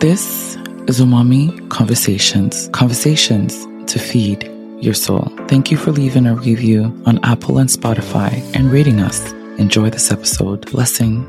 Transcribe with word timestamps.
This 0.00 0.54
is 0.86 1.00
Umami 1.00 1.68
Conversations, 1.70 2.68
conversations 2.68 3.66
to 3.92 3.98
feed 3.98 4.48
your 4.80 4.94
soul. 4.94 5.28
Thank 5.48 5.72
you 5.72 5.76
for 5.76 5.90
leaving 5.90 6.24
a 6.24 6.36
review 6.36 6.84
on 7.04 7.18
Apple 7.24 7.58
and 7.58 7.68
Spotify 7.68 8.40
and 8.54 8.70
rating 8.70 9.00
us. 9.00 9.32
Enjoy 9.58 9.90
this 9.90 10.12
episode. 10.12 10.70
Blessing. 10.70 11.28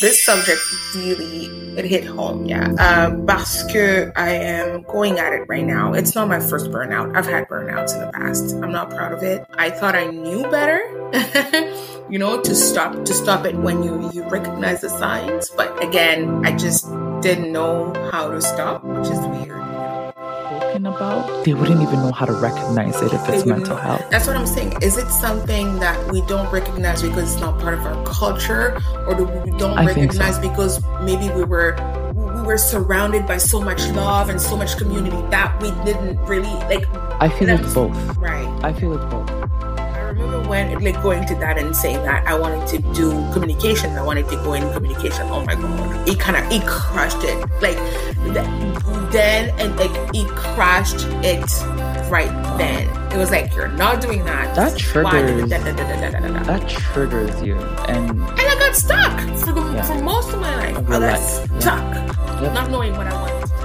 This 0.00 0.24
subject 0.24 0.62
really 0.94 1.46
it 1.76 1.84
hit 1.84 2.04
home, 2.04 2.46
yeah. 2.46 2.72
Um, 2.78 3.26
parce 3.26 3.64
que 3.64 4.10
I 4.16 4.30
am 4.30 4.82
going 4.84 5.18
at 5.18 5.34
it 5.34 5.44
right 5.46 5.64
now. 5.64 5.92
It's 5.92 6.14
not 6.14 6.26
my 6.26 6.40
first 6.40 6.70
burnout. 6.70 7.14
I've 7.14 7.26
had 7.26 7.48
burnouts 7.48 7.94
in 7.94 8.00
the 8.00 8.12
past. 8.12 8.54
I'm 8.62 8.72
not 8.72 8.90
proud 8.90 9.12
of 9.12 9.22
it. 9.22 9.44
I 9.58 9.68
thought 9.68 9.94
I 9.94 10.06
knew 10.06 10.42
better, 10.50 10.80
you 12.08 12.18
know, 12.18 12.40
to 12.40 12.54
stop 12.54 13.04
to 13.04 13.12
stop 13.12 13.44
it 13.44 13.56
when 13.56 13.82
you 13.82 14.10
you 14.12 14.26
recognize 14.28 14.80
the 14.80 14.88
signs. 14.88 15.50
But 15.50 15.82
again, 15.82 16.46
I 16.46 16.56
just 16.56 16.86
didn't 17.24 17.52
know 17.52 17.92
how 18.12 18.30
to 18.30 18.40
stop, 18.42 18.84
which 18.84 19.08
is 19.08 19.18
weird 19.18 19.54
talking 20.74 20.86
about, 20.86 21.44
they 21.44 21.54
wouldn't 21.54 21.80
even 21.80 21.94
know 21.94 22.12
how 22.12 22.26
to 22.26 22.32
recognize 22.32 23.00
it 23.00 23.12
if 23.12 23.28
it's 23.28 23.46
mental 23.46 23.76
health. 23.76 24.04
That's 24.10 24.26
what 24.26 24.36
I'm 24.36 24.46
saying. 24.46 24.74
Is 24.82 24.96
it 24.96 25.08
something 25.08 25.78
that 25.78 26.12
we 26.12 26.20
don't 26.22 26.52
recognize 26.52 27.02
because 27.02 27.32
it's 27.32 27.40
not 27.40 27.60
part 27.60 27.74
of 27.74 27.80
our 27.80 28.04
culture, 28.04 28.78
or 29.06 29.14
do 29.14 29.24
we 29.24 29.56
don't 29.58 29.78
I 29.78 29.86
recognize 29.86 30.36
so. 30.36 30.42
because 30.42 30.82
maybe 31.02 31.32
we 31.34 31.44
were 31.44 31.76
we 32.14 32.42
were 32.42 32.58
surrounded 32.58 33.26
by 33.26 33.38
so 33.38 33.60
much 33.60 33.86
love 33.88 34.28
and 34.28 34.40
so 34.40 34.56
much 34.56 34.76
community 34.76 35.16
that 35.30 35.60
we 35.62 35.70
didn't 35.84 36.18
really 36.26 36.54
like. 36.68 36.86
I 37.20 37.28
feel 37.28 37.48
it's 37.48 37.74
both. 37.74 38.16
Right. 38.16 38.48
I 38.62 38.72
feel 38.72 38.94
it's 38.94 39.04
both 39.12 39.63
remember 40.14 40.48
when 40.48 40.82
like 40.82 41.00
going 41.02 41.26
to 41.26 41.34
that 41.36 41.58
and 41.58 41.74
saying 41.74 42.02
that 42.04 42.26
I 42.26 42.38
wanted 42.38 42.66
to 42.68 42.78
do 42.94 43.10
communication. 43.32 43.96
I 43.96 44.02
wanted 44.02 44.28
to 44.28 44.36
go 44.36 44.54
in 44.54 44.72
communication. 44.72 45.26
Oh 45.30 45.44
my 45.44 45.54
god, 45.54 46.08
it 46.08 46.18
kind 46.18 46.36
of 46.36 46.50
it 46.52 46.66
crushed 46.66 47.22
it. 47.22 47.38
Like 47.60 47.78
then 49.12 49.54
and 49.60 49.76
like 49.76 49.90
it 50.14 50.28
crashed 50.28 51.06
it 51.22 51.44
right 52.10 52.32
then. 52.58 52.88
It 53.12 53.18
was 53.18 53.30
like 53.30 53.54
you're 53.54 53.68
not 53.68 54.00
doing 54.00 54.24
that. 54.24 54.54
That 54.56 54.76
triggers. 54.78 55.48
that 55.50 56.68
triggers 56.68 57.42
you, 57.42 57.56
and 57.88 58.10
and 58.10 58.40
I 58.40 58.56
got 58.58 58.74
stuck 58.74 59.20
for 59.38 59.52
the 59.52 59.60
yeah. 59.72 59.82
for 59.82 60.02
most 60.02 60.32
of 60.32 60.40
my 60.40 60.54
life. 60.56 60.90
I 60.90 60.98
got 60.98 61.18
stuck, 61.18 61.94
yep. 62.42 62.52
not 62.52 62.70
knowing 62.70 62.92
what 62.96 63.06
I 63.06 63.14
wanted. 63.14 63.63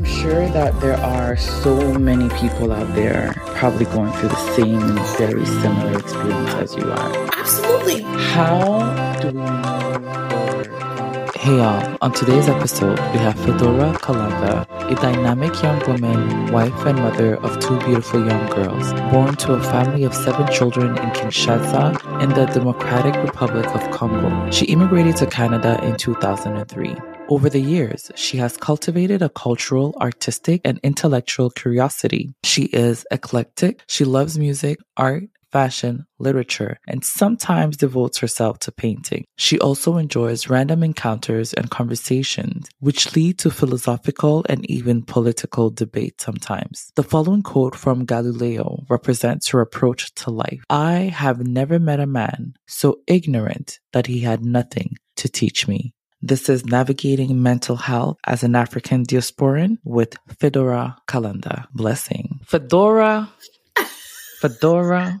I'm 0.00 0.06
sure 0.06 0.48
that 0.48 0.80
there 0.80 0.96
are 0.96 1.36
so 1.36 1.92
many 1.98 2.30
people 2.30 2.72
out 2.72 2.94
there 2.94 3.34
probably 3.48 3.84
going 3.84 4.10
through 4.12 4.30
the 4.30 4.54
same 4.56 4.80
and 4.80 4.98
very 5.18 5.44
similar 5.44 5.98
experience 5.98 6.54
as 6.54 6.74
you 6.74 6.90
are. 6.90 7.28
Absolutely. 7.36 8.00
How 8.00 9.20
do 9.20 9.26
we 9.26 9.34
know? 9.34 11.30
Hey 11.36 11.56
y'all, 11.58 11.98
on 12.00 12.12
today's 12.14 12.48
episode, 12.48 12.98
we 13.12 13.18
have 13.18 13.38
Fedora 13.40 13.92
Kalenda, 13.92 14.66
a 14.90 14.94
dynamic 14.94 15.62
young 15.62 15.86
woman, 15.86 16.50
wife 16.50 16.86
and 16.86 16.98
mother 16.98 17.36
of 17.36 17.60
two 17.60 17.78
beautiful 17.80 18.24
young 18.26 18.46
girls, 18.48 18.94
born 19.12 19.36
to 19.36 19.52
a 19.52 19.62
family 19.62 20.04
of 20.04 20.14
seven 20.14 20.50
children 20.50 20.96
in 20.96 21.10
Kinshasa 21.10 22.22
in 22.22 22.30
the 22.30 22.46
Democratic 22.46 23.14
Republic 23.22 23.66
of 23.74 23.90
Congo. 23.90 24.50
She 24.50 24.64
immigrated 24.64 25.16
to 25.16 25.26
Canada 25.26 25.78
in 25.84 25.96
2003. 25.98 26.96
Over 27.30 27.48
the 27.48 27.60
years, 27.60 28.10
she 28.16 28.38
has 28.38 28.56
cultivated 28.56 29.22
a 29.22 29.28
cultural, 29.28 29.94
artistic, 30.00 30.62
and 30.64 30.80
intellectual 30.82 31.48
curiosity. 31.48 32.34
She 32.42 32.64
is 32.64 33.06
eclectic. 33.12 33.84
She 33.86 34.04
loves 34.04 34.36
music, 34.36 34.80
art, 34.96 35.28
fashion, 35.52 36.06
literature, 36.18 36.78
and 36.88 37.04
sometimes 37.04 37.76
devotes 37.76 38.18
herself 38.18 38.58
to 38.60 38.72
painting. 38.72 39.26
She 39.36 39.60
also 39.60 39.96
enjoys 39.96 40.48
random 40.48 40.82
encounters 40.82 41.54
and 41.54 41.70
conversations, 41.70 42.68
which 42.80 43.14
lead 43.14 43.38
to 43.38 43.50
philosophical 43.52 44.44
and 44.48 44.68
even 44.68 45.02
political 45.02 45.70
debate 45.70 46.20
sometimes. 46.20 46.90
The 46.96 47.04
following 47.04 47.42
quote 47.42 47.76
from 47.76 48.06
Galileo 48.06 48.84
represents 48.88 49.48
her 49.50 49.60
approach 49.60 50.12
to 50.16 50.30
life 50.30 50.64
I 50.68 51.12
have 51.14 51.46
never 51.46 51.78
met 51.78 52.00
a 52.00 52.06
man 52.06 52.54
so 52.66 53.02
ignorant 53.06 53.78
that 53.92 54.08
he 54.08 54.20
had 54.20 54.44
nothing 54.44 54.96
to 55.16 55.28
teach 55.28 55.68
me. 55.68 55.94
This 56.22 56.50
is 56.50 56.66
Navigating 56.66 57.42
Mental 57.42 57.76
Health 57.76 58.18
as 58.26 58.42
an 58.42 58.54
African 58.54 59.06
Diasporan 59.06 59.78
with 59.84 60.18
Fedora 60.38 60.98
Kalenda. 61.08 61.64
Blessing. 61.72 62.40
Fedora, 62.44 63.30
Fedora, 64.38 65.18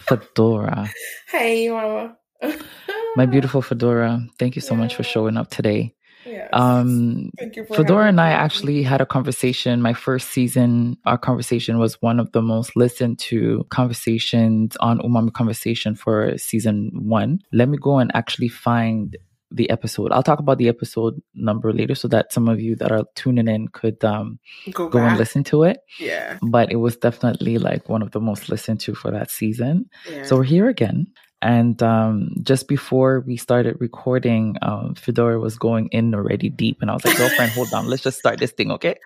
Fedora. 0.00 0.90
Hey, 1.28 1.70
Mama. 1.70 2.16
My 3.16 3.26
beautiful 3.26 3.62
Fedora, 3.62 4.26
thank 4.40 4.56
you 4.56 4.60
so 4.60 4.74
yeah. 4.74 4.80
much 4.80 4.96
for 4.96 5.04
showing 5.04 5.36
up 5.36 5.50
today. 5.50 5.94
Yes. 6.26 6.50
Um, 6.52 7.30
Fedora 7.72 8.08
and 8.08 8.20
I 8.20 8.30
actually 8.30 8.82
had 8.82 9.00
a 9.00 9.06
conversation. 9.06 9.80
My 9.80 9.94
first 9.94 10.30
season, 10.30 10.96
our 11.06 11.16
conversation 11.16 11.78
was 11.78 12.02
one 12.02 12.18
of 12.18 12.32
the 12.32 12.42
most 12.42 12.74
listened 12.74 13.20
to 13.20 13.64
conversations 13.70 14.76
on 14.78 14.98
Umami 14.98 15.32
Conversation 15.32 15.94
for 15.94 16.36
season 16.36 16.90
one. 16.92 17.38
Let 17.52 17.68
me 17.68 17.78
go 17.78 17.98
and 17.98 18.10
actually 18.14 18.48
find 18.48 19.16
the 19.50 19.70
episode. 19.70 20.12
I'll 20.12 20.22
talk 20.22 20.38
about 20.38 20.58
the 20.58 20.68
episode 20.68 21.20
number 21.34 21.72
later 21.72 21.94
so 21.94 22.08
that 22.08 22.32
some 22.32 22.48
of 22.48 22.60
you 22.60 22.76
that 22.76 22.92
are 22.92 23.04
tuning 23.14 23.48
in 23.48 23.68
could 23.68 24.02
um, 24.04 24.38
go, 24.72 24.88
go 24.88 24.98
and 24.98 25.16
listen 25.16 25.44
to 25.44 25.64
it. 25.64 25.78
Yeah. 25.98 26.38
But 26.42 26.70
it 26.70 26.76
was 26.76 26.96
definitely 26.96 27.58
like 27.58 27.88
one 27.88 28.02
of 28.02 28.10
the 28.10 28.20
most 28.20 28.48
listened 28.48 28.80
to 28.80 28.94
for 28.94 29.10
that 29.10 29.30
season. 29.30 29.90
Yeah. 30.10 30.24
So 30.24 30.36
we're 30.36 30.44
here 30.44 30.68
again. 30.68 31.08
And 31.40 31.80
um, 31.84 32.30
just 32.42 32.66
before 32.66 33.20
we 33.20 33.36
started 33.36 33.76
recording, 33.78 34.56
um, 34.60 34.96
Fedora 34.96 35.38
was 35.38 35.56
going 35.56 35.88
in 35.92 36.12
already 36.12 36.48
deep, 36.48 36.78
and 36.80 36.90
I 36.90 36.94
was 36.94 37.04
like, 37.04 37.16
"Girlfriend, 37.16 37.52
hold 37.52 37.72
on, 37.72 37.86
let's 37.86 38.02
just 38.02 38.18
start 38.18 38.40
this 38.40 38.50
thing, 38.50 38.72
okay?" 38.72 38.96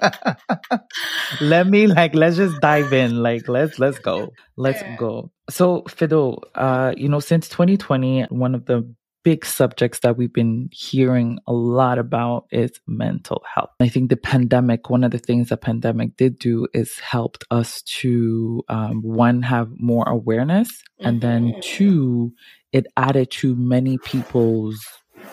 Let 1.40 1.66
me 1.66 1.88
like 1.88 2.14
let's 2.14 2.36
just 2.36 2.60
dive 2.60 2.92
in. 2.92 3.22
Like 3.22 3.48
let's 3.48 3.80
let's 3.80 3.98
go, 3.98 4.32
let's 4.56 4.80
yeah. 4.80 4.96
go. 4.96 5.32
So 5.50 5.82
Fido, 5.88 6.38
uh, 6.54 6.94
you 6.96 7.08
know, 7.08 7.20
since 7.20 7.48
2020, 7.48 8.24
one 8.30 8.54
of 8.54 8.64
the 8.66 8.94
big 9.22 9.44
subjects 9.44 10.00
that 10.00 10.16
we've 10.16 10.32
been 10.32 10.68
hearing 10.72 11.38
a 11.46 11.52
lot 11.52 11.98
about 11.98 12.46
is 12.50 12.72
mental 12.86 13.42
health. 13.52 13.70
I 13.80 13.88
think 13.88 14.10
the 14.10 14.16
pandemic, 14.16 14.90
one 14.90 15.04
of 15.04 15.10
the 15.10 15.18
things 15.18 15.48
the 15.48 15.56
pandemic 15.56 16.16
did 16.16 16.38
do 16.38 16.66
is 16.74 16.98
helped 16.98 17.44
us 17.50 17.82
to, 17.82 18.62
um, 18.68 19.02
one, 19.02 19.42
have 19.42 19.68
more 19.78 20.08
awareness, 20.08 20.68
mm-hmm. 20.68 21.08
and 21.08 21.20
then 21.20 21.48
mm-hmm. 21.48 21.60
two, 21.60 22.32
it 22.72 22.86
added 22.96 23.30
to 23.32 23.54
many 23.54 23.98
people's 23.98 24.84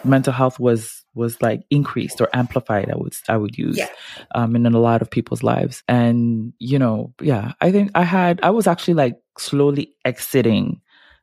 mental 0.03 0.33
health 0.33 0.59
was 0.59 1.03
was 1.15 1.41
like 1.41 1.61
increased 1.71 2.21
or 2.21 2.29
amplified 2.33 2.89
i 2.91 2.95
would 2.95 3.13
i 3.27 3.35
would 3.35 3.57
use 3.57 3.77
yeah. 3.77 3.87
um 4.35 4.55
in 4.55 4.65
a 4.65 4.79
lot 4.79 5.01
of 5.01 5.09
people's 5.09 5.41
lives 5.41 5.83
and 5.87 6.53
you 6.59 6.77
know 6.77 7.11
yeah 7.21 7.53
i 7.59 7.71
think 7.71 7.89
i 7.95 8.03
had 8.03 8.39
i 8.43 8.51
was 8.51 8.67
actually 8.67 8.93
like 8.93 9.17
slowly 9.37 9.91
exiting 10.05 10.79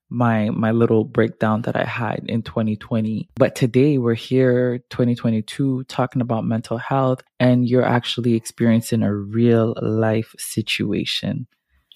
my 0.09 0.51
my 0.51 0.71
little 0.71 1.05
breakdown 1.05 1.63
that 1.63 1.77
I 1.77 1.85
had 1.85 2.25
in 2.29 2.43
2020. 2.43 3.29
But 3.37 3.55
today 3.55 3.99
we're 3.99 4.15
here 4.15 4.79
2022 4.91 5.85
talking 5.85 6.23
about 6.23 6.45
mental 6.45 6.79
health 6.79 7.23
and 7.41 7.69
you're 7.69 7.85
actually 7.85 8.35
experiencing 8.35 9.03
a 9.03 9.15
real 9.15 9.75
life 9.81 10.35
situation. 10.39 11.47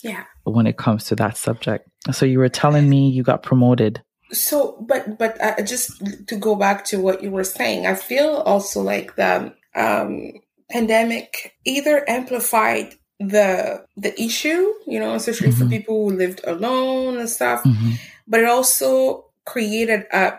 Yeah. 0.02 0.24
When 0.44 0.66
it 0.66 0.78
comes 0.78 1.04
to 1.04 1.16
that 1.16 1.36
subject. 1.36 1.88
So 2.12 2.26
you 2.26 2.38
were 2.38 2.48
telling 2.48 2.88
me 2.88 3.10
you 3.10 3.22
got 3.22 3.42
promoted. 3.42 4.02
So 4.32 4.84
but 4.86 5.18
but 5.18 5.40
uh, 5.40 5.62
just 5.62 6.02
to 6.28 6.36
go 6.36 6.54
back 6.56 6.84
to 6.86 7.00
what 7.00 7.22
you 7.22 7.30
were 7.30 7.44
saying, 7.44 7.86
I 7.86 7.94
feel 7.94 8.42
also 8.46 8.80
like 8.80 9.16
the 9.16 9.54
um 9.74 10.32
pandemic 10.70 11.56
either 11.64 12.08
amplified 12.08 12.94
the 13.20 13.84
the 13.96 14.20
issue, 14.20 14.72
you 14.86 14.98
know, 14.98 15.14
especially 15.14 15.50
mm-hmm. 15.50 15.64
for 15.64 15.68
people 15.68 16.08
who 16.08 16.16
lived 16.16 16.40
alone 16.44 17.18
and 17.18 17.28
stuff. 17.28 17.62
Mm-hmm. 17.62 17.92
But 18.26 18.40
it 18.40 18.46
also 18.46 19.26
created 19.44 20.06
a 20.12 20.38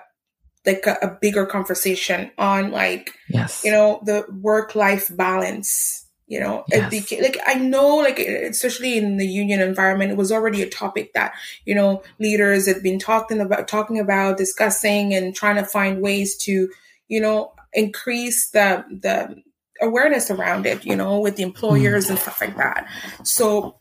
like 0.66 0.86
a, 0.86 0.98
a 1.02 1.18
bigger 1.22 1.46
conversation 1.46 2.32
on 2.38 2.72
like 2.72 3.14
yes. 3.30 3.64
you 3.64 3.72
know 3.72 4.02
the 4.04 4.26
work 4.42 4.76
life 4.76 5.10
balance 5.16 6.06
you 6.28 6.40
know 6.40 6.64
yes. 6.70 6.82
it 6.82 6.90
became 6.92 7.24
like 7.24 7.38
i 7.48 7.56
know 7.56 7.96
like 7.98 8.20
especially 8.20 8.96
in 8.96 9.18
the 9.18 9.26
union 9.26 9.60
environment 9.60 10.12
it 10.12 10.18
was 10.18 10.32
already 10.32 10.62
a 10.62 10.70
topic 10.70 11.14
that 11.14 11.34
you 11.66 11.74
know 11.74 12.04
leaders 12.20 12.68
had 12.68 12.84
been 12.84 13.00
talking 13.00 13.42
about 13.42 13.68
talking 13.68 14.00
about 14.00 14.38
discussing 14.38 15.16
and 15.16 15.36
trying 15.36 15.56
to 15.56 15.66
find 15.66 16.00
ways 16.00 16.38
to 16.38 16.70
you 17.08 17.20
know 17.20 17.52
increase 17.74 18.52
the 18.52 18.86
the 19.02 19.42
awareness 19.82 20.30
around 20.32 20.66
it, 20.66 20.86
you 20.86 20.96
know, 20.96 21.20
with 21.20 21.36
the 21.36 21.44
employers 21.44 22.10
and 22.10 22.20
stuff 22.20 22.40
like 22.42 22.56
that. 22.58 22.88
So, 23.24 23.80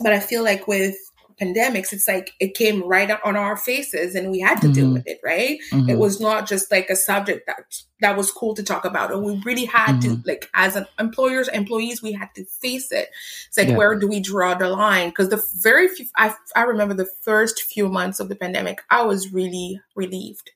but 0.00 0.12
I 0.12 0.20
feel 0.20 0.42
like 0.44 0.66
with 0.68 0.96
pandemics, 1.40 1.92
it's 1.92 2.08
like 2.08 2.32
it 2.40 2.54
came 2.54 2.82
right 2.82 3.10
on 3.24 3.36
our 3.36 3.56
faces 3.56 4.14
and 4.14 4.30
we 4.30 4.40
had 4.40 4.60
to 4.60 4.66
mm-hmm. 4.66 4.72
deal 4.72 4.92
with 4.92 5.06
it, 5.06 5.20
right? 5.24 5.58
Mm-hmm. 5.70 5.90
It 5.90 5.98
was 5.98 6.20
not 6.20 6.46
just 6.46 6.70
like 6.70 6.90
a 6.90 6.96
subject 6.96 7.46
that 7.46 7.64
that 8.00 8.16
was 8.16 8.30
cool 8.30 8.54
to 8.54 8.62
talk 8.62 8.84
about. 8.84 9.12
And 9.12 9.24
we 9.24 9.42
really 9.44 9.64
had 9.64 9.96
mm-hmm. 9.96 10.22
to, 10.22 10.22
like, 10.24 10.48
as 10.54 10.76
an 10.76 10.86
employers, 11.00 11.48
employees, 11.48 12.02
we 12.02 12.12
had 12.12 12.28
to 12.36 12.44
face 12.44 12.92
it. 12.92 13.08
It's 13.48 13.58
like, 13.58 13.68
yeah. 13.68 13.76
where 13.76 13.98
do 13.98 14.06
we 14.06 14.20
draw 14.20 14.54
the 14.54 14.68
line? 14.68 15.08
Because 15.08 15.30
the 15.30 15.42
very 15.56 15.88
few, 15.88 16.06
I, 16.16 16.34
I 16.54 16.62
remember 16.62 16.94
the 16.94 17.08
first 17.22 17.62
few 17.62 17.88
months 17.88 18.20
of 18.20 18.28
the 18.28 18.36
pandemic, 18.36 18.82
I 18.88 19.02
was 19.02 19.32
really 19.32 19.80
relieved. 19.96 20.50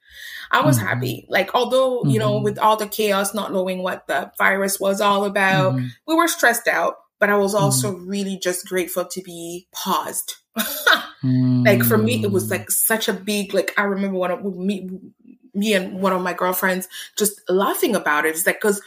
I 0.52 0.64
was 0.64 0.78
mm-hmm. 0.78 0.86
happy. 0.86 1.26
Like, 1.28 1.54
although, 1.54 2.00
mm-hmm. 2.00 2.10
you 2.10 2.18
know, 2.20 2.34
mm-hmm. 2.34 2.44
with 2.44 2.58
all 2.58 2.76
the 2.76 2.86
chaos, 2.86 3.34
not 3.34 3.52
knowing 3.52 3.82
what 3.82 4.06
the 4.06 4.30
virus 4.38 4.78
was 4.78 5.00
all 5.00 5.24
about, 5.24 5.74
mm-hmm. 5.74 5.86
we 6.06 6.14
were 6.14 6.28
stressed 6.28 6.68
out, 6.68 6.94
but 7.18 7.28
I 7.28 7.36
was 7.36 7.56
also 7.56 7.92
mm-hmm. 7.92 8.08
really 8.08 8.38
just 8.38 8.68
grateful 8.68 9.04
to 9.04 9.22
be 9.22 9.66
paused. 9.72 10.36
like 11.22 11.82
for 11.82 11.98
me, 11.98 12.22
it 12.22 12.30
was 12.30 12.50
like 12.50 12.70
such 12.70 13.08
a 13.08 13.12
big, 13.12 13.54
like, 13.54 13.72
I 13.76 13.84
remember 13.84 14.18
one 14.18 14.30
of 14.30 14.44
me, 14.56 14.88
me 15.54 15.74
and 15.74 16.00
one 16.00 16.12
of 16.12 16.22
my 16.22 16.32
girlfriends 16.32 16.88
just 17.16 17.40
laughing 17.48 17.94
about 17.94 18.26
it. 18.26 18.30
It's 18.30 18.46
like, 18.46 18.60
cause 18.60 18.80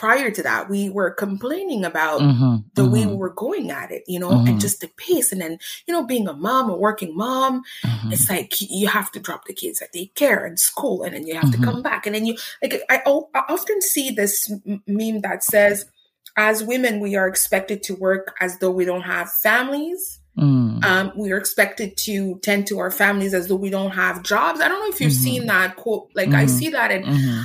prior 0.00 0.30
to 0.30 0.42
that, 0.42 0.70
we 0.70 0.88
were 0.88 1.10
complaining 1.10 1.84
about 1.84 2.22
mm-hmm, 2.22 2.56
the 2.72 2.82
mm-hmm. 2.82 2.92
way 2.92 3.06
we 3.06 3.14
were 3.14 3.34
going 3.34 3.70
at 3.70 3.90
it, 3.90 4.02
you 4.08 4.18
know, 4.18 4.30
mm-hmm. 4.30 4.46
and 4.48 4.60
just 4.60 4.80
the 4.80 4.88
pace. 4.96 5.30
And 5.30 5.42
then, 5.42 5.58
you 5.86 5.92
know, 5.92 6.02
being 6.06 6.26
a 6.26 6.32
mom, 6.32 6.70
a 6.70 6.76
working 6.76 7.14
mom, 7.14 7.62
mm-hmm. 7.84 8.10
it's 8.10 8.30
like 8.30 8.54
you 8.62 8.88
have 8.88 9.12
to 9.12 9.20
drop 9.20 9.44
the 9.44 9.52
kids 9.52 9.82
at 9.82 9.92
daycare 9.92 10.46
and 10.46 10.58
school, 10.58 11.02
and 11.02 11.14
then 11.14 11.26
you 11.26 11.34
have 11.34 11.50
to 11.50 11.58
mm-hmm. 11.58 11.64
come 11.64 11.82
back. 11.82 12.06
And 12.06 12.14
then 12.14 12.24
you, 12.24 12.38
like, 12.62 12.80
I, 12.88 13.02
I 13.04 13.42
often 13.50 13.82
see 13.82 14.10
this 14.10 14.50
meme 14.86 15.20
that 15.20 15.44
says, 15.44 15.84
as 16.34 16.64
women, 16.64 17.00
we 17.00 17.14
are 17.16 17.28
expected 17.28 17.82
to 17.82 17.94
work 17.94 18.34
as 18.40 18.58
though 18.58 18.70
we 18.70 18.86
don't 18.86 19.02
have 19.02 19.30
families. 19.30 20.19
Mm. 20.38 20.84
Um, 20.84 21.12
we 21.16 21.32
are 21.32 21.38
expected 21.38 21.96
to 21.98 22.38
tend 22.38 22.66
to 22.68 22.78
our 22.78 22.90
families 22.90 23.34
as 23.34 23.48
though 23.48 23.56
we 23.56 23.70
don't 23.70 23.90
have 23.90 24.22
jobs. 24.22 24.60
I 24.60 24.68
don't 24.68 24.80
know 24.80 24.94
if 24.94 25.00
you've 25.00 25.12
mm-hmm. 25.12 25.22
seen 25.22 25.46
that 25.46 25.76
quote. 25.76 26.10
Like 26.14 26.30
I 26.30 26.46
see 26.46 26.70
that 26.70 26.90
and 26.90 27.04
mm-hmm 27.04 27.42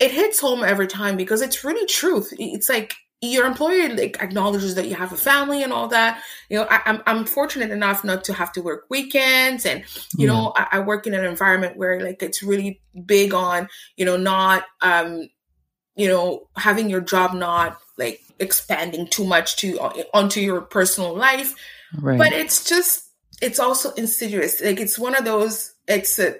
it 0.00 0.10
hits 0.10 0.40
home 0.40 0.64
every 0.64 0.86
time 0.86 1.16
because 1.16 1.42
it's 1.42 1.62
really 1.62 1.86
truth. 1.86 2.32
It's 2.38 2.68
like 2.68 2.94
your 3.20 3.44
employer 3.44 3.94
like 3.94 4.16
acknowledges 4.20 4.74
that 4.76 4.88
you 4.88 4.94
have 4.94 5.12
a 5.12 5.16
family 5.16 5.62
and 5.62 5.74
all 5.74 5.88
that. 5.88 6.22
You 6.48 6.58
know, 6.58 6.66
I, 6.70 6.76
am 6.86 7.02
I'm, 7.06 7.18
I'm 7.18 7.24
fortunate 7.26 7.70
enough 7.70 8.02
not 8.02 8.24
to 8.24 8.32
have 8.32 8.50
to 8.52 8.62
work 8.62 8.86
weekends, 8.88 9.66
and 9.66 9.84
you 10.16 10.26
yeah. 10.26 10.32
know, 10.32 10.52
I, 10.56 10.66
I, 10.72 10.78
work 10.80 11.06
in 11.06 11.12
an 11.12 11.26
environment 11.26 11.76
where 11.76 12.00
like 12.00 12.22
it's 12.22 12.42
really 12.42 12.80
big 13.04 13.34
on 13.34 13.68
you 13.96 14.06
know 14.06 14.16
not 14.16 14.64
um 14.80 15.28
you 15.96 16.08
know 16.08 16.48
having 16.56 16.88
your 16.88 17.02
job 17.02 17.34
not 17.34 17.78
like 17.98 18.22
expanding 18.38 19.06
too 19.06 19.26
much 19.26 19.56
to 19.56 19.78
uh, 19.80 19.92
onto 20.14 20.40
your 20.40 20.62
personal 20.62 21.14
life, 21.14 21.54
right. 21.98 22.18
but 22.18 22.32
it's 22.32 22.64
just 22.68 23.10
it's 23.40 23.58
also 23.58 23.92
insidious. 23.92 24.60
Like 24.60 24.80
it's 24.80 24.98
one 24.98 25.14
of 25.14 25.24
those. 25.24 25.74
It's 25.88 26.18
a 26.18 26.36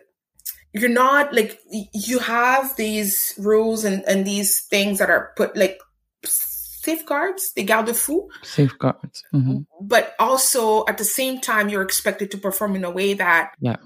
you're 0.72 0.88
not 0.88 1.34
like 1.34 1.58
you 1.92 2.20
have 2.20 2.76
these 2.76 3.34
rules 3.38 3.84
and, 3.84 4.04
and 4.06 4.26
these 4.26 4.60
things 4.60 4.98
that 4.98 5.10
are 5.10 5.32
put 5.36 5.56
like 5.56 5.80
safeguards, 6.24 7.52
the 7.54 7.64
garde-fou. 7.64 8.28
Safeguards. 8.42 9.24
Mm-hmm. 9.34 9.60
But 9.80 10.14
also 10.18 10.84
at 10.86 10.98
the 10.98 11.04
same 11.04 11.40
time, 11.40 11.68
you're 11.68 11.82
expected 11.82 12.30
to 12.30 12.38
perform 12.38 12.76
in 12.76 12.84
a 12.84 12.90
way 12.90 13.14
that, 13.14 13.52
yeah, 13.60 13.76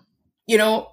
you 0.47 0.59
know, 0.59 0.91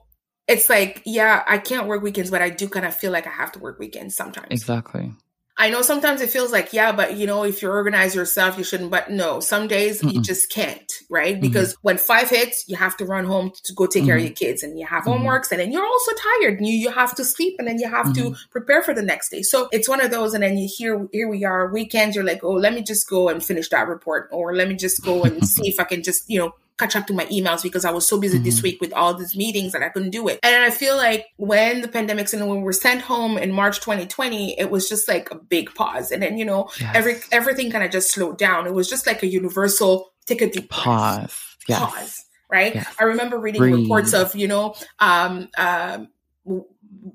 it's 0.47 0.69
like, 0.69 1.01
yeah, 1.05 1.43
I 1.47 1.57
can't 1.57 1.87
work 1.87 2.01
weekends, 2.01 2.31
but 2.31 2.41
I 2.41 2.49
do 2.49 2.67
kind 2.67 2.85
of 2.85 2.95
feel 2.95 3.11
like 3.11 3.27
I 3.27 3.31
have 3.31 3.51
to 3.53 3.59
work 3.59 3.79
weekends 3.79 4.15
sometimes. 4.15 4.47
Exactly. 4.49 5.13
I 5.57 5.69
know 5.69 5.81
sometimes 5.81 6.21
it 6.21 6.29
feels 6.29 6.51
like, 6.51 6.73
yeah, 6.73 6.91
but 6.91 7.17
you 7.17 7.27
know, 7.27 7.43
if 7.43 7.61
you 7.61 7.69
organize 7.69 8.15
yourself, 8.15 8.57
you 8.57 8.63
shouldn't. 8.63 8.89
But 8.89 9.11
no, 9.11 9.39
some 9.39 9.67
days 9.67 10.01
Mm-mm. 10.01 10.13
you 10.13 10.21
just 10.21 10.49
can't, 10.51 10.91
right? 11.09 11.33
Mm-hmm. 11.33 11.41
Because 11.41 11.75
when 11.81 11.97
five 11.97 12.29
hits, 12.29 12.65
you 12.67 12.75
have 12.77 12.97
to 12.97 13.05
run 13.05 13.25
home 13.25 13.51
to 13.65 13.73
go 13.73 13.85
take 13.85 14.01
mm-hmm. 14.01 14.07
care 14.07 14.15
of 14.15 14.21
mm-hmm. 14.21 14.27
your 14.27 14.35
kids 14.35 14.63
and 14.63 14.79
you 14.79 14.85
have 14.85 15.03
mm-hmm. 15.03 15.23
homeworks 15.23 15.51
and 15.51 15.59
then 15.59 15.71
you're 15.71 15.85
also 15.85 16.11
tired 16.13 16.57
and 16.57 16.67
you, 16.67 16.73
you 16.73 16.89
have 16.89 17.13
to 17.15 17.25
sleep 17.25 17.55
and 17.59 17.67
then 17.67 17.79
you 17.79 17.89
have 17.89 18.13
to 18.13 18.21
mm-hmm. 18.21 18.49
prepare 18.51 18.81
for 18.81 18.93
the 18.93 19.01
next 19.01 19.29
day. 19.29 19.41
So 19.41 19.67
it's 19.71 19.89
one 19.89 20.01
of 20.01 20.09
those. 20.09 20.33
And 20.33 20.43
then 20.43 20.57
you 20.57 20.69
hear, 20.73 21.07
here 21.11 21.29
we 21.29 21.43
are 21.43 21.71
weekends. 21.71 22.15
You're 22.15 22.25
like, 22.25 22.43
oh, 22.43 22.53
let 22.53 22.73
me 22.73 22.81
just 22.81 23.09
go 23.09 23.29
and 23.29 23.43
finish 23.43 23.69
that 23.69 23.87
report 23.87 24.29
or 24.31 24.55
let 24.55 24.67
me 24.67 24.75
just 24.75 25.03
go 25.03 25.23
and 25.23 25.47
see 25.47 25.67
if 25.67 25.79
I 25.79 25.83
can 25.83 26.01
just, 26.01 26.29
you 26.29 26.39
know, 26.39 26.55
catch 26.81 26.95
up 26.95 27.07
to 27.07 27.13
my 27.13 27.25
emails 27.25 27.61
because 27.61 27.85
I 27.85 27.91
was 27.91 28.07
so 28.07 28.19
busy 28.19 28.37
mm-hmm. 28.37 28.45
this 28.45 28.63
week 28.63 28.81
with 28.81 28.91
all 28.93 29.13
these 29.13 29.35
meetings 29.35 29.73
that 29.73 29.83
I 29.83 29.89
couldn't 29.89 30.09
do 30.09 30.27
it. 30.27 30.39
And 30.43 30.63
I 30.63 30.71
feel 30.71 30.97
like 30.97 31.27
when 31.37 31.81
the 31.81 31.87
pandemics 31.87 32.33
and 32.33 32.47
when 32.47 32.57
we 32.57 32.63
were 32.63 32.73
sent 32.73 33.01
home 33.01 33.37
in 33.37 33.51
March 33.51 33.79
2020, 33.79 34.59
it 34.59 34.71
was 34.71 34.89
just 34.89 35.07
like 35.07 35.29
a 35.31 35.35
big 35.35 35.73
pause. 35.75 36.11
And 36.11 36.21
then, 36.21 36.37
you 36.37 36.45
know, 36.45 36.69
yes. 36.79 36.95
every 36.95 37.15
everything 37.31 37.71
kind 37.71 37.83
of 37.83 37.91
just 37.91 38.11
slowed 38.11 38.37
down. 38.37 38.65
It 38.65 38.73
was 38.73 38.89
just 38.89 39.05
like 39.05 39.23
a 39.23 39.27
universal 39.27 40.11
take 40.25 40.41
a 40.41 40.49
deep 40.49 40.69
pause. 40.69 41.37
Yes. 41.67 41.79
Pause. 41.79 42.25
Right. 42.49 42.75
Yes. 42.75 42.95
I 42.99 43.03
remember 43.03 43.39
reading 43.39 43.61
Breathe. 43.61 43.81
reports 43.83 44.13
of, 44.13 44.35
you 44.35 44.47
know, 44.47 44.75
um, 44.99 45.49
um, 45.57 46.09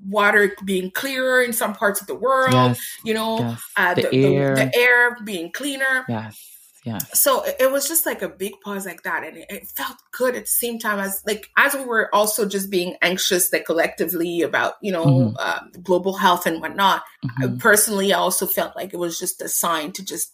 water 0.07 0.55
being 0.65 0.91
clearer 0.91 1.43
in 1.43 1.53
some 1.53 1.73
parts 1.73 2.01
of 2.01 2.07
the 2.07 2.15
world, 2.15 2.53
yes, 2.53 2.97
you 3.03 3.13
know, 3.13 3.55
uh, 3.75 3.93
the, 3.93 4.01
the, 4.03 4.35
air. 4.35 4.55
The, 4.55 4.65
the, 4.65 4.77
air 4.77 5.17
being 5.23 5.51
cleaner. 5.51 6.05
Yes. 6.09 6.56
Yeah. 6.87 6.99
So 7.13 7.43
it 7.59 7.69
was 7.69 7.85
just 7.85 8.05
like 8.05 8.21
a 8.21 8.29
big 8.29 8.53
pause 8.63 8.85
like 8.85 9.03
that. 9.03 9.25
And 9.25 9.35
it, 9.35 9.45
it, 9.49 9.67
felt 9.67 9.97
good 10.13 10.35
at 10.35 10.43
the 10.43 10.49
same 10.49 10.79
time 10.79 10.99
as 10.99 11.21
like, 11.27 11.49
as 11.57 11.73
we 11.73 11.83
were 11.83 12.13
also 12.15 12.47
just 12.47 12.69
being 12.69 12.95
anxious 13.01 13.51
like 13.51 13.65
collectively 13.65 14.41
about, 14.41 14.75
you 14.81 14.93
know, 14.93 15.05
mm-hmm. 15.05 15.35
uh, 15.37 15.59
global 15.83 16.13
health 16.13 16.45
and 16.45 16.61
whatnot. 16.61 17.03
Mm-hmm. 17.25 17.55
I 17.55 17.57
personally, 17.59 18.13
I 18.13 18.19
also 18.19 18.45
felt 18.45 18.77
like 18.77 18.93
it 18.93 18.97
was 18.97 19.19
just 19.19 19.41
a 19.41 19.49
sign 19.49 19.91
to 19.93 20.05
just 20.05 20.33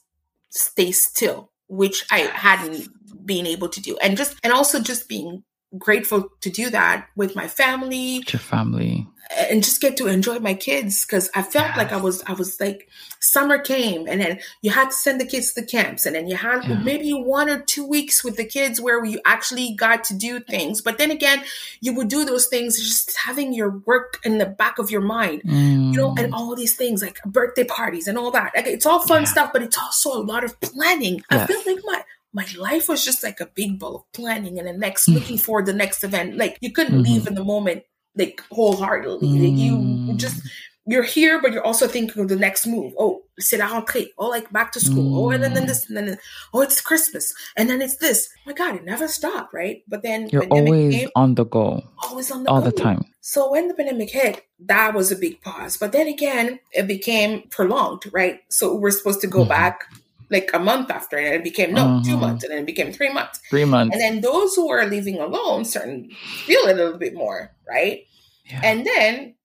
stay 0.50 0.92
still, 0.92 1.50
which 1.70 2.06
I 2.12 2.20
hadn't 2.20 2.88
been 3.26 3.48
able 3.48 3.70
to 3.70 3.82
do. 3.82 3.98
And 3.98 4.16
just, 4.16 4.38
and 4.44 4.54
also 4.54 4.80
just 4.80 5.10
being 5.10 5.44
grateful 5.76 6.30
to 6.42 6.52
do 6.52 6.70
that 6.70 7.08
with 7.16 7.36
my 7.36 7.48
family. 7.48 8.20
With 8.20 8.34
your 8.34 8.40
family 8.42 9.08
and 9.38 9.64
just 9.64 9.82
get 9.82 9.98
to 9.98 10.08
enjoy 10.08 10.40
my 10.40 10.54
kids 10.54 11.06
because 11.06 11.30
I 11.36 11.42
felt 11.42 11.76
like 11.78 11.92
I 11.92 11.98
was 11.98 12.24
I 12.28 12.34
was 12.34 12.60
like 12.60 12.88
summer 13.20 13.58
came 13.58 14.08
and 14.08 14.22
then 14.22 14.40
you 14.62 14.72
had 14.72 14.90
to 14.90 14.96
send 14.96 15.20
the 15.20 15.26
kids 15.26 15.54
to 15.54 15.66
camps 15.66 16.06
and 16.06 16.16
then 16.16 16.28
you 16.28 16.36
had 16.36 16.64
yeah. 16.66 16.76
maybe 16.84 17.12
one 17.12 17.50
or 17.50 17.62
two 17.62 17.88
weeks 17.88 18.24
with 18.24 18.36
the 18.38 18.46
kids 18.46 18.82
where 18.82 19.04
you 19.06 19.20
actually 19.26 19.74
got 19.76 20.04
to 20.06 20.14
do 20.14 20.40
things 20.42 20.82
but 20.82 20.98
then 20.98 21.10
again 21.10 21.42
you 21.82 21.94
would 21.94 22.10
do 22.10 22.26
those 22.26 22.48
things 22.48 22.78
just 22.78 23.16
having 23.18 23.54
your 23.54 23.78
work 23.86 24.20
in 24.24 24.40
the 24.40 24.46
back 24.46 24.78
of 24.78 24.92
your 24.92 25.02
mind 25.02 25.42
mm. 25.44 25.94
you 25.94 25.98
know 25.98 26.14
and 26.18 26.32
mm. 26.32 26.34
all 26.34 26.56
these 26.56 26.76
things 26.76 27.02
like 27.02 27.22
birthday 27.24 27.64
parties 27.64 28.08
and 28.08 28.18
all 28.18 28.32
that 28.32 28.52
like 28.56 28.68
it's 28.68 28.86
all 28.86 29.00
fun 29.08 29.22
yeah. 29.22 29.28
stuff 29.28 29.54
but 29.54 29.62
it's 29.62 29.78
also 29.78 30.12
a 30.14 30.24
lot 30.24 30.44
of 30.44 30.60
planning. 30.62 31.24
I 31.30 31.46
feel 31.46 31.62
like 31.66 31.84
my 31.86 32.04
my 32.36 32.48
life 32.58 32.90
was 32.90 33.06
just 33.06 33.24
like 33.24 33.40
a 33.40 33.46
big 33.46 33.78
ball 33.78 33.96
of 33.96 34.12
planning 34.12 34.58
and 34.58 34.68
the 34.68 34.74
next 34.74 35.08
mm. 35.08 35.14
looking 35.14 35.38
for 35.38 35.62
the 35.62 35.74
next 35.74 36.04
event 36.04 36.36
like 36.36 36.58
you 36.62 36.72
couldn't 36.72 36.96
mm-hmm. 36.96 37.14
leave 37.14 37.28
in 37.28 37.36
the 37.36 37.44
moment 37.44 37.84
like 38.16 38.42
wholeheartedly. 38.52 39.28
Mm. 39.28 39.42
Like 39.42 39.60
you 39.60 39.78
mm. 39.78 40.18
just 40.18 40.42
you're 40.86 41.04
here, 41.04 41.42
but 41.42 41.54
you're 41.54 41.66
also 41.66 41.88
thinking 41.88 42.22
of 42.22 42.28
the 42.28 42.36
next 42.36 42.68
move. 42.68 42.94
Oh, 43.00 43.24
c'est 43.40 43.58
la 43.58 43.68
rentrée. 43.68 44.08
Oh, 44.18 44.28
like 44.28 44.52
back 44.52 44.72
to 44.74 44.80
school. 44.80 45.04
Mm. 45.04 45.18
Oh, 45.18 45.30
and 45.30 45.44
then, 45.44 45.54
then 45.54 45.66
this, 45.66 45.88
and 45.88 45.98
then 45.98 46.18
oh, 46.54 46.62
it's 46.62 46.82
Christmas, 46.82 47.34
and 47.56 47.70
then 47.70 47.82
it's 47.82 47.98
this. 47.98 48.30
Oh 48.40 48.42
my 48.48 48.54
God, 48.54 48.76
it 48.76 48.84
never 48.84 49.08
stopped, 49.08 49.54
right? 49.54 49.84
But 49.88 50.04
then 50.04 50.30
you're 50.30 50.46
always 50.48 50.96
came, 50.96 51.10
on 51.16 51.36
the 51.36 51.46
go, 51.46 51.84
always 52.04 52.32
on 52.32 52.44
the 52.44 52.50
all 52.50 52.62
go. 52.62 52.70
the 52.70 52.72
time. 52.72 53.06
So 53.22 53.52
when 53.52 53.70
the 53.70 53.74
pandemic 53.74 54.12
hit, 54.12 54.46
that 54.66 54.94
was 54.94 55.12
a 55.12 55.16
big 55.16 55.42
pause. 55.42 55.78
But 55.78 55.94
then 55.94 56.08
again, 56.08 56.60
it 56.74 56.88
became 56.88 57.44
prolonged, 57.50 58.04
right? 58.12 58.42
So 58.50 58.76
we're 58.76 58.92
supposed 58.92 59.22
to 59.22 59.28
go 59.28 59.40
mm-hmm. 59.40 59.50
back 59.50 59.86
like 60.34 60.50
a 60.54 60.60
month 60.60 60.92
after, 60.92 61.18
and 61.18 61.36
it 61.36 61.44
became 61.44 61.74
no 61.74 62.02
two 62.04 62.12
mm-hmm. 62.12 62.20
months, 62.20 62.44
and 62.44 62.52
then 62.52 62.60
it 62.60 62.66
became 62.66 62.92
three 62.92 63.14
months. 63.14 63.40
Three 63.50 63.66
months, 63.66 63.94
and 63.94 64.02
then 64.02 64.22
those 64.22 64.56
who 64.56 64.70
are 64.70 64.86
living 64.86 65.20
alone 65.20 65.64
starting 65.64 66.12
feel 66.46 66.62
it 66.68 66.74
a 66.74 66.84
little 66.84 66.98
bit 66.98 67.14
more, 67.14 67.56
right? 67.70 68.02
Yeah. 68.46 68.62
And 68.64 68.86
then, 68.86 69.36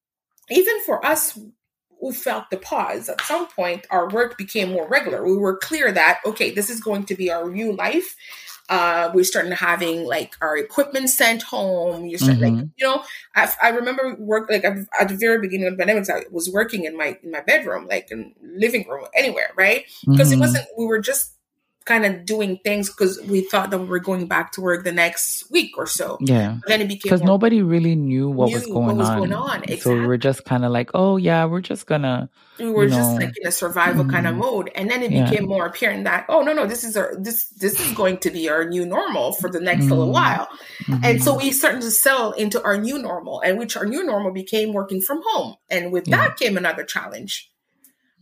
even 0.51 0.81
for 0.85 1.05
us 1.05 1.39
who 2.01 2.13
felt 2.13 2.51
the 2.51 2.57
pause, 2.57 3.09
at 3.09 3.21
some 3.21 3.49
point, 3.49 3.87
our 3.91 4.09
work 4.09 4.39
became 4.39 4.71
more 4.71 4.89
regular. 4.89 5.25
We 5.25 5.37
were 5.37 5.57
clear 5.57 5.93
that, 5.93 6.21
okay, 6.25 6.51
this 6.51 6.71
is 6.71 6.81
going 6.81 7.05
to 7.07 7.15
be 7.15 7.31
our 7.31 7.49
new 7.51 7.73
life. 7.73 8.17
Uh, 8.69 9.11
we 9.15 9.25
started 9.25 9.53
having 9.55 10.05
like 10.05 10.35
our 10.41 10.57
equipment 10.57 11.09
sent 11.09 11.43
home. 11.43 12.07
You 12.07 12.19
start 12.19 12.39
mm-hmm. 12.39 12.57
like, 12.57 12.67
you 12.77 12.87
know, 12.87 13.03
I, 13.35 13.51
I 13.63 13.69
remember 13.71 14.15
work 14.19 14.51
like 14.51 14.65
at 14.65 15.09
the 15.09 15.17
very 15.17 15.41
beginning 15.41 15.69
of 15.69 15.73
the 15.73 15.79
pandemic, 15.79 16.09
I 16.11 16.25
was 16.31 16.51
working 16.51 16.85
in 16.85 16.97
my 16.97 17.19
in 17.23 17.31
my 17.31 17.41
bedroom, 17.41 17.87
like 17.89 18.11
in 18.11 18.35
living 18.43 18.87
room, 18.89 19.07
anywhere, 19.15 19.51
right? 19.57 19.85
Because 20.07 20.31
mm-hmm. 20.31 20.39
it 20.39 20.41
wasn't. 20.41 20.67
We 20.77 20.85
were 20.85 21.01
just 21.01 21.38
kind 21.89 22.05
of 22.05 22.27
doing 22.27 22.59
things 22.59 22.91
because 22.91 23.19
we 23.23 23.41
thought 23.41 23.71
that 23.71 23.79
we 23.79 23.87
were 23.87 23.99
going 23.99 24.27
back 24.27 24.53
to 24.53 24.61
work 24.61 24.85
the 24.85 24.93
next 24.93 25.51
week 25.51 25.77
or 25.79 25.87
so. 25.87 26.19
Yeah. 26.21 26.59
But 26.61 26.69
then 26.69 26.81
it 26.83 26.89
became 26.89 27.01
because 27.05 27.23
nobody 27.23 27.63
really 27.63 27.97
knew 27.97 28.29
what 28.29 28.51
knew 28.51 28.57
was 28.57 28.67
going 28.67 28.87
what 28.87 28.97
was 28.97 29.09
on. 29.09 29.19
Going 29.19 29.33
on. 29.33 29.63
Exactly. 29.63 29.77
So 29.79 29.95
we 29.95 30.07
were 30.07 30.19
just 30.19 30.45
kind 30.45 30.67
of 30.67 30.71
like, 30.71 30.91
oh 30.93 31.17
yeah, 31.17 31.47
we're 31.47 31.63
just 31.63 31.87
gonna. 31.87 32.29
We 32.59 32.71
were 32.71 32.89
just 32.89 33.13
know, 33.13 33.27
like 33.27 33.35
in 33.41 33.49
a 33.49 33.53
survival 33.53 34.05
mm, 34.05 34.11
kind 34.11 34.27
of 34.27 34.35
mode, 34.35 34.71
and 34.75 34.91
then 34.91 35.03
it 35.03 35.13
yeah. 35.13 35.31
became 35.31 35.47
more 35.47 35.65
apparent 35.65 36.05
that 36.05 36.27
oh 36.29 36.43
no 36.43 36.53
no 36.53 36.67
this 36.67 36.83
is 36.83 36.97
our 36.97 37.15
this 37.17 37.47
this 37.51 37.81
is 37.81 37.93
going 37.93 38.19
to 38.19 38.31
be 38.31 38.49
our 38.49 38.69
new 38.69 38.85
normal 38.85 39.33
for 39.33 39.49
the 39.49 39.61
next 39.61 39.85
mm, 39.85 39.91
little 39.91 40.11
while, 40.11 40.49
mm-hmm. 40.83 41.05
and 41.05 41.23
so 41.23 41.37
we 41.37 41.53
started 41.53 41.83
to 41.83 41.91
sell 41.91 42.33
into 42.33 42.63
our 42.65 42.77
new 42.77 42.99
normal, 42.99 43.41
and 43.41 43.59
which 43.59 43.77
our 43.77 43.87
new 43.87 44.05
normal 44.05 44.33
became 44.33 44.73
working 44.73 45.01
from 45.01 45.23
home, 45.25 45.55
and 45.71 45.93
with 45.93 46.09
yeah. 46.09 46.17
that 46.17 46.37
came 46.37 46.57
another 46.57 46.85
challenge 46.85 47.51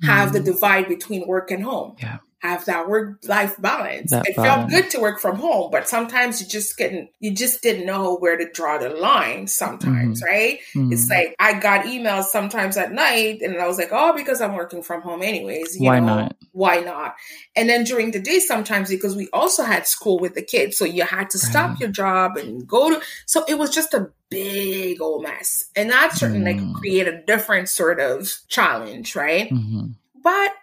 have 0.03 0.35
the 0.35 0.41
divide 0.41 0.89
between 0.89 1.27
work 1.27 1.51
and 1.51 1.65
home. 1.65 1.97
Yeah. 1.99 2.19
Have 2.47 2.65
that 2.67 2.89
work 2.89 3.19
life 3.27 3.55
balance. 3.61 4.11
That 4.13 4.29
it 4.29 4.37
balance. 4.37 4.73
felt 4.73 4.83
good 4.83 4.91
to 4.93 5.01
work 5.01 5.19
from 5.21 5.37
home, 5.37 5.71
but 5.73 5.89
sometimes 5.89 6.41
you 6.41 6.47
just 6.47 6.77
couldn't 6.77 7.11
you 7.19 7.33
just 7.33 7.61
didn't 7.63 7.87
know 7.87 8.17
where 8.17 8.37
to 8.37 8.49
draw 8.53 8.79
the 8.79 8.91
line 8.91 9.47
sometimes, 9.49 10.23
right? 10.23 10.61
It's 10.75 11.07
Mhm. 11.07 11.11
like 11.11 11.35
I 11.41 11.55
got 11.59 11.87
emails 11.87 12.25
sometimes 12.25 12.77
at 12.77 12.93
night 12.93 13.43
and 13.43 13.57
I 13.61 13.67
was 13.67 13.79
like, 13.79 13.89
oh, 13.93 14.13
because 14.15 14.41
I'm 14.41 14.55
working 14.55 14.83
from 14.83 15.03
home 15.03 15.23
anyways. 15.23 15.77
You 15.81 15.87
Why 15.89 15.99
know, 16.01 16.07
not? 16.07 16.37
Why 16.53 16.81
not? 16.81 17.15
And 17.57 17.69
then 17.69 17.85
during 17.85 18.13
the 18.13 18.21
day, 18.21 18.39
sometimes 18.39 18.89
because 18.91 19.17
we 19.17 19.29
also 19.33 19.63
had 19.65 19.87
school 19.87 20.19
with 20.19 20.35
the 20.35 20.43
kids, 20.43 20.77
so 20.79 20.85
you 20.85 21.03
had 21.05 21.31
to 21.31 21.39
stop 21.39 21.71
Right. 21.71 21.81
your 21.81 21.89
job 21.91 22.37
and 22.37 22.67
go 22.67 22.91
to. 22.91 23.01
So 23.27 23.45
it 23.49 23.59
was 23.59 23.71
just 23.71 23.93
a 23.95 24.11
big 24.31 25.01
old 25.01 25.23
mess, 25.23 25.65
and 25.77 25.91
that 25.91 26.13
certainly 26.15 26.53
Mm. 26.55 26.73
like 26.73 26.81
create 26.81 27.09
a 27.09 27.23
different 27.27 27.69
sort 27.69 28.01
of 28.01 28.33
challenge, 28.49 29.15
right? 29.17 29.51
Mhm. 29.51 29.95
But 30.27 30.55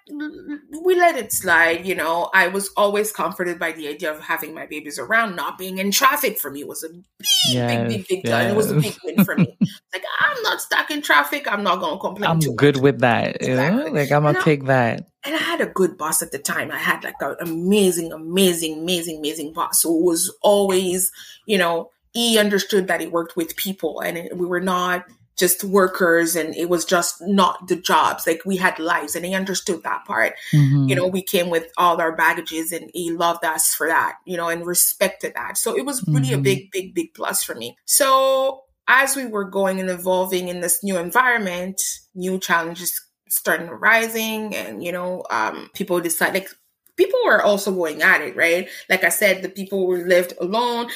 we 0.83 0.93
let 0.95 1.15
it 1.15 1.31
slide. 1.31 1.85
You 1.85 1.95
know, 1.95 2.29
I 2.33 2.49
was 2.49 2.69
always 2.75 3.13
comforted 3.13 3.57
by 3.59 3.71
the 3.71 3.87
idea 3.87 4.11
of 4.11 4.19
having 4.19 4.53
my 4.53 4.65
babies 4.65 4.99
around. 4.99 5.37
Not 5.37 5.57
being 5.57 5.77
in 5.77 5.89
traffic 5.89 6.37
for 6.37 6.51
me 6.51 6.65
was 6.65 6.83
a 6.83 6.89
big, 6.89 7.05
Yes, 7.47 7.71
big, 7.71 7.87
big, 7.87 8.07
big 8.09 8.23
deal. 8.23 8.37
It 8.39 8.57
was 8.57 8.71
a 8.71 8.75
big 8.75 8.93
win 9.05 9.23
for 9.23 9.37
me. 9.37 9.57
like 9.93 10.03
I'm 10.19 10.43
not 10.43 10.59
stuck 10.59 10.91
in 10.91 11.01
traffic. 11.01 11.49
I'm 11.49 11.63
not 11.63 11.79
going 11.79 11.93
to 11.93 11.99
complain. 12.01 12.29
I'm 12.29 12.41
too 12.41 12.53
good 12.55 12.75
much. 12.75 12.83
with 12.83 12.99
that. 12.99 13.41
You 13.41 13.55
know? 13.55 13.87
Like 13.89 14.11
I'm 14.11 14.23
gonna 14.23 14.41
take 14.41 14.65
that. 14.65 15.07
and 15.23 15.33
I 15.33 15.37
had 15.37 15.61
a 15.61 15.67
good 15.67 15.97
boss 15.97 16.21
at 16.21 16.33
the 16.33 16.39
time. 16.39 16.69
I 16.69 16.77
had 16.77 17.05
like 17.05 17.21
an 17.21 17.37
amazing, 17.39 18.11
amazing, 18.11 18.79
amazing, 18.79 19.19
amazing 19.19 19.53
boss 19.53 19.81
who 19.81 20.03
was 20.03 20.29
always, 20.41 21.09
you 21.45 21.57
know, 21.57 21.89
he 22.11 22.37
understood 22.37 22.87
that 22.87 22.99
he 22.99 23.07
worked 23.07 23.37
with 23.37 23.55
people 23.55 24.01
and 24.01 24.17
it, 24.17 24.37
we 24.37 24.45
were 24.45 24.59
not 24.59 25.05
just 25.37 25.63
workers 25.63 26.35
and 26.35 26.55
it 26.55 26.69
was 26.69 26.85
just 26.85 27.21
not 27.21 27.67
the 27.67 27.75
jobs. 27.75 28.27
Like 28.27 28.41
we 28.45 28.57
had 28.57 28.77
lives 28.79 29.15
and 29.15 29.25
he 29.25 29.33
understood 29.33 29.83
that 29.83 30.05
part. 30.05 30.35
Mhm. 30.51 30.89
You 30.89 30.95
know, 30.95 31.07
we 31.07 31.21
came 31.21 31.49
with 31.49 31.71
all 31.77 31.99
our 31.99 32.15
baggages 32.15 32.71
and 32.71 32.91
he 32.93 33.11
loved 33.11 33.43
us 33.43 33.73
for 33.73 33.87
that, 33.87 34.17
you 34.25 34.37
know, 34.37 34.49
and 34.49 34.65
respected 34.65 35.33
that. 35.35 35.57
So 35.57 35.75
it 35.75 35.85
was 35.85 36.03
really 36.07 36.33
a 36.33 36.37
Mhm. 36.37 36.43
big, 36.43 36.71
big, 36.71 36.93
big 36.93 37.13
plus 37.13 37.43
for 37.43 37.55
me. 37.55 37.75
So 37.85 38.63
as 38.87 39.15
we 39.15 39.25
were 39.25 39.45
going 39.45 39.79
and 39.79 39.89
evolving 39.89 40.49
in 40.49 40.59
this 40.61 40.83
new 40.83 40.97
environment, 40.97 41.81
new 42.13 42.37
challenges 42.39 42.99
starting 43.29 43.69
arising 43.69 44.55
and, 44.55 44.83
you 44.83 44.91
know, 44.91 45.23
um, 45.31 45.69
people 45.73 45.99
decide 45.99 46.33
like 46.35 46.49
people 46.95 47.19
were 47.25 47.41
also 47.41 47.71
going 47.71 48.03
at 48.03 48.21
it, 48.21 48.35
right? 48.35 48.69
Like 48.89 49.03
I 49.03 49.09
said, 49.09 49.41
the 49.41 49.49
people 49.49 49.87
who 49.87 50.05
lived 50.05 50.33
alone, 50.39 50.89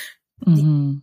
Mhm. 0.46 1.02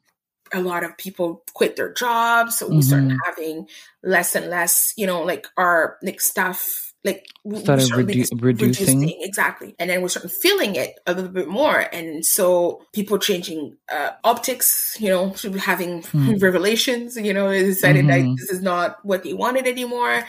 A 0.55 0.61
lot 0.61 0.85
of 0.85 0.97
people 0.97 1.43
quit 1.55 1.77
their 1.77 1.93
jobs. 1.93 2.59
So 2.59 2.69
we 2.69 2.81
started 2.83 3.17
having 3.27 3.69
less 4.03 4.35
and 4.35 4.49
less, 4.49 4.93
you 4.97 5.07
know, 5.07 5.23
like 5.23 5.47
our 5.57 5.99
like 6.03 6.21
staff 6.21 6.81
like 7.05 7.27
Started 7.59 7.91
redu- 7.91 8.41
reducing. 8.43 9.11
exactly 9.21 9.75
and 9.79 9.91
then 9.91 10.01
we 10.01 10.09
started 10.09 10.33
feeling 10.33 10.75
it 10.75 10.95
a 11.07 11.13
little 11.13 11.31
bit 11.31 11.49
more 11.49 11.79
and 11.93 12.25
so 12.25 12.81
people 12.95 13.19
changing 13.19 13.77
uh 13.93 14.13
optics 14.25 14.97
you 14.99 15.11
know 15.11 15.35
having 15.59 16.03
Hmm. 16.05 16.37
revelations 16.41 17.15
you 17.19 17.35
know 17.35 17.51
they 17.51 17.63
decided 17.63 18.09
that 18.09 18.21
Mhm. 18.23 18.37
this 18.39 18.49
is 18.49 18.63
not 18.63 19.05
what 19.05 19.23
they 19.23 19.35
wanted 19.35 19.67
anymore 19.67 20.25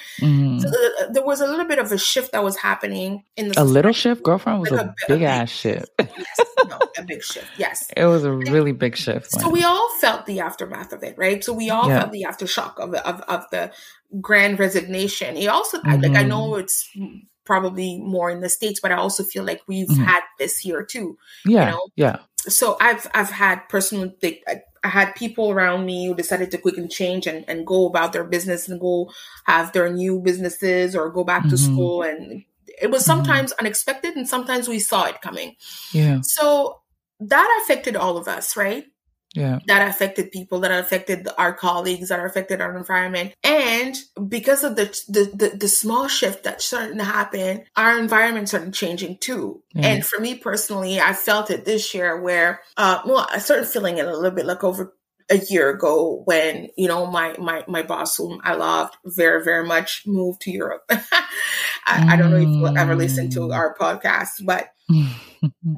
Mhm. 0.57 0.61
so, 0.61 0.67
uh, 0.69 1.11
there 1.11 1.23
was 1.25 1.41
a 1.41 1.47
little 1.47 1.65
bit 1.65 1.79
of 1.79 1.91
a 1.91 1.97
shift 1.97 2.31
that 2.31 2.43
was 2.43 2.57
happening 2.57 3.23
in 3.37 3.49
the 3.49 3.61
A 3.61 3.63
little 3.63 3.91
shift, 3.91 4.23
girlfriend 4.23 4.59
was 4.61 4.71
Like 4.71 4.85
a 4.85 4.89
a 4.89 4.95
big 5.07 5.19
big- 5.19 5.21
ass 5.23 5.49
shift. 5.49 5.89
yes, 5.99 6.39
no, 6.67 6.79
a 6.97 7.03
big 7.03 7.23
shift 7.23 7.47
yes 7.57 7.89
It 7.97 8.05
was 8.05 8.23
a 8.23 8.31
really 8.31 8.71
big 8.71 8.95
shift. 8.95 9.31
so 9.31 9.49
we 9.49 9.63
all 9.63 9.89
felt 9.99 10.25
the 10.25 10.39
aftermath 10.39 10.91
of 10.93 11.03
it, 11.03 11.17
right? 11.17 11.43
So 11.43 11.53
we 11.53 11.69
all 11.69 11.87
Yeah. 11.89 11.99
felt 12.01 12.11
the 12.11 12.25
aftershock 12.29 12.77
of, 12.77 12.93
of 12.93 13.21
of 13.21 13.45
the 13.51 13.71
grand 14.21 14.59
resignation. 14.59 15.35
He 15.35 15.47
also 15.47 15.79
I- 15.85 15.95
like 15.97 16.15
I 16.15 16.23
know 16.23 16.55
it's 16.55 16.89
probably 17.45 17.99
more 17.99 18.29
in 18.31 18.39
the 18.41 18.49
states, 18.49 18.79
but 18.79 18.91
I 18.91 18.95
also 18.95 19.23
feel 19.23 19.43
like 19.43 19.61
we've 19.67 19.87
Mhm. 19.87 20.03
had 20.05 20.21
this 20.39 20.57
here 20.57 20.83
too. 20.83 21.17
yeah, 21.45 21.71
know, 21.71 21.81
yeah. 21.95 22.17
So 22.47 22.77
I've 22.79 23.07
I've 23.13 23.29
had 23.29 23.67
personal 23.69 24.11
like 24.23 24.43
I, 24.85 24.89
had 24.89 25.15
people 25.15 25.51
around 25.51 25.85
me 25.85 26.07
who 26.07 26.15
decided 26.15 26.51
to 26.51 26.57
quick 26.57 26.77
and 26.77 26.89
change 26.89 27.27
and, 27.27 27.43
and 27.49 27.65
go 27.65 27.87
about 27.87 28.13
their 28.13 28.23
business 28.23 28.69
and 28.69 28.79
go 28.79 29.11
have 29.45 29.71
their 29.73 29.91
new 29.91 30.19
businesses 30.19 30.95
or 30.95 31.09
go 31.11 31.23
back 31.23 31.43
to 31.49 31.55
Mhm. 31.55 31.65
school 31.65 32.01
and 32.03 32.43
it 32.81 32.91
was 32.91 33.01
Mhm. 33.03 33.05
sometimes 33.05 33.51
unexpected 33.53 34.15
and 34.15 34.27
sometimes 34.27 34.67
we 34.67 34.79
saw 34.79 35.05
it 35.05 35.21
coming. 35.21 35.55
Yeah, 35.91 36.19
So 36.21 36.79
that 37.19 37.49
affected 37.63 37.95
all 37.95 38.17
of 38.17 38.27
us, 38.27 38.57
right? 38.57 38.85
Yeah. 39.35 39.59
that 39.67 39.87
affected 39.87 40.31
people, 40.31 40.59
that 40.61 40.71
affected 40.71 41.27
our 41.37 41.53
colleagues, 41.53 42.09
that 42.09 42.23
affected 42.23 42.61
our 42.61 42.75
environment. 42.77 43.33
And 43.43 43.95
because 44.27 44.63
of 44.63 44.75
the 44.75 44.85
the, 45.07 45.31
the, 45.33 45.57
the 45.57 45.67
small 45.67 46.07
shift 46.07 46.43
that 46.45 46.61
started 46.61 46.97
to 46.97 47.03
happen, 47.03 47.63
our 47.75 47.99
environment 47.99 48.47
started 48.49 48.73
changing 48.73 49.17
too. 49.19 49.61
Yeah. 49.73 49.87
And 49.87 50.05
for 50.05 50.19
me 50.19 50.35
personally, 50.35 50.99
I 50.99 51.13
felt 51.13 51.51
it 51.51 51.65
this 51.65 51.93
year 51.93 52.19
where, 52.19 52.61
uh, 52.77 53.01
well, 53.05 53.27
I 53.29 53.39
started 53.39 53.67
feeling 53.67 53.97
it 53.97 54.05
a 54.07 54.15
little 54.15 54.31
bit 54.31 54.45
like 54.45 54.63
over 54.63 54.93
a 55.31 55.37
year 55.49 55.71
ago 55.71 56.21
when 56.25 56.67
you 56.77 56.87
know 56.87 57.07
my 57.07 57.35
my 57.39 57.63
my 57.67 57.81
boss 57.81 58.15
whom 58.15 58.39
I 58.43 58.53
loved 58.53 58.95
very 59.05 59.43
very 59.43 59.65
much 59.65 60.03
moved 60.05 60.41
to 60.41 60.51
Europe. 60.51 60.83
I, 61.87 62.13
I 62.13 62.15
don't 62.15 62.29
know 62.29 62.37
if 62.37 62.47
you'll 62.47 62.77
ever 62.77 62.95
listen 62.95 63.29
to 63.31 63.39
Mm. 63.39 63.55
our 63.55 63.75
podcast, 63.75 64.45
but 64.45 64.69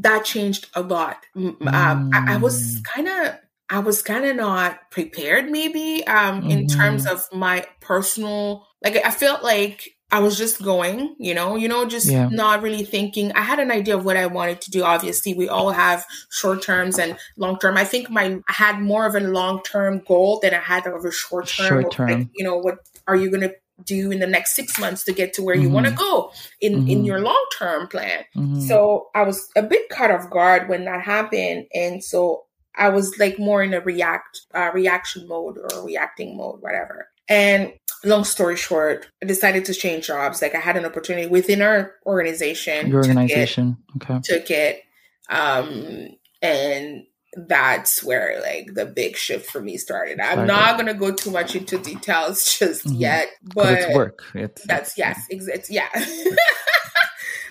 that 0.01 0.25
changed 0.25 0.67
a 0.75 0.81
lot. 0.81 1.17
Mm, 1.35 1.61
Um, 1.73 2.09
I, 2.13 2.33
I 2.33 2.37
was 2.37 2.79
Mm. 2.79 2.83
kind 2.83 3.07
of, 3.07 3.35
I 3.69 3.79
was 3.79 4.01
kind 4.01 4.25
of 4.25 4.35
not 4.35 4.91
prepared, 4.91 5.49
maybe, 5.49 6.05
um, 6.07 6.49
in 6.49 6.65
Mhm. 6.65 6.75
terms 6.77 7.05
of 7.05 7.25
my 7.33 7.65
personal. 7.81 8.65
Like, 8.83 8.95
I 9.05 9.11
felt 9.11 9.43
like 9.43 9.89
I 10.09 10.19
was 10.19 10.37
just 10.37 10.63
going, 10.63 11.15
you 11.19 11.33
know, 11.33 11.57
you 11.57 11.67
know, 11.67 11.83
just 11.85 12.07
Yeah. 12.07 12.29
not 12.31 12.61
really 12.61 12.85
thinking. 12.85 13.33
I 13.33 13.41
had 13.41 13.59
an 13.59 13.71
idea 13.71 13.97
of 13.97 14.05
what 14.05 14.15
I 14.15 14.25
wanted 14.27 14.61
to 14.61 14.71
do. 14.71 14.83
Obviously, 14.83 15.33
we 15.33 15.49
all 15.49 15.71
have 15.71 16.05
short 16.31 16.61
terms 16.61 16.97
and 16.97 17.17
long 17.35 17.59
term. 17.59 17.75
I 17.75 17.83
think 17.83 18.09
my 18.09 18.39
I 18.47 18.53
had 18.53 18.79
more 18.79 19.05
of 19.05 19.15
a 19.15 19.19
long 19.19 19.61
term 19.63 20.01
goal 20.07 20.39
than 20.41 20.53
I 20.53 20.59
had 20.59 20.87
of 20.87 21.03
a 21.03 21.11
short 21.11 21.47
term. 21.49 21.81
Short 21.81 21.99
Like, 21.99 22.27
you 22.35 22.45
know, 22.45 22.55
what 22.57 22.77
are 23.05 23.17
you 23.17 23.29
going 23.29 23.41
to 23.41 23.53
do 23.83 24.09
in 24.09 24.19
the 24.19 24.27
next 24.27 24.55
six 24.55 24.79
months 24.79 25.03
to 25.03 25.11
get 25.11 25.33
to 25.33 25.43
where 25.43 25.55
you 25.55 25.69
want 25.69 25.85
to 25.87 25.91
go 25.91 26.31
in 26.61 26.87
in 26.87 27.03
Mhm. 27.03 27.05
your 27.05 27.19
long 27.19 27.45
term 27.59 27.87
plan? 27.87 28.23
Mhm. 28.35 28.65
So 28.65 29.09
I 29.13 29.23
was 29.23 29.49
a 29.57 29.61
bit 29.61 29.89
caught 29.89 30.09
off 30.09 30.29
guard 30.29 30.69
when 30.69 30.85
that 30.85 31.01
happened, 31.01 31.65
and 31.75 32.01
so 32.01 32.45
I 32.77 32.89
was 32.89 33.17
like 33.19 33.39
more 33.39 33.63
in 33.63 33.73
a 33.73 33.81
react 33.81 34.41
uh, 34.53 34.71
reaction 34.73 35.27
mode 35.27 35.57
or 35.57 35.85
reacting 35.85 36.37
mode, 36.37 36.61
whatever. 36.61 37.07
And 37.29 37.73
long 38.05 38.23
story 38.23 38.55
short, 38.55 39.07
I 39.21 39.25
decided 39.25 39.65
to 39.65 39.73
change 39.73 40.07
jobs. 40.07 40.41
Like 40.41 40.55
I 40.55 40.59
had 40.59 40.77
an 40.77 40.85
opportunity 40.85 41.27
within 41.27 41.61
our 41.61 41.93
organization. 42.05 42.87
your 42.87 43.01
to 43.03 43.07
get- 43.09 43.17
organization. 43.17 43.77
Okay. 43.97 44.19
took 44.23 44.49
it, 44.51 44.81
um, 45.29 46.09
and 46.41 47.03
that's 47.47 48.01
where 48.03 48.39
like 48.41 48.73
the 48.73 48.85
big 48.85 49.15
shift 49.17 49.49
for 49.49 49.61
me 49.61 49.77
started. 49.77 50.19
I'm 50.19 50.33
Started. 50.45 50.47
not 50.47 50.77
gonna 50.77 50.93
go 50.93 51.11
too 51.11 51.29
much 51.31 51.55
into 51.55 51.77
details 51.77 52.57
just 52.59 52.85
Mhm. 52.85 52.99
yet, 52.99 53.27
But 53.53 53.73
it's 53.79 53.95
work. 53.95 54.23
It's 54.33 54.63
that's 54.65 54.97
it's- 54.97 55.17
yes, 55.17 55.27
ex- 55.31 55.47
it's 55.47 55.69
yeah. 55.69 55.89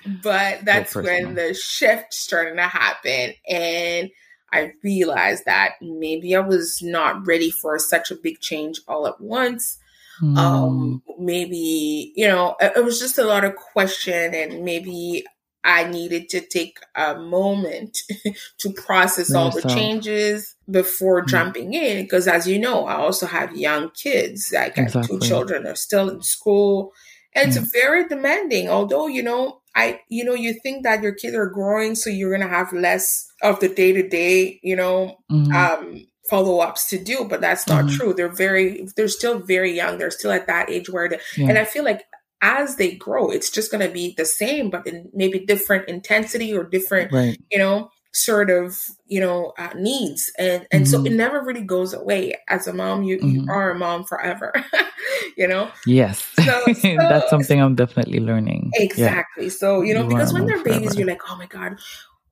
but 0.22 0.64
that's 0.64 0.94
when 0.94 1.34
the 1.34 1.52
shift 1.54 2.14
started 2.14 2.54
to 2.56 2.62
happen, 2.62 3.34
and 3.48 4.08
I 4.52 4.72
realized 4.82 5.44
that 5.46 5.72
maybe 5.82 6.36
I 6.36 6.40
was 6.40 6.80
not 6.82 7.26
ready 7.26 7.50
for 7.50 7.78
such 7.78 8.10
a 8.10 8.16
big 8.16 8.40
change 8.40 8.80
all 8.88 9.06
at 9.06 9.20
once. 9.20 9.78
Mm. 10.22 10.38
Um, 10.38 11.02
maybe 11.18 12.12
you 12.16 12.26
know, 12.26 12.56
it, 12.60 12.72
it 12.76 12.84
was 12.84 12.98
just 12.98 13.18
a 13.18 13.24
lot 13.24 13.44
of 13.44 13.56
question, 13.56 14.34
and 14.34 14.64
maybe 14.64 15.24
I 15.62 15.84
needed 15.84 16.28
to 16.30 16.40
take 16.40 16.78
a 16.94 17.16
moment 17.18 17.98
to 18.60 18.72
process 18.72 19.34
all 19.34 19.50
the 19.50 19.62
changes 19.68 20.54
before 20.70 21.22
Mm. 21.22 21.28
jumping 21.28 21.74
in. 21.74 22.04
Because 22.04 22.28
as 22.28 22.46
you 22.46 22.58
know, 22.58 22.86
I 22.86 22.94
also 22.94 23.26
have 23.26 23.56
young 23.56 23.90
kids. 23.90 24.52
Like 24.54 24.78
I 24.78 24.82
have 24.82 25.06
two 25.06 25.18
children 25.18 25.66
are 25.66 25.74
still 25.74 26.08
in 26.08 26.22
school. 26.22 26.92
And 27.34 27.48
it's 27.48 27.58
very 27.70 28.08
demanding. 28.08 28.70
Although, 28.70 29.08
you 29.08 29.22
know, 29.22 29.60
I 29.74 30.00
you 30.08 30.24
know, 30.24 30.34
you 30.34 30.54
think 30.54 30.84
that 30.84 31.02
your 31.02 31.12
kids 31.12 31.36
are 31.36 31.50
growing, 31.50 31.94
so 31.94 32.08
you're 32.08 32.32
gonna 32.32 32.48
have 32.48 32.72
less 32.72 33.25
of 33.42 33.60
the 33.60 33.68
day 33.68 33.92
to 33.92 34.08
day, 34.08 34.58
you 34.62 34.76
know, 34.76 35.16
Mhm. 35.30 35.52
um 35.54 36.06
follow 36.28 36.58
ups 36.58 36.88
to 36.88 36.98
do, 36.98 37.24
but 37.30 37.40
that's 37.40 37.68
not 37.68 37.84
Mhm. 37.84 37.96
true. 37.96 38.12
They're 38.14 38.28
very 38.28 38.88
they're 38.96 39.06
still 39.08 39.38
very 39.38 39.72
young. 39.72 39.98
They're 39.98 40.10
still 40.10 40.32
at 40.32 40.46
that 40.48 40.68
age 40.70 40.90
where 40.90 41.08
Yeah. 41.36 41.48
and 41.48 41.58
I 41.58 41.64
feel 41.64 41.84
like 41.84 42.02
as 42.42 42.76
they 42.76 42.92
grow, 42.92 43.30
it's 43.30 43.48
just 43.50 43.70
gonna 43.70 43.88
be 43.88 44.14
the 44.16 44.24
same, 44.24 44.68
but 44.70 44.86
in 44.86 45.08
maybe 45.14 45.38
different 45.38 45.88
intensity 45.88 46.52
or 46.54 46.64
different 46.64 47.12
right. 47.12 47.38
you 47.50 47.58
know 47.58 47.90
sort 48.12 48.48
of 48.50 48.78
you 49.06 49.20
know 49.20 49.52
uh, 49.58 49.68
needs 49.76 50.32
and 50.38 50.66
and 50.72 50.88
so 50.88 50.98
Mhm. 50.98 51.06
it 51.08 51.12
never 51.12 51.42
really 51.42 51.60
goes 51.62 51.92
away 51.92 52.34
as 52.48 52.66
a 52.66 52.72
mom 52.72 53.02
you 53.02 53.16
you 53.22 53.42
Mhm. 53.42 53.48
are 53.50 53.70
a 53.72 53.74
mom 53.78 54.04
forever 54.04 54.52
you 55.36 55.46
know 55.46 55.68
Yes. 55.86 56.24
So- 56.42 56.64
so- 56.72 56.96
that's 56.96 57.28
something 57.28 57.60
I'm 57.60 57.74
definitely 57.74 58.20
learning. 58.20 58.70
Yeah. 58.74 58.82
exactly 58.84 59.50
so 59.50 59.82
you 59.82 59.92
know 59.94 60.04
You 60.04 60.08
because 60.08 60.32
when 60.32 60.46
they're 60.46 60.62
babies 60.64 60.94
forever. 60.96 60.98
you're 60.98 61.08
like 61.08 61.20
oh 61.30 61.36
my 61.36 61.46
god 61.46 61.76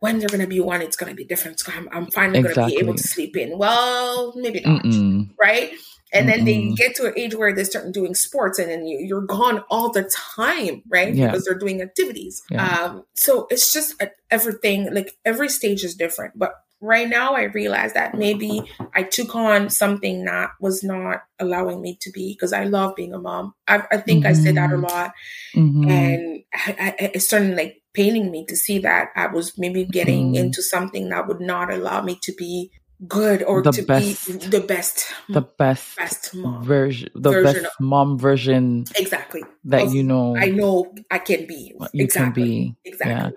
when 0.05 0.19
they're 0.19 0.29
gonna 0.35 0.47
be 0.57 0.61
one 0.73 0.81
it's 0.87 0.97
gonna 1.01 1.15
be 1.23 1.25
different 1.33 1.57
gonna- 1.65 1.79
i'm, 1.79 1.89
I'm 1.97 2.07
finally 2.19 2.43
gonna 2.43 2.67
be 2.73 2.79
able 2.83 2.95
to 3.03 3.07
sleep 3.15 3.35
in 3.43 3.49
well 3.65 4.33
maybe 4.45 4.61
not 4.61 4.83
Mm-mm. 4.85 5.31
right 5.47 5.71
and 6.17 6.29
then 6.29 6.45
they 6.45 6.59
get 6.83 6.95
to 6.97 7.07
an 7.09 7.15
age 7.23 7.35
where 7.35 7.53
they 7.57 7.65
start 7.65 7.91
doing 7.99 8.15
sports 8.15 8.57
and 8.61 8.69
then 8.71 8.87
you, 8.87 9.17
are 9.17 9.23
gone 9.39 9.59
all 9.75 9.89
the 9.99 10.05
time 10.37 10.83
right 10.97 11.13
Yeah. 11.15 11.27
because 11.27 11.45
they're 11.45 11.63
doing 11.67 11.79
activities 11.89 12.35
Yeah. 12.51 12.67
um 12.83 13.05
so 13.15 13.47
it's 13.53 13.73
just 13.77 13.89
a, 14.03 14.11
everything 14.31 14.79
like 14.99 15.09
every 15.25 15.49
stage 15.59 15.83
is 15.89 15.95
different 16.05 16.33
but 16.39 16.53
right 16.81 17.09
now 17.09 17.29
i 17.35 17.45
realize 17.61 17.93
that 17.95 18.15
maybe 18.25 18.53
i 18.99 19.03
took 19.03 19.35
on 19.35 19.71
something 19.71 20.17
that 20.31 20.51
was 20.61 20.83
not 20.93 21.23
allowing 21.45 21.79
me 21.87 21.97
to 22.05 22.11
be 22.17 22.27
because 22.35 22.53
i 22.53 22.65
love 22.65 22.95
being 22.95 23.15
a 23.15 23.19
mom 23.19 23.55
i, 23.67 23.77
I 23.91 23.97
think 24.07 24.27
i 24.27 24.35
said 24.43 24.57
that 24.57 24.71
a 24.71 24.77
Mhm. 24.77 24.83
lot 24.91 25.11
Mhm. 25.57 25.91
and 26.01 26.43
I, 26.53 26.71
I, 27.01 27.11
it's 27.15 27.27
starting 27.27 27.57
like 27.57 27.81
paining 27.95 28.31
me 28.31 28.45
to 28.47 28.57
see 28.57 28.79
that 28.81 29.09
I 29.17 29.29
was 29.29 29.57
maybe 29.57 29.85
getting 29.85 30.33
Mhm. 30.35 30.37
into 30.39 30.63
something 30.63 31.09
that 31.11 31.27
would 31.29 31.41
not 31.41 31.73
allow 31.73 32.03
me 32.03 32.19
to 32.23 32.33
be 32.37 32.71
good 33.09 33.43
or 33.43 33.61
The 33.63 33.73
to 33.73 33.83
best- 33.83 34.27
be 34.27 34.33
the 34.35 34.61
best, 34.61 35.07
the 35.29 35.43
best 35.43 35.97
best 35.97 36.35
mom. 36.35 36.65
version, 36.65 37.09
the 37.15 37.31
version 37.31 37.63
best 37.65 37.81
mom 37.81 38.19
version 38.19 38.85
exactly. 38.97 39.43
that 39.65 39.83
of- 39.83 39.95
you 39.95 40.03
know 40.03 40.37
I 40.37 40.47
know 40.47 40.95
I 41.11 41.19
can 41.19 41.47
be. 41.47 41.75
you 41.93 42.05
exactly. 42.05 42.43
can 42.43 42.47
be. 42.47 42.77
Exactly. 42.85 43.13
Yeah. 43.15 43.31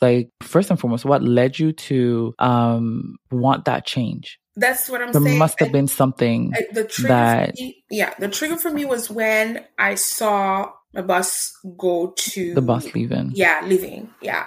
Like 0.00 0.30
first 0.42 0.70
and 0.70 0.80
foremost, 0.80 1.04
what 1.04 1.22
led 1.22 1.58
you 1.58 1.72
to 1.72 2.34
um 2.38 3.16
want 3.30 3.66
that 3.66 3.86
change? 3.86 4.38
That's 4.56 4.88
what 4.88 5.00
I'm 5.02 5.12
saying. 5.12 5.22
There 5.24 5.30
saying. 5.30 5.38
must 5.38 5.58
have 5.60 5.66
And- 5.66 5.72
been 5.72 5.88
something. 5.88 6.52
the 6.72 6.84
trigger 6.84 7.08
that- 7.08 7.54
me, 7.56 7.84
yeah, 7.90 8.14
the 8.18 8.28
trigger 8.28 8.56
for 8.56 8.70
me 8.70 8.84
was 8.84 9.10
when 9.10 9.64
I 9.78 9.96
saw 9.96 10.70
a 10.96 11.02
bus 11.02 11.56
go 11.76 12.12
to 12.16 12.54
the 12.54 12.62
bus 12.62 12.94
leaving. 12.94 13.30
yeah 13.34 13.60
leaving 13.64 14.10
yeah. 14.20 14.46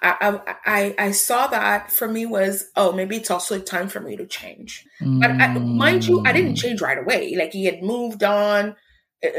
I, 0.00 0.40
I 0.64 0.94
i 1.06 1.10
saw 1.10 1.48
that 1.48 1.90
for 1.90 2.06
me 2.08 2.24
was 2.24 2.66
oh 2.76 2.92
maybe 2.92 3.16
it's 3.16 3.32
also 3.32 3.58
time 3.58 3.88
for 3.88 3.98
me 4.00 4.16
to 4.16 4.26
change. 4.26 4.86
But 5.00 5.32
I, 5.40 5.58
mind 5.58 6.06
you 6.06 6.22
i 6.24 6.32
didn't 6.32 6.52
Mm. 6.54 6.56
change 6.62 6.80
right 6.80 6.98
away. 6.98 7.34
Like 7.36 7.52
he 7.52 7.64
had 7.64 7.82
moved 7.82 8.22
on. 8.22 8.76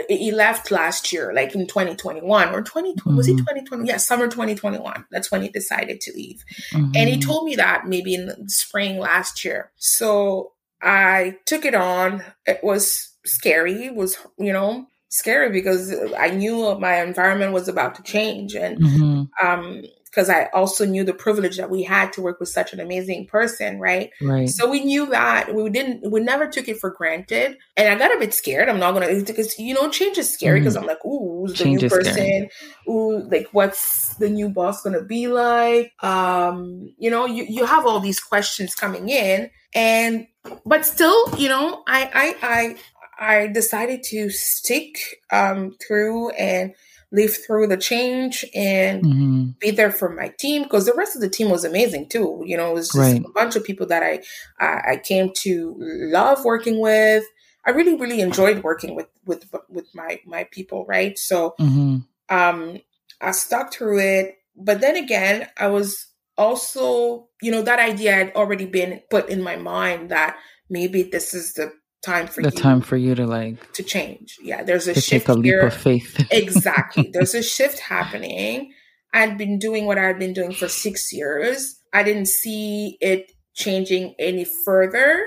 He 0.09 0.33
left 0.33 0.69
last 0.71 1.13
year 1.13 1.31
like 1.33 1.55
in 1.55 1.65
2021 1.65 2.49
or 2.53 2.61
2020 2.61 3.15
was 3.15 3.29
it 3.29 3.35
Mhm. 3.35 3.37
2020 3.37 3.87
yeah 3.87 3.95
summer 3.95 4.27
2021 4.27 5.05
that's 5.11 5.31
when 5.31 5.41
he 5.41 5.47
decided 5.47 6.01
to 6.01 6.11
leave. 6.13 6.43
And 6.73 7.07
he 7.09 7.15
Mhm. 7.15 7.21
told 7.21 7.45
me 7.45 7.55
that 7.55 7.87
maybe 7.87 8.13
in 8.13 8.25
the 8.25 8.35
spring 8.49 8.99
last 8.99 9.45
year. 9.45 9.71
So 9.77 10.51
i 10.81 11.37
took 11.45 11.63
it 11.63 11.75
on. 11.75 12.23
It 12.45 12.59
was 12.63 13.11
scary. 13.25 13.85
It 13.85 13.95
was 13.95 14.17
you 14.37 14.51
know 14.51 14.87
scary 15.09 15.51
because 15.51 15.93
i 16.17 16.29
knew 16.29 16.77
my 16.79 17.01
environment 17.01 17.51
was 17.51 17.67
about 17.67 17.95
to 17.95 18.03
change 18.03 18.55
and 18.55 18.79
Mhm. 18.79 19.29
um 19.41 19.83
because 20.09 20.29
I 20.29 20.45
also 20.53 20.85
knew 20.85 21.03
the 21.03 21.13
privilege 21.13 21.57
that 21.57 21.69
we 21.69 21.83
had 21.83 22.11
to 22.13 22.21
work 22.21 22.39
with 22.39 22.49
such 22.49 22.73
an 22.73 22.79
amazing 22.79 23.27
person, 23.27 23.79
right? 23.79 24.09
right. 24.21 24.49
So 24.49 24.67
we 24.69 24.83
knew 24.83 25.05
that 25.07 25.53
we 25.53 25.69
didn't, 25.69 26.11
we 26.11 26.19
never 26.19 26.47
took 26.47 26.67
it 26.67 26.79
for 26.79 26.89
granted. 26.89 27.57
And 27.77 27.87
I 27.87 27.95
got 27.95 28.15
a 28.15 28.19
bit 28.19 28.33
scared. 28.33 28.69
I'm 28.69 28.79
not 28.79 28.93
gonna 28.93 29.07
because 29.23 29.57
you 29.59 29.73
know 29.75 29.89
change 29.89 30.17
is 30.17 30.31
scary 30.33 30.59
because 30.59 30.75
I'm 30.75 30.87
like, 30.87 31.03
ooh, 31.05 31.41
who's 31.45 31.57
the 31.57 31.65
Change 31.65 31.83
new 31.83 31.89
person? 31.89 32.13
scary. 32.13 32.49
Ooh, 32.87 33.19
like 33.29 33.49
what's 33.51 34.15
the 34.15 34.29
new 34.29 34.49
boss 34.49 34.81
gonna 34.81 35.03
be 35.03 35.27
like? 35.27 35.93
Um, 36.03 36.91
you 36.97 37.11
know, 37.11 37.25
you 37.27 37.45
you 37.47 37.65
have 37.65 37.85
all 37.85 37.99
these 37.99 38.19
questions 38.19 38.73
coming 38.73 39.09
in, 39.09 39.51
and 39.75 40.25
but 40.65 40.85
still, 40.85 41.35
you 41.37 41.49
know, 41.49 41.83
I 41.87 42.09
I 42.41 42.47
I 42.47 42.75
I 43.19 43.47
decided 43.47 44.03
to 44.03 44.29
stick 44.29 45.21
um 45.31 45.75
through 45.85 46.29
and 46.31 46.73
live 47.11 47.35
through 47.35 47.67
the 47.67 47.77
change 47.77 48.45
and 48.55 49.03
Mhm. 49.03 49.59
be 49.59 49.71
there 49.71 49.91
for 49.91 50.09
my 50.09 50.29
team 50.39 50.63
because 50.63 50.85
the 50.85 50.93
rest 50.93 51.15
of 51.15 51.21
the 51.21 51.29
team 51.29 51.49
was 51.49 51.65
amazing 51.65 52.07
too. 52.07 52.43
You 52.45 52.55
know, 52.55 52.69
it 52.71 52.73
was 52.75 52.87
just 52.87 52.97
Right. 52.97 53.25
a 53.25 53.29
bunch 53.29 53.55
of 53.55 53.63
people 53.63 53.87
that 53.87 54.03
I, 54.03 54.21
I 54.59 54.91
I 54.93 54.97
came 54.97 55.31
to 55.37 55.75
love 55.79 56.45
working 56.45 56.79
with. 56.79 57.25
I 57.65 57.71
really 57.71 57.95
really 57.95 58.21
enjoyed 58.21 58.63
working 58.63 58.95
with 58.95 59.07
with 59.25 59.45
with 59.69 59.93
my 59.93 60.19
my 60.25 60.45
people. 60.45 60.85
Right, 60.85 61.17
so 61.17 61.55
Mhm. 61.59 62.05
um, 62.29 62.79
I 63.21 63.31
stuck 63.31 63.73
through 63.73 63.99
it. 63.99 64.35
But 64.55 64.81
then 64.81 64.95
again, 64.95 65.47
I 65.57 65.67
was 65.67 66.07
also 66.37 67.27
you 67.41 67.51
know 67.51 67.61
that 67.63 67.79
idea 67.79 68.13
had 68.13 68.33
already 68.35 68.65
been 68.65 69.01
put 69.09 69.29
in 69.29 69.41
my 69.41 69.55
mind 69.57 70.09
that 70.11 70.37
maybe 70.69 71.03
this 71.03 71.33
is 71.33 71.53
the 71.53 71.73
time 72.01 72.27
for 72.27 72.41
The 72.41 72.49
you 72.49 72.57
time 72.57 72.81
for 72.81 72.97
you 72.97 73.15
to 73.15 73.25
like 73.25 73.73
to 73.73 73.83
change. 73.83 74.37
Yeah, 74.41 74.63
there's 74.63 74.87
a 74.87 74.93
to 74.93 75.01
shift 75.01 75.25
take 75.27 75.29
a 75.29 75.33
leap 75.33 75.45
here 75.45 75.59
of 75.61 75.73
faith. 75.73 76.27
exactly. 76.31 77.09
There's 77.11 77.35
a 77.35 77.43
shift 77.43 77.79
happening. 77.79 78.73
I'd 79.13 79.37
been 79.37 79.59
doing 79.59 79.85
what 79.85 79.97
I'd 79.97 80.19
been 80.19 80.33
doing 80.33 80.53
for 80.53 80.67
six 80.67 81.11
years. 81.11 81.79
I 81.93 82.03
didn't 82.03 82.27
see 82.27 82.97
it 83.01 83.31
changing 83.55 84.15
any 84.19 84.45
further. 84.65 85.25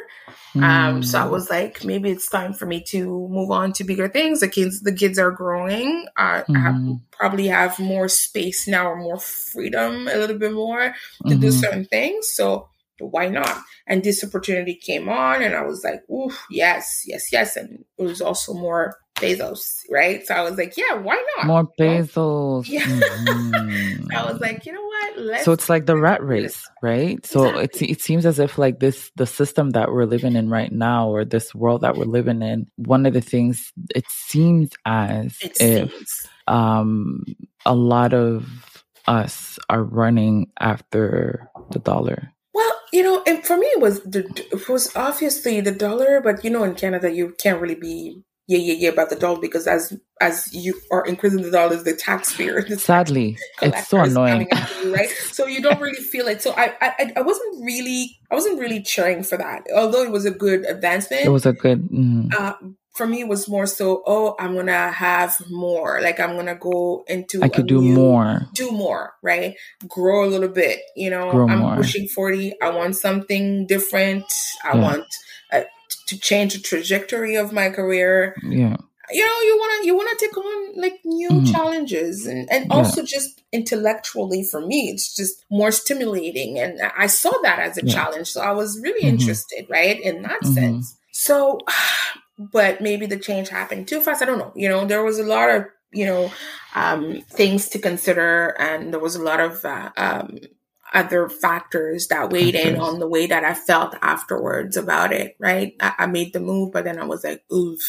Um, 0.55 1.02
so 1.02 1.19
I 1.19 1.23
Mm. 1.26 1.31
was 1.31 1.50
like, 1.50 1.85
maybe 1.85 2.11
it's 2.11 2.29
time 2.31 2.55
for 2.55 2.67
me 2.67 2.83
to 2.88 3.29
move 3.29 3.50
on 3.50 3.73
to 3.75 3.85
bigger 3.85 4.09
things. 4.09 4.41
The 4.41 4.49
kids, 4.49 4.81
the 4.83 4.93
kids 4.93 5.19
are 5.19 5.31
growing. 5.31 6.07
Uh, 6.17 6.43
I 6.49 6.59
have, 6.59 6.75
Mhm. 6.76 7.00
probably 7.11 7.49
have 7.49 7.79
more 7.79 8.09
space 8.09 8.69
now 8.69 8.87
or 8.87 8.97
more 8.97 9.19
freedom, 9.19 10.08
a 10.08 10.17
little 10.17 10.39
bit 10.39 10.52
more 10.52 10.95
to 11.28 11.35
do 11.35 11.49
Mhm. 11.49 11.61
certain 11.61 11.85
things. 11.87 12.28
So 12.35 12.69
why 13.10 13.28
not? 13.28 13.62
And 13.86 14.02
this 14.02 14.23
opportunity 14.25 14.75
came 14.75 15.08
on, 15.08 15.43
and 15.43 15.54
I 15.54 15.62
was 15.62 15.82
like, 15.84 16.02
"Ooh, 16.10 16.30
yes, 16.50 17.02
yes, 17.06 17.32
yes!" 17.32 17.56
And 17.56 17.84
it 17.99 18.02
was 18.02 18.21
also 18.21 18.54
more 18.54 18.97
Bezos, 19.17 19.82
right? 19.91 20.26
So 20.26 20.34
I 20.34 20.43
was 20.43 20.56
like, 20.56 20.76
"Yeah, 20.76 20.95
why 20.95 21.23
not?" 21.36 21.47
More? 21.47 21.69
Bezos. 21.78 22.69
Yeah. 22.69 22.80
Mhm. 22.82 24.06
I 24.15 24.30
was 24.30 24.41
like, 24.41 24.65
you 24.67 24.73
know 24.73 24.82
what? 24.84 25.19
Let's 25.19 25.45
so 25.45 25.52
it's 25.52 25.69
like 25.69 25.86
the 25.86 25.97
rat 25.97 26.21
let's 26.23 26.30
do 26.36 26.43
this. 26.43 26.43
race, 26.43 26.69
right? 26.82 27.26
So 27.26 27.58
it 27.58 27.71
it 27.82 28.00
seems 28.00 28.25
as 28.26 28.38
if 28.38 28.58
like 28.58 28.78
this 28.80 29.10
the 29.17 29.26
system 29.26 29.71
that 29.71 29.91
we're 29.93 30.04
living 30.06 30.36
in 30.36 30.49
right 30.49 30.71
now, 30.73 31.08
or 31.08 31.25
this 31.25 31.54
world 31.54 31.82
that 31.82 31.97
we're 31.97 32.04
living 32.04 32.43
in, 32.43 32.67
one 32.76 33.06
of 33.06 33.12
the 33.12 33.21
things 33.21 33.73
it 33.95 34.04
seems 34.08 34.71
as 34.86 35.36
It 35.43 35.60
if 35.60 35.91
seems. 35.91 36.26
um 36.47 37.25
a 37.67 37.75
lot 37.75 38.12
of 38.15 38.49
us 39.06 39.58
are 39.69 39.82
running 39.82 40.50
after 40.60 41.49
the 41.71 41.78
dollar. 41.80 42.32
You 42.93 43.02
know, 43.02 43.23
and 43.26 43.45
for 43.45 43.57
me, 43.57 43.67
it 43.67 43.81
was 43.81 44.00
the 44.02 44.21
it 44.52 44.69
was 44.69 44.95
obviously 44.95 45.61
the 45.61 45.73
dollar, 45.73 46.21
but 46.21 46.45
you 46.45 46.50
know, 46.50 46.63
in 46.65 46.75
Canada, 46.75 47.11
you 47.11 47.35
can't 47.39 47.61
really 47.61 47.75
be 47.75 48.23
yeah, 48.49 48.59
yeah, 48.59 48.75
yeah 48.75 48.89
about 48.91 49.09
the 49.09 49.17
dollar 49.17 49.41
because 49.41 49.67
as 49.67 49.99
as 50.21 50.52
you 50.52 50.78
are 50.91 51.05
increasing 51.07 51.43
the 51.43 51.50
dollars, 51.50 51.85
the 51.85 51.95
taxpayer, 51.95 52.63
the 52.63 52.71
tax 52.71 52.83
Sadly, 52.83 53.39
it's 53.63 53.89
so 53.89 54.00
annoying. 54.00 54.49
you, 54.83 54.95
right? 54.95 55.09
So 55.33 55.47
you 55.47 55.63
don't 55.63 55.81
really 55.81 56.02
feel 56.02 56.28
it. 56.28 56.43
So 56.43 56.52
I, 56.57 56.75
I, 56.81 57.13
I 57.17 57.23
wasn't 57.23 57.65
really, 57.65 58.19
I 58.31 58.35
wasn't 58.35 58.61
really 58.61 58.83
cheering 58.83 59.23
for 59.23 59.39
that, 59.39 59.67
although 59.75 60.02
it 60.02 60.11
was 60.11 60.26
a 60.26 60.31
good 60.31 60.67
advancement. 60.67 61.25
it 61.25 61.31
was 61.31 61.47
a 61.47 61.52
good. 61.52 61.89
mm, 61.89 62.33
uh, 62.35 62.55
for 62.95 63.07
me, 63.07 63.21
it 63.21 63.28
was 63.28 63.49
more 63.49 63.67
so, 63.67 64.02
oh, 64.07 64.35
I'm 64.39 64.55
gonna 64.55 64.91
have 64.93 65.37
more. 65.50 66.00
Like 66.02 66.21
I'm 66.21 66.37
gonna 66.37 66.55
go 66.55 67.05
into 67.09 67.43
i 67.43 67.49
could 67.49 67.67
do 67.67 67.81
new- 67.81 67.95
more. 67.95 68.43
do 68.55 68.71
more, 68.71 69.15
right? 69.23 69.55
Grow 69.89 70.25
a 70.25 70.28
little 70.28 70.49
bit. 70.50 70.81
You 70.95 71.11
know, 71.11 71.31
Grow 71.31 71.49
I'm 71.49 71.59
more. 71.61 71.76
pushing 71.76 72.07
40. 72.09 72.55
I 72.61 72.69
want 72.71 72.97
something 72.97 73.67
different. 73.67 74.25
I 74.65 74.75
Yeah. 74.76 74.83
want 74.83 75.07
uh, 75.52 75.63
to 76.09 76.19
change 76.19 76.55
the 76.55 76.61
trajectory 76.61 77.35
of 77.37 77.52
my 77.52 77.71
career. 77.71 78.35
Yeah. 78.43 78.76
You 79.11 79.26
know, 79.26 79.41
you 79.49 79.57
want 79.59 79.81
to 79.83 79.87
you 79.87 79.97
want 79.97 80.11
to 80.19 80.26
take 80.26 80.37
on 80.37 80.75
like 80.81 81.00
new 81.05 81.33
Mhm. 81.41 81.50
challenges 81.52 82.26
and 82.26 82.47
and 82.50 82.67
Yeah. 82.67 82.76
also 82.76 83.02
just 83.02 83.43
intellectually 83.52 84.43
for 84.45 84.61
me, 84.61 84.91
it's 84.93 85.15
just 85.15 85.45
more 85.50 85.71
stimulating 85.73 86.59
and 86.59 86.81
I 86.97 87.07
saw 87.09 87.33
that 87.43 87.59
as 87.59 87.76
a 87.78 87.85
Yeah. 87.87 87.93
challenge. 87.95 88.28
So 88.31 88.41
I 88.41 88.52
was 88.52 88.78
really 88.81 89.02
Mhm. 89.05 89.13
interested, 89.15 89.67
right? 89.69 89.99
In 90.00 90.23
that 90.23 90.43
Mhm. 90.43 90.55
sense. 90.55 90.95
So 91.11 91.59
but 92.52 92.81
maybe 92.81 93.07
the 93.07 93.19
change 93.19 93.49
happened 93.49 93.89
too 93.89 94.00
fast. 94.00 94.23
I 94.23 94.26
don't 94.26 94.39
know. 94.39 94.52
You 94.57 94.69
know, 94.69 94.85
there 94.85 95.02
was 95.05 95.19
a 95.19 95.25
lot 95.25 95.50
of 95.50 95.67
you 95.93 96.07
know 96.07 96.33
um, 96.75 97.23
things 97.31 97.69
to 97.71 97.78
consider, 97.78 98.49
and 98.59 98.93
there 98.93 99.00
was 99.00 99.17
a 99.17 99.23
lot 99.23 99.41
of 99.41 99.65
uh, 99.65 99.91
um, 99.97 100.39
other 100.95 101.28
factors 101.28 102.09
that 102.09 102.31
weighed 102.31 102.55
in 102.55 102.76
on 102.76 102.99
the 102.99 103.09
way 103.09 103.26
that 103.26 103.45
I 103.45 103.55
felt 103.55 103.95
afterwards 104.02 104.76
about 104.76 105.13
it. 105.13 105.37
Right, 105.39 105.75
I, 105.81 105.95
I 106.00 106.07
made 106.07 106.33
the 106.33 106.41
move, 106.41 106.73
but 106.73 106.85
then 106.85 106.99
I 106.99 107.05
was 107.05 107.25
like, 107.25 107.45
oof, 107.52 107.81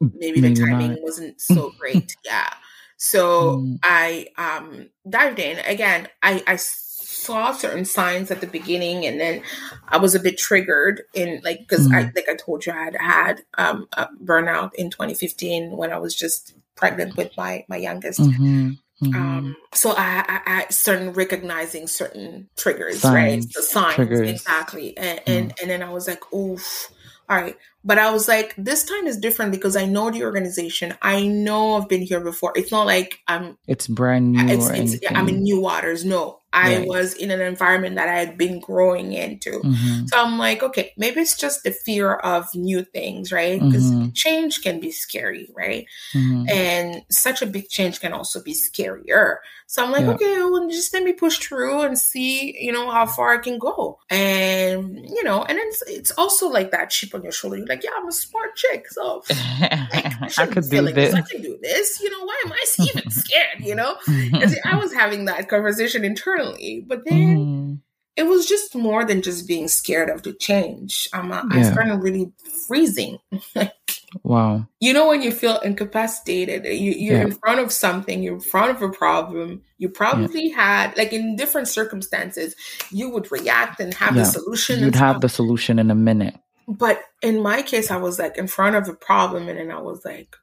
maybe, 0.00 0.40
Maybe 0.40 0.40
the 0.40 0.54
timing 0.54 0.92
not. 0.92 1.02
wasn't 1.02 1.40
so 1.40 1.70
great. 1.78 2.16
yeah. 2.24 2.52
So 2.96 3.58
Mm. 3.58 3.78
I 3.82 4.28
um, 4.38 4.88
dived 5.08 5.38
in 5.40 5.58
again. 5.60 6.08
I, 6.22 6.42
I 6.46 6.56
saw 7.22 7.52
certain 7.52 7.84
signs 7.84 8.30
at 8.30 8.40
the 8.40 8.46
beginning, 8.46 9.06
and 9.06 9.20
then 9.20 9.42
I 9.88 9.98
was 9.98 10.14
a 10.14 10.20
bit 10.20 10.38
triggered 10.38 11.02
in 11.14 11.40
like 11.44 11.60
because 11.60 11.86
I 11.92 12.04
Mm. 12.04 12.14
like 12.16 12.28
I 12.28 12.34
told 12.36 12.66
you 12.66 12.72
I 12.72 12.84
had 12.84 12.96
had 13.00 13.44
um, 13.58 13.88
a 13.94 14.08
burnout 14.24 14.74
in 14.74 14.90
2015 14.90 15.76
when 15.76 15.92
I 15.92 15.98
was 15.98 16.14
just 16.14 16.54
pregnant 16.76 17.16
with 17.16 17.30
my 17.36 17.64
my 17.68 17.76
youngest. 17.76 18.20
Mhm. 18.20 18.78
Mhm. 19.02 19.14
Um, 19.16 19.56
so 19.74 19.90
I, 19.96 20.24
I, 20.28 20.40
I 20.46 20.66
started 20.70 21.16
recognizing 21.16 21.88
certain 21.88 22.48
triggers, 22.56 23.02
right? 23.02 23.42
Signs, 23.42 23.46
The 23.52 23.62
signs, 23.62 23.94
triggers. 23.96 24.28
exactly. 24.30 24.96
And, 24.96 25.20
and 25.26 25.54
and 25.60 25.68
then 25.70 25.82
I 25.82 25.90
was 25.90 26.06
like, 26.06 26.22
oof, 26.32 26.88
all 27.28 27.36
right. 27.36 27.56
But 27.84 27.98
I 27.98 28.12
was 28.12 28.28
like, 28.28 28.54
this 28.56 28.84
time 28.84 29.08
is 29.08 29.16
different 29.18 29.50
because 29.50 29.74
I 29.74 29.86
know 29.86 30.08
the 30.12 30.22
organization. 30.22 30.94
I 31.02 31.26
know 31.26 31.74
I've 31.74 31.88
been 31.88 32.02
here 32.02 32.20
before. 32.20 32.52
It's 32.54 32.70
not 32.70 32.86
like 32.86 33.18
I'm 33.26 33.58
it's 33.66 33.88
brand 33.88 34.30
new 34.32 34.38
it's, 34.48 34.70
it's. 34.94 35.04
I'm 35.10 35.28
in 35.28 35.40
new 35.42 35.60
waters. 35.60 36.04
No, 36.04 36.38
I 36.52 36.76
Right. 36.78 36.88
was 36.88 37.14
in 37.14 37.30
an 37.30 37.40
environment 37.40 37.96
that 37.96 38.08
I 38.08 38.18
had 38.18 38.36
been 38.36 38.60
growing 38.60 39.12
into. 39.12 39.60
Mhm. 39.60 40.08
So 40.08 40.18
I'm 40.20 40.38
like, 40.38 40.62
okay, 40.62 40.92
maybe 40.96 41.20
it's 41.20 41.36
just 41.36 41.64
the 41.64 41.70
fear 41.72 42.14
of 42.14 42.54
new 42.54 42.84
things, 42.84 43.32
right? 43.32 43.60
Because 43.60 43.90
Mhm. 43.90 44.14
change 44.14 44.62
can 44.62 44.80
be 44.80 44.90
scary, 44.90 45.48
right? 45.54 45.86
Mhm. 46.14 46.50
And 46.50 47.02
such 47.10 47.40
a 47.42 47.46
big 47.46 47.68
change 47.68 48.00
can 48.00 48.12
also 48.12 48.42
be 48.42 48.52
scarier. 48.54 49.36
So 49.66 49.82
I'm 49.82 49.90
like, 49.90 50.04
Yeah. 50.04 50.12
okay, 50.12 50.36
well, 50.44 50.68
just 50.68 50.92
let 50.92 51.02
me 51.02 51.12
push 51.14 51.38
through 51.38 51.80
and 51.82 51.96
see, 51.98 52.54
you 52.60 52.72
know, 52.72 52.90
how 52.90 53.06
far 53.06 53.32
I 53.32 53.38
can 53.38 53.58
go. 53.58 53.98
And, 54.10 55.08
you 55.08 55.24
know, 55.24 55.44
and 55.44 55.58
it's, 55.58 55.82
it's 55.86 56.10
also 56.18 56.48
like 56.48 56.70
that 56.72 56.90
chip 56.90 57.14
on 57.14 57.22
your 57.22 57.32
shoulder. 57.32 57.56
You're 57.56 57.66
like, 57.66 57.82
yeah, 57.82 57.90
I'm 57.96 58.06
a 58.06 58.12
smart 58.12 58.54
chick. 58.56 58.86
So 58.90 59.22
like, 59.30 59.70
I, 59.70 60.30
I 60.38 60.46
could 60.46 60.64
do 60.64 60.68
feeling 60.70 60.94
this. 60.94 61.14
I 61.14 61.22
can 61.22 61.40
do 61.40 61.58
this. 61.62 62.00
You 62.02 62.10
know, 62.10 62.24
why 62.24 62.42
am 62.44 62.52
I 62.52 62.64
even 62.80 63.10
scared? 63.10 63.60
You 63.64 63.74
know, 63.74 63.96
I 64.08 64.76
was 64.76 64.92
having 64.92 65.24
that 65.26 65.48
conversation 65.48 66.04
internally. 66.04 66.41
But 66.86 67.04
then 67.04 67.36
Mhm. 67.38 67.78
it 68.16 68.24
was 68.24 68.46
just 68.46 68.74
more 68.74 69.04
than 69.04 69.22
just 69.22 69.46
being 69.48 69.68
scared 69.68 70.10
of 70.10 70.22
the 70.22 70.32
change. 70.32 71.08
Um, 71.12 71.32
I 71.32 71.42
Yeah. 71.58 71.72
started 71.72 71.96
really 72.02 72.32
freezing. 72.66 73.18
Wow. 74.24 74.66
you 74.78 74.92
know, 74.92 75.08
when 75.08 75.22
you 75.22 75.32
feel 75.32 75.58
incapacitated, 75.60 76.66
you, 76.66 76.92
you're 76.92 77.16
Yeah. 77.16 77.22
in 77.22 77.32
front 77.32 77.60
of 77.60 77.72
something, 77.72 78.22
you're 78.22 78.34
in 78.34 78.40
front 78.40 78.70
of 78.70 78.82
a 78.82 78.90
problem. 78.90 79.62
You 79.78 79.88
probably 79.88 80.50
had, 80.50 80.94
like 80.98 81.14
in 81.14 81.34
different 81.36 81.66
circumstances, 81.68 82.54
you 82.90 83.08
would 83.08 83.32
react 83.32 83.80
and 83.80 83.94
have 83.94 84.14
Yeah. 84.14 84.24
the 84.24 84.28
solution. 84.28 84.80
You'd 84.80 84.96
have 84.96 85.22
the 85.22 85.30
solution 85.30 85.78
in 85.78 85.90
a 85.90 85.94
minute. 85.94 86.34
But 86.68 87.00
in 87.22 87.42
my 87.42 87.62
case, 87.62 87.90
I 87.90 87.96
was 87.96 88.18
like 88.18 88.36
in 88.36 88.48
front 88.48 88.76
of 88.76 88.86
a 88.86 88.92
problem, 88.94 89.48
and 89.48 89.58
then 89.58 89.70
I 89.70 89.80
was 89.80 90.04
like, 90.04 90.36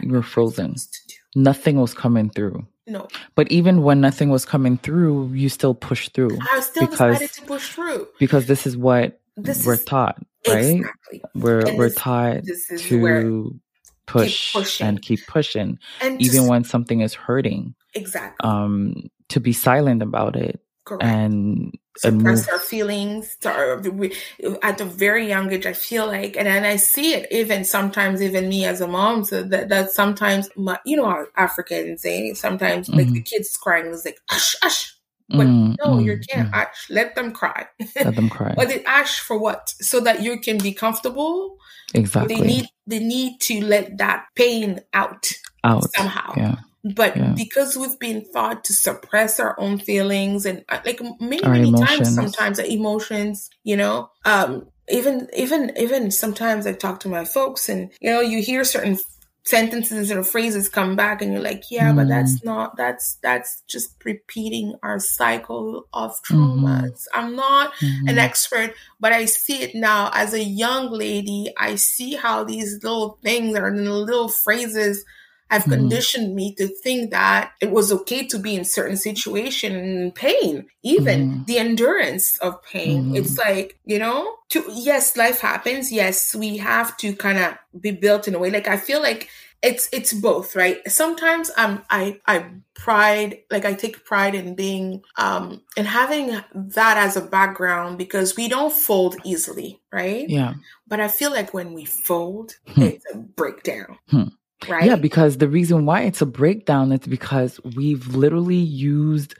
You 0.00 0.12
were 0.12 0.22
frozen. 0.22 0.74
To 0.74 0.80
do?" 1.08 1.14
Nothing 1.34 1.80
was 1.80 1.94
coming 1.94 2.28
through. 2.28 2.66
No, 2.86 3.06
But 3.36 3.50
even 3.52 3.82
when 3.82 4.00
nothing 4.00 4.28
was 4.30 4.44
coming 4.44 4.76
through, 4.78 5.28
you 5.34 5.48
still 5.48 5.72
pushed 5.74 6.14
through 6.14 6.36
I 6.52 6.60
still 6.60 6.86
Because- 6.88 7.18
decided 7.18 7.32
to 7.34 7.42
push 7.42 7.68
through. 7.70 8.08
because 8.18 8.46
this 8.46 8.66
is 8.66 8.76
what 8.76 9.20
This 9.36 9.64
we're 9.64 9.74
is 9.74 9.84
taught, 9.84 10.20
right? 10.48 10.56
exactly, 10.76 11.22
We're 11.34 11.60
And 11.60 11.78
we're 11.78 11.88
this- 11.90 11.94
taught 11.96 12.42
this 12.44 12.66
to 12.88 13.60
push 14.06 14.52
pushing. 14.52 14.86
and 14.86 15.00
keep 15.00 15.20
pushing, 15.28 15.78
and 16.00 16.20
even 16.20 16.38
just- 16.38 16.48
when 16.48 16.64
something 16.64 17.00
is 17.00 17.14
hurting. 17.14 17.74
exactly 17.94 18.48
Um, 18.48 19.10
to 19.28 19.38
be 19.38 19.52
silent 19.52 20.02
about 20.02 20.34
it 20.36 20.60
correct. 20.84 21.04
and 21.04 21.72
and 22.04 22.20
suppress 22.20 22.48
our 22.48 22.58
feelings 22.58 23.36
to 23.36 23.50
our, 23.50 23.78
we- 23.80 24.14
at 24.62 24.80
a 24.80 24.84
very 24.84 25.28
young 25.28 25.52
age 25.52 25.66
i 25.66 25.72
feel 25.74 26.06
like 26.06 26.36
and, 26.36 26.48
and 26.48 26.66
i 26.66 26.76
see 26.76 27.12
it 27.14 27.26
even 27.30 27.64
sometimes 27.64 28.22
even 28.22 28.48
me 28.48 28.64
as 28.64 28.80
a 28.80 28.88
mom 28.88 29.24
so 29.24 29.42
that, 29.42 29.68
that 29.68 29.90
sometimes 29.90 30.48
my, 30.56 30.78
you 30.86 30.96
know 30.96 31.26
africans 31.36 32.02
say 32.02 32.32
sometimes 32.34 32.88
like 32.88 33.08
Mhm. 33.08 33.14
the 33.14 33.20
kids 33.22 33.56
crying 33.56 33.86
is 33.92 34.04
like 34.04 34.18
ash 34.30 34.56
ash 34.64 34.94
but 35.28 35.46
Mm, 35.46 35.76
no 35.84 35.98
you 35.98 36.12
mm, 36.16 36.28
can't 36.28 36.50
mm. 36.50 36.54
ash 36.54 36.86
let 36.90 37.14
them 37.14 37.32
cry 37.32 37.66
Let 37.96 38.16
them 38.16 38.28
cry. 38.28 38.54
but 38.56 38.68
they 38.68 38.82
ash 38.84 39.20
for 39.20 39.38
what 39.38 39.68
so 39.80 40.00
that 40.00 40.22
you 40.22 40.40
can 40.40 40.58
be 40.58 40.72
comfortable 40.72 41.58
exactly. 41.94 42.34
they 42.36 42.42
need 42.46 42.66
they 42.86 42.98
need 42.98 43.40
to 43.42 43.60
let 43.64 43.96
that 43.98 44.26
pain 44.34 44.80
out 44.92 45.30
Out. 45.64 45.90
somehow 45.94 46.32
Yeah. 46.36 46.56
But 46.84 47.16
Yeah. 47.16 47.34
because 47.36 47.76
we've 47.76 47.98
been 47.98 48.24
taught 48.32 48.64
to 48.64 48.72
suppress 48.72 49.38
our 49.38 49.58
own 49.58 49.78
feelings 49.78 50.44
and 50.46 50.64
uh, 50.68 50.80
like 50.84 51.00
many 51.20 51.42
Our 51.44 51.52
many 51.52 51.68
emotions. 51.68 52.00
times 52.00 52.14
sometimes 52.14 52.56
the 52.58 52.72
emotions 52.72 53.50
you 53.64 53.76
know 53.76 54.10
um 54.24 54.66
even 54.88 55.28
even 55.36 55.72
even 55.76 56.10
sometimes 56.10 56.66
i 56.66 56.72
talk 56.72 57.00
to 57.00 57.08
my 57.08 57.24
folks 57.24 57.68
and 57.68 57.90
you 58.00 58.10
know 58.10 58.20
you 58.20 58.42
hear 58.42 58.64
certain 58.64 58.98
sentences 59.44 60.12
or 60.12 60.22
phrases 60.22 60.68
come 60.68 60.94
back 60.94 61.20
and 61.20 61.32
you're 61.32 61.42
like 61.42 61.64
yeah 61.70 61.92
but 61.92 62.06
Mm. 62.06 62.10
that's 62.10 62.44
not 62.44 62.76
that's 62.76 63.16
that's 63.22 63.62
just 63.68 63.94
repeating 64.04 64.74
our 64.84 64.98
cycle 65.00 65.88
of 65.92 66.12
Mm-hmm. 66.30 66.64
traumas 66.64 67.06
i'm 67.14 67.34
not 67.34 67.72
an 68.06 68.16
Mhm. 68.16 68.18
expert, 68.18 68.74
but 69.00 69.12
I 69.12 69.24
see 69.26 69.62
it 69.62 69.74
now 69.74 70.10
as 70.14 70.32
a 70.34 70.42
young 70.42 70.90
lady. 70.92 71.52
I 71.58 71.74
see 71.76 72.14
how 72.14 72.44
these 72.44 72.82
little 72.82 73.18
things 73.22 73.56
or 73.58 73.70
little 73.74 74.28
phrases 74.28 75.04
have 75.52 75.64
Mhm. 75.64 75.72
conditioned 75.78 76.34
me 76.34 76.54
to 76.56 76.66
think 76.66 77.10
that 77.10 77.52
it 77.60 77.70
was 77.70 77.92
okay 77.92 78.26
to 78.26 78.38
be 78.38 78.54
in 78.54 78.64
certain 78.64 78.96
situation 78.96 79.76
and 79.76 80.14
pain, 80.14 80.66
even 80.82 81.18
Mhm. 81.20 81.46
the 81.46 81.58
endurance 81.58 82.38
of 82.38 82.62
pain. 82.64 83.10
Mhm. 83.10 83.16
It's 83.18 83.36
like, 83.38 83.78
you 83.84 83.98
know, 83.98 84.34
to 84.50 84.64
yes, 84.70 85.16
life 85.16 85.40
happens. 85.40 85.92
Yes, 85.92 86.34
we 86.34 86.56
have 86.58 86.96
to 86.98 87.14
kind 87.14 87.38
of 87.38 87.54
be 87.80 87.90
built 87.90 88.26
in 88.28 88.34
a 88.34 88.38
way. 88.38 88.50
Like 88.50 88.68
I 88.68 88.76
feel 88.76 89.00
like 89.02 89.28
it's 89.62 89.88
it's 89.92 90.12
both, 90.12 90.56
right? 90.56 90.78
Sometimes 90.90 91.50
I'm 91.56 91.82
I 91.88 92.18
I 92.26 92.46
pride 92.74 93.38
like 93.50 93.64
I 93.64 93.74
take 93.74 94.04
pride 94.04 94.34
in 94.34 94.54
being 94.56 95.02
um 95.16 95.62
in 95.76 95.84
having 95.84 96.26
that 96.54 96.96
as 96.96 97.16
a 97.16 97.20
background 97.20 97.96
because 97.96 98.36
we 98.36 98.48
don't 98.48 98.72
fold 98.72 99.14
easily, 99.24 99.80
right? 99.92 100.28
Yeah. 100.28 100.54
But 100.88 100.98
I 101.00 101.08
feel 101.08 101.30
like 101.30 101.54
when 101.54 101.74
we 101.74 101.84
fold, 101.84 102.56
Hmm. 102.74 102.82
it's 102.82 103.06
a 103.14 103.16
breakdown. 103.16 103.98
Hmm. 104.10 104.28
Right? 104.68 104.84
Yeah, 104.84 104.96
because 104.96 105.38
the 105.38 105.48
reason 105.48 105.86
why 105.86 106.02
it's 106.02 106.22
a 106.22 106.26
breakdown 106.26 106.92
is 106.92 107.00
because 107.00 107.60
we've 107.76 108.06
literally 108.14 108.56
used 108.56 109.34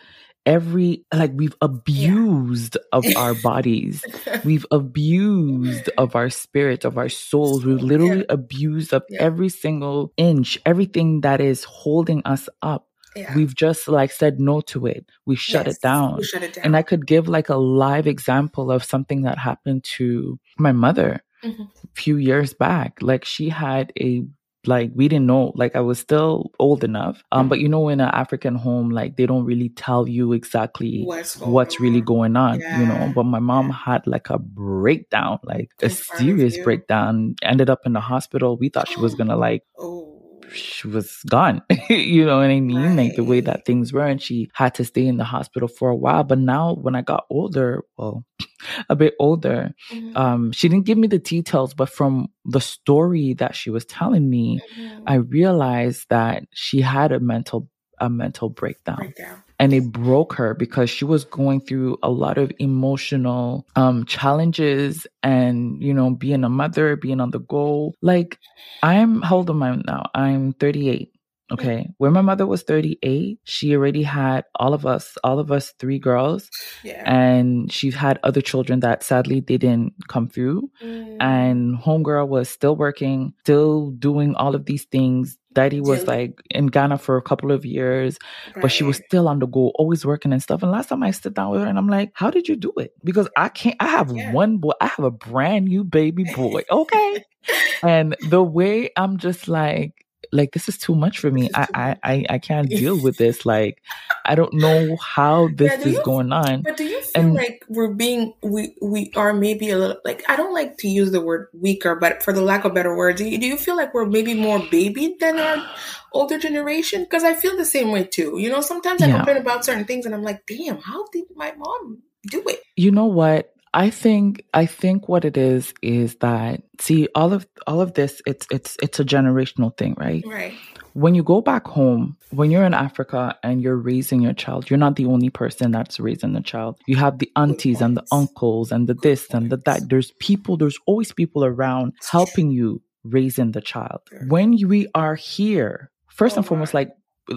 every 0.45 1.05
like 1.15 1.31
we've 1.35 1.55
abused 1.61 2.77
of 2.93 3.05
our 3.17 3.35
bodies. 3.35 4.05
We've 4.45 4.67
abused 4.73 5.89
of 5.99 6.17
our 6.17 6.31
spirit, 6.31 6.85
of 6.85 6.99
our 6.99 7.09
souls. 7.09 7.65
We've 7.65 7.81
literally 7.83 8.25
abused 8.29 8.93
of 8.93 9.05
Yeah. 9.09 9.23
every 9.23 9.49
single 9.49 10.13
inch, 10.17 10.59
everything 10.67 11.21
that 11.21 11.41
is 11.41 11.63
holding 11.65 12.23
us 12.25 12.49
up. 12.61 12.89
yeah. 13.15 13.35
We've 13.37 13.55
just 13.55 13.87
like 13.89 14.11
said 14.11 14.41
no 14.41 14.61
to 14.63 14.87
it. 14.87 15.05
We 15.27 15.37
shut 15.37 15.67
Yes, 15.67 15.77
it 15.77 15.83
down. 15.83 16.17
We 16.17 16.25
shut 16.25 16.43
it 16.43 16.55
down. 16.55 16.65
And 16.65 16.77
I 16.77 16.83
could 16.83 17.07
give 17.07 17.29
like 17.29 17.49
a 17.51 17.57
live 17.57 18.07
example 18.09 18.73
of 18.73 18.83
something 18.83 19.23
that 19.23 19.39
happened 19.39 19.85
to 19.99 20.39
my 20.59 20.73
mother 20.73 21.21
Mhm. 21.45 21.69
a 21.85 21.89
few 21.95 22.17
years 22.17 22.55
back. 22.55 22.99
Like 23.03 23.25
she 23.25 23.49
had 23.51 23.93
a 24.01 24.25
like 24.67 24.91
we 24.95 25.09
didn't 25.09 25.27
know 25.27 25.53
like 25.57 25.75
i 25.75 25.81
was 25.81 25.99
still 25.99 26.51
old 26.59 26.85
enough 26.85 27.23
um 27.33 27.49
but 27.49 27.59
you 27.59 27.69
know 27.69 27.89
in 27.89 28.01
an 28.01 28.11
african 28.13 28.55
home 28.55 28.91
like 28.91 29.17
they 29.17 29.27
don't 29.27 29.45
really 29.45 29.71
tell 29.71 30.09
you 30.09 30.33
exactly 30.33 31.03
what's 31.05 31.41
what's 31.41 31.81
really 31.81 32.01
going 32.01 32.37
on 32.37 32.61
you 32.71 32.87
know 32.87 33.11
but 33.15 33.25
my 33.25 33.41
mom 33.41 33.71
had 33.71 34.07
like 34.07 34.31
a 34.31 34.39
breakdown 34.39 35.39
like 35.43 35.71
a 35.83 35.91
serious 35.91 36.57
breakdown 36.59 37.35
ended 37.43 37.69
up 37.71 37.81
in 37.85 37.93
the 37.93 38.01
hospital. 38.01 38.57
We 38.57 38.69
thought 38.69 38.89
she 38.89 39.01
was 39.01 39.15
gonna 39.17 39.37
like 39.37 39.65
Oh. 39.79 40.12
She 40.51 40.89
was 40.89 41.19
gone. 41.29 41.63
you 41.91 42.25
know 42.27 42.39
what 42.39 42.51
I 42.51 42.61
mean? 42.61 42.97
Like 42.97 43.15
the 43.15 43.25
way 43.25 43.41
that 43.41 43.65
things 43.65 43.93
were, 43.93 44.07
and 44.07 44.21
she 44.21 44.51
had 44.55 44.75
to 44.77 44.85
stay 44.85 45.07
in 45.07 45.17
the 45.17 45.25
hospital 45.25 45.69
for 45.69 45.91
a 45.91 45.97
while. 45.97 46.25
But 46.25 46.39
now, 46.39 46.75
when 46.75 46.95
I 46.95 47.03
got 47.03 47.25
older, 47.31 47.83
well, 47.97 48.25
a 48.89 48.97
bit 48.97 49.15
older, 49.19 49.75
Mhm. 49.93 50.17
um, 50.17 50.53
she 50.53 50.69
didn't 50.69 50.87
give 50.87 50.99
me 50.99 51.09
the 51.09 51.19
details, 51.19 51.75
but 51.75 51.89
from 51.91 52.29
the 52.45 52.61
story 52.61 53.35
that 53.35 53.55
she 53.55 53.71
was 53.71 53.85
telling 53.85 54.29
me, 54.29 54.61
Mhm. 54.61 55.03
I 55.07 55.15
realized 55.17 56.07
that 56.11 56.45
she 56.53 56.81
had 56.81 57.13
a 57.13 57.21
mental 57.21 57.69
a 58.01 58.11
mental 58.11 58.49
breakdown 58.49 58.97
breakdown. 58.97 59.43
And 59.59 59.73
it 59.75 59.93
broke 59.93 60.33
her 60.35 60.55
because 60.55 60.91
she 60.91 61.05
was 61.05 61.25
going 61.25 61.61
through 61.61 61.99
a 62.03 62.11
lot 62.11 62.39
of 62.39 62.53
emotional 62.59 63.67
um 63.77 64.05
challenges 64.07 65.07
and 65.23 65.83
you 65.83 65.95
know 65.95 66.11
being 66.11 66.45
a 66.45 66.49
mother 66.49 66.97
being 66.97 67.21
on 67.21 67.31
the 67.31 67.41
go. 67.41 67.95
Like 68.03 68.39
i'm 68.83 69.23
how 69.23 69.37
old 69.39 69.51
am 69.51 69.63
i 69.63 69.77
now? 69.77 70.05
I'm 70.15 70.53
38 70.55 71.12
okay 71.53 71.89
when 71.99 72.13
my 72.13 72.21
mother 72.21 72.47
was 72.47 72.63
38 72.63 73.39
she 73.45 73.75
already 73.77 74.03
had 74.03 74.45
all 74.57 74.75
of 74.75 74.87
us 74.87 75.17
all 75.25 75.39
of 75.39 75.51
us 75.53 75.73
three 75.79 75.99
girls 75.99 76.51
Yeah. 76.83 77.03
and 77.11 77.71
she 77.73 77.91
had 77.91 78.19
other 78.23 78.41
children 78.41 78.81
that 78.81 79.03
sadly 79.03 79.41
they 79.41 79.59
didn't 79.59 79.93
come 80.09 80.29
through 80.29 80.71
Mm. 80.83 81.17
and 81.21 81.79
homegirl 81.79 82.29
was 82.29 82.49
still 82.49 82.77
working 82.77 83.35
still 83.41 83.91
doing 83.93 84.35
all 84.35 84.55
of 84.55 84.65
these 84.67 84.85
things 84.85 85.37
daddy 85.53 85.81
was 85.81 86.07
like 86.07 86.41
in 86.51 86.67
ghana 86.69 86.97
for 86.97 87.17
a 87.19 87.23
couple 87.23 87.53
of 87.53 87.65
years 87.67 88.19
but 88.61 88.73
she 88.73 88.85
was 88.85 88.97
still 89.07 89.29
on 89.29 89.39
the 89.39 89.47
go, 89.47 89.69
always 89.77 90.05
working 90.07 90.33
and 90.33 90.43
stuff. 90.43 90.63
And 90.63 90.73
last 90.73 90.89
time 90.89 91.03
I 91.03 91.11
sit 91.11 91.35
down 91.35 91.51
with 91.51 91.61
her 91.61 91.67
and 91.67 91.77
I'm 91.79 91.89
like, 91.89 92.11
how 92.15 92.31
did 92.31 92.49
you 92.49 92.57
do 92.57 92.73
it? 92.79 92.93
Because 93.05 93.29
I 93.37 93.49
can't, 93.51 93.77
I 93.81 93.89
have 93.89 94.11
Yeah. 94.11 94.33
one 94.33 94.57
boy, 94.59 94.73
I 94.81 94.87
have 94.87 95.05
a 95.05 95.11
brand 95.11 95.67
new 95.67 95.85
baby 95.85 96.25
boy. 96.25 96.63
Okay. 96.71 97.25
and 97.83 98.17
the 98.31 98.43
way 98.43 98.91
I'm 98.97 99.19
just 99.19 99.47
like, 99.49 99.93
like, 100.33 100.53
this 100.53 100.69
is 100.69 100.79
too 100.79 100.95
much 100.95 101.19
for 101.19 101.31
me. 101.31 101.51
I, 101.55 101.69
I. 101.75 101.97
I, 102.03 102.25
I 102.31 102.39
can't 102.39 102.69
deal 102.81 103.01
with 103.01 103.19
this. 103.19 103.45
Like, 103.45 103.83
I 104.25 104.35
don't 104.35 104.55
know 104.55 104.97
how 104.97 105.49
this 105.55 105.83
do 105.83 105.91
is 105.91 105.97
you- 105.97 106.03
going 106.05 106.33
on. 106.33 106.63
But 106.63 106.77
do 106.79 106.85
you 106.85 107.01
feel 107.03 107.23
And- 107.23 107.35
like 107.35 107.65
we're 107.69 107.93
being 107.93 108.33
we 108.43 108.75
we 108.81 109.13
are 109.15 109.33
maybe 109.35 109.71
a 109.71 109.79
little 109.79 109.99
like 110.05 110.23
I 110.29 110.37
don't 110.37 110.55
like 110.55 110.79
to 110.79 110.89
use 110.89 111.11
the 111.11 111.21
word 111.21 111.49
weaker, 111.53 111.95
but 111.95 112.23
for 112.23 112.33
the 112.33 112.43
lack 112.43 112.65
of 112.65 112.73
better 112.75 112.97
words, 112.97 113.19
do 113.21 113.29
you, 113.29 113.39
do 113.39 113.47
you 113.47 113.57
feel 113.57 113.77
like 113.77 113.93
we're 113.95 114.07
maybe 114.07 114.35
more 114.35 114.59
baby 114.71 115.17
than 115.21 115.39
our 115.39 115.69
older 116.13 116.39
generation? 116.39 117.03
Because 117.05 117.25
I 117.25 117.35
feel 117.35 117.57
the 117.57 117.65
same 117.65 117.91
way 117.93 118.05
too. 118.05 118.39
You 118.39 118.49
know, 118.51 118.61
sometimes 118.63 119.03
I 119.03 119.09
Yeah. 119.09 119.17
complain 119.17 119.37
about 119.37 119.65
certain 119.65 119.85
things 119.85 120.07
and 120.07 120.15
I'm 120.15 120.23
like, 120.23 120.47
damn, 120.47 120.79
how 120.79 121.07
did 121.13 121.25
my 121.37 121.53
mom 121.59 121.99
do 122.31 122.43
it? 122.47 122.61
You 122.77 122.91
know 122.91 123.07
what? 123.07 123.52
I 123.75 123.91
think 123.91 124.45
I 124.53 124.67
think 124.67 125.09
what 125.09 125.25
it 125.25 125.37
is 125.37 125.73
is 125.83 126.17
that 126.17 126.63
see 126.81 127.09
all 127.15 127.33
of 127.33 127.47
all 127.67 127.81
of 127.81 127.95
this 127.95 128.21
it's 128.27 128.47
it's 128.51 128.77
it's 128.83 129.01
a 129.01 129.05
generational 129.05 129.77
thing, 129.77 129.95
right? 129.99 130.23
Right. 130.27 130.55
when 130.95 131.15
you 131.15 131.23
go 131.23 131.41
back 131.41 131.67
home, 131.67 132.17
when 132.31 132.51
you're 132.51 132.65
in 132.65 132.75
Africa 132.75 133.37
and 133.43 133.63
you're 133.63 133.77
raising 133.77 134.21
your 134.21 134.35
child, 134.35 134.69
you're 134.69 134.79
not 134.79 134.97
the 134.97 135.07
only 135.07 135.31
person 135.31 135.71
that's 135.71 135.99
raising 135.99 136.33
the 136.35 136.43
child. 136.43 136.79
You 136.87 136.97
have 136.97 137.19
the 137.19 137.31
aunties 137.37 137.81
and 137.81 137.97
the 137.97 138.05
uncles 138.13 138.73
and 138.73 138.89
the 138.89 138.95
this 138.95 139.29
and 139.31 139.51
the 139.51 139.57
that. 139.65 139.89
There's 139.89 140.13
people, 140.19 140.57
there's 140.57 140.79
always 140.87 141.13
people 141.13 141.45
around 141.45 141.95
helping 142.11 142.51
you 142.51 142.83
raising 143.05 143.53
the 143.53 143.61
child. 143.61 144.01
When 144.29 144.57
we 144.69 144.89
are 144.95 145.15
here, 145.15 145.91
first 146.09 146.37
and 146.37 146.47
foremost, 146.47 146.75
like 146.75 146.91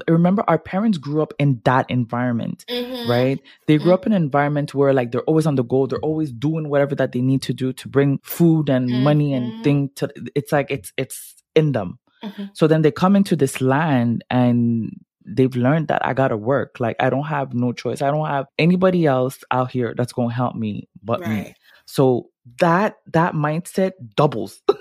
remember 0.08 0.43
our 0.48 0.58
parents 0.58 0.98
grew 0.98 1.21
up 1.21 1.34
in 1.38 1.62
that 1.63 1.86
environment 1.89 2.65
Mhm. 2.69 3.08
right? 3.08 3.39
They 3.67 3.78
grew 3.78 3.93
up 3.93 4.06
in 4.06 4.13
an 4.13 4.21
environment 4.24 4.74
where 4.74 4.93
like 4.93 5.12
they're 5.12 5.21
always 5.24 5.45
on 5.45 5.56
the 5.56 5.63
go. 5.63 5.86
They're 5.86 6.00
always 6.00 6.32
doing 6.32 6.69
whatever 6.69 6.95
that 6.95 7.12
they 7.12 7.21
need 7.21 7.41
to 7.43 7.54
do 7.54 7.71
to 7.74 7.88
bring 7.88 8.19
food 8.24 8.69
and 8.69 8.89
money 9.04 9.32
Mhm. 9.32 9.38
and 9.38 9.63
thing 9.63 9.89
to 9.95 10.10
it's 10.34 10.52
like 10.52 10.71
it's 10.71 10.91
it's 10.98 11.36
in 11.56 11.71
them. 11.71 12.00
Mhm. 12.24 12.50
so 12.54 12.65
then 12.67 12.82
they 12.82 12.91
come 12.91 13.15
into 13.15 13.36
this 13.36 13.62
land 13.62 14.24
and 14.32 14.91
they've 15.28 15.56
learned 15.56 15.88
that 15.89 16.04
i 16.06 16.13
gotta 16.13 16.38
work. 16.38 16.80
Like 16.80 16.95
i 17.00 17.10
don't 17.10 17.26
have 17.28 17.54
no 17.54 17.71
choice. 17.71 18.02
I 18.02 18.10
don't 18.12 18.28
have 18.28 18.48
anybody 18.58 19.06
else 19.06 19.38
out 19.52 19.69
here 19.71 19.93
that's 19.95 20.13
gonna 20.13 20.34
help 20.34 20.56
me 20.56 20.88
but 21.04 21.19
me. 21.21 21.54
So 21.86 22.30
that 22.60 22.97
that 23.13 23.34
mindset 23.34 23.93
doubles. 24.15 24.62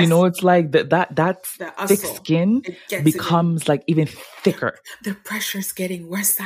You 0.00 0.06
know 0.08 0.24
it's 0.24 0.42
like 0.42 0.72
that 0.72 0.90
that 0.90 1.14
that's 1.14 1.58
The 1.58 1.70
thick 1.86 2.00
skin 2.00 2.62
It 2.64 2.76
gets 2.88 2.92
even- 2.92 3.04
becomes 3.04 3.68
like 3.68 3.84
even 3.86 4.08
thicker. 4.42 4.78
The 5.04 5.14
pressure's 5.14 5.70
getting 5.70 6.08
worse. 6.08 6.40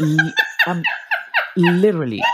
L- 0.00 0.32
um, 0.66 0.82
literally. 1.56 2.22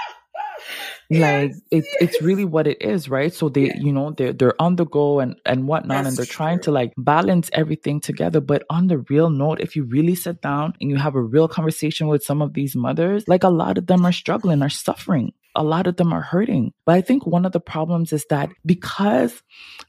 Like 1.09 1.21
Yes, 1.53 1.61
it, 1.71 1.85
it's 2.01 2.21
really 2.21 2.45
what 2.45 2.67
it 2.67 2.83
is 2.83 3.09
right? 3.09 3.33
So 3.33 3.49
they 3.49 3.67
Yeah. 3.69 3.77
you 3.79 3.93
know 3.93 4.11
they're 4.11 4.33
they're 4.33 4.61
on 4.61 4.75
the 4.75 4.85
go 4.87 5.21
and 5.21 5.37
and 5.47 5.69
whatnot 5.69 6.05
and 6.05 6.17
they're 6.17 6.27
trying 6.27 6.59
to 6.63 6.73
like 6.73 6.93
balance 6.97 7.49
everything 7.53 8.01
together. 8.01 8.41
But 8.41 8.65
on 8.71 8.89
the 8.89 8.99
real 9.09 9.31
note 9.31 9.61
if 9.61 9.77
you 9.77 9.85
really 9.85 10.17
sit 10.17 10.43
down 10.43 10.75
and 10.81 10.91
you 10.91 10.97
have 10.97 11.15
a 11.15 11.23
real 11.23 11.47
conversation 11.47 12.09
with 12.09 12.25
some 12.25 12.43
of 12.43 12.55
these 12.55 12.75
mothers 12.75 13.29
like 13.29 13.45
a 13.45 13.49
lot 13.51 13.79
of 13.79 13.87
them 13.87 14.05
are 14.05 14.11
struggling 14.13 14.63
are 14.63 14.69
suffering 14.69 15.33
a 15.57 15.65
lot 15.65 15.87
of 15.87 15.97
them 15.97 16.13
are 16.13 16.23
hurting 16.23 16.73
but 16.85 16.95
i 16.95 17.01
think 17.01 17.27
one 17.27 17.45
of 17.45 17.53
the 17.53 17.61
problems 17.61 18.13
is 18.13 18.25
that 18.31 18.49
because 18.65 19.43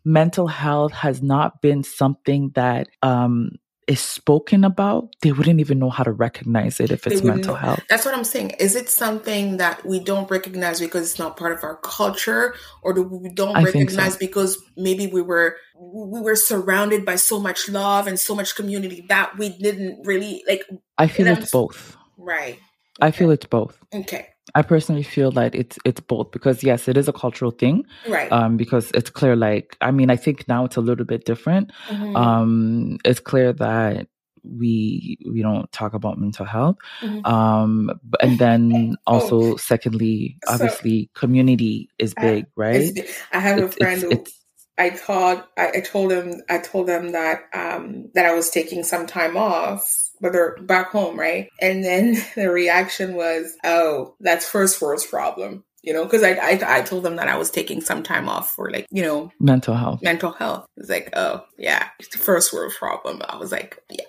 mental 0.03 0.47
health 0.47 0.93
has 0.93 1.21
not 1.21 1.61
been 1.61 1.83
something 1.83 2.51
that 2.55 2.87
um 3.01 3.51
is 3.87 4.01
spoken 4.01 4.65
about 4.65 5.13
they 5.21 5.31
wouldn't 5.31 5.61
even 5.61 5.79
know 5.79 5.89
how 5.89 6.03
to 6.03 6.11
recognize 6.11 6.79
it 6.81 6.91
if 6.91 7.07
it's 7.07 7.23
mental 7.23 7.55
health 7.55 7.81
That's 7.89 8.03
what 8.03 8.13
I'm 8.13 8.25
saying. 8.25 8.49
Is 8.59 8.75
it 8.75 8.89
something 8.89 9.57
that 9.57 9.85
we 9.85 10.01
don't 10.01 10.29
recognize 10.29 10.81
because 10.81 11.09
it's 11.09 11.17
not 11.17 11.37
part 11.37 11.53
of 11.53 11.63
our 11.63 11.77
culture, 11.77 12.53
or 12.83 12.91
do 12.91 13.03
we 13.03 13.29
don't 13.29 13.55
I 13.55 13.63
think 13.63 13.89
so. 13.89 13.95
recognize 13.95 14.17
because 14.17 14.57
maybe 14.75 15.07
we 15.07 15.21
were 15.21 15.55
we 15.79 16.19
were 16.19 16.35
surrounded 16.35 17.05
by 17.05 17.15
so 17.15 17.39
much 17.39 17.69
love 17.69 18.07
and 18.07 18.19
so 18.19 18.35
much 18.35 18.55
community 18.55 19.05
that 19.07 19.37
we 19.37 19.57
didn't 19.57 20.05
really 20.05 20.43
like? 20.49 20.65
i 20.97 21.07
feel 21.07 21.27
it's 21.27 21.49
both 21.49 21.95
Right. 22.17 22.59
I 22.99 23.11
feel 23.11 23.31
it's 23.31 23.45
both. 23.45 23.77
Okay. 23.93 24.27
I 24.55 24.61
personally 24.61 25.03
feel 25.03 25.31
that 25.31 25.53
it's 25.55 25.77
it's 25.85 25.99
both 26.01 26.31
because 26.31 26.63
yes, 26.63 26.87
it 26.87 26.97
is 26.97 27.07
a 27.07 27.13
cultural 27.13 27.51
thing. 27.51 27.83
Right. 28.07 28.31
Um, 28.31 28.57
because 28.57 28.91
it's 28.91 29.09
clear, 29.09 29.35
like 29.35 29.77
I 29.81 29.91
mean, 29.91 30.09
I 30.09 30.15
think 30.15 30.47
now 30.47 30.65
it's 30.65 30.77
a 30.77 30.81
little 30.81 31.05
bit 31.05 31.25
different. 31.25 31.71
Mhm. 31.89 32.15
Um, 32.15 32.97
it's 33.05 33.19
clear 33.19 33.53
that 33.53 34.07
we 34.43 35.17
we 35.29 35.41
don't 35.41 35.69
talk 35.73 35.93
about 35.93 36.17
mental 36.17 36.45
health. 36.45 36.77
Mhm. 37.01 37.25
Um, 37.27 37.91
and 38.21 38.39
then 38.39 38.95
also, 39.07 39.57
secondly, 39.57 40.37
So- 40.45 40.53
obviously, 40.53 41.09
community 41.13 41.89
is 41.99 42.13
I- 42.17 42.21
big, 42.21 42.45
right? 42.55 42.75
It's- 42.75 43.21
I 43.33 43.39
have 43.39 43.57
a 43.61 43.67
friend 43.67 44.03
it's, 44.03 44.03
who 44.03 44.11
it's 44.11 44.33
I 44.77 44.89
told 44.91 45.43
I, 45.57 45.67
I 45.75 45.81
told 45.81 46.11
him 46.11 46.41
I 46.49 46.59
told 46.59 46.87
them 46.87 47.11
that 47.11 47.41
um 47.53 48.09
that 48.13 48.25
I 48.25 48.33
was 48.33 48.49
taking 48.49 48.83
some 48.83 49.07
time 49.07 49.35
off, 49.35 49.91
but 50.21 50.31
they're 50.33 50.55
back 50.61 50.91
home, 50.91 51.19
right? 51.19 51.49
And 51.61 51.83
then 51.83 52.17
the 52.35 52.49
reaction 52.49 53.15
was, 53.15 53.55
"Oh, 53.63 54.15
that's 54.19 54.47
first 54.47 54.81
world's 54.81 55.05
problem," 55.05 55.63
you 55.83 55.93
know, 55.93 56.03
because 56.03 56.23
I, 56.23 56.31
I 56.33 56.59
I 56.79 56.81
told 56.81 57.03
them 57.03 57.15
that 57.17 57.27
I 57.27 57.37
was 57.37 57.51
taking 57.51 57.81
some 57.81 58.03
time 58.03 58.27
off 58.29 58.51
for 58.53 58.69
like 58.71 58.87
you 58.91 59.03
know 59.03 59.31
mental 59.39 59.75
health. 59.75 60.01
mental 60.01 60.31
health. 60.31 60.65
It's 60.77 60.89
like, 60.89 61.09
oh 61.15 61.43
yeah, 61.57 61.87
it's 61.99 62.09
the 62.09 62.17
first 62.17 62.53
world 62.53 62.73
problem. 62.77 63.21
I 63.27 63.37
was 63.37 63.51
like, 63.51 63.81
yeah, 63.89 64.05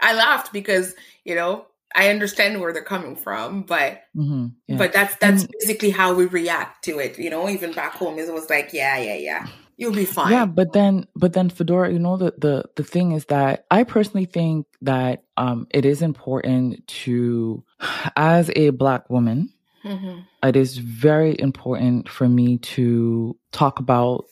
I 0.00 0.14
laughed 0.14 0.52
because 0.52 0.94
you 1.24 1.34
know 1.34 1.66
I 1.94 2.10
understand 2.10 2.60
where 2.60 2.72
they're 2.72 2.82
coming 2.84 3.16
from, 3.16 3.62
but 3.62 4.02
hmm 4.14 4.48
yeah. 4.66 4.76
but 4.76 4.92
that's 4.92 5.16
that's 5.16 5.42
And- 5.44 5.50
basically 5.60 5.90
how 5.90 6.14
we 6.14 6.26
react 6.26 6.84
to 6.84 6.98
it. 6.98 7.18
You 7.18 7.30
know, 7.30 7.48
even 7.48 7.72
back 7.72 7.94
home, 7.94 8.18
it 8.18 8.32
was 8.32 8.48
like, 8.50 8.72
yeah, 8.72 8.98
yeah, 8.98 9.14
yeah, 9.16 9.46
you'll 9.78 9.94
be 9.94 10.04
fine. 10.04 10.32
Yeah, 10.32 10.44
but 10.44 10.72
then 10.74 11.06
but 11.16 11.32
then 11.32 11.48
Fedora, 11.48 11.90
you 11.90 11.98
know 11.98 12.18
the 12.18 12.34
the 12.36 12.64
the 12.76 12.84
thing 12.84 13.12
is 13.12 13.24
that 13.26 13.64
I 13.70 13.84
personally 13.84 14.26
think 14.26 14.66
that 14.82 15.24
um 15.38 15.66
it 15.70 15.86
is 15.86 16.02
important 16.02 16.86
to 17.04 17.64
as 18.16 18.50
a 18.54 18.70
black 18.70 19.08
woman, 19.08 19.50
hmm 19.82 20.18
it 20.42 20.54
is 20.54 20.78
very 20.78 21.34
important 21.40 22.08
for 22.08 22.28
me 22.28 22.58
to 22.58 23.36
talk 23.50 23.80
about 23.80 24.26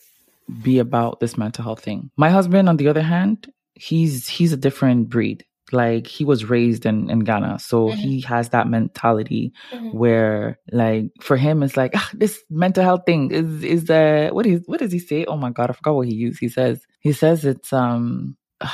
be 0.61 0.79
about 0.79 1.19
this 1.19 1.37
mental 1.37 1.63
health 1.63 1.81
thing. 1.81 2.11
My 2.15 2.29
husband 2.29 2.69
on 2.69 2.77
the 2.77 2.87
other 2.87 3.01
hand, 3.01 3.51
he's 3.73 4.27
he's 4.27 4.53
a 4.53 4.57
different 4.57 5.09
breed. 5.09 5.43
Like 5.71 6.07
he 6.07 6.23
was 6.25 6.45
raised 6.49 6.85
in 6.85 7.09
in 7.09 7.19
Ghana, 7.19 7.59
so 7.59 7.91
Mhm. 7.91 7.95
he 7.97 8.21
has 8.21 8.49
that 8.49 8.67
mentality 8.69 9.53
hmm 9.71 9.89
where 9.91 10.59
like 10.71 11.11
for 11.21 11.37
him 11.37 11.63
it's 11.63 11.77
like 11.77 11.91
ah, 11.95 12.09
this 12.13 12.41
mental 12.49 12.83
health 12.83 13.01
thing 13.05 13.31
is 13.31 13.63
is 13.63 13.85
the 13.85 14.29
what 14.33 14.45
is 14.45 14.61
what 14.65 14.79
does 14.79 14.91
he 14.91 14.99
say? 14.99 15.25
Oh 15.25 15.37
my 15.37 15.51
god 15.51 15.69
i 15.69 15.73
forgot 15.73 15.95
what 15.95 16.07
he 16.07 16.15
used. 16.15 16.39
He 16.39 16.49
says 16.49 16.81
he 17.01 17.13
says 17.13 17.45
it's 17.45 17.73
um 17.73 18.37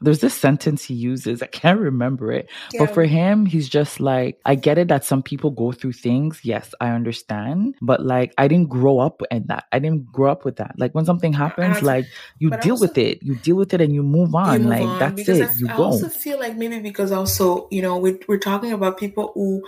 there's 0.00 0.20
this 0.20 0.34
sentence 0.34 0.84
he 0.84 0.92
uses 0.94 1.40
i 1.40 1.46
can't 1.46 1.78
remember 1.78 2.32
it 2.32 2.48
but 2.78 2.92
for 2.92 3.04
him 3.04 3.46
he's 3.46 3.68
just 3.68 4.00
like 4.00 4.38
i 4.44 4.54
get 4.54 4.76
it 4.76 4.88
that 4.88 5.04
some 5.04 5.22
people 5.22 5.50
go 5.50 5.72
through 5.72 5.92
things 5.92 6.40
yes 6.42 6.74
i 6.80 6.90
understand 6.90 7.74
but 7.80 8.04
like 8.04 8.34
i 8.36 8.48
didn't 8.48 8.68
grow 8.68 8.98
up 8.98 9.22
in 9.30 9.46
that 9.46 9.64
i 9.72 9.78
didn't 9.78 10.04
grow 10.12 10.30
up 10.30 10.44
with 10.44 10.56
that. 10.56 10.74
Like 10.78 10.94
when 10.94 11.04
something 11.04 11.32
happens 11.32 11.82
like 11.82 12.06
you 12.38 12.50
deal 12.50 12.72
also- 12.72 12.86
with 12.86 12.98
it 12.98 13.22
you 13.22 13.36
deal 13.36 13.56
with 13.56 13.72
it 13.72 13.80
and 13.80 13.94
you 13.94 14.02
move 14.02 14.34
on 14.34 14.54
You 14.54 14.58
move 14.60 14.68
like 14.68 14.82
on, 14.82 14.98
that's 14.98 15.28
it 15.28 15.42
I, 15.42 15.52
you 15.56 15.68
I 15.68 15.76
go. 15.76 15.82
I 15.84 15.86
also 15.86 16.08
feel 16.08 16.38
like 16.38 16.56
maybe 16.56 16.80
because 16.80 17.12
also 17.12 17.68
you 17.70 17.80
know 17.82 17.96
we're, 17.96 18.18
we're 18.28 18.38
talking 18.38 18.72
about 18.72 18.98
people 18.98 19.32
who 19.34 19.64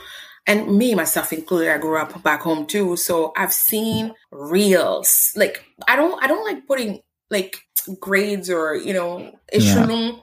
and 0.47 0.77
me 0.77 0.95
myself 0.95 1.33
included 1.33 1.73
i 1.73 1.79
grew 1.79 1.99
up 1.99 2.23
back 2.23 2.43
home 2.43 2.67
too 2.67 2.97
so 2.97 3.33
i've 3.37 3.53
seen 3.53 4.09
mm-hmm. 4.09 4.51
reels 4.51 5.33
like 5.37 5.65
i 5.89 5.97
don't 5.97 6.23
i 6.23 6.27
don't 6.27 6.45
like 6.45 6.67
putting 6.67 7.01
like 7.31 7.59
grades 8.01 8.51
or 8.51 8.75
you 8.75 8.93
know 8.93 9.33
echelon 9.53 10.23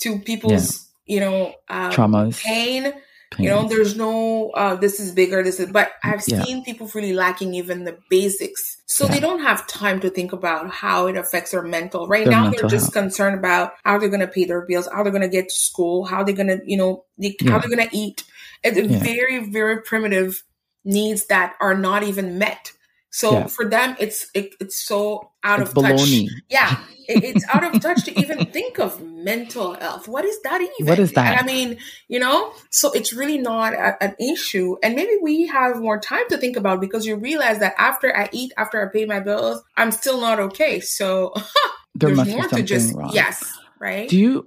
to 0.00 0.18
people's 0.20 0.88
you 1.06 1.20
know 1.20 1.54
um, 1.68 1.92
Traumas. 1.92 2.40
pain 2.42 2.92
you 3.38 3.48
know 3.48 3.66
there's 3.68 3.96
no 3.96 4.50
uh 4.50 4.74
this 4.76 5.00
is 5.00 5.10
bigger 5.12 5.42
this 5.42 5.58
is 5.58 5.70
but 5.72 5.92
i've 6.04 6.22
Yeah. 6.26 6.42
seen 6.44 6.64
people 6.64 6.90
really 6.94 7.12
lacking 7.14 7.54
even 7.54 7.84
the 7.84 7.98
basics 8.10 8.76
so 8.86 9.04
Yeah. 9.06 9.10
they 9.12 9.20
don't 9.20 9.40
have 9.40 9.66
time 9.66 10.00
to 10.00 10.10
think 10.10 10.32
about 10.32 10.70
how 10.70 11.06
it 11.06 11.16
affects 11.16 11.50
their 11.52 11.62
mental 11.62 12.06
right 12.06 12.24
Their 12.24 12.32
now 12.32 12.42
mental 12.44 12.60
they're 12.68 12.68
just 12.78 12.94
health. 12.94 13.04
concerned 13.04 13.38
about 13.38 13.72
how 13.84 13.98
they're 13.98 14.10
going 14.10 14.20
to 14.20 14.26
pay 14.28 14.44
their 14.44 14.62
bills 14.66 14.88
how 14.92 15.02
they're 15.02 15.12
going 15.12 15.22
to 15.22 15.28
get 15.28 15.48
to 15.48 15.54
school 15.54 16.04
how 16.04 16.22
they're 16.22 16.34
going 16.34 16.48
to 16.48 16.60
you 16.66 16.76
know 16.76 17.04
they, 17.18 17.34
how 17.46 17.58
they're 17.58 17.74
going 17.74 17.88
to 17.88 17.96
eat 17.96 18.24
it's 18.62 18.76
Yeah. 18.78 19.02
very 19.02 19.50
very 19.50 19.80
primitive 19.82 20.42
needs 20.84 21.26
that 21.26 21.54
are 21.60 21.74
not 21.74 22.02
even 22.02 22.38
met 22.38 22.72
so 23.12 23.32
Yeah. 23.32 23.46
for 23.46 23.64
them 23.68 23.94
it's 24.00 24.26
it, 24.34 24.54
it's 24.58 24.82
so 24.82 25.30
out 25.44 25.60
it's 25.60 25.70
of 25.70 25.76
touch. 25.84 26.00
yeah 26.48 26.80
it, 27.08 27.22
it's 27.24 27.44
out 27.52 27.62
of 27.64 27.80
touch 27.82 28.04
to 28.04 28.18
even 28.20 28.46
think 28.46 28.78
of 28.78 29.00
mental 29.02 29.74
health. 29.74 30.06
What 30.08 30.24
is 30.24 30.40
that 30.42 30.60
even? 30.60 30.86
What 30.88 30.98
is 30.98 31.12
that? 31.12 31.40
I 31.42 31.46
mean 31.46 31.78
you 32.08 32.18
know 32.18 32.52
so 32.70 32.90
it's 32.92 33.12
really 33.12 33.38
not 33.38 33.74
a, 33.74 34.02
an 34.02 34.14
issue. 34.20 34.76
And 34.82 34.94
maybe 34.94 35.12
we 35.22 35.46
have 35.48 35.80
more 35.80 35.98
time 36.00 36.26
to 36.30 36.38
think 36.38 36.56
about 36.56 36.80
because 36.80 37.06
you 37.06 37.16
realize 37.16 37.58
that 37.60 37.74
after 37.78 38.16
i 38.16 38.28
eat 38.32 38.52
after 38.56 38.84
i 38.84 38.90
pay 38.92 39.04
my 39.04 39.20
bills 39.20 39.62
i'm 39.76 39.90
still 39.92 40.20
not 40.20 40.40
okay. 40.40 40.80
So 40.80 41.32
there 41.94 42.08
there's 42.14 42.16
must 42.16 42.30
be 42.30 42.34
more 42.34 42.44
to 42.44 42.48
something 42.50 42.66
just 42.66 42.94
wrong. 42.94 43.10
yes 43.12 43.58
right? 43.78 44.08
Do 44.08 44.16
you 44.16 44.46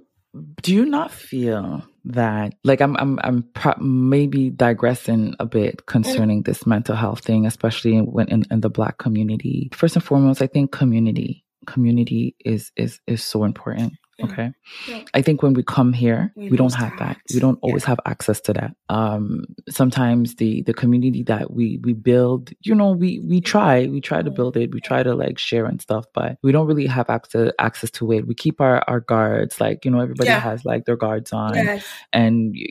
do 0.62 0.74
you 0.74 0.84
not 0.84 1.10
feel 1.10 1.82
that 2.04 2.54
like 2.64 2.80
i'm 2.80 2.96
i'm 2.96 3.18
i'm 3.22 3.42
pro- 3.54 3.76
maybe 3.78 4.50
digressing 4.50 5.34
a 5.40 5.46
bit 5.46 5.86
concerning 5.86 6.42
this 6.42 6.66
mental 6.66 6.94
health 6.94 7.20
thing 7.20 7.46
especially 7.46 7.98
when 7.98 8.28
in, 8.28 8.44
in 8.50 8.60
the 8.60 8.70
black 8.70 8.98
community 8.98 9.68
first 9.72 9.96
and 9.96 10.04
foremost 10.04 10.42
i 10.42 10.46
think 10.46 10.70
community 10.72 11.44
community 11.66 12.34
is 12.44 12.72
is 12.76 13.00
is 13.06 13.22
so 13.22 13.44
important. 13.44 13.94
Okay 14.22 14.50
Yeah. 14.88 15.02
i 15.14 15.20
think 15.22 15.42
when 15.42 15.52
we 15.52 15.62
come 15.62 15.92
here 15.92 16.32
We 16.36 16.48
we, 16.50 16.56
don't 16.56 16.72
have 16.74 16.92
that 16.98 17.16
that. 17.16 17.34
we 17.34 17.40
don't 17.40 17.58
always 17.62 17.82
Yeah. 17.84 17.88
have 17.90 18.00
access 18.06 18.40
to 18.42 18.52
that 18.54 18.74
um 18.88 19.44
sometimes 19.68 20.36
the 20.36 20.62
the 20.62 20.72
community 20.74 21.22
that 21.24 21.52
we 21.52 21.78
we 21.84 21.92
build 21.92 22.50
you 22.62 22.74
know 22.74 22.92
we 22.92 23.20
we 23.20 23.40
try 23.40 23.86
we 23.86 24.00
try 24.00 24.22
to 24.22 24.30
build 24.30 24.56
it 24.56 24.72
we 24.72 24.80
try 24.80 25.02
to 25.02 25.14
like 25.14 25.38
share 25.38 25.66
and 25.66 25.80
stuff 25.82 26.06
but 26.14 26.38
we 26.42 26.50
don't 26.52 26.66
really 26.66 26.86
have 26.86 27.10
access 27.10 27.52
access 27.58 27.90
to 27.90 28.10
it 28.12 28.26
we 28.26 28.34
keep 28.34 28.60
our 28.60 28.82
our 28.88 29.00
guards 29.00 29.60
like 29.60 29.84
you 29.84 29.90
know 29.90 30.00
everybody 30.00 30.28
Yeah. 30.30 30.40
has 30.40 30.64
like 30.64 30.86
their 30.86 30.96
guards 30.96 31.32
on 31.32 31.54
yes 31.54 31.84
and 32.12 32.54
you, 32.56 32.66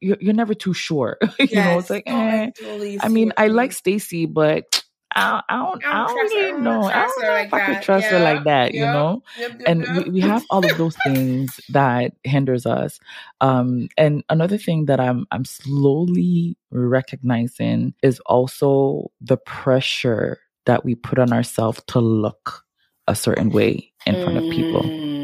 you're, 0.00 0.16
you're 0.20 0.34
never 0.34 0.54
too 0.54 0.74
sure 0.74 1.18
you 1.40 1.56
know 1.56 1.78
it's 1.78 1.90
like 1.90 2.06
No, 2.06 2.16
I 2.16 2.28
eh. 2.36 2.50
totally 2.58 2.98
i 3.02 3.08
mean 3.08 3.32
i 3.36 3.48
like 3.48 3.72
stacy 3.72 4.26
but 4.26 4.82
I, 5.14 5.42
I 5.48 5.56
don't, 5.56 5.86
I 5.86 6.06
don't, 6.06 6.16
really 6.16 6.60
know. 6.60 6.82
I 6.84 7.06
don't 7.06 7.22
know 7.22 7.28
like 7.28 7.46
if 7.46 7.54
I 7.54 7.66
could 7.66 7.82
trust 7.82 8.04
yeah. 8.04 8.18
her 8.18 8.24
like 8.24 8.44
that, 8.44 8.74
you 8.74 8.84
know? 8.84 9.22
Yep, 9.38 9.50
yep, 9.50 9.62
and 9.66 9.80
yep. 9.82 10.06
We, 10.06 10.10
we 10.12 10.20
have 10.20 10.44
all 10.50 10.64
of 10.68 10.76
those 10.76 10.96
things 11.04 11.60
that 11.68 12.12
hinders 12.24 12.66
us. 12.66 12.98
Um, 13.40 13.88
and 13.96 14.24
another 14.28 14.58
thing 14.58 14.86
that 14.86 15.00
I'm, 15.00 15.26
I'm 15.30 15.44
slowly 15.44 16.56
recognizing 16.70 17.94
is 18.02 18.18
also 18.20 19.12
the 19.20 19.36
pressure 19.36 20.40
that 20.66 20.84
we 20.84 20.94
put 20.94 21.18
on 21.18 21.32
ourselves 21.32 21.80
to 21.88 22.00
look 22.00 22.64
a 23.06 23.14
certain 23.14 23.50
way 23.50 23.92
in 24.06 24.14
front 24.22 24.38
of 24.38 24.50
people. 24.50 24.82
Mm, 24.82 25.23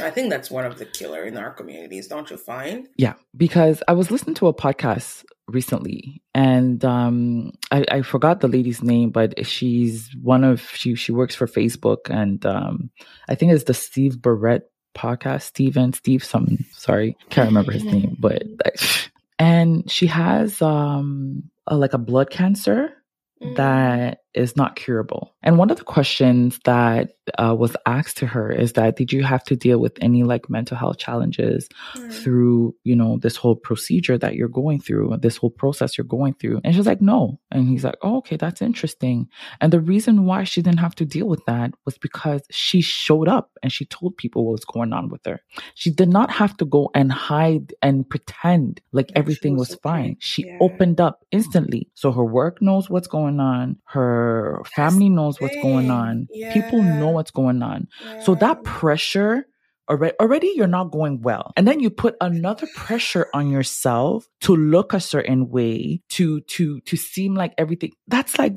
I 0.00 0.10
think 0.10 0.30
that's 0.30 0.50
one 0.50 0.64
of 0.64 0.78
the 0.78 0.86
killer 0.86 1.24
in 1.24 1.36
our 1.36 1.52
communities, 1.52 2.08
don't 2.08 2.30
you 2.30 2.36
find? 2.36 2.88
Yeah, 2.96 3.14
because 3.36 3.82
I 3.88 3.92
was 3.92 4.10
listening 4.10 4.34
to 4.36 4.48
a 4.48 4.54
podcast 4.54 5.24
recently 5.46 6.22
and 6.34 6.84
um 6.84 7.52
I, 7.70 7.84
I 7.90 8.02
forgot 8.02 8.40
the 8.40 8.48
lady's 8.48 8.82
name 8.82 9.10
but 9.10 9.46
she's 9.46 10.10
one 10.22 10.42
of 10.42 10.62
she 10.70 10.94
she 10.94 11.12
works 11.12 11.34
for 11.34 11.46
facebook 11.46 12.08
and 12.08 12.44
um 12.46 12.90
i 13.28 13.34
think 13.34 13.52
it's 13.52 13.64
the 13.64 13.74
steve 13.74 14.22
barrett 14.22 14.70
podcast 14.96 15.42
steven 15.42 15.92
steve 15.92 16.24
something 16.24 16.64
sorry 16.72 17.16
can't 17.28 17.48
remember 17.48 17.72
his 17.72 17.84
name 17.84 18.16
but 18.20 18.42
and 19.38 19.90
she 19.90 20.06
has 20.06 20.62
um 20.62 21.42
a, 21.66 21.76
like 21.76 21.92
a 21.92 21.98
blood 21.98 22.30
cancer 22.30 22.90
mm. 23.42 23.54
that 23.56 24.20
is 24.34 24.56
not 24.56 24.76
curable. 24.76 25.34
And 25.42 25.58
one 25.58 25.70
of 25.70 25.78
the 25.78 25.84
questions 25.84 26.58
that 26.64 27.12
uh, 27.38 27.54
was 27.58 27.76
asked 27.86 28.16
to 28.18 28.26
her 28.26 28.50
is 28.50 28.74
that 28.74 28.96
did 28.96 29.12
you 29.12 29.22
have 29.22 29.44
to 29.44 29.56
deal 29.56 29.78
with 29.78 29.96
any 30.00 30.24
like 30.24 30.50
mental 30.50 30.76
health 30.76 30.98
challenges 30.98 31.68
mm. 31.94 32.12
through, 32.12 32.74
you 32.84 32.96
know, 32.96 33.18
this 33.18 33.36
whole 33.36 33.56
procedure 33.56 34.18
that 34.18 34.34
you're 34.34 34.48
going 34.48 34.80
through, 34.80 35.16
this 35.20 35.36
whole 35.36 35.50
process 35.50 35.96
you're 35.96 36.04
going 36.04 36.34
through? 36.34 36.60
And 36.64 36.74
she's 36.74 36.86
like, 36.86 37.00
no. 37.00 37.38
And 37.50 37.68
he's 37.68 37.84
like, 37.84 37.96
oh, 38.02 38.18
okay, 38.18 38.36
that's 38.36 38.62
interesting. 38.62 39.28
And 39.60 39.72
the 39.72 39.80
reason 39.80 40.24
why 40.24 40.44
she 40.44 40.62
didn't 40.62 40.80
have 40.80 40.94
to 40.96 41.04
deal 41.04 41.28
with 41.28 41.44
that 41.46 41.72
was 41.84 41.98
because 41.98 42.42
she 42.50 42.80
showed 42.80 43.28
up 43.28 43.50
and 43.62 43.72
she 43.72 43.84
told 43.86 44.16
people 44.16 44.44
what 44.44 44.52
was 44.52 44.64
going 44.64 44.92
on 44.92 45.08
with 45.08 45.24
her. 45.26 45.40
She 45.74 45.90
did 45.90 46.08
not 46.08 46.30
have 46.30 46.56
to 46.58 46.64
go 46.64 46.90
and 46.94 47.12
hide 47.12 47.74
and 47.82 48.08
pretend 48.08 48.80
like 48.92 49.10
everything 49.14 49.56
was, 49.56 49.68
was 49.68 49.76
okay. 49.76 49.80
fine. 49.82 50.16
She 50.18 50.46
yeah. 50.46 50.58
opened 50.60 51.00
up 51.00 51.24
instantly. 51.30 51.90
So 51.94 52.12
her 52.12 52.24
work 52.24 52.60
knows 52.60 52.90
what's 52.90 53.06
going 53.06 53.40
on. 53.40 53.76
Her 53.84 54.23
family 54.74 55.08
knows 55.08 55.40
what's 55.40 55.56
going 55.62 55.90
on. 55.90 56.26
Yeah. 56.30 56.52
People 56.52 56.82
know 56.82 57.10
what's 57.10 57.30
going 57.30 57.62
on. 57.62 57.88
Yeah. 58.04 58.22
So 58.22 58.34
that 58.36 58.62
pressure 58.64 59.46
already 59.88 60.14
already 60.18 60.52
you're 60.56 60.66
not 60.66 60.90
going 60.90 61.20
well 61.20 61.52
and 61.56 61.68
then 61.68 61.78
you 61.78 61.90
put 61.90 62.16
another 62.20 62.66
pressure 62.74 63.26
on 63.34 63.50
yourself 63.50 64.26
to 64.40 64.56
look 64.56 64.94
a 64.94 65.00
certain 65.00 65.50
way 65.50 66.00
to 66.08 66.40
to 66.42 66.80
to 66.80 66.96
seem 66.96 67.34
like 67.34 67.52
everything 67.58 67.92
that's 68.08 68.38
like 68.38 68.54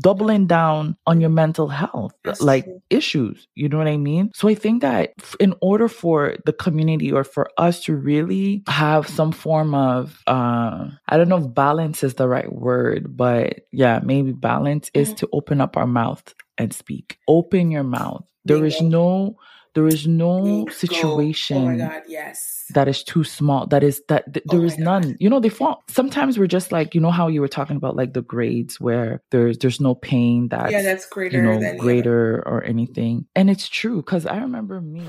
doubling 0.00 0.46
down 0.46 0.96
on 1.06 1.20
your 1.20 1.30
mental 1.30 1.68
health 1.68 2.12
That's 2.24 2.42
like 2.42 2.64
true. 2.64 2.82
issues 2.90 3.48
you 3.54 3.68
know 3.68 3.78
what 3.78 3.88
i 3.88 3.96
mean 3.96 4.30
so 4.34 4.48
i 4.48 4.54
think 4.54 4.82
that 4.82 5.12
in 5.40 5.54
order 5.62 5.88
for 5.88 6.36
the 6.44 6.52
community 6.52 7.10
or 7.10 7.24
for 7.24 7.48
us 7.56 7.82
to 7.84 7.94
really 7.94 8.62
have 8.68 9.08
some 9.08 9.32
form 9.32 9.74
of 9.74 10.22
uh 10.26 10.88
i 11.08 11.16
don't 11.16 11.28
know 11.28 11.38
if 11.38 11.54
balance 11.54 12.02
is 12.02 12.14
the 12.14 12.28
right 12.28 12.52
word 12.52 13.16
but 13.16 13.60
yeah 13.72 14.00
maybe 14.02 14.32
balance 14.32 14.90
mm-hmm. 14.90 15.00
is 15.00 15.14
to 15.14 15.28
open 15.32 15.60
up 15.60 15.76
our 15.76 15.86
mouth 15.86 16.34
and 16.58 16.74
speak 16.74 17.18
open 17.26 17.70
your 17.70 17.84
mouth 17.84 18.24
There 18.44 18.64
is 18.64 18.80
no 18.80 19.36
there 19.78 19.86
is 19.86 20.08
no 20.08 20.66
situation 20.72 21.56
oh 21.56 21.66
my 21.66 21.76
God, 21.76 22.02
yes. 22.08 22.64
that 22.74 22.88
is 22.88 23.04
too 23.04 23.22
small. 23.22 23.64
That 23.68 23.84
is 23.84 24.02
that 24.08 24.34
th- 24.34 24.44
there 24.46 24.58
oh 24.58 24.64
is 24.64 24.76
none. 24.76 25.02
God. 25.02 25.16
You 25.20 25.30
know, 25.30 25.38
they 25.38 25.50
fall. 25.50 25.84
Sometimes 25.86 26.36
we're 26.36 26.48
just 26.48 26.72
like, 26.72 26.96
you 26.96 27.00
know 27.00 27.12
how 27.12 27.28
you 27.28 27.40
were 27.40 27.46
talking 27.46 27.76
about 27.76 27.94
like 27.94 28.12
the 28.12 28.22
grades 28.22 28.80
where 28.80 29.22
there's 29.30 29.58
there's 29.58 29.80
no 29.80 29.94
pain 29.94 30.48
that's 30.48 30.72
yeah, 30.72 30.82
that's 30.82 31.06
greater 31.06 31.36
you 31.36 31.60
know, 31.60 31.76
greater 31.76 32.42
or 32.44 32.64
anything. 32.64 33.26
And 33.36 33.48
it's 33.48 33.68
true 33.68 33.98
because 33.98 34.26
I 34.26 34.38
remember 34.38 34.80
me. 34.80 35.06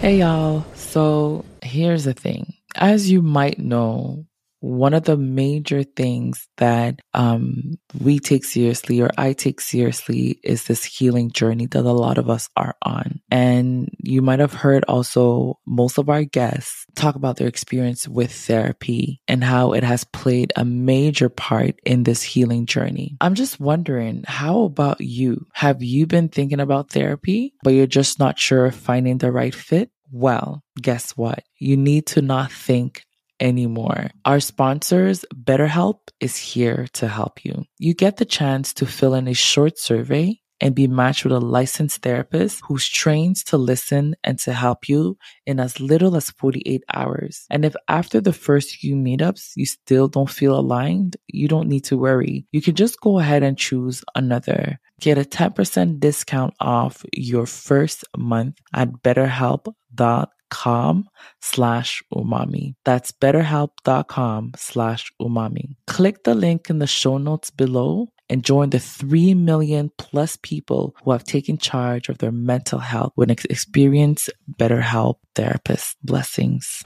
Hey 0.00 0.20
y'all. 0.20 0.64
So 0.74 1.44
here's 1.62 2.04
the 2.04 2.14
thing. 2.14 2.54
As 2.76 3.10
you 3.10 3.20
might 3.20 3.58
know, 3.58 4.24
one 4.60 4.94
of 4.94 5.04
the 5.04 5.16
major 5.16 5.82
things 5.82 6.48
that 6.56 7.00
um, 7.14 7.78
we 8.00 8.18
take 8.18 8.44
seriously 8.44 9.00
or 9.00 9.10
I 9.16 9.32
take 9.32 9.60
seriously 9.60 10.40
is 10.42 10.64
this 10.64 10.84
healing 10.84 11.30
journey 11.30 11.66
that 11.66 11.84
a 11.84 11.92
lot 11.92 12.18
of 12.18 12.28
us 12.28 12.48
are 12.56 12.74
on. 12.82 13.20
And 13.30 13.90
you 13.98 14.22
might 14.22 14.40
have 14.40 14.52
heard 14.52 14.84
also 14.84 15.58
most 15.66 15.98
of 15.98 16.08
our 16.08 16.24
guests 16.24 16.84
talk 16.94 17.14
about 17.14 17.36
their 17.36 17.48
experience 17.48 18.08
with 18.08 18.32
therapy 18.32 19.20
and 19.28 19.44
how 19.44 19.72
it 19.72 19.84
has 19.84 20.04
played 20.04 20.52
a 20.56 20.64
major 20.64 21.28
part 21.28 21.78
in 21.84 22.02
this 22.02 22.22
healing 22.22 22.66
journey. 22.66 23.16
I'm 23.20 23.34
just 23.34 23.60
wondering, 23.60 24.24
how 24.26 24.62
about 24.62 25.00
you? 25.00 25.46
Have 25.54 25.82
you 25.82 26.06
been 26.06 26.28
thinking 26.28 26.60
about 26.60 26.90
therapy, 26.90 27.54
but 27.62 27.70
you're 27.70 27.86
just 27.86 28.18
not 28.18 28.38
sure 28.38 28.70
finding 28.70 29.18
the 29.18 29.30
right 29.30 29.54
fit? 29.54 29.90
Well, 30.10 30.62
guess 30.80 31.16
what? 31.16 31.44
You 31.58 31.76
need 31.76 32.06
to 32.06 32.22
not 32.22 32.50
think 32.50 33.04
anymore. 33.40 34.10
Our 34.24 34.40
sponsors, 34.40 35.24
BetterHelp, 35.34 35.98
is 36.20 36.36
here 36.36 36.86
to 36.94 37.08
help 37.08 37.44
you. 37.44 37.64
You 37.78 37.94
get 37.94 38.16
the 38.16 38.24
chance 38.24 38.72
to 38.74 38.86
fill 38.86 39.14
in 39.14 39.28
a 39.28 39.34
short 39.34 39.78
survey 39.78 40.40
and 40.60 40.74
be 40.74 40.86
matched 40.86 41.24
with 41.24 41.32
a 41.32 41.40
licensed 41.40 42.02
therapist 42.02 42.60
who's 42.66 42.88
trained 42.88 43.36
to 43.46 43.56
listen 43.56 44.16
and 44.24 44.38
to 44.40 44.52
help 44.52 44.88
you 44.88 45.16
in 45.46 45.60
as 45.60 45.80
little 45.80 46.16
as 46.16 46.30
48 46.30 46.82
hours. 46.92 47.46
And 47.50 47.64
if 47.64 47.76
after 47.86 48.20
the 48.20 48.32
first 48.32 48.76
few 48.76 48.96
meetups 48.96 49.52
you 49.54 49.66
still 49.66 50.08
don't 50.08 50.30
feel 50.30 50.58
aligned, 50.58 51.16
you 51.28 51.48
don't 51.48 51.68
need 51.68 51.84
to 51.84 51.96
worry. 51.96 52.46
You 52.50 52.60
can 52.60 52.74
just 52.74 53.00
go 53.00 53.18
ahead 53.18 53.42
and 53.42 53.56
choose 53.56 54.04
another. 54.14 54.80
Get 55.00 55.18
a 55.18 55.22
10% 55.22 56.00
discount 56.00 56.54
off 56.60 57.04
your 57.12 57.46
first 57.46 58.04
month 58.16 58.58
at 58.74 58.90
betterhelp.com 58.90 60.28
com 60.50 61.08
slash 61.40 62.02
umami. 62.12 62.74
That's 62.84 63.12
betterhelp.com 63.12 64.52
slash 64.56 65.12
umami. 65.20 65.76
Click 65.86 66.24
the 66.24 66.34
link 66.34 66.70
in 66.70 66.78
the 66.78 66.86
show 66.86 67.18
notes 67.18 67.50
below 67.50 68.08
and 68.30 68.44
join 68.44 68.70
the 68.70 68.78
3 68.78 69.34
million 69.34 69.90
plus 69.96 70.36
people 70.42 70.94
who 71.02 71.12
have 71.12 71.24
taken 71.24 71.58
charge 71.58 72.08
of 72.08 72.18
their 72.18 72.32
mental 72.32 72.78
health 72.78 73.12
with 73.16 73.30
an 73.30 73.36
experienced 73.48 74.30
BetterHelp 74.58 75.16
therapist. 75.34 75.96
Blessings. 76.04 76.82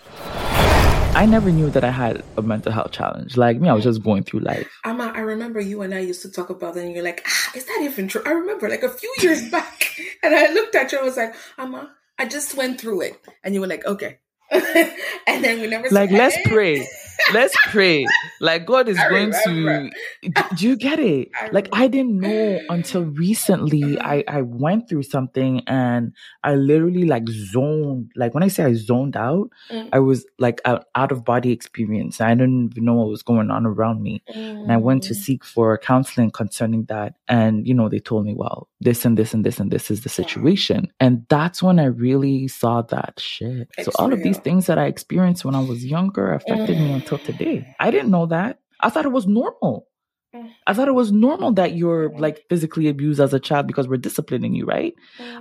I 1.14 1.26
never 1.26 1.50
knew 1.50 1.68
that 1.70 1.84
I 1.84 1.90
had 1.90 2.24
a 2.38 2.42
mental 2.42 2.72
health 2.72 2.92
challenge. 2.92 3.36
Like 3.36 3.60
me, 3.60 3.68
I 3.68 3.74
was 3.74 3.84
just 3.84 4.02
going 4.02 4.22
through 4.22 4.40
life. 4.40 4.66
Amma, 4.84 5.12
I 5.14 5.20
remember 5.20 5.60
you 5.60 5.82
and 5.82 5.94
I 5.94 5.98
used 5.98 6.22
to 6.22 6.30
talk 6.30 6.48
about 6.48 6.76
it, 6.76 6.84
and 6.84 6.94
you're 6.94 7.04
like, 7.04 7.22
ah, 7.26 7.52
is 7.54 7.66
that 7.66 7.80
even 7.82 8.08
true? 8.08 8.22
I 8.24 8.30
remember 8.30 8.66
like 8.68 8.82
a 8.82 8.88
few 8.88 9.12
years 9.20 9.48
back, 9.50 9.94
and 10.22 10.34
I 10.34 10.50
looked 10.52 10.74
at 10.74 10.90
you 10.90 10.98
and 10.98 11.04
I 11.04 11.08
was 11.08 11.16
like, 11.18 11.34
Amma, 11.58 11.90
I 12.22 12.24
just 12.24 12.56
went 12.56 12.80
through 12.80 13.00
it. 13.00 13.20
And 13.42 13.52
you 13.52 13.60
were 13.60 13.66
like, 13.66 13.84
okay. 13.84 14.20
and 14.52 15.42
then 15.42 15.60
we 15.60 15.66
never 15.66 15.88
like 15.90 16.10
let's 16.10 16.36
pray 16.46 16.86
let's 17.32 17.56
pray 17.66 18.06
like 18.40 18.66
god 18.66 18.88
is 18.88 18.98
I 18.98 19.08
going 19.08 19.32
remember. 19.46 19.90
to 20.22 20.46
do 20.56 20.68
you 20.68 20.76
get 20.76 20.98
it 20.98 21.30
I 21.38 21.48
like 21.52 21.68
i 21.72 21.88
didn't 21.88 22.18
know 22.18 22.60
until 22.68 23.04
recently 23.04 23.98
i 24.00 24.24
i 24.28 24.42
went 24.42 24.88
through 24.88 25.04
something 25.04 25.62
and 25.66 26.14
i 26.44 26.54
literally 26.54 27.04
like 27.04 27.28
zoned 27.28 28.12
like 28.16 28.34
when 28.34 28.42
i 28.42 28.48
say 28.48 28.64
i 28.64 28.74
zoned 28.74 29.16
out 29.16 29.50
mm. 29.70 29.88
i 29.92 29.98
was 29.98 30.26
like 30.38 30.60
an 30.64 30.80
out 30.94 31.12
of 31.12 31.24
body 31.24 31.52
experience 31.52 32.20
i 32.20 32.34
didn't 32.34 32.72
even 32.72 32.84
know 32.84 32.94
what 32.94 33.08
was 33.08 33.22
going 33.22 33.50
on 33.50 33.66
around 33.66 34.02
me 34.02 34.22
mm. 34.34 34.62
and 34.62 34.72
i 34.72 34.76
went 34.76 35.02
to 35.04 35.14
mm. 35.14 35.16
seek 35.16 35.44
for 35.44 35.78
counseling 35.78 36.30
concerning 36.30 36.84
that 36.84 37.14
and 37.28 37.66
you 37.66 37.74
know 37.74 37.88
they 37.88 38.00
told 38.00 38.24
me 38.24 38.34
well 38.34 38.68
this 38.80 39.04
and 39.04 39.16
this 39.16 39.32
and 39.32 39.44
this 39.44 39.60
and 39.60 39.70
this 39.70 39.90
is 39.90 40.02
the 40.02 40.08
situation 40.08 40.84
yeah. 40.84 41.06
and 41.06 41.26
that's 41.28 41.62
when 41.62 41.78
i 41.78 41.84
really 41.84 42.48
saw 42.48 42.82
that 42.82 43.18
shit 43.18 43.68
it's 43.78 43.86
so 43.86 43.92
all 43.98 44.08
real. 44.08 44.18
of 44.18 44.24
these 44.24 44.38
things 44.38 44.66
that 44.66 44.78
I 44.78 44.86
experienced 44.86 45.44
when 45.44 45.54
I 45.54 45.60
was 45.60 45.84
younger 45.84 46.32
affected 46.32 46.78
me 46.78 46.92
until 47.02 47.18
today. 47.18 47.74
I 47.78 47.90
didn't 47.90 48.10
know 48.10 48.26
that. 48.26 48.58
I 48.80 48.90
thought 48.90 49.04
it 49.04 49.12
was 49.12 49.26
normal. 49.26 49.88
Mm. 50.34 50.50
I 50.66 50.72
thought 50.72 50.88
it 50.88 50.92
was 50.92 51.12
normal 51.12 51.52
that 51.52 51.74
you're 51.74 52.10
like 52.18 52.44
physically 52.48 52.88
abused 52.88 53.20
as 53.20 53.34
a 53.34 53.40
child 53.40 53.66
because 53.66 53.86
we're 53.86 53.98
disciplining 53.98 54.54
you, 54.54 54.64
right? 54.64 54.94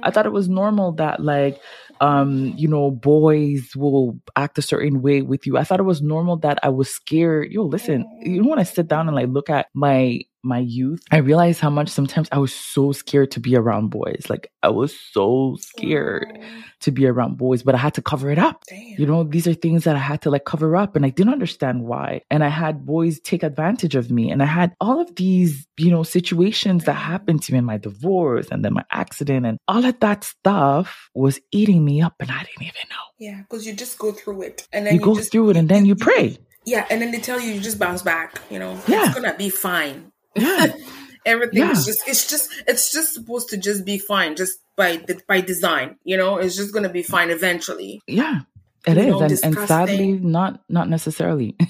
I 0.03 0.11
thought 0.11 0.25
it 0.25 0.33
was 0.33 0.49
normal 0.49 0.91
that 0.93 1.21
like 1.21 1.61
um, 2.01 2.53
you 2.57 2.67
know, 2.67 2.89
boys 2.89 3.75
will 3.75 4.19
act 4.35 4.57
a 4.57 4.63
certain 4.63 5.03
way 5.03 5.21
with 5.21 5.45
you. 5.45 5.57
I 5.57 5.63
thought 5.63 5.79
it 5.79 5.83
was 5.83 6.01
normal 6.01 6.37
that 6.37 6.57
I 6.63 6.69
was 6.69 6.89
scared. 6.89 7.51
Yo, 7.51 7.63
listen, 7.63 8.05
you 8.21 8.41
know 8.41 8.49
when 8.49 8.59
I 8.59 8.63
sit 8.63 8.87
down 8.87 9.07
and 9.07 9.15
like 9.15 9.29
look 9.29 9.51
at 9.51 9.67
my 9.75 10.21
my 10.43 10.59
youth, 10.59 11.03
I 11.11 11.17
realized 11.17 11.59
how 11.59 11.69
much 11.69 11.89
sometimes 11.89 12.27
I 12.31 12.39
was 12.39 12.53
so 12.53 12.91
scared 12.91 13.31
to 13.31 13.39
be 13.39 13.55
around 13.55 13.89
boys. 13.89 14.25
Like 14.29 14.51
I 14.63 14.69
was 14.69 14.97
so 15.11 15.57
scared 15.59 16.39
to 16.81 16.91
be 16.91 17.05
around 17.05 17.37
boys, 17.37 17.63
but 17.63 17.75
I 17.75 17.77
had 17.77 17.93
to 17.95 18.01
cover 18.01 18.31
it 18.31 18.39
up. 18.39 18.63
Damn. 18.67 18.99
You 18.99 19.05
know, 19.05 19.23
these 19.23 19.47
are 19.47 19.53
things 19.53 19.83
that 19.83 19.95
I 19.95 19.99
had 19.99 20.21
to 20.23 20.29
like 20.29 20.45
cover 20.45 20.75
up 20.75 20.95
and 20.95 21.05
I 21.05 21.09
didn't 21.09 21.33
understand 21.33 21.83
why. 21.83 22.21
And 22.29 22.43
I 22.43 22.49
had 22.49 22.85
boys 22.85 23.19
take 23.19 23.43
advantage 23.43 23.95
of 23.95 24.11
me. 24.11 24.31
And 24.31 24.41
I 24.41 24.47
had 24.47 24.73
all 24.81 24.99
of 24.99 25.15
these, 25.15 25.67
you 25.77 25.91
know, 25.91 26.03
situations 26.03 26.85
that 26.85 26.95
mm-hmm. 26.95 27.11
happened 27.11 27.43
to 27.43 27.53
me 27.53 27.59
in 27.59 27.65
my 27.65 27.77
divorce 27.77 28.47
and 28.51 28.65
then 28.65 28.73
my 28.73 28.85
accident 28.91 29.45
and 29.45 29.59
all 29.67 29.85
of 29.85 29.99
that 29.99 30.23
stuff 30.23 31.09
was 31.13 31.39
eating 31.51 31.85
me 31.85 32.01
up 32.01 32.15
and 32.19 32.31
I 32.31 32.43
didn't 32.43 32.63
even 32.63 32.81
know. 32.89 32.95
Yeah, 33.19 33.41
because 33.41 33.65
you 33.67 33.73
just 33.73 33.99
go 33.99 34.11
through 34.11 34.41
it. 34.43 34.67
And 34.73 34.85
then 34.85 34.95
you, 34.95 34.99
you 34.99 35.05
go 35.05 35.15
just, 35.15 35.31
through 35.31 35.51
it 35.51 35.57
and 35.57 35.69
then 35.69 35.85
you 35.85 35.95
pray. 35.95 36.37
Yeah, 36.65 36.85
and 36.89 37.01
then 37.01 37.11
they 37.11 37.19
tell 37.19 37.39
you 37.39 37.53
you 37.53 37.59
just 37.59 37.79
bounce 37.79 38.03
back, 38.03 38.39
you 38.51 38.59
know. 38.59 38.79
Yeah. 38.87 39.05
It's 39.05 39.15
gonna 39.15 39.35
be 39.35 39.49
fine 39.49 40.11
Yeah. 40.35 40.67
Everything 41.25 41.59
Yeah. 41.59 41.71
is 41.71 41.85
just 41.85 42.01
it's 42.07 42.27
just 42.29 42.49
it's 42.67 42.91
just 42.91 43.13
supposed 43.13 43.49
to 43.49 43.57
just 43.57 43.85
be 43.85 43.99
fine 43.99 44.35
just 44.35 44.57
by 44.75 44.97
the, 44.97 45.21
by 45.27 45.41
design, 45.41 45.97
you 46.03 46.17
know? 46.17 46.37
It's 46.37 46.55
just 46.55 46.73
going 46.73 46.83
to 46.83 46.89
be 46.89 47.03
fine 47.03 47.29
eventually. 47.29 48.01
Yeah. 48.07 48.39
It 48.87 48.97
You 48.97 49.03
is, 49.03 49.07
know, 49.11 49.21
and, 49.21 49.57
and 49.57 49.67
sadly, 49.67 50.11
not 50.13 50.61
not 50.69 50.89
necessarily. 50.89 51.55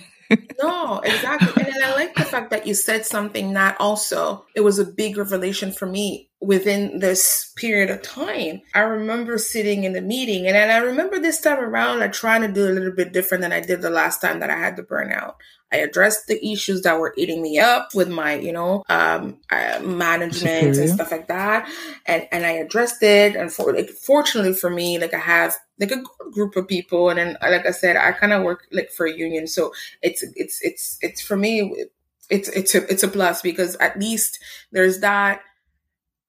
No, 0.64 1.00
exactly. 1.00 1.62
and 1.62 1.74
then 1.74 1.84
I 1.84 1.94
like 1.94 2.16
the 2.16 2.24
fact 2.24 2.52
that 2.52 2.66
you 2.66 2.74
said 2.74 3.06
something 3.06 3.52
that 3.56 3.76
also 3.82 4.46
it 4.56 4.62
was 4.62 4.80
a 4.80 4.86
big 4.86 5.18
revelation 5.18 5.74
for 5.74 5.86
me 5.86 6.30
within 6.42 7.00
this 7.00 7.54
period 7.56 7.92
of 7.92 8.02
time. 8.02 8.62
I 8.74 8.80
remember 8.80 9.38
sitting 9.38 9.84
in 9.84 9.94
the 9.94 10.02
meeting 10.02 10.48
and 10.48 10.56
then 10.56 10.72
I 10.72 10.78
remember 10.78 11.20
this 11.20 11.40
time 11.40 11.60
around 11.60 12.02
I 12.02 12.08
trying 12.08 12.42
to 12.42 12.52
do 12.52 12.68
a 12.68 12.74
little 12.74 12.92
bit 12.92 13.14
different 13.14 13.44
than 13.44 13.52
I 13.52 13.60
did 13.60 13.82
the 13.82 13.92
last 13.92 14.22
time 14.22 14.40
that 14.40 14.50
I 14.50 14.58
had 14.58 14.76
the 14.76 14.84
burnout. 14.84 15.36
I 15.72 15.78
addressed 15.78 16.28
the 16.28 16.46
issues 16.46 16.82
that 16.82 17.00
were 17.00 17.14
eating 17.16 17.42
me 17.42 17.58
up 17.58 17.96
with 17.96 18.10
my, 18.10 18.36
you 18.36 18.52
know, 18.52 18.84
um, 18.90 19.38
uh, 19.50 19.80
management 19.82 20.78
and 20.78 20.90
stuff 20.90 21.12
like 21.12 21.28
that, 21.30 21.70
and 22.06 22.28
and 22.32 22.46
I 22.46 22.52
addressed 22.52 23.02
it. 23.02 23.38
And 23.38 23.54
for 23.54 23.74
like, 23.74 23.90
fortunately 23.90 24.54
for 24.54 24.70
me, 24.70 25.00
like 25.00 25.14
I 25.14 25.20
have 25.20 25.56
like 25.80 25.92
a 25.92 25.96
good 25.96 26.34
group 26.34 26.58
of 26.58 26.68
people, 26.68 27.10
and 27.10 27.18
then 27.18 27.38
like 27.42 27.66
I 27.66 27.72
said, 27.72 27.96
I 27.96 28.12
kind 28.12 28.34
of 28.34 28.44
work 28.44 28.68
like 28.74 28.92
for 28.92 29.06
a 29.06 29.16
union, 29.16 29.48
so 29.48 29.72
it's 30.02 30.24
it's 30.36 30.60
it's 30.62 30.98
it's 31.00 31.22
for 31.22 31.38
me, 31.38 31.86
it's 32.30 32.50
it's 32.50 32.76
a 32.76 32.86
it's 32.92 33.04
a 33.04 33.08
plus 33.08 33.42
because 33.42 33.76
at 33.78 33.98
least 33.98 34.40
there's 34.74 35.00
that 35.00 35.42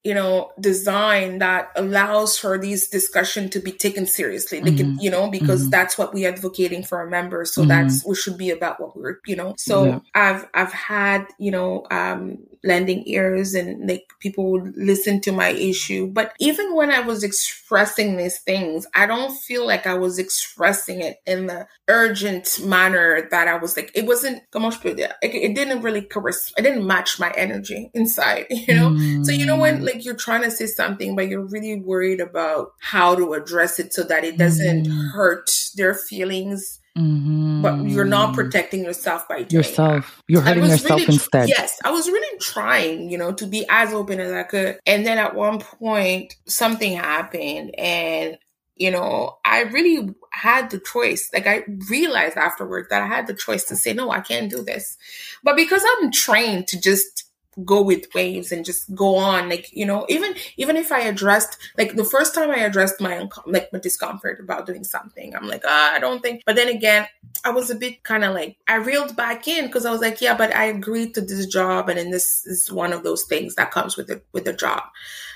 you 0.04 0.12
know 0.14 0.50
design 0.58 1.38
that 1.38 1.70
allows 1.76 2.36
for 2.36 2.58
these 2.58 2.88
discussion 2.88 3.48
to 3.48 3.60
be 3.60 3.70
taken 3.70 4.04
seriously 4.06 4.58
they 4.60 4.74
can 4.74 4.96
Mhm. 4.96 5.02
you 5.02 5.10
know 5.10 5.30
because 5.30 5.66
Mhm. 5.66 5.70
that's 5.70 5.96
what 5.96 6.12
we're 6.12 6.28
advocating 6.28 6.82
for 6.82 6.98
our 6.98 7.06
members 7.06 7.54
so 7.54 7.62
Mhm. 7.62 7.68
that's 7.68 8.04
we 8.04 8.14
should 8.16 8.36
be 8.36 8.50
about 8.50 8.80
what 8.80 8.96
we're 8.96 9.18
you 9.26 9.36
know 9.36 9.54
so 9.58 9.84
Yeah. 9.86 9.98
i've 10.14 10.46
i've 10.54 10.72
had 10.72 11.26
you 11.38 11.50
know 11.52 11.86
um 11.90 12.38
lending 12.64 13.02
ears 13.06 13.54
and 13.54 13.88
like 13.88 14.04
people 14.20 14.50
would 14.52 14.76
listen 14.76 15.20
to 15.20 15.32
my 15.32 15.48
issue 15.48 16.06
but 16.06 16.32
even 16.38 16.74
when 16.74 16.90
i 16.90 17.00
was 17.00 17.22
expressing 17.24 18.16
these 18.16 18.38
things 18.40 18.86
i 18.94 19.04
don't 19.06 19.36
feel 19.36 19.66
like 19.66 19.86
i 19.86 19.94
was 19.94 20.18
expressing 20.18 21.00
it 21.00 21.16
in 21.26 21.46
the 21.46 21.66
urgent 21.88 22.60
manner 22.64 23.26
that 23.30 23.48
i 23.48 23.56
was 23.56 23.76
like 23.76 23.90
it 23.94 24.06
wasn't 24.06 24.40
comment 24.52 24.72
je 24.74 24.78
peux 24.80 24.96
it, 24.98 25.12
it 25.22 25.54
didn't 25.54 25.82
really 25.82 26.02
correspond 26.02 26.54
it 26.66 26.68
didn't 26.70 26.86
match 26.86 27.18
my 27.18 27.30
energy 27.36 27.90
inside 27.94 28.46
you 28.50 28.74
know 28.74 28.94
so 29.22 29.32
you 29.32 29.44
know 29.46 29.56
when 29.56 29.72
Mm. 29.72 29.86
like 29.86 30.04
you're 30.04 30.14
trying 30.14 30.42
to 30.42 30.50
say 30.50 30.66
something, 30.66 31.16
but 31.16 31.28
you're 31.28 31.46
really 31.46 31.80
worried 31.80 32.20
about 32.20 32.72
how 32.80 33.14
to 33.14 33.32
address 33.32 33.78
it 33.78 33.92
so 33.94 34.02
that 34.04 34.22
it 34.24 34.36
doesn't 34.36 34.86
Mm. 34.86 35.10
hurt 35.12 35.50
their 35.76 35.94
feelings, 35.94 36.78
Mhm. 36.96 37.62
but 37.62 37.88
you're 37.88 38.04
not 38.04 38.34
protecting 38.34 38.84
yourself 38.84 39.26
by 39.28 39.42
doing 39.44 39.62
yourself. 39.64 40.22
You're 40.28 40.42
that. 40.42 40.56
Hurting 40.56 40.70
yourself 40.70 41.00
really- 41.00 41.14
instead. 41.14 41.48
Yes, 41.48 41.78
I 41.84 41.90
was 41.90 42.06
really 42.08 42.38
trying, 42.38 43.10
you 43.10 43.16
know, 43.16 43.32
to 43.32 43.46
be 43.46 43.64
as 43.68 43.92
open 43.92 44.20
as 44.20 44.32
I 44.32 44.42
could. 44.42 44.78
And 44.86 45.06
then 45.06 45.18
at 45.18 45.34
one 45.34 45.58
point, 45.60 46.34
something 46.46 46.96
happened, 46.96 47.74
and 47.78 48.38
you 48.76 48.90
know, 48.90 49.38
I 49.44 49.60
really 49.60 50.14
had 50.32 50.70
the 50.70 50.80
choice. 50.80 51.30
Like 51.32 51.46
I 51.46 51.64
realized 51.88 52.36
afterwards 52.36 52.88
that 52.88 53.02
I 53.02 53.06
had 53.06 53.26
the 53.26 53.34
choice 53.34 53.64
to 53.64 53.76
say, 53.76 53.92
no, 53.92 54.10
I 54.10 54.20
can't 54.20 54.50
do 54.50 54.62
this. 54.62 54.96
But 55.44 55.56
because 55.56 55.82
I'm 55.86 56.10
trained 56.10 56.68
to 56.68 56.80
just 56.80 57.24
go 57.64 57.82
with 57.82 58.06
waves 58.14 58.50
and 58.50 58.64
just 58.64 58.94
go 58.94 59.16
on 59.16 59.48
like 59.48 59.70
you 59.72 59.84
know 59.84 60.06
even 60.08 60.34
even 60.56 60.76
if 60.76 60.90
i 60.90 61.00
addressed 61.00 61.58
like 61.76 61.94
the 61.96 62.04
first 62.04 62.34
time 62.34 62.50
i 62.50 62.56
addressed 62.56 63.00
my 63.00 63.18
unco- 63.18 63.42
like 63.46 63.70
my 63.72 63.78
discomfort 63.78 64.40
about 64.40 64.64
doing 64.66 64.84
something 64.84 65.34
i'm 65.36 65.46
like 65.46 65.62
ah, 65.66 65.92
i 65.94 65.98
don't 65.98 66.22
think 66.22 66.42
but 66.46 66.56
then 66.56 66.68
again 66.68 67.06
i 67.44 67.50
was 67.50 67.68
a 67.70 67.74
bit 67.74 68.02
kind 68.04 68.24
of 68.24 68.34
like 68.34 68.56
i 68.68 68.76
reeled 68.76 69.14
back 69.16 69.46
in 69.46 69.66
because 69.66 69.84
i 69.84 69.90
was 69.90 70.00
like 70.00 70.20
yeah 70.20 70.34
but 70.34 70.54
i 70.56 70.64
agreed 70.64 71.12
to 71.14 71.20
this 71.20 71.46
job 71.46 71.88
and 71.90 71.98
then 71.98 72.10
this 72.10 72.46
is 72.46 72.72
one 72.72 72.92
of 72.92 73.02
those 73.04 73.24
things 73.24 73.54
that 73.56 73.70
comes 73.70 73.96
with 73.98 74.08
it 74.10 74.24
with 74.32 74.44
the 74.44 74.52
job 74.54 74.82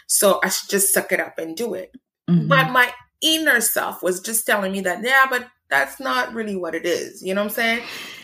so 0.07 0.41
i 0.43 0.49
should 0.49 0.71
just 0.71 0.93
suck 0.95 1.13
it 1.13 1.21
up 1.21 1.39
and 1.39 1.57
do 1.57 1.75
it 1.75 1.95
Mhm. 2.29 2.49
but 2.49 2.71
my 2.71 2.91
inner 3.21 3.61
self 3.61 4.03
was 4.03 4.21
just 4.21 4.45
telling 4.47 4.73
me 4.73 4.81
that 4.81 5.03
yeah 5.03 5.27
but 5.31 5.47
that's 5.71 6.01
not 6.01 6.33
really 6.35 6.57
what 6.57 6.75
it 6.75 6.85
is 6.87 7.23
you 7.23 7.35
know 7.35 7.43
what 7.43 7.51
i'm 7.51 7.55
saying 7.55 7.83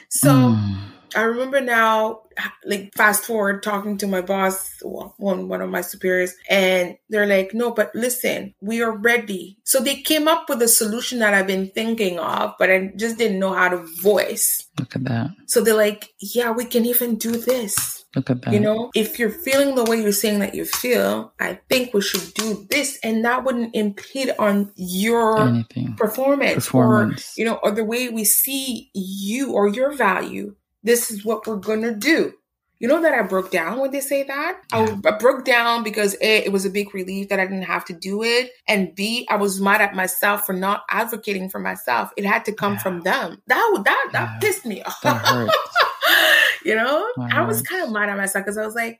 so 0.09 0.30
Mm. 0.30 0.78
I 1.14 1.22
remember 1.22 1.60
now, 1.60 2.20
like 2.64 2.92
fast 2.96 3.24
forward 3.24 3.62
talking 3.62 3.98
to 3.98 4.06
my 4.06 4.20
boss, 4.20 4.78
one 4.82 5.48
one 5.48 5.60
of 5.60 5.70
my 5.70 5.80
superiors, 5.82 6.34
and 6.48 6.96
they're 7.10 7.26
like, 7.26 7.52
"No, 7.54 7.70
but 7.72 7.94
listen, 7.94 8.54
we 8.60 8.82
are 8.82 8.92
ready." 8.96 9.58
So 9.64 9.80
they 9.80 9.96
came 9.96 10.28
up 10.28 10.48
with 10.48 10.62
a 10.62 10.68
solution 10.68 11.18
that 11.20 11.34
I've 11.34 11.46
been 11.46 11.70
thinking 11.74 12.18
of, 12.18 12.54
but 12.58 12.70
I 12.70 12.92
just 12.96 13.18
didn't 13.18 13.38
know 13.38 13.52
how 13.52 13.68
to 13.68 13.84
voice. 14.00 14.66
Look 14.78 14.96
at 14.96 15.04
that. 15.04 15.30
So 15.46 15.60
they're 15.60 15.74
like, 15.74 16.08
"Yeah, 16.20 16.50
we 16.52 16.64
can 16.64 16.86
even 16.86 17.16
do 17.16 17.32
this." 17.32 18.04
Look 18.14 18.28
at 18.28 18.42
that. 18.42 18.52
You 18.52 18.60
know, 18.60 18.90
if 18.94 19.18
you're 19.18 19.30
feeling 19.30 19.74
the 19.74 19.84
way 19.84 20.00
you're 20.02 20.12
saying 20.12 20.40
that 20.40 20.54
you 20.54 20.66
feel, 20.66 21.32
I 21.40 21.58
think 21.70 21.94
we 21.94 22.02
should 22.02 22.34
do 22.34 22.66
this, 22.68 22.98
and 23.02 23.24
that 23.24 23.42
wouldn't 23.44 23.74
impede 23.74 24.34
on 24.38 24.70
your 24.76 25.40
anything. 25.48 25.94
performance, 25.96 26.54
Performance. 26.66 27.32
or 27.36 27.40
you 27.40 27.46
know 27.46 27.58
or 27.62 27.70
the 27.70 27.84
way 27.84 28.08
we 28.10 28.24
see 28.24 28.90
you 28.94 29.52
or 29.52 29.68
your 29.68 29.92
value 29.94 30.54
this 30.83 31.11
is 31.11 31.24
what 31.24 31.47
we're 31.47 31.57
gonna 31.57 31.95
do. 31.95 32.33
You 32.80 32.89
know 32.89 33.01
that 33.03 33.14
i 33.14 33.22
broke 33.22 33.53
down 33.53 33.78
when 33.78 33.93
they 33.93 34.01
say 34.01 34.24
that? 34.24 34.61
I, 34.72 34.85
Yeah. 34.85 34.97
I 35.07 35.11
broke 35.12 35.45
down 35.45 35.85
because 35.85 36.16
a 36.20 36.45
it 36.45 36.51
was 36.51 36.64
a 36.64 36.70
big 36.70 36.93
relief 36.93 37.28
that 37.28 37.39
i 37.39 37.45
didn't 37.47 37.62
have 37.62 37.85
to 37.87 37.93
do 37.93 38.24
it. 38.24 38.51
And 38.66 38.93
b 38.97 39.26
i 39.30 39.37
was 39.37 39.61
mad 39.61 39.80
at 39.80 39.95
myself 39.95 40.45
for 40.47 40.53
not 40.53 40.83
advocating 40.91 41.49
for 41.49 41.61
myself. 41.61 42.11
It 42.16 42.24
had 42.24 42.45
to 42.47 42.53
come 42.53 42.72
Yeah. 42.74 42.78
from 42.83 43.01
them. 43.03 43.41
That 43.47 43.83
that 43.85 44.09
that 44.12 44.30
Yeah. 44.33 44.39
pissed 44.41 44.66
me 44.66 44.83
off. 44.83 44.99
you 46.64 46.74
know? 46.74 47.07
That 47.16 47.33
i 47.35 47.43
was 47.43 47.59
hurts. 47.59 47.68
kind 47.68 47.83
of 47.85 47.93
mad 47.93 48.09
at 48.09 48.16
myself 48.16 48.45
because 48.45 48.59
i 48.59 48.64
was 48.66 48.74
like 48.74 48.99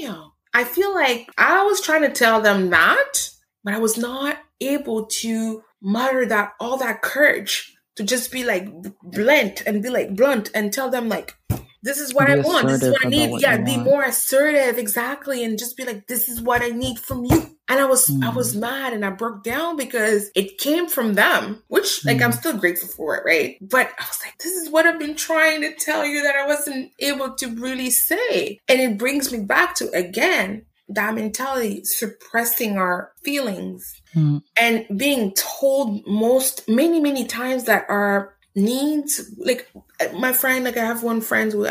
damn. 0.00 0.30
I 0.54 0.64
feel 0.64 0.94
like 0.94 1.28
i 1.38 1.62
was 1.64 1.80
trying 1.80 2.02
to 2.02 2.10
tell 2.10 2.42
them 2.42 2.68
that 2.70 3.30
but 3.64 3.72
i 3.74 3.78
was 3.78 3.96
not 3.96 4.36
able 4.60 5.06
to 5.06 5.62
mutter 5.80 6.26
that 6.26 6.52
all 6.60 6.76
that 6.78 7.00
courage 7.02 7.71
to 7.96 8.04
just 8.04 8.32
be 8.32 8.44
like 8.44 8.68
blunt 9.02 9.62
and 9.66 9.82
be 9.82 9.90
like 9.90 10.14
blunt 10.16 10.50
and 10.54 10.72
tell 10.72 10.90
them 10.90 11.08
like 11.08 11.36
this 11.84 11.98
is 11.98 12.14
what 12.14 12.28
Be 12.28 12.34
I 12.34 12.36
want. 12.36 12.68
This 12.68 12.82
is 12.84 12.92
what 12.92 13.06
I 13.06 13.08
need. 13.08 13.40
Yeah, 13.42 13.56
be 13.56 13.72
want. 13.72 13.84
more 13.84 14.02
assertive, 14.04 14.78
exactly, 14.78 15.42
and 15.42 15.58
just 15.58 15.76
be 15.76 15.84
like, 15.84 16.06
this 16.06 16.28
is 16.28 16.40
what 16.40 16.62
I 16.62 16.68
need 16.68 16.98
from 17.00 17.24
you. 17.24 17.56
And 17.68 17.80
I 17.80 17.86
was, 17.86 18.08
I 18.08 18.12
Mm. 18.30 18.36
was 18.36 18.54
mad 18.54 18.92
and 18.92 19.04
I 19.04 19.10
broke 19.10 19.42
down 19.42 19.76
because 19.76 20.30
it 20.36 20.58
came 20.58 20.88
from 20.88 21.14
them, 21.14 21.62
which 21.68 22.04
like 22.04 22.22
I'm 22.22 22.30
Mm. 22.30 22.38
still 22.38 22.56
grateful 22.56 22.88
for 22.88 23.16
it, 23.16 23.24
right? 23.26 23.56
But 23.60 23.88
I 23.98 24.04
was 24.04 24.20
like, 24.24 24.38
this 24.38 24.52
is 24.52 24.70
what 24.70 24.86
I've 24.86 24.98
been 25.00 25.16
trying 25.16 25.62
to 25.62 25.74
tell 25.74 26.04
you 26.06 26.22
that 26.22 26.36
I 26.36 26.46
wasn't 26.46 26.92
able 27.00 27.34
to 27.36 27.48
really 27.48 27.90
say. 27.90 28.60
And 28.68 28.80
it 28.80 28.96
brings 28.98 29.32
me 29.32 29.40
back 29.40 29.74
to 29.76 29.90
again 29.90 30.66
that 30.94 31.14
mentality, 31.14 31.84
suppressing 31.84 32.76
our 32.78 33.12
feelings 33.24 33.94
Mm. 34.14 34.42
and 34.60 34.86
being 34.98 35.32
told 35.32 36.06
most 36.06 36.68
many 36.68 37.00
many 37.00 37.24
times 37.24 37.64
that 37.64 37.86
our 37.88 38.34
needs 38.54 39.30
like 39.38 39.66
my 40.14 40.32
friend 40.32 40.64
like 40.64 40.76
i 40.76 40.84
have 40.84 41.02
one 41.02 41.20
friend 41.20 41.52
who 41.52 41.66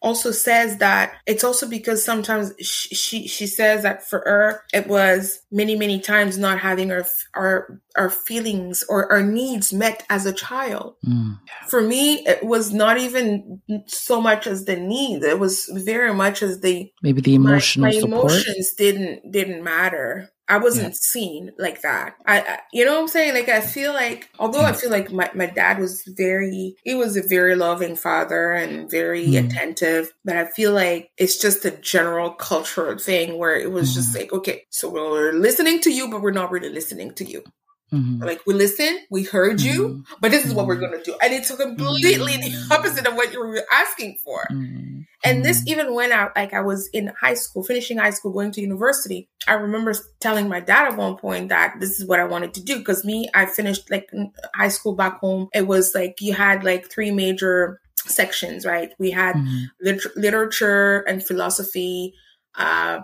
also 0.00 0.30
says 0.30 0.78
that 0.78 1.12
it's 1.26 1.44
also 1.44 1.68
because 1.68 2.04
sometimes 2.04 2.52
she, 2.60 2.94
she 2.94 3.26
she 3.28 3.46
says 3.46 3.82
that 3.82 4.08
for 4.08 4.20
her 4.20 4.62
it 4.72 4.86
was 4.86 5.40
many 5.50 5.76
many 5.76 6.00
times 6.00 6.38
not 6.38 6.58
having 6.58 6.90
our 6.90 7.04
our 7.34 7.80
our 7.96 8.10
feelings 8.10 8.84
or 8.88 9.10
our 9.12 9.22
needs 9.22 9.72
met 9.72 10.04
as 10.08 10.26
a 10.26 10.32
child 10.32 10.94
Mm. 11.06 11.38
for 11.68 11.80
me 11.82 12.24
it 12.26 12.44
was 12.44 12.72
not 12.72 12.96
even 12.98 13.60
so 13.86 14.20
much 14.20 14.46
as 14.46 14.64
the 14.64 14.76
need 14.76 15.22
it 15.24 15.38
was 15.38 15.68
very 15.84 16.14
much 16.14 16.42
as 16.42 16.60
the 16.60 16.90
Maybe 17.02 17.20
the 17.20 17.36
my, 17.38 17.50
emotional 17.50 17.86
my 17.86 17.92
support. 17.98 18.30
emotions 18.32 18.74
didn't 18.74 19.30
didn't 19.32 19.62
matter 19.64 20.30
i 20.54 20.58
wasn't 20.58 20.94
seen 20.96 21.50
like 21.58 21.80
that. 21.82 22.14
I, 22.26 22.36
I 22.40 22.58
you 22.72 22.84
know 22.84 22.92
what 22.94 23.00
i'm 23.02 23.08
saying? 23.16 23.34
Like 23.34 23.48
i 23.48 23.60
feel 23.60 23.92
like 23.92 24.28
although 24.38 24.62
i 24.70 24.72
feel 24.72 24.90
like 24.90 25.08
my, 25.12 25.28
my 25.34 25.46
dad 25.46 25.78
was 25.78 26.02
very 26.24 26.74
he 26.84 26.94
was 26.94 27.16
a 27.16 27.22
very 27.36 27.54
loving 27.66 27.96
father 27.96 28.52
and 28.52 28.90
very 28.90 29.26
Mm. 29.26 29.46
attentive 29.46 30.04
but 30.26 30.36
i 30.36 30.44
feel 30.56 30.72
like 30.72 31.02
it's 31.22 31.38
just 31.46 31.64
a 31.64 31.70
general 31.94 32.30
cultural 32.50 32.98
thing 32.98 33.38
where 33.38 33.56
it 33.64 33.70
was 33.76 33.94
just 33.94 34.10
Mhm. 34.14 34.18
like 34.18 34.32
okay 34.38 34.58
so 34.70 34.84
we're 34.90 35.32
listening 35.32 35.80
to 35.80 35.90
you 35.90 36.04
but 36.10 36.22
we're 36.22 36.38
not 36.42 36.50
really 36.50 36.72
listening 36.80 37.10
to 37.20 37.24
you 37.32 37.42
Mhm. 37.92 38.24
like 38.24 38.40
we 38.46 38.54
listen 38.54 39.00
we 39.10 39.22
heard 39.24 39.60
you 39.60 39.78
Mhm. 39.88 40.04
but 40.20 40.30
this 40.30 40.44
is 40.46 40.54
what 40.54 40.66
we're 40.66 40.76
Mhm. 40.76 40.80
going 40.80 40.98
to 40.98 41.02
do 41.10 41.14
and 41.22 41.32
it's 41.34 41.50
completely 41.54 42.36
the 42.38 42.48
Mhm. 42.50 42.70
opposite 42.70 43.06
of 43.06 43.14
what 43.14 43.32
you 43.32 43.38
were 43.40 43.62
asking 43.70 44.16
for 44.24 44.46
Mhm. 44.50 45.04
and 45.24 45.44
this 45.44 45.62
even 45.66 45.94
when 45.94 46.12
I 46.12 46.28
like 46.34 46.52
I 46.54 46.60
was 46.62 46.88
in 46.92 47.12
high 47.20 47.34
school, 47.34 47.62
finishing 47.62 47.98
high 47.98 48.10
school, 48.10 48.32
going 48.32 48.50
to 48.52 48.60
university. 48.60 49.28
I 49.46 49.52
remember 49.54 49.92
telling 50.20 50.48
my 50.48 50.60
dad 50.60 50.88
at 50.92 50.96
one 50.96 51.16
point 51.16 51.50
that 51.50 51.74
this 51.80 52.00
is 52.00 52.06
what 52.06 52.18
I 52.18 52.24
wanted 52.24 52.54
to 52.54 52.62
do 52.62 52.78
because 52.78 53.04
me, 53.04 53.28
I 53.34 53.46
finished 53.46 53.90
like 53.90 54.08
high 54.56 54.68
school 54.76 54.94
back 54.96 55.20
home. 55.20 55.48
It 55.54 55.66
was 55.68 55.94
like 55.94 56.14
you 56.20 56.32
had 56.34 56.64
like 56.64 56.90
three 56.90 57.10
major 57.12 57.80
sections, 58.06 58.64
right? 58.66 58.90
We 58.98 59.10
had 59.12 59.36
Mhm. 59.36 59.66
lit- 59.80 60.16
literature 60.16 61.00
and 61.06 61.24
philosophy, 61.24 62.14
uh, 62.56 62.98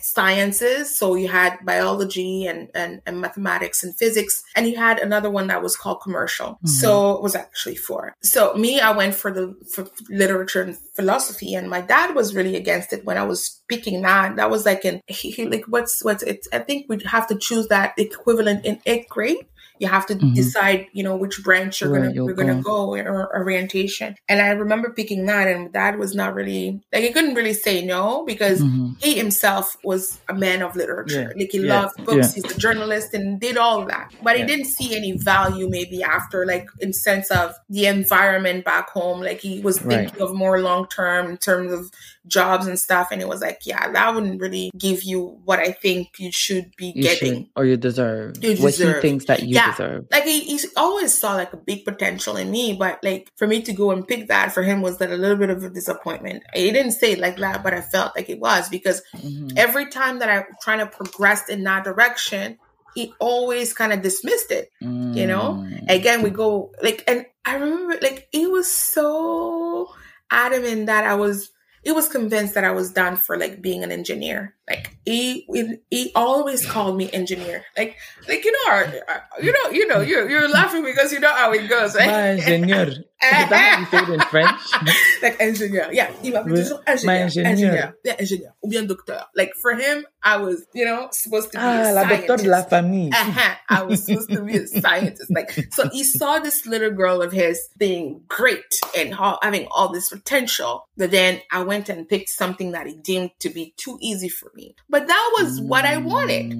sciences. 0.00 0.96
So 0.96 1.14
you 1.14 1.28
had 1.28 1.58
biology 1.64 2.46
and, 2.46 2.68
and, 2.74 3.00
and, 3.06 3.20
mathematics 3.20 3.82
and 3.82 3.96
physics. 3.96 4.42
And 4.56 4.66
you 4.66 4.76
had 4.76 4.98
another 4.98 5.30
one 5.30 5.48
that 5.48 5.62
was 5.62 5.76
called 5.76 6.00
commercial. 6.02 6.52
Mm-hmm. 6.52 6.68
So 6.68 7.12
it 7.12 7.22
was 7.22 7.34
actually 7.34 7.76
four. 7.76 8.14
So 8.22 8.54
me, 8.54 8.80
I 8.80 8.90
went 8.90 9.14
for 9.14 9.30
the 9.32 9.56
for 9.74 9.88
literature 10.08 10.62
and 10.62 10.78
philosophy. 10.94 11.54
And 11.54 11.68
my 11.68 11.80
dad 11.80 12.14
was 12.14 12.34
really 12.34 12.56
against 12.56 12.92
it 12.92 13.04
when 13.04 13.18
I 13.18 13.24
was 13.24 13.60
picking 13.68 14.02
that. 14.02 14.36
That 14.36 14.50
was 14.50 14.64
like 14.64 14.84
in, 14.84 15.00
he, 15.06 15.30
he 15.30 15.46
like, 15.46 15.64
what's, 15.66 16.04
what's 16.04 16.22
it? 16.22 16.46
I 16.52 16.58
think 16.60 16.86
we'd 16.88 17.02
have 17.02 17.26
to 17.28 17.36
choose 17.36 17.68
that 17.68 17.94
equivalent 17.98 18.64
in 18.64 18.80
eighth 18.86 19.08
grade 19.08 19.46
you 19.80 19.88
have 19.88 20.06
to 20.06 20.14
mm-hmm. 20.14 20.34
decide 20.34 20.86
you 20.92 21.02
know 21.02 21.16
which 21.16 21.42
branch 21.42 21.80
you're 21.80 21.92
gonna 21.92 22.12
you're 22.12 22.34
gonna 22.34 22.62
go 22.62 22.94
or 22.94 23.36
orientation 23.36 24.14
and 24.28 24.40
i 24.40 24.50
remember 24.50 24.92
picking 24.92 25.26
that 25.26 25.48
and 25.48 25.72
dad 25.72 25.98
was 25.98 26.14
not 26.14 26.34
really 26.34 26.80
like 26.92 27.02
he 27.02 27.12
couldn't 27.12 27.34
really 27.34 27.54
say 27.54 27.84
no 27.84 28.24
because 28.26 28.60
mm-hmm. 28.60 28.92
he 28.98 29.14
himself 29.14 29.76
was 29.82 30.20
a 30.28 30.34
man 30.34 30.62
of 30.62 30.76
literature 30.76 31.32
yeah. 31.34 31.40
like 31.42 31.50
he 31.50 31.58
yeah. 31.58 31.80
loved 31.80 31.96
books 32.04 32.36
yeah. 32.36 32.42
he's 32.42 32.56
a 32.56 32.58
journalist 32.60 33.14
and 33.14 33.40
did 33.40 33.56
all 33.56 33.82
of 33.82 33.88
that 33.88 34.12
but 34.22 34.36
he 34.36 34.44
didn't 34.44 34.66
see 34.66 34.94
any 34.94 35.12
value 35.16 35.68
maybe 35.68 36.02
after 36.02 36.46
like 36.46 36.68
in 36.80 36.92
sense 36.92 37.30
of 37.30 37.54
the 37.70 37.86
environment 37.86 38.64
back 38.64 38.90
home 38.90 39.20
like 39.20 39.40
he 39.40 39.60
was 39.60 39.78
thinking 39.78 40.14
right. 40.14 40.20
of 40.20 40.34
more 40.34 40.60
long 40.60 40.86
term 40.88 41.30
in 41.30 41.38
terms 41.38 41.72
of 41.72 41.90
jobs 42.30 42.66
and 42.66 42.78
stuff 42.78 43.08
and 43.10 43.20
it 43.20 43.28
was 43.28 43.40
like 43.40 43.60
yeah 43.64 43.90
that 43.90 44.14
wouldn't 44.14 44.40
really 44.40 44.70
give 44.78 45.02
you 45.02 45.38
what 45.44 45.58
i 45.58 45.72
think 45.72 46.08
you 46.18 46.30
should 46.30 46.74
be 46.76 46.92
you 46.94 47.02
getting 47.02 47.34
should, 47.34 47.48
or 47.56 47.64
you 47.64 47.76
deserve 47.76 48.42
you 48.42 48.50
what 48.56 48.72
deserve. 48.72 48.96
he 48.96 49.00
thinks 49.02 49.24
that 49.26 49.42
you 49.42 49.56
yeah. 49.56 49.72
deserve 49.72 50.06
like 50.10 50.24
he, 50.24 50.40
he 50.40 50.60
always 50.76 51.18
saw 51.18 51.34
like 51.34 51.52
a 51.52 51.56
big 51.56 51.84
potential 51.84 52.36
in 52.36 52.50
me 52.50 52.74
but 52.78 53.02
like 53.02 53.28
for 53.36 53.46
me 53.46 53.60
to 53.60 53.72
go 53.72 53.90
and 53.90 54.06
pick 54.06 54.28
that 54.28 54.52
for 54.52 54.62
him 54.62 54.80
was 54.80 54.98
that 54.98 55.10
a 55.10 55.16
little 55.16 55.36
bit 55.36 55.50
of 55.50 55.62
a 55.64 55.68
disappointment 55.68 56.42
he 56.54 56.70
didn't 56.70 56.92
say 56.92 57.12
it 57.12 57.18
like 57.18 57.36
that 57.36 57.62
but 57.62 57.74
i 57.74 57.80
felt 57.80 58.14
like 58.16 58.30
it 58.30 58.38
was 58.38 58.68
because 58.68 59.02
mm-hmm. 59.16 59.48
every 59.56 59.86
time 59.86 60.20
that 60.20 60.30
i'm 60.30 60.44
trying 60.62 60.78
to 60.78 60.86
progress 60.86 61.48
in 61.48 61.64
that 61.64 61.84
direction 61.84 62.56
he 62.94 63.12
always 63.18 63.72
kind 63.72 63.92
of 63.92 64.02
dismissed 64.02 64.50
it 64.50 64.70
mm. 64.82 65.14
you 65.14 65.26
know 65.26 65.64
mm. 65.64 65.84
again 65.88 66.22
we 66.22 66.30
go 66.30 66.72
like 66.82 67.04
and 67.06 67.24
i 67.44 67.54
remember 67.54 67.96
like 68.02 68.28
he 68.32 68.46
was 68.46 68.70
so 68.70 69.92
adamant 70.30 70.86
that 70.86 71.04
i 71.04 71.14
was 71.14 71.50
he 71.82 71.92
was 71.92 72.08
convinced 72.08 72.54
that 72.54 72.64
I 72.64 72.72
was 72.72 72.92
done 72.92 73.16
for 73.16 73.38
like 73.38 73.62
being 73.62 73.82
an 73.82 73.92
engineer. 73.92 74.54
Like 74.70 74.96
he 75.04 75.44
he 75.90 76.12
always 76.14 76.64
called 76.64 76.96
me 76.96 77.10
engineer. 77.12 77.64
Like 77.76 77.96
like 78.28 78.44
you 78.44 78.52
know 78.52 79.00
you 79.42 79.52
know 79.52 79.70
you 79.70 79.86
know 79.88 80.00
you're 80.00 80.30
you're 80.30 80.48
laughing 80.48 80.84
because 80.84 81.12
you 81.12 81.18
know 81.18 81.34
how 81.34 81.52
it 81.52 81.68
goes, 81.68 81.96
right? 81.96 82.06
My 82.06 82.28
engineer. 82.28 82.88
Is 83.22 83.50
that 83.50 83.80
you 83.80 83.86
say 83.86 84.02
it 84.02 84.14
in 84.14 84.20
French? 84.20 84.60
like 85.22 85.36
engineer. 85.40 85.90
Yeah. 85.92 86.10
Il 86.22 86.32
m'a 86.32 86.42
toujours 86.42 86.80
engineer. 86.86 87.44
Engineer. 87.44 87.94
Yeah, 88.02 88.14
engineer. 88.18 88.54
Ou 88.64 88.70
bien 88.70 88.86
docteur. 88.86 89.26
Like 89.36 89.52
for 89.60 89.74
him, 89.74 90.06
I 90.22 90.38
was, 90.38 90.64
you 90.72 90.86
know, 90.86 91.08
supposed 91.12 91.52
to 91.52 91.58
be 91.58 91.62
ah, 91.62 91.90
a 91.90 91.92
la 91.92 92.04
docteur 92.04 92.36
de 92.38 92.48
la 92.48 92.62
famille. 92.62 93.10
Uh-huh. 93.12 93.54
I 93.68 93.82
was 93.82 94.06
supposed 94.06 94.30
to 94.30 94.42
be 94.42 94.56
a 94.56 94.66
scientist. 94.66 95.30
Like 95.30 95.50
so 95.70 95.90
he 95.90 96.02
saw 96.02 96.38
this 96.38 96.64
little 96.64 96.92
girl 96.92 97.20
of 97.20 97.32
his 97.32 97.68
being 97.76 98.22
great 98.26 98.80
and 98.96 99.14
having 99.42 99.66
all 99.70 99.92
this 99.92 100.08
potential. 100.08 100.86
But 100.96 101.10
then 101.10 101.40
I 101.52 101.62
went 101.62 101.90
and 101.90 102.08
picked 102.08 102.30
something 102.30 102.72
that 102.72 102.86
he 102.86 102.94
deemed 102.94 103.32
to 103.40 103.50
be 103.50 103.74
too 103.76 103.98
easy 104.00 104.30
for 104.30 104.50
me. 104.54 104.59
But 104.88 105.06
that 105.06 105.30
was 105.38 105.60
what 105.60 105.84
I 105.84 105.98
wanted. 105.98 106.52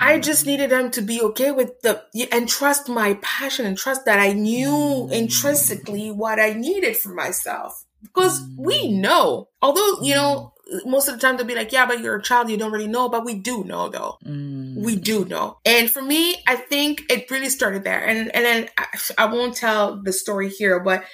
I 0.00 0.18
mm. 0.18 0.22
just 0.22 0.46
needed 0.46 0.70
them 0.70 0.90
to 0.92 1.02
be 1.02 1.20
okay 1.22 1.50
with 1.50 1.80
the 1.80 2.02
and 2.32 2.48
trust 2.48 2.88
my 2.88 3.14
passion 3.22 3.66
and 3.66 3.76
trust 3.76 4.04
that 4.04 4.18
I 4.18 4.32
knew 4.32 5.08
intrinsically 5.10 6.10
mm. 6.10 6.16
what 6.16 6.38
I 6.38 6.52
needed 6.52 6.96
for 6.96 7.14
myself. 7.14 7.84
Because 8.02 8.42
we 8.56 8.88
mm. 8.88 9.00
know, 9.00 9.48
although, 9.62 10.00
you 10.02 10.14
know, 10.14 10.52
most 10.84 11.08
of 11.08 11.14
the 11.14 11.20
time 11.20 11.36
they'll 11.36 11.46
be 11.46 11.54
like, 11.54 11.72
yeah, 11.72 11.86
but 11.86 12.00
you're 12.00 12.16
a 12.16 12.22
child, 12.22 12.50
you 12.50 12.56
don't 12.56 12.72
really 12.72 12.88
know. 12.88 13.08
But 13.08 13.24
we 13.24 13.34
do 13.34 13.64
know 13.64 13.88
though. 13.88 14.18
Mm. 14.24 14.84
We 14.84 14.96
do 14.96 15.24
know. 15.24 15.58
And 15.64 15.90
for 15.90 16.02
me, 16.02 16.36
I 16.46 16.56
think 16.56 17.04
it 17.08 17.30
really 17.30 17.48
started 17.48 17.84
there. 17.84 18.04
And, 18.04 18.34
and 18.34 18.44
then 18.44 18.68
I, 18.76 18.86
I 19.18 19.26
won't 19.26 19.56
tell 19.56 20.02
the 20.02 20.12
story 20.12 20.50
here, 20.50 20.80
but 20.80 21.04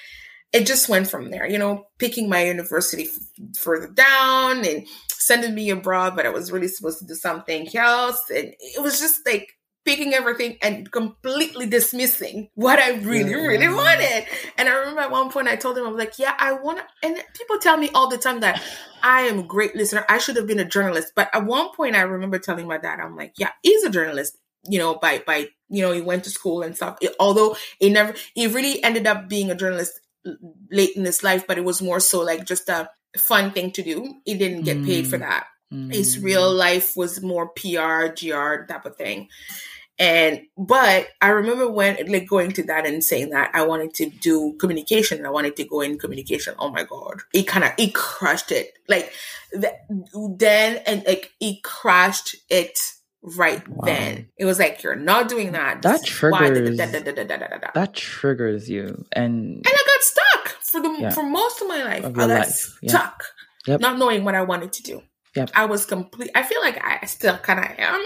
it 0.51 0.67
just 0.67 0.87
went 0.87 1.09
from 1.09 1.31
there, 1.31 1.47
you 1.47 1.57
know, 1.57 1.87
picking 1.97 2.29
my 2.29 2.45
university 2.45 3.05
f- 3.05 3.57
further 3.57 3.87
down 3.87 4.63
and 4.65 4.85
sending 5.25 5.55
me 5.55 5.69
abroad, 5.69 6.15
but 6.15 6.25
I 6.25 6.29
was 6.29 6.51
really 6.51 6.67
supposed 6.67 6.99
to 6.99 7.05
do 7.05 7.15
something 7.15 7.67
else. 7.75 8.19
And 8.29 8.53
it 8.59 8.81
was 8.81 8.99
just 8.99 9.25
like 9.25 9.53
picking 9.85 10.13
everything 10.13 10.57
and 10.61 10.89
completely 10.91 11.65
dismissing 11.65 12.49
what 12.55 12.79
I 12.79 12.91
really, 12.95 13.31
yeah. 13.31 13.37
really 13.37 13.67
wanted. 13.67 14.25
And 14.57 14.69
I 14.69 14.73
remember 14.73 15.01
at 15.01 15.11
one 15.11 15.29
point 15.29 15.47
I 15.47 15.55
told 15.55 15.77
him, 15.77 15.85
I 15.85 15.89
was 15.89 15.97
like, 15.97 16.17
yeah, 16.17 16.35
I 16.37 16.53
want 16.53 16.79
to, 16.79 16.85
and 17.07 17.21
people 17.35 17.57
tell 17.59 17.77
me 17.77 17.89
all 17.93 18.07
the 18.07 18.17
time 18.17 18.39
that 18.41 18.61
I 19.01 19.21
am 19.23 19.39
a 19.39 19.43
great 19.43 19.75
listener. 19.75 20.05
I 20.07 20.19
should 20.19 20.37
have 20.37 20.47
been 20.47 20.59
a 20.59 20.65
journalist. 20.65 21.13
But 21.15 21.29
at 21.33 21.45
one 21.45 21.73
point 21.75 21.95
I 21.95 22.01
remember 22.01 22.39
telling 22.39 22.67
my 22.67 22.77
dad, 22.77 22.99
I'm 22.99 23.15
like, 23.15 23.33
yeah, 23.37 23.49
he's 23.61 23.83
a 23.83 23.89
journalist 23.89 24.37
you 24.65 24.79
know, 24.79 24.95
by 24.95 25.21
by 25.25 25.47
you 25.69 25.81
know, 25.81 25.91
he 25.91 26.01
went 26.01 26.23
to 26.23 26.29
school 26.29 26.61
and 26.61 26.75
stuff. 26.75 26.97
It, 27.01 27.15
although 27.19 27.55
he 27.79 27.89
never, 27.89 28.13
he 28.33 28.47
really 28.47 28.83
ended 28.83 29.07
up 29.07 29.27
being 29.27 29.49
a 29.51 29.55
journalist 29.55 29.99
late 30.71 30.95
in 30.95 31.03
his 31.03 31.23
life, 31.23 31.45
but 31.47 31.57
it 31.57 31.65
was 31.65 31.81
more 31.81 31.99
so 31.99 32.21
like 32.21 32.45
just 32.45 32.69
a 32.69 32.89
fun 33.17 33.51
thing 33.51 33.71
to 33.71 33.83
do. 33.83 34.15
He 34.25 34.35
didn't 34.35 34.63
get 34.63 34.83
paid 34.83 35.07
for 35.07 35.17
mm. 35.17 35.21
that. 35.21 35.47
Mm. 35.73 35.93
His 35.93 36.19
real 36.19 36.51
life 36.51 36.95
was 36.95 37.21
more 37.21 37.49
PR, 37.49 38.07
GR 38.07 38.65
type 38.67 38.85
of 38.85 38.95
thing. 38.95 39.29
And 39.99 40.41
but 40.57 41.07
I 41.21 41.29
remember 41.29 41.69
when 41.69 41.97
like 42.11 42.27
going 42.27 42.51
to 42.53 42.63
that 42.63 42.85
and 42.85 43.03
saying 43.03 43.29
that 43.29 43.51
I 43.53 43.65
wanted 43.65 43.93
to 43.95 44.09
do 44.09 44.53
communication. 44.59 45.25
I 45.25 45.29
wanted 45.29 45.55
to 45.57 45.65
go 45.65 45.81
in 45.81 45.99
communication. 45.99 46.55
Oh 46.57 46.71
my 46.71 46.83
god, 46.83 47.21
it 47.33 47.43
kind 47.43 47.63
of 47.63 47.71
it 47.77 47.93
crushed 47.93 48.51
it. 48.51 48.73
Like 48.89 49.13
the, 49.51 49.71
then 50.35 50.81
and 50.87 51.03
like 51.05 51.31
he 51.39 51.61
crashed 51.61 52.35
it 52.49 52.79
right 53.21 53.67
wow. 53.67 53.85
then. 53.85 54.29
It 54.35 54.45
was 54.45 54.57
like 54.57 54.81
you're 54.81 54.95
not 54.95 55.29
doing 55.29 55.51
that. 55.51 55.83
That 55.83 56.03
triggers. 56.03 56.75
that 56.77 57.93
triggers 57.93 58.67
you, 58.67 59.05
and 59.11 59.57
and 59.57 59.67
I 59.67 59.83
got 59.85 60.01
stuck 60.01 60.32
for 60.73 60.81
the 60.81 60.89
yeah. 60.99 61.11
for 61.11 61.23
most 61.23 61.61
of 61.61 61.67
my 61.67 61.83
life. 61.83 62.03
Of 62.03 62.17
I 62.19 62.39
was 62.39 62.75
stuck, 62.83 63.23
yep. 63.67 63.79
not 63.79 63.97
knowing 63.99 64.25
what 64.25 64.35
I 64.35 64.41
wanted 64.41 64.73
to 64.73 64.83
do. 64.83 65.03
Yep. 65.35 65.49
I 65.55 65.65
was 65.65 65.85
complete. 65.85 66.29
I 66.35 66.43
feel 66.43 66.61
like 66.61 66.79
I 66.83 67.05
still 67.05 67.37
kind 67.37 67.59
of 67.59 67.65
am, 67.79 68.05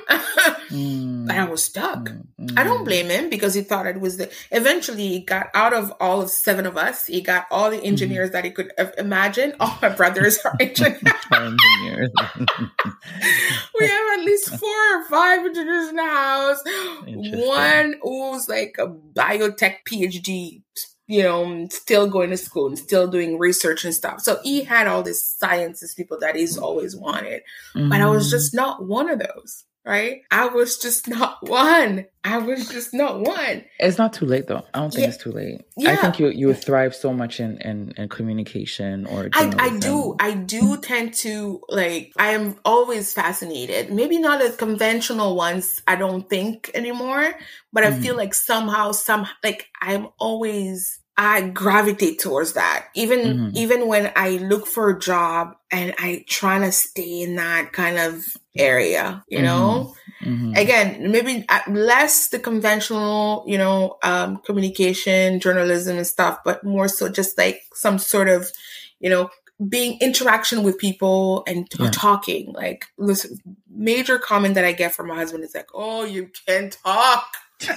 mm. 0.70 1.28
but 1.28 1.36
I 1.36 1.43
was 1.43 1.61
stuck. 1.61 2.09
Mm. 2.39 2.57
I 2.57 2.63
don't 2.63 2.82
mm. 2.82 2.86
blame 2.86 3.09
him 3.09 3.30
because 3.30 3.53
he 3.53 3.61
thought 3.61 3.86
it 3.86 3.99
was 3.99 4.15
the. 4.15 4.32
Eventually, 4.51 5.07
he 5.09 5.20
got 5.20 5.47
out 5.53 5.74
of 5.74 5.93
all 5.99 6.22
of 6.22 6.30
seven 6.30 6.65
of 6.65 6.78
us. 6.78 7.05
He 7.05 7.20
got 7.20 7.45
all 7.51 7.70
the 7.70 7.84
engineers 7.84 8.30
mm. 8.30 8.34
that 8.34 8.45
he 8.45 8.51
could 8.51 8.72
imagine. 8.97 9.53
All 9.59 9.78
my 9.82 9.89
brothers 9.89 10.39
are 10.45 10.55
engineers. 10.59 11.01
engineers. 11.34 12.11
we 13.80 13.88
have 13.88 14.20
at 14.20 14.26
least 14.26 14.57
four 14.57 14.97
or 14.97 15.05
five 15.09 15.45
engineers 15.45 15.89
in 15.89 15.95
the 15.97 16.03
house. 16.03 16.63
One 17.05 17.95
who's 18.01 18.47
like 18.47 18.76
a 18.80 18.88
biotech 18.88 19.80
PhD 19.86 20.63
you 21.08 21.24
know, 21.24 21.68
still 21.70 22.08
going 22.08 22.30
to 22.30 22.38
school 22.38 22.68
and 22.68 22.78
still 22.78 23.08
doing 23.08 23.39
research 23.39 23.86
and 23.86 23.93
stuff. 23.93 24.20
So 24.20 24.39
he 24.43 24.64
had 24.64 24.88
all 24.88 25.03
these 25.03 25.24
sciences 25.24 25.93
people 25.93 26.20
that 26.20 26.36
he's 26.36 26.58
always 26.58 26.95
wanted. 26.95 27.43
Mm-hmm. 27.74 27.89
But 27.89 28.01
I 28.01 28.10
was 28.10 28.30
just 28.30 28.53
not 28.53 28.86
one 28.86 29.10
of 29.10 29.20
those, 29.20 29.64
right? 29.88 30.23
I 30.29 30.47
was 30.47 30.77
just 30.77 31.07
not 31.07 31.47
one. 31.47 32.05
I 32.25 32.39
was 32.39 32.67
just 32.67 32.93
not 32.93 33.21
one. 33.21 33.63
It's 33.79 33.97
not 33.97 34.11
too 34.11 34.25
late 34.25 34.47
though. 34.47 34.65
I 34.73 34.79
don't 34.79 34.91
think 34.91 35.03
yeah. 35.03 35.13
it's 35.13 35.23
too 35.23 35.31
late. 35.31 35.61
Yeah. 35.77 35.93
I 35.93 35.95
think 35.95 36.19
you 36.19 36.27
you 36.27 36.53
thrive 36.53 36.93
so 36.93 37.13
much 37.13 37.39
in 37.39 37.57
in, 37.61 37.93
in 37.95 38.09
communication 38.09 39.05
or 39.07 39.29
I, 39.33 39.53
I 39.57 39.79
do. 39.79 40.15
I 40.19 40.33
do 40.33 40.77
tend 40.77 41.13
to 41.25 41.61
like 41.69 42.11
I 42.17 42.31
am 42.33 42.57
always 42.65 43.13
fascinated. 43.13 43.91
Maybe 43.91 44.19
not 44.19 44.41
the 44.41 44.51
conventional 44.51 45.38
ones, 45.38 45.81
I 45.88 45.95
don't 45.95 46.29
think 46.29 46.69
anymore, 46.73 47.33
but 47.71 47.85
I 47.85 47.91
mm-hmm. 47.91 48.01
feel 48.01 48.17
like 48.17 48.33
somehow 48.33 48.91
some 48.91 49.25
like 49.41 49.67
I'm 49.81 50.09
always 50.19 50.99
I 51.18 51.49
gravitate 51.49 52.20
towards 52.20 52.53
that. 52.53 52.88
Even 52.93 53.20
mm-hmm. 53.20 53.49
even 53.57 53.88
when 53.88 54.11
I 54.15 54.32
look 54.38 54.68
for 54.68 54.89
a 54.89 54.99
job 54.99 55.55
and 55.72 55.95
I 55.97 56.24
try 56.28 56.59
to 56.59 56.72
stay 56.72 57.24
in 57.24 57.36
that 57.38 57.74
kind 57.74 57.97
of 57.97 58.24
area, 58.55 59.24
you 59.28 59.41
know. 59.41 59.95
Mm-hmm. 60.22 60.34
mm-hmm. 60.34 60.55
Again, 60.55 61.11
maybe 61.11 61.45
less 61.68 62.28
the 62.30 62.38
conventional, 62.38 63.43
you 63.47 63.57
know, 63.57 63.97
um, 64.03 64.38
communication, 64.45 65.39
journalism, 65.39 65.97
and 65.97 66.05
stuff, 66.05 66.39
but 66.45 66.63
more 66.63 66.88
so 66.88 67.09
just 67.09 67.36
like 67.38 67.63
some 67.74 67.97
sort 67.97 68.30
of, 68.30 68.51
you 68.99 69.09
know, 69.09 69.32
being 69.68 69.97
interaction 69.99 70.61
with 70.61 70.78
people 70.78 71.43
and 71.47 71.68
yeah. 71.80 71.89
talking. 71.91 72.53
Like, 72.53 72.86
listen, 72.97 73.39
major 73.70 74.20
comment 74.20 74.53
that 74.53 74.65
I 74.65 74.72
get 74.72 74.93
from 74.93 75.07
my 75.07 75.15
husband 75.15 75.43
is 75.43 75.55
like, 75.55 75.70
"Oh, 75.74 76.03
you 76.05 76.30
can 76.45 76.70
talk." 76.70 77.28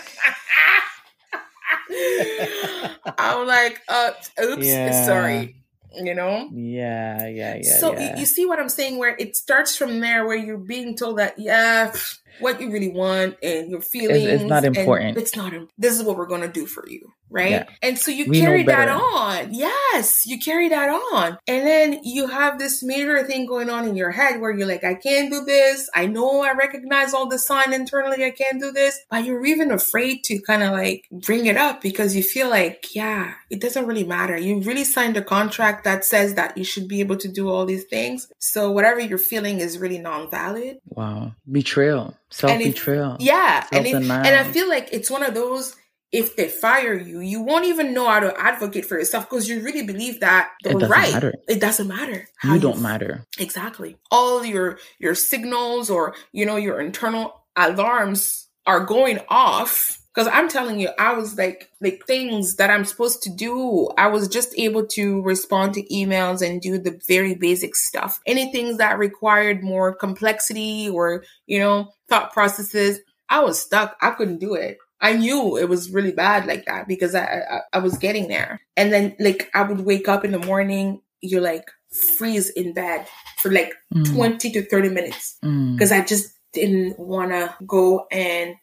I'm 3.18 3.46
like, 3.46 3.80
uh, 3.88 4.10
oops, 4.42 4.66
yeah. 4.66 5.06
sorry. 5.06 5.56
You 5.94 6.14
know? 6.14 6.48
Yeah, 6.52 7.26
yeah, 7.26 7.56
yeah. 7.56 7.78
So 7.78 7.92
yeah. 7.92 8.14
You, 8.14 8.20
you 8.20 8.26
see 8.26 8.46
what 8.46 8.60
I'm 8.60 8.68
saying? 8.68 8.98
Where 8.98 9.16
it 9.18 9.36
starts 9.36 9.76
from 9.76 10.00
there, 10.00 10.26
where 10.26 10.36
you're 10.36 10.56
being 10.56 10.96
told 10.96 11.18
that, 11.18 11.38
yeah, 11.38 11.92
what 12.38 12.60
you 12.60 12.70
really 12.70 12.90
want 12.90 13.36
and 13.42 13.70
your 13.70 13.80
feelings. 13.80 14.24
It's, 14.24 14.42
it's 14.42 14.48
not 14.48 14.64
important. 14.64 15.18
It's 15.18 15.36
not. 15.36 15.52
This 15.78 15.98
is 15.98 16.04
what 16.04 16.16
we're 16.16 16.26
going 16.26 16.42
to 16.42 16.48
do 16.48 16.66
for 16.66 16.88
you, 16.88 17.12
right? 17.28 17.50
Yeah. 17.50 17.64
And 17.82 17.98
so 17.98 18.10
you 18.10 18.26
We 18.28 18.40
carry 18.40 18.62
that 18.64 18.88
on. 18.88 19.52
Yes, 19.52 20.22
you 20.26 20.38
carry 20.38 20.68
that 20.68 20.88
on, 20.88 21.38
and 21.48 21.66
then 21.66 22.00
you 22.04 22.28
have 22.28 22.58
this 22.58 22.82
major 22.82 23.24
thing 23.24 23.46
going 23.46 23.70
on 23.70 23.88
in 23.88 23.96
your 23.96 24.10
head 24.10 24.40
where 24.40 24.50
you're 24.50 24.68
like, 24.68 24.84
I 24.84 24.94
can't 24.94 25.30
do 25.30 25.44
this. 25.44 25.88
I 25.94 26.06
know 26.06 26.42
I 26.42 26.52
recognize 26.52 27.12
all 27.12 27.28
the 27.28 27.38
sign 27.38 27.72
internally. 27.72 28.24
I 28.24 28.30
can't 28.30 28.60
do 28.60 28.70
this, 28.70 29.00
but 29.10 29.24
you're 29.24 29.44
even 29.44 29.70
afraid 29.70 30.22
to 30.24 30.40
kind 30.42 30.62
of 30.62 30.72
like 30.72 31.06
bring 31.10 31.46
it 31.46 31.56
up 31.56 31.80
because 31.80 32.14
you 32.14 32.22
feel 32.22 32.48
like, 32.48 32.94
yeah, 32.94 33.34
it 33.50 33.60
doesn't 33.60 33.86
really 33.86 34.04
matter. 34.04 34.36
You 34.36 34.60
really 34.60 34.84
signed 34.84 35.16
a 35.16 35.22
contract 35.22 35.84
that 35.84 36.04
says 36.04 36.34
that 36.34 36.56
you 36.56 36.64
should 36.64 36.88
be 36.88 37.00
able 37.00 37.16
to 37.16 37.28
do 37.28 37.48
all 37.48 37.66
these 37.66 37.84
things. 37.84 38.28
So 38.38 38.70
whatever 38.70 39.00
you're 39.00 39.18
feeling 39.18 39.58
is 39.58 39.78
really 39.78 39.98
non-valid. 39.98 40.78
Wow. 40.86 41.32
Betrayal. 41.50 42.16
Self 42.30 42.58
betrayal. 42.58 43.16
Yeah, 43.20 43.66
and 43.72 43.86
Self-denial. 43.86 44.26
and 44.26 44.36
I 44.36 44.44
feel 44.52 44.68
like 44.68 44.88
it's 44.92 45.10
one 45.10 45.22
of 45.22 45.34
those. 45.34 45.76
If 46.12 46.34
they 46.34 46.48
fire 46.48 46.94
you, 46.94 47.20
you 47.20 47.40
won't 47.40 47.66
even 47.66 47.94
know 47.94 48.08
how 48.08 48.18
to 48.18 48.34
advocate 48.36 48.84
for 48.84 48.98
yourself 48.98 49.30
because 49.30 49.48
you 49.48 49.60
really 49.62 49.86
believe 49.86 50.18
that 50.20 50.50
It 50.64 50.70
they're 50.70 50.72
doesn't 50.72 50.90
right. 50.90 51.12
matter. 51.12 51.34
It 51.48 51.60
doesn't 51.60 51.86
matter. 51.86 52.28
You 52.42 52.58
don't 52.58 52.80
matter. 52.82 53.26
Exactly. 53.38 53.96
All 54.10 54.44
your 54.44 54.80
your 54.98 55.14
signals 55.14 55.88
or 55.88 56.16
you 56.32 56.46
know 56.46 56.56
your 56.56 56.80
internal 56.80 57.44
alarms 57.54 58.48
are 58.66 58.80
going 58.84 59.20
off 59.28 59.99
because 60.14 60.28
I'm 60.32 60.48
telling 60.48 60.80
you, 60.80 60.90
I 60.98 61.14
was 61.14 61.36
like 61.38 61.70
like 61.80 62.02
things 62.06 62.56
that 62.56 62.70
I'm 62.70 62.84
supposed 62.84 63.22
to 63.22 63.30
do. 63.30 63.88
I 63.96 64.08
was 64.08 64.28
just 64.28 64.54
able 64.58 64.86
to 64.88 65.22
respond 65.22 65.74
to 65.74 65.82
emails 65.84 66.46
and 66.46 66.60
do 66.60 66.78
the 66.78 67.00
very 67.06 67.34
basic 67.34 67.76
stuff. 67.76 68.20
Anything 68.26 68.78
that 68.78 68.98
required 68.98 69.62
more 69.62 69.94
complexity 69.94 70.88
or 70.88 71.24
you 71.46 71.58
know 71.58 71.92
thought 72.08 72.32
processes, 72.32 72.98
I 73.28 73.40
was 73.40 73.60
stuck. 73.60 73.96
I 74.00 74.10
couldn't 74.10 74.38
do 74.38 74.54
it. 74.54 74.78
I 75.00 75.14
knew 75.14 75.56
it 75.56 75.68
was 75.68 75.90
really 75.90 76.12
bad 76.12 76.46
like 76.46 76.66
that 76.66 76.86
because 76.88 77.14
I, 77.14 77.24
I 77.24 77.60
I 77.74 77.78
was 77.78 77.98
getting 77.98 78.28
there. 78.28 78.60
And 78.76 78.92
then 78.92 79.16
like 79.20 79.50
I 79.54 79.62
would 79.62 79.80
wake 79.80 80.08
up 80.08 80.24
in 80.24 80.32
the 80.32 80.38
morning, 80.38 81.02
you're 81.20 81.40
like 81.40 81.70
freeze 82.16 82.50
in 82.50 82.72
bed 82.72 83.06
for 83.38 83.50
like 83.50 83.72
Mm, 83.92 84.14
20 84.14 84.52
to 84.52 84.62
30 84.62 84.88
minutes 84.90 85.36
mm. 85.44 85.74
because 85.74 85.90
I 85.90 86.04
just 86.04 86.32
didn't 86.52 86.96
want 86.96 87.32
to 87.32 87.52
go 87.66 88.06
and 88.12 88.54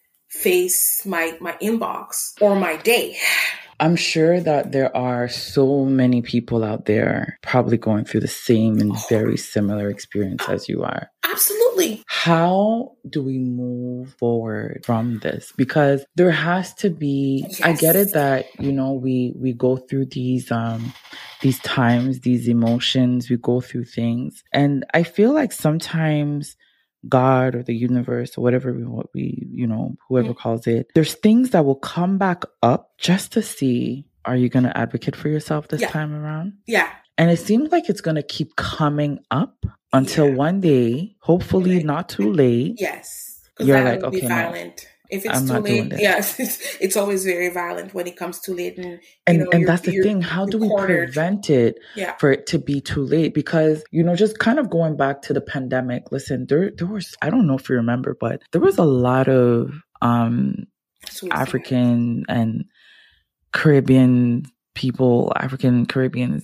face 0.42 1.06
my 1.06 1.38
my 1.40 1.54
inbox 1.62 2.34
or 2.42 2.56
my 2.56 2.78
day. 2.78 3.18
I'm 3.80 3.96
sure 3.96 4.40
that 4.40 4.72
there 4.72 4.96
are 4.98 5.28
so 5.28 5.86
many 5.86 6.22
people 6.24 6.64
out 6.64 6.86
there 6.86 7.38
probably 7.44 7.78
going 7.78 8.06
through 8.06 8.22
the 8.22 8.28
same 8.28 8.80
and 8.80 8.96
very 9.08 9.38
similar 9.38 9.88
experience 9.90 10.44
as 10.50 10.68
you 10.68 10.84
are. 10.84 11.12
Absolutely. 11.24 12.04
How 12.08 12.94
do 13.08 13.22
we 13.22 13.38
move 13.38 14.16
forward 14.18 14.82
from 14.84 15.20
this? 15.20 15.54
Because 15.56 16.04
there 16.16 16.32
has 16.32 16.74
to 16.76 16.90
be 16.90 17.46
I 17.64 17.74
get 17.74 17.96
it 17.96 18.14
that, 18.14 18.46
you 18.60 18.72
know, 18.72 18.94
we 18.94 19.34
we 19.36 19.54
go 19.54 19.78
through 19.78 20.08
these 20.08 20.52
um 20.52 20.94
these 21.42 21.60
times, 21.60 22.22
these 22.22 22.48
emotions, 22.48 23.30
we 23.30 23.38
go 23.38 23.62
through 23.62 23.86
things. 23.86 24.44
And 24.52 24.86
I 24.96 25.04
feel 25.04 25.34
like 25.34 25.52
sometimes 25.52 26.56
God 27.08 27.56
or 27.56 27.64
the 27.64 27.76
universe 27.76 28.38
or 28.38 28.42
whatever 28.42 28.74
we, 28.74 28.84
what 28.84 29.08
we, 29.14 29.48
you 29.52 29.68
know, 29.68 29.96
whoever 30.08 30.34
calls 30.34 30.68
it, 30.68 30.92
there's 30.96 31.14
things 31.16 31.52
that 31.52 31.66
will 31.66 31.76
come 31.76 32.18
back 32.18 32.44
up 32.64 32.92
just 32.98 33.32
to 33.34 33.42
see 33.42 34.06
are 34.26 34.36
you 34.36 34.50
going 34.50 34.64
to 34.66 34.78
advocate 34.78 35.16
for 35.16 35.30
yourself 35.30 35.70
this 35.70 35.80
Yeah. 35.82 35.90
time 35.90 36.14
around? 36.14 36.54
Yeah. 36.66 36.90
And 37.18 37.32
it 37.32 37.38
seems 37.40 37.72
like 37.72 37.88
it's 37.90 38.02
going 38.02 38.16
to 38.16 38.24
keep 38.24 38.56
coming 38.58 39.20
up 39.32 39.66
until 39.94 40.28
Yeah. 40.28 40.36
one 40.36 40.60
day, 40.60 41.16
hopefully 41.22 41.82
not 41.84 42.10
too 42.10 42.32
late. 42.34 42.76
Yes. 42.78 43.40
You're 43.60 43.82
like, 43.82 44.04
okay, 44.04 44.28
violent. 44.28 44.86
If 45.10 45.26
it's 45.26 45.38
I'm 45.38 45.48
too 45.48 45.60
late, 45.60 45.94
yes, 45.98 46.40
it's, 46.40 46.78
it's 46.82 46.98
always 46.98 47.24
very 47.24 47.50
violent 47.50 47.94
when 47.94 48.08
it 48.08 48.18
comes 48.18 48.40
too 48.40 48.54
late. 48.54 48.78
And, 48.78 49.00
And 49.26 49.40
know, 49.40 49.50
and 49.52 49.68
that's 49.68 49.84
the 49.84 50.02
thing. 50.02 50.22
How 50.22 50.46
do 50.46 50.58
we 50.58 50.68
cornered. 50.68 51.14
prevent 51.14 51.50
it 51.50 51.80
yeah. 51.96 52.16
for 52.18 52.32
it 52.32 52.46
to 52.48 52.60
be 52.60 52.82
too 52.82 53.04
late? 53.04 53.34
Because, 53.34 53.84
you 53.92 54.04
know, 54.04 54.16
just 54.16 54.40
kind 54.40 54.60
of 54.60 54.70
going 54.70 54.98
back 54.98 55.22
to 55.24 55.34
the 55.34 55.42
pandemic, 55.42 56.12
listen, 56.12 56.46
there 56.48 56.72
there 56.72 56.88
was 56.88 57.16
I 57.22 57.30
don't 57.30 57.48
know 57.48 57.56
if 57.56 57.70
you 57.70 57.76
remember, 57.76 58.18
but 58.20 58.42
there 58.52 58.62
was 58.62 58.78
a 58.78 58.84
lot 58.84 59.28
of 59.30 59.72
um 60.02 60.68
Suicide. 61.10 61.38
African 61.38 62.26
and 62.28 62.66
Caribbean 63.54 64.46
people, 64.74 65.32
African 65.36 65.86
Caribbeans 65.86 66.44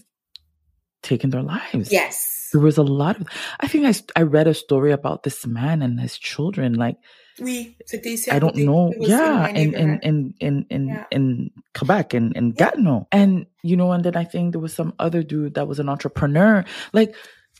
taking 1.02 1.30
their 1.30 1.44
lives. 1.44 1.92
Yes. 1.92 2.50
There 2.52 2.62
was 2.62 2.78
a 2.78 2.84
lot 2.84 3.20
of, 3.20 3.28
I 3.60 3.68
think 3.68 3.86
I 3.86 4.20
I 4.20 4.24
read 4.24 4.48
a 4.48 4.54
story 4.54 4.92
about 4.92 5.24
this 5.24 5.46
man 5.46 5.82
and 5.82 6.00
his 6.00 6.18
children. 6.18 6.74
Like, 6.74 6.98
We, 7.40 7.76
I 8.32 8.40
don't 8.40 8.56
know. 8.56 8.94
Yeah. 9.00 9.18
my 9.18 9.50
In, 9.50 9.74
in, 9.74 10.00
in, 10.02 10.34
in, 10.40 10.66
in, 10.70 10.88
Yeah. 10.88 11.06
in 11.12 11.52
Quebec 11.74 12.14
and 12.14 12.36
in, 12.36 12.46
in 12.46 12.50
Yeah. 12.58 12.70
Gatineau. 12.70 13.08
And, 13.12 13.48
you 13.64 13.76
know, 13.76 13.92
and 13.92 14.04
then 14.04 14.16
I 14.16 14.24
think 14.24 14.52
there 14.52 14.62
was 14.62 14.74
some 14.74 14.94
other 15.00 15.24
dude 15.24 15.56
that 15.56 15.68
was 15.68 15.80
an 15.80 15.90
entrepreneur. 15.90 16.64
Like, 16.94 17.16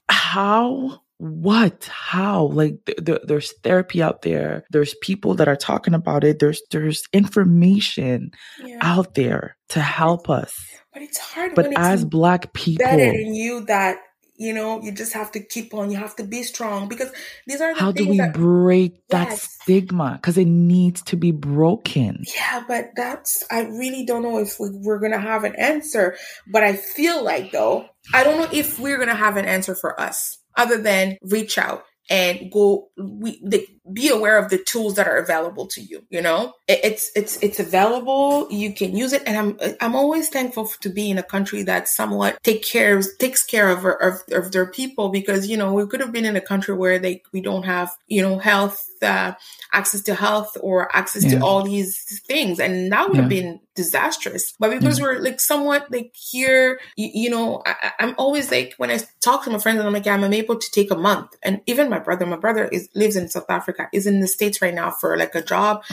how? 0.10 1.02
What? 1.18 1.86
How? 1.86 2.46
Like, 2.46 2.86
th- 2.86 3.06
th- 3.06 3.22
there's 3.26 3.54
therapy 3.64 4.04
out 4.04 4.22
there. 4.24 4.66
There's 4.72 4.94
people 5.02 5.36
that 5.36 5.48
are 5.48 5.56
talking 5.56 5.94
about 5.94 6.24
it. 6.24 6.40
There's, 6.40 6.62
there's 6.72 7.04
information 7.14 8.32
yeah. 8.64 8.78
out 8.82 9.16
there 9.16 9.56
to 9.70 9.80
help 9.80 10.30
us. 10.30 10.54
But 10.94 11.02
it's 11.02 11.18
hard 11.18 11.56
But 11.56 11.66
when 11.66 11.72
it's 11.72 11.82
as 11.82 12.06
black 12.06 12.54
people, 12.54 12.86
embedded 12.86 13.20
in 13.20 13.34
you 13.34 13.66
that 13.66 13.98
you 14.36 14.54
know 14.54 14.82
you 14.82 14.92
just 14.92 15.14
have 15.14 15.32
to 15.32 15.40
keep 15.40 15.74
on 15.74 15.92
you 15.92 15.98
have 15.98 16.16
to 16.16 16.24
be 16.24 16.44
strong 16.44 16.88
because 16.88 17.12
these 17.48 17.62
are 17.62 17.74
the 17.74 17.80
how 17.80 17.92
do 17.92 18.08
we 18.08 18.18
that 18.18 18.34
break 18.34 19.08
that 19.10 19.30
Yes. 19.30 19.58
stigma? 19.62 20.14
Because 20.22 20.38
it 20.38 20.46
needs 20.48 21.02
to 21.04 21.16
be 21.16 21.32
broken. 21.32 22.24
yeah 22.36 22.64
but 22.68 22.92
that's 22.96 23.44
i 23.52 23.62
really 23.62 24.06
don't 24.06 24.24
know 24.24 24.40
if 24.40 24.60
we, 24.60 24.70
we're 24.72 25.00
gonna 25.00 25.20
have 25.20 25.44
an 25.44 25.56
answer 25.58 26.18
but 26.52 26.64
i 26.64 26.74
feel 26.74 27.24
like 27.24 27.52
though 27.52 27.86
i 28.14 28.24
don't 28.24 28.38
know 28.40 28.50
if 28.52 28.80
we're 28.80 28.98
gonna 28.98 29.16
have 29.16 29.38
an 29.38 29.46
answer 29.46 29.76
for 29.76 30.00
us 30.00 30.40
other 30.58 30.78
than 30.78 31.18
reach 31.22 31.58
out 31.58 31.84
and 32.10 32.52
go 32.52 32.90
we 32.98 33.42
the, 33.46 33.66
be 33.92 34.08
aware 34.08 34.38
of 34.38 34.50
the 34.50 34.58
tools 34.58 34.96
that 34.96 35.08
are 35.08 35.18
available 35.18 35.68
to 35.68 35.82
you 35.82 36.04
you 36.10 36.22
know? 36.22 36.54
It's 36.68 37.12
it's 37.16 37.38
it's 37.44 37.60
available. 37.60 38.48
You 38.52 38.74
can 38.74 38.96
use 38.96 39.12
it. 39.14 39.24
And 39.26 39.38
i'm 39.38 39.76
i'm 39.82 39.96
always 39.96 40.30
thankful 40.30 40.68
to 40.82 40.90
be 40.90 41.10
in 41.10 41.18
a 41.18 41.24
country 41.24 41.64
that 41.64 41.88
somewhat 41.90 42.42
take 42.44 42.64
care 42.64 43.02
takes 43.20 43.44
care 43.44 43.70
of, 43.70 43.86
of 43.86 44.22
of 44.32 44.52
their 44.54 44.66
people 44.68 45.10
because 45.10 45.48
you 45.48 45.58
know 45.58 45.74
we 45.74 45.86
could 45.88 46.00
have 46.00 46.12
been 46.14 46.26
in 46.26 46.36
a 46.36 46.42
country 46.42 46.76
where 46.76 46.98
they 47.00 47.22
we 47.34 47.42
don't 47.42 47.64
have 47.64 47.92
you 48.08 48.22
know 48.22 48.38
health 48.38 48.88
uh, 49.02 49.34
access 49.74 50.02
to 50.04 50.16
health 50.16 50.56
or 50.62 50.96
access 50.96 51.24
Yeah. 51.24 51.32
to 51.32 51.44
all 51.44 51.64
these 51.64 52.22
things. 52.26 52.60
And 52.60 52.92
that 52.94 53.10
would 53.10 53.20
have 53.20 53.28
been 53.30 53.60
disastrous. 53.76 54.54
But 54.60 54.72
because 54.72 55.02
we're 55.02 55.20
like 55.20 55.40
somewhat 55.42 55.92
like 55.92 56.12
here 56.16 56.80
you, 56.96 57.10
you 57.24 57.30
know 57.30 57.62
I, 57.66 57.92
i'm 58.00 58.14
always 58.20 58.52
like 58.52 58.76
when 58.78 58.92
i 58.92 59.00
talk 59.20 59.44
to 59.44 59.50
my 59.50 59.58
friends 59.58 59.80
and 59.80 59.88
i'm 59.88 59.94
like 59.94 60.06
yeah, 60.06 60.14
i'm 60.14 60.34
able 60.34 60.58
to 60.58 60.72
take 60.72 60.92
a 60.92 60.96
month. 60.96 61.32
And 61.44 61.62
even 61.66 61.90
my 61.90 62.00
brother 62.00 62.26
my 62.26 62.38
brother 62.38 62.66
is 62.68 62.88
lives 62.96 63.16
in 63.16 63.28
south 63.30 63.50
africa 63.50 63.73
is 63.94 64.06
in 64.08 64.20
the 64.20 64.28
states 64.28 64.62
right 64.62 64.74
now 64.74 64.90
for 64.92 65.18
like 65.18 65.36
a 65.36 65.42
job 65.42 65.84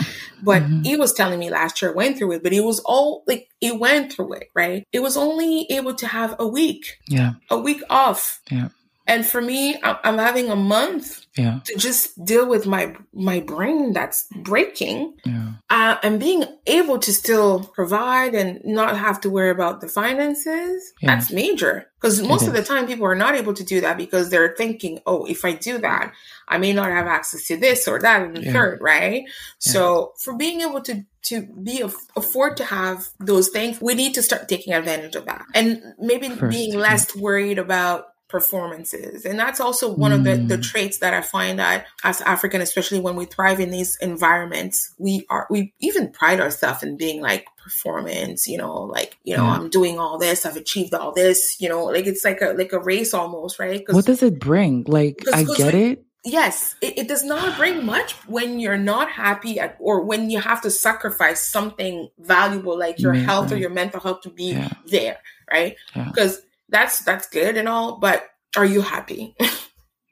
but 0.43 0.63
Mhm. 0.63 0.85
he 0.87 0.97
was 0.97 1.13
telling 1.13 1.39
me 1.39 1.51
last 1.51 1.81
year 1.83 1.93
went 1.93 2.19
through 2.19 2.33
it 2.33 2.43
but 2.43 2.53
he 2.53 2.61
was 2.61 2.81
all 2.81 3.23
like 3.27 3.49
he 3.61 3.71
went 3.73 4.13
through 4.13 4.33
it 4.35 4.51
right 4.55 4.87
it 4.93 5.01
was 5.01 5.17
only 5.17 5.67
able 5.71 5.95
to 5.95 6.07
have 6.07 6.35
a 6.39 6.47
week 6.47 6.99
Yeah. 7.09 7.33
a 7.51 7.59
week 7.59 7.83
off 7.91 8.41
Yeah. 8.51 8.69
and 9.07 9.25
for 9.27 9.41
me 9.41 9.81
i'm 9.83 10.19
having 10.19 10.51
a 10.51 10.57
month 10.57 11.20
Yeah. 11.41 11.61
to 11.65 11.75
just 11.77 12.23
deal 12.25 12.47
with 12.49 12.67
my 12.67 12.95
my 13.13 13.41
brain 13.41 13.93
that's 13.93 14.27
breaking 14.51 15.15
Yeah. 15.25 15.53
uh, 15.71 15.97
and 16.03 16.21
being 16.21 16.45
able 16.67 16.99
to 17.01 17.13
still 17.13 17.65
provide 17.75 18.35
and 18.35 18.61
not 18.65 18.97
have 18.97 19.21
to 19.23 19.31
worry 19.31 19.51
about 19.51 19.81
the 19.81 19.89
finances 19.89 20.93
Yeah. 21.01 21.11
that's 21.17 21.31
major. 21.33 21.87
Because 22.01 22.23
most 22.23 22.47
of 22.49 22.55
the 22.55 22.63
time 22.63 22.87
people 22.87 23.05
are 23.07 23.15
not 23.15 23.35
able 23.35 23.53
to 23.55 23.65
do 23.65 23.81
that 23.83 23.99
because 23.99 24.31
they're 24.31 24.55
thinking 24.57 25.01
oh 25.07 25.27
if 25.27 25.45
i 25.45 25.53
do 25.53 25.77
that 25.79 26.13
i 26.49 26.57
may 26.57 26.73
not 26.73 26.89
have 26.91 27.07
access 27.07 27.47
to 27.49 27.59
this 27.59 27.87
or 27.87 27.99
that 28.01 28.23
and 28.23 28.35
the 28.37 28.51
third 28.53 28.79
right? 28.81 29.25
So 29.59 30.13
for 30.19 30.35
being 30.35 30.63
able 30.63 30.81
to 30.83 31.05
to 31.23 31.43
be 31.63 31.83
aff- 31.83 32.07
afford 32.17 32.57
to 32.57 32.65
have 32.65 33.09
those 33.19 33.49
things 33.51 33.79
we 33.83 33.95
need 33.95 34.15
to 34.15 34.23
start 34.23 34.49
taking 34.49 34.73
advantage 34.73 35.15
of 35.17 35.27
that. 35.27 35.45
And 35.55 35.83
maybe 35.99 36.31
First, 36.31 36.51
being 36.57 36.73
less 36.79 37.15
worried 37.15 37.59
about 37.59 38.07
performances 38.31 39.25
and 39.25 39.39
that's 39.39 39.61
also 39.61 39.93
one 39.93 40.13
of 40.13 40.25
the, 40.25 40.37
the 40.37 40.57
Mm. 40.57 40.63
traits 40.63 40.99
that 40.99 41.13
i 41.15 41.21
find 41.21 41.59
that 41.59 41.87
as 42.05 42.21
african 42.23 42.61
especially 42.61 43.01
when 43.01 43.17
we 43.17 43.25
thrive 43.25 43.61
in 43.61 43.71
these 43.71 43.97
environments 44.01 44.95
we 44.99 45.27
are 45.31 45.47
we 45.51 45.73
even 45.81 46.11
pride 46.13 46.41
ourselves 46.41 46.83
in 46.83 46.97
being 46.97 47.21
like 47.21 47.47
performance 47.63 48.47
you 48.47 48.57
know 48.59 48.83
like 48.83 49.17
you 49.25 49.37
know 49.37 49.45
Yeah. 49.45 49.53
i'm 49.55 49.69
doing 49.71 49.99
all 49.99 50.19
this 50.19 50.47
i've 50.47 50.57
achieved 50.57 50.95
all 50.95 51.13
this 51.13 51.57
you 51.61 51.69
know 51.69 51.85
like 51.85 52.07
it's 52.07 52.25
like 52.25 52.41
a 52.41 52.51
like 52.57 52.73
a 52.73 52.79
race 52.81 53.13
almost 53.15 53.59
right 53.59 53.83
What 53.91 54.07
does 54.07 54.23
it 54.23 54.39
bring? 54.39 54.85
Like, 54.87 55.23
I 55.33 55.45
get 55.45 55.75
it. 55.75 56.05
yes 56.25 56.75
it, 56.81 56.99
it 56.99 57.09
does 57.09 57.25
not 57.25 57.57
bring 57.57 57.85
much 57.85 58.13
when 58.29 58.61
you're 58.61 58.79
not 58.79 59.11
happy 59.11 59.59
at, 59.59 59.77
or 59.81 60.03
when 60.05 60.31
you 60.31 60.39
have 60.41 60.61
to 60.63 60.71
sacrifice 60.71 61.41
something 61.47 62.09
valuable 62.19 62.79
like 62.79 62.99
your 63.01 63.15
health 63.15 63.53
or 63.53 63.57
your 63.57 63.71
mental 63.71 64.01
health 64.01 64.21
to 64.23 64.31
be 64.31 64.53
Yeah. 64.53 64.69
there 64.87 65.19
right 65.51 65.77
because 65.95 66.43
that's 66.71 67.01
that's 67.01 67.29
good 67.29 67.57
and 67.57 67.69
all 67.69 67.99
but 67.99 68.27
are 68.57 68.65
you 68.65 68.81
happy 68.81 69.37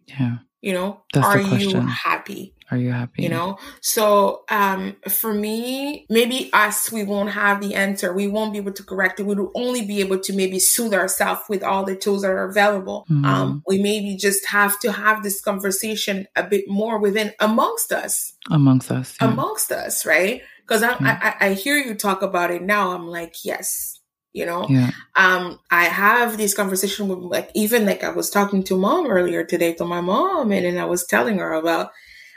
Yeah. 0.09 0.39
You 0.61 0.73
know, 0.73 1.03
That's 1.15 1.25
are 1.25 1.41
you 1.41 1.81
happy? 1.83 2.53
Are 2.73 2.77
you 2.77 2.91
happy? 2.91 3.23
You 3.23 3.29
know, 3.29 3.59
so 3.81 4.43
um, 4.51 4.97
for 5.09 5.33
me, 5.33 6.05
maybe 6.11 6.51
us, 6.53 6.91
we 6.91 7.05
won't 7.05 7.31
have 7.31 7.61
the 7.61 7.77
answer. 7.77 8.13
We 8.13 8.27
won't 8.27 8.53
be 8.53 8.59
able 8.59 8.73
to 8.73 8.83
correct 8.83 9.21
it. 9.21 9.23
We 9.27 9.37
will 9.37 9.53
only 9.55 9.87
be 9.87 10.01
able 10.01 10.19
to 10.19 10.33
maybe 10.33 10.59
soothe 10.59 10.95
ourselves 10.95 11.43
with 11.49 11.63
all 11.63 11.85
the 11.85 11.95
tools 11.95 12.23
that 12.23 12.33
are 12.33 12.49
available. 12.49 13.07
Mhm. 13.09 13.25
Um, 13.25 13.63
we 13.69 13.81
maybe 13.81 14.17
just 14.17 14.47
have 14.47 14.81
to 14.81 14.91
have 14.91 15.23
this 15.23 15.41
conversation 15.41 16.27
a 16.35 16.43
bit 16.43 16.65
more 16.69 16.99
within 16.99 17.33
amongst 17.39 17.93
us 17.93 18.33
amongst 18.51 18.91
us. 18.91 19.15
yeah. 19.21 19.29
amongst 19.29 19.71
us, 19.71 20.05
right? 20.05 20.43
Because 20.67 20.83
I, 20.83 20.97
Yeah. 21.01 21.35
I 21.41 21.47
I 21.51 21.53
hear 21.55 21.77
you 21.77 21.95
talk 21.95 22.23
about 22.23 22.51
it 22.51 22.63
now. 22.63 22.91
I'm 22.91 23.07
like, 23.07 23.45
yes, 23.45 23.98
you 24.39 24.47
know. 24.47 24.67
yeah. 24.71 24.91
Um, 25.25 25.59
I 25.71 25.85
have 26.05 26.39
this 26.39 26.55
conversation 26.55 27.09
with 27.09 27.19
like 27.37 27.51
even 27.55 27.85
like 27.91 28.03
I 28.05 28.11
was 28.11 28.31
talking 28.31 28.63
to 28.65 28.79
mom 28.87 29.05
earlier 29.17 29.43
today 29.45 29.73
to 29.75 29.85
my 29.85 30.01
mom, 30.01 30.53
and 30.53 30.65
then 30.65 30.79
I 30.79 30.87
was 30.95 31.05
telling 31.07 31.39
her 31.39 31.53
about. 31.53 31.91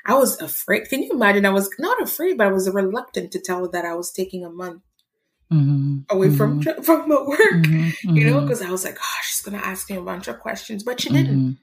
I 0.03 0.15
was 0.15 0.41
afraid. 0.41 0.89
Can 0.89 1.03
you 1.03 1.11
imagine? 1.11 1.45
I 1.45 1.51
was 1.59 1.69
not 1.77 2.01
afraid, 2.01 2.35
but 2.37 2.47
I 2.47 2.51
was 2.51 2.67
reluctant 2.81 3.31
to 3.33 3.39
tell 3.39 3.59
her 3.65 3.71
that 3.75 3.85
I 3.85 3.93
was 3.93 4.11
taking 4.11 4.43
a 4.43 4.49
month 4.49 4.81
Mhm. 5.53 6.05
away 6.09 6.29
from 6.37 6.59
Mhm. 6.59 6.83
from 6.87 7.07
my 7.07 7.21
work. 7.21 7.65
Mhm. 7.69 7.93
You 8.17 8.25
know, 8.25 8.41
because 8.41 8.61
I 8.63 8.71
was 8.71 8.83
like, 8.83 8.97
oh, 8.99 9.19
she's 9.21 9.41
gonna 9.45 9.61
ask 9.71 9.89
me 9.91 9.97
a 9.97 10.01
bunch 10.01 10.27
of 10.27 10.39
questions, 10.39 10.81
but 10.83 10.99
she 11.01 11.09
didn't. 11.09 11.37
Mhm. 11.39 11.57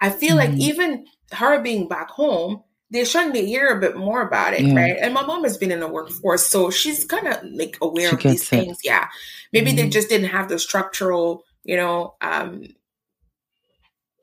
I 0.00 0.10
feel 0.10 0.36
like 0.36 0.50
Mhm. 0.50 0.58
even 0.68 0.90
her 1.32 1.58
being 1.60 1.88
back 1.88 2.10
home, 2.10 2.62
they're 2.92 3.06
starting 3.06 3.32
to 3.34 3.46
hear 3.46 3.68
a 3.68 3.80
bit 3.80 3.96
more 3.96 4.22
about 4.22 4.54
it, 4.54 4.68
Yeah. 4.68 4.74
right? 4.74 4.96
And 5.00 5.14
my 5.14 5.26
mom 5.26 5.44
has 5.44 5.58
been 5.58 5.72
in 5.72 5.80
the 5.80 5.88
workforce, 5.88 6.46
so 6.46 6.70
she's 6.70 7.04
kind 7.04 7.26
of 7.28 7.42
like 7.44 7.78
aware 7.82 8.10
She 8.10 8.16
of 8.16 8.24
these 8.24 8.44
it. 8.44 8.48
things. 8.48 8.78
Yeah, 8.84 9.08
maybe 9.52 9.72
they 9.72 9.88
Mhm. 9.88 9.92
just 9.92 10.10
didn't 10.10 10.30
have 10.30 10.48
the 10.48 10.58
structural, 10.58 11.44
you 11.64 11.76
know, 11.76 12.14
um, 12.20 12.64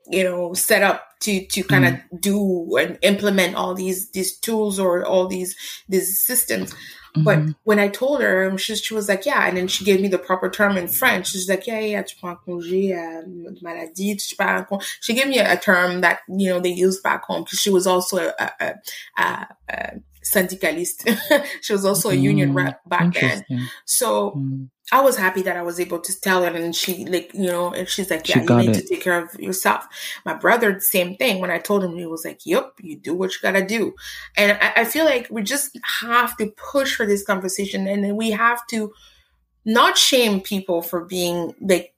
you 0.06 0.24
know, 0.24 0.54
set 0.54 0.82
up 0.82 1.04
to 1.20 1.46
to 1.46 1.62
kind 1.64 1.86
of 1.86 2.20
do 2.20 2.76
and 2.76 2.98
implement 3.02 3.56
all 3.56 3.74
these 3.74 4.10
these 4.12 4.38
tools 4.38 4.78
or 4.80 5.04
all 5.04 5.26
these 5.28 5.56
these 5.88 6.20
systems. 6.20 6.74
But 7.16 7.38
Mhm. 7.40 7.54
when 7.64 7.78
I 7.80 7.88
told 7.88 8.22
her, 8.22 8.48
um, 8.48 8.56
she, 8.56 8.76
she 8.76 8.94
was 8.94 9.08
like, 9.08 9.26
yeah. 9.26 9.46
And 9.46 9.56
then 9.56 9.68
she 9.68 9.84
gave 9.84 10.00
me 10.00 10.08
the 10.08 10.18
proper 10.18 10.48
term 10.48 10.76
in 10.76 10.86
French. 10.86 11.28
She's 11.32 11.48
like, 11.48 11.66
yeah, 11.66 11.80
yeah, 11.80 12.02
tu 12.02 12.14
prends 12.20 12.38
congé 12.46 12.92
euh, 12.94 13.22
maladie, 13.62 14.16
tu 14.16 14.36
pars 14.36 14.60
en 14.60 14.64
con-" 14.64 14.80
She 15.00 15.14
gave 15.14 15.26
me 15.28 15.38
a, 15.38 15.54
a 15.54 15.56
term 15.56 16.00
that, 16.02 16.20
you 16.28 16.48
know, 16.48 16.60
they 16.60 16.70
use 16.70 17.00
back 17.00 17.24
home 17.24 17.42
because 17.44 17.58
she 17.58 17.70
was 17.70 17.86
also 17.86 18.18
a, 18.38 18.52
a, 18.60 18.74
a 19.68 20.00
syndicalist. 20.22 21.08
she 21.60 21.72
was 21.72 21.84
also 21.84 22.10
a 22.10 22.14
union 22.14 22.50
Mm, 22.50 22.54
rep 22.54 22.80
back 22.88 23.12
then. 23.14 23.44
So 23.84 24.32
Mm. 24.36 24.68
I 24.92 25.00
was 25.02 25.16
happy 25.16 25.42
that 25.42 25.56
I 25.56 25.62
was 25.62 25.78
able 25.78 26.00
to 26.00 26.20
tell 26.20 26.42
her, 26.42 26.50
and 26.50 26.74
she 26.74 27.04
like 27.06 27.32
you 27.32 27.46
know, 27.46 27.72
and 27.72 27.88
she's 27.88 28.10
like, 28.10 28.26
She 28.26 28.40
"Yeah, 28.40 28.42
you 28.42 28.56
need 28.56 28.70
it. 28.70 28.74
to 28.74 28.88
take 28.88 29.02
care 29.02 29.22
of 29.22 29.32
yourself." 29.38 29.86
My 30.24 30.34
brother, 30.34 30.80
same 30.80 31.16
thing. 31.16 31.40
When 31.40 31.50
I 31.50 31.58
told 31.58 31.84
him, 31.84 31.96
he 31.96 32.06
was 32.06 32.24
like, 32.24 32.44
"Yep, 32.44 32.72
you 32.82 32.96
do 32.96 33.14
what 33.14 33.32
you 33.32 33.38
gotta 33.40 33.64
do," 33.64 33.94
and 34.36 34.58
I, 34.60 34.72
I 34.78 34.84
feel 34.84 35.04
like 35.04 35.28
we 35.30 35.42
just 35.42 35.78
have 36.00 36.36
to 36.38 36.52
push 36.72 36.96
for 36.96 37.06
this 37.06 37.24
conversation, 37.24 37.86
and 37.86 38.02
then 38.02 38.16
we 38.16 38.32
have 38.32 38.66
to 38.68 38.92
not 39.64 39.96
shame 39.96 40.40
people 40.40 40.82
for 40.82 41.04
being 41.04 41.54
like 41.60 41.94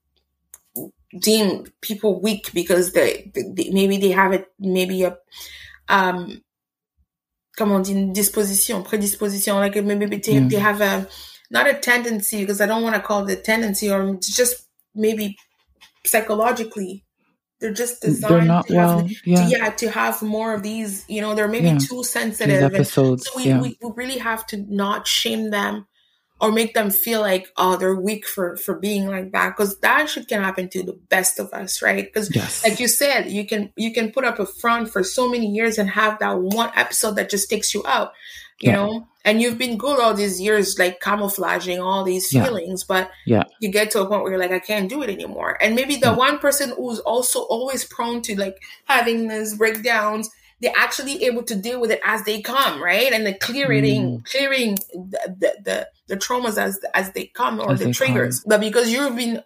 deem 1.19 1.65
people 1.81 2.21
weak 2.21 2.51
because 2.55 2.93
they, 2.93 3.31
they 3.35 3.71
maybe 3.71 3.99
they 3.99 4.11
have 4.11 4.33
it 4.33 4.47
maybe 4.59 5.03
a 5.03 5.17
um 5.89 6.43
comment 7.57 7.77
on 7.77 7.81
dit 7.81 7.93
une 7.93 8.13
disposition 8.13 8.83
prédisposition 8.83 9.59
like 9.61 9.77
maybe 9.77 10.07
they, 10.21 10.41
Mm. 10.41 10.49
they 10.51 10.59
have 10.59 10.81
a 10.81 11.07
not 11.51 11.67
a 11.69 11.75
tendency 11.75 12.41
because 12.41 12.61
I 12.63 12.67
don't 12.67 12.83
want 12.83 12.95
to 12.97 13.03
call 13.03 13.29
it 13.29 13.39
a 13.39 13.43
tendency 13.43 13.91
or 13.91 14.17
just 14.21 14.69
maybe 14.95 15.37
psychologically 16.07 17.05
they're 17.61 17.73
just 17.73 18.03
designed 18.03 18.51
They're 18.51 18.63
to 18.63 18.75
have 18.75 18.95
well. 18.97 19.09
to, 19.09 19.15
Yeah. 19.25 19.49
yeah 19.49 19.71
to 19.71 19.91
have 19.91 20.21
more 20.23 20.55
of 20.55 20.63
these 20.63 21.05
you 21.09 21.21
know 21.21 21.35
they're 21.35 21.49
maybe 21.49 21.69
Yeah. 21.69 21.79
too 21.79 21.99
These 22.03 22.11
sensitive 22.11 22.63
and 22.63 22.75
episodes. 22.75 23.27
so 23.27 23.31
we, 23.37 23.45
yeah. 23.45 23.61
we, 23.61 23.79
we 23.83 23.91
really 23.95 24.19
have 24.19 24.47
to 24.49 24.57
not 24.69 25.07
shame 25.07 25.51
them 25.51 25.87
or 26.43 26.51
make 26.53 26.75
them 26.75 26.91
feel 26.91 27.21
like 27.21 27.47
oh 27.57 27.77
they're 27.77 27.95
weak 27.95 28.27
for 28.27 28.57
for 28.57 28.75
being 28.75 29.07
like 29.07 29.31
that 29.33 29.57
because 29.57 29.79
that 29.79 30.11
shit 30.11 30.27
can 30.29 30.43
happen 30.43 30.69
to 30.69 30.83
the 30.83 30.99
best 31.09 31.39
of 31.39 31.51
us 31.55 31.81
right 31.81 32.05
because 32.13 32.35
yes. 32.35 32.65
like 32.65 32.81
you 32.81 32.89
said 32.89 33.31
you 33.31 33.47
can 33.47 33.73
you 33.77 33.93
can 33.95 34.11
put 34.11 34.25
up 34.25 34.39
a 34.41 34.45
front 34.45 34.91
for 34.91 35.03
so 35.05 35.29
many 35.31 35.47
years 35.47 35.79
and 35.79 35.89
have 35.89 36.19
that 36.19 36.37
one 36.39 36.71
episode 36.75 37.13
that 37.17 37.31
just 37.31 37.49
takes 37.49 37.73
you 37.73 37.83
out 37.87 38.13
you 38.61 38.71
Yeah. 38.71 38.77
know 38.77 39.07
and 39.25 39.41
you've 39.41 39.57
been 39.57 39.79
good 39.79 40.01
all 40.01 40.15
these 40.15 40.41
years 40.41 40.77
like 40.81 41.01
camouflaging 41.01 41.79
all 41.81 42.03
these 42.05 42.33
Yeah. 42.33 42.45
feelings 42.45 42.83
but 42.85 43.11
Yeah. 43.25 43.45
you 43.61 43.71
get 43.71 43.93
to 43.93 44.03
a 44.03 44.07
point 44.09 44.23
where 44.23 44.33
you're 44.33 44.41
like 44.41 44.51
i 44.51 44.59
can't 44.59 44.91
do 44.91 45.01
it 45.03 45.11
anymore 45.11 45.57
and 45.63 45.77
maybe 45.77 45.95
the 45.97 46.09
Yeah. 46.11 46.17
one 46.27 46.39
person 46.39 46.71
who's 46.77 46.99
also 46.99 47.41
always 47.43 47.85
prone 47.85 48.21
to 48.23 48.39
like 48.39 48.57
having 48.87 49.29
these 49.29 49.55
breakdowns 49.57 50.29
they're 50.63 50.73
actually 50.77 51.25
able 51.25 51.43
to 51.43 51.57
deal 51.57 51.81
with 51.81 51.91
it 51.91 52.01
as 52.05 52.25
they 52.25 52.41
come 52.41 52.83
right? 52.83 53.13
And 53.13 53.27
the 53.27 53.35
clearing 53.35 53.83
Mm. 53.83 54.25
clearing 54.31 54.77
the, 54.95 55.21
the 55.39 55.51
the 55.65 55.89
the 56.09 56.17
traumas 56.17 56.57
as 56.57 56.79
as 56.95 57.13
they 57.13 57.27
come 57.27 57.61
or 57.61 57.73
As 57.73 57.81
the 57.81 57.93
triggers. 57.93 58.43
But 58.47 58.61
because 58.61 58.91
you've 58.91 59.17
been 59.17 59.43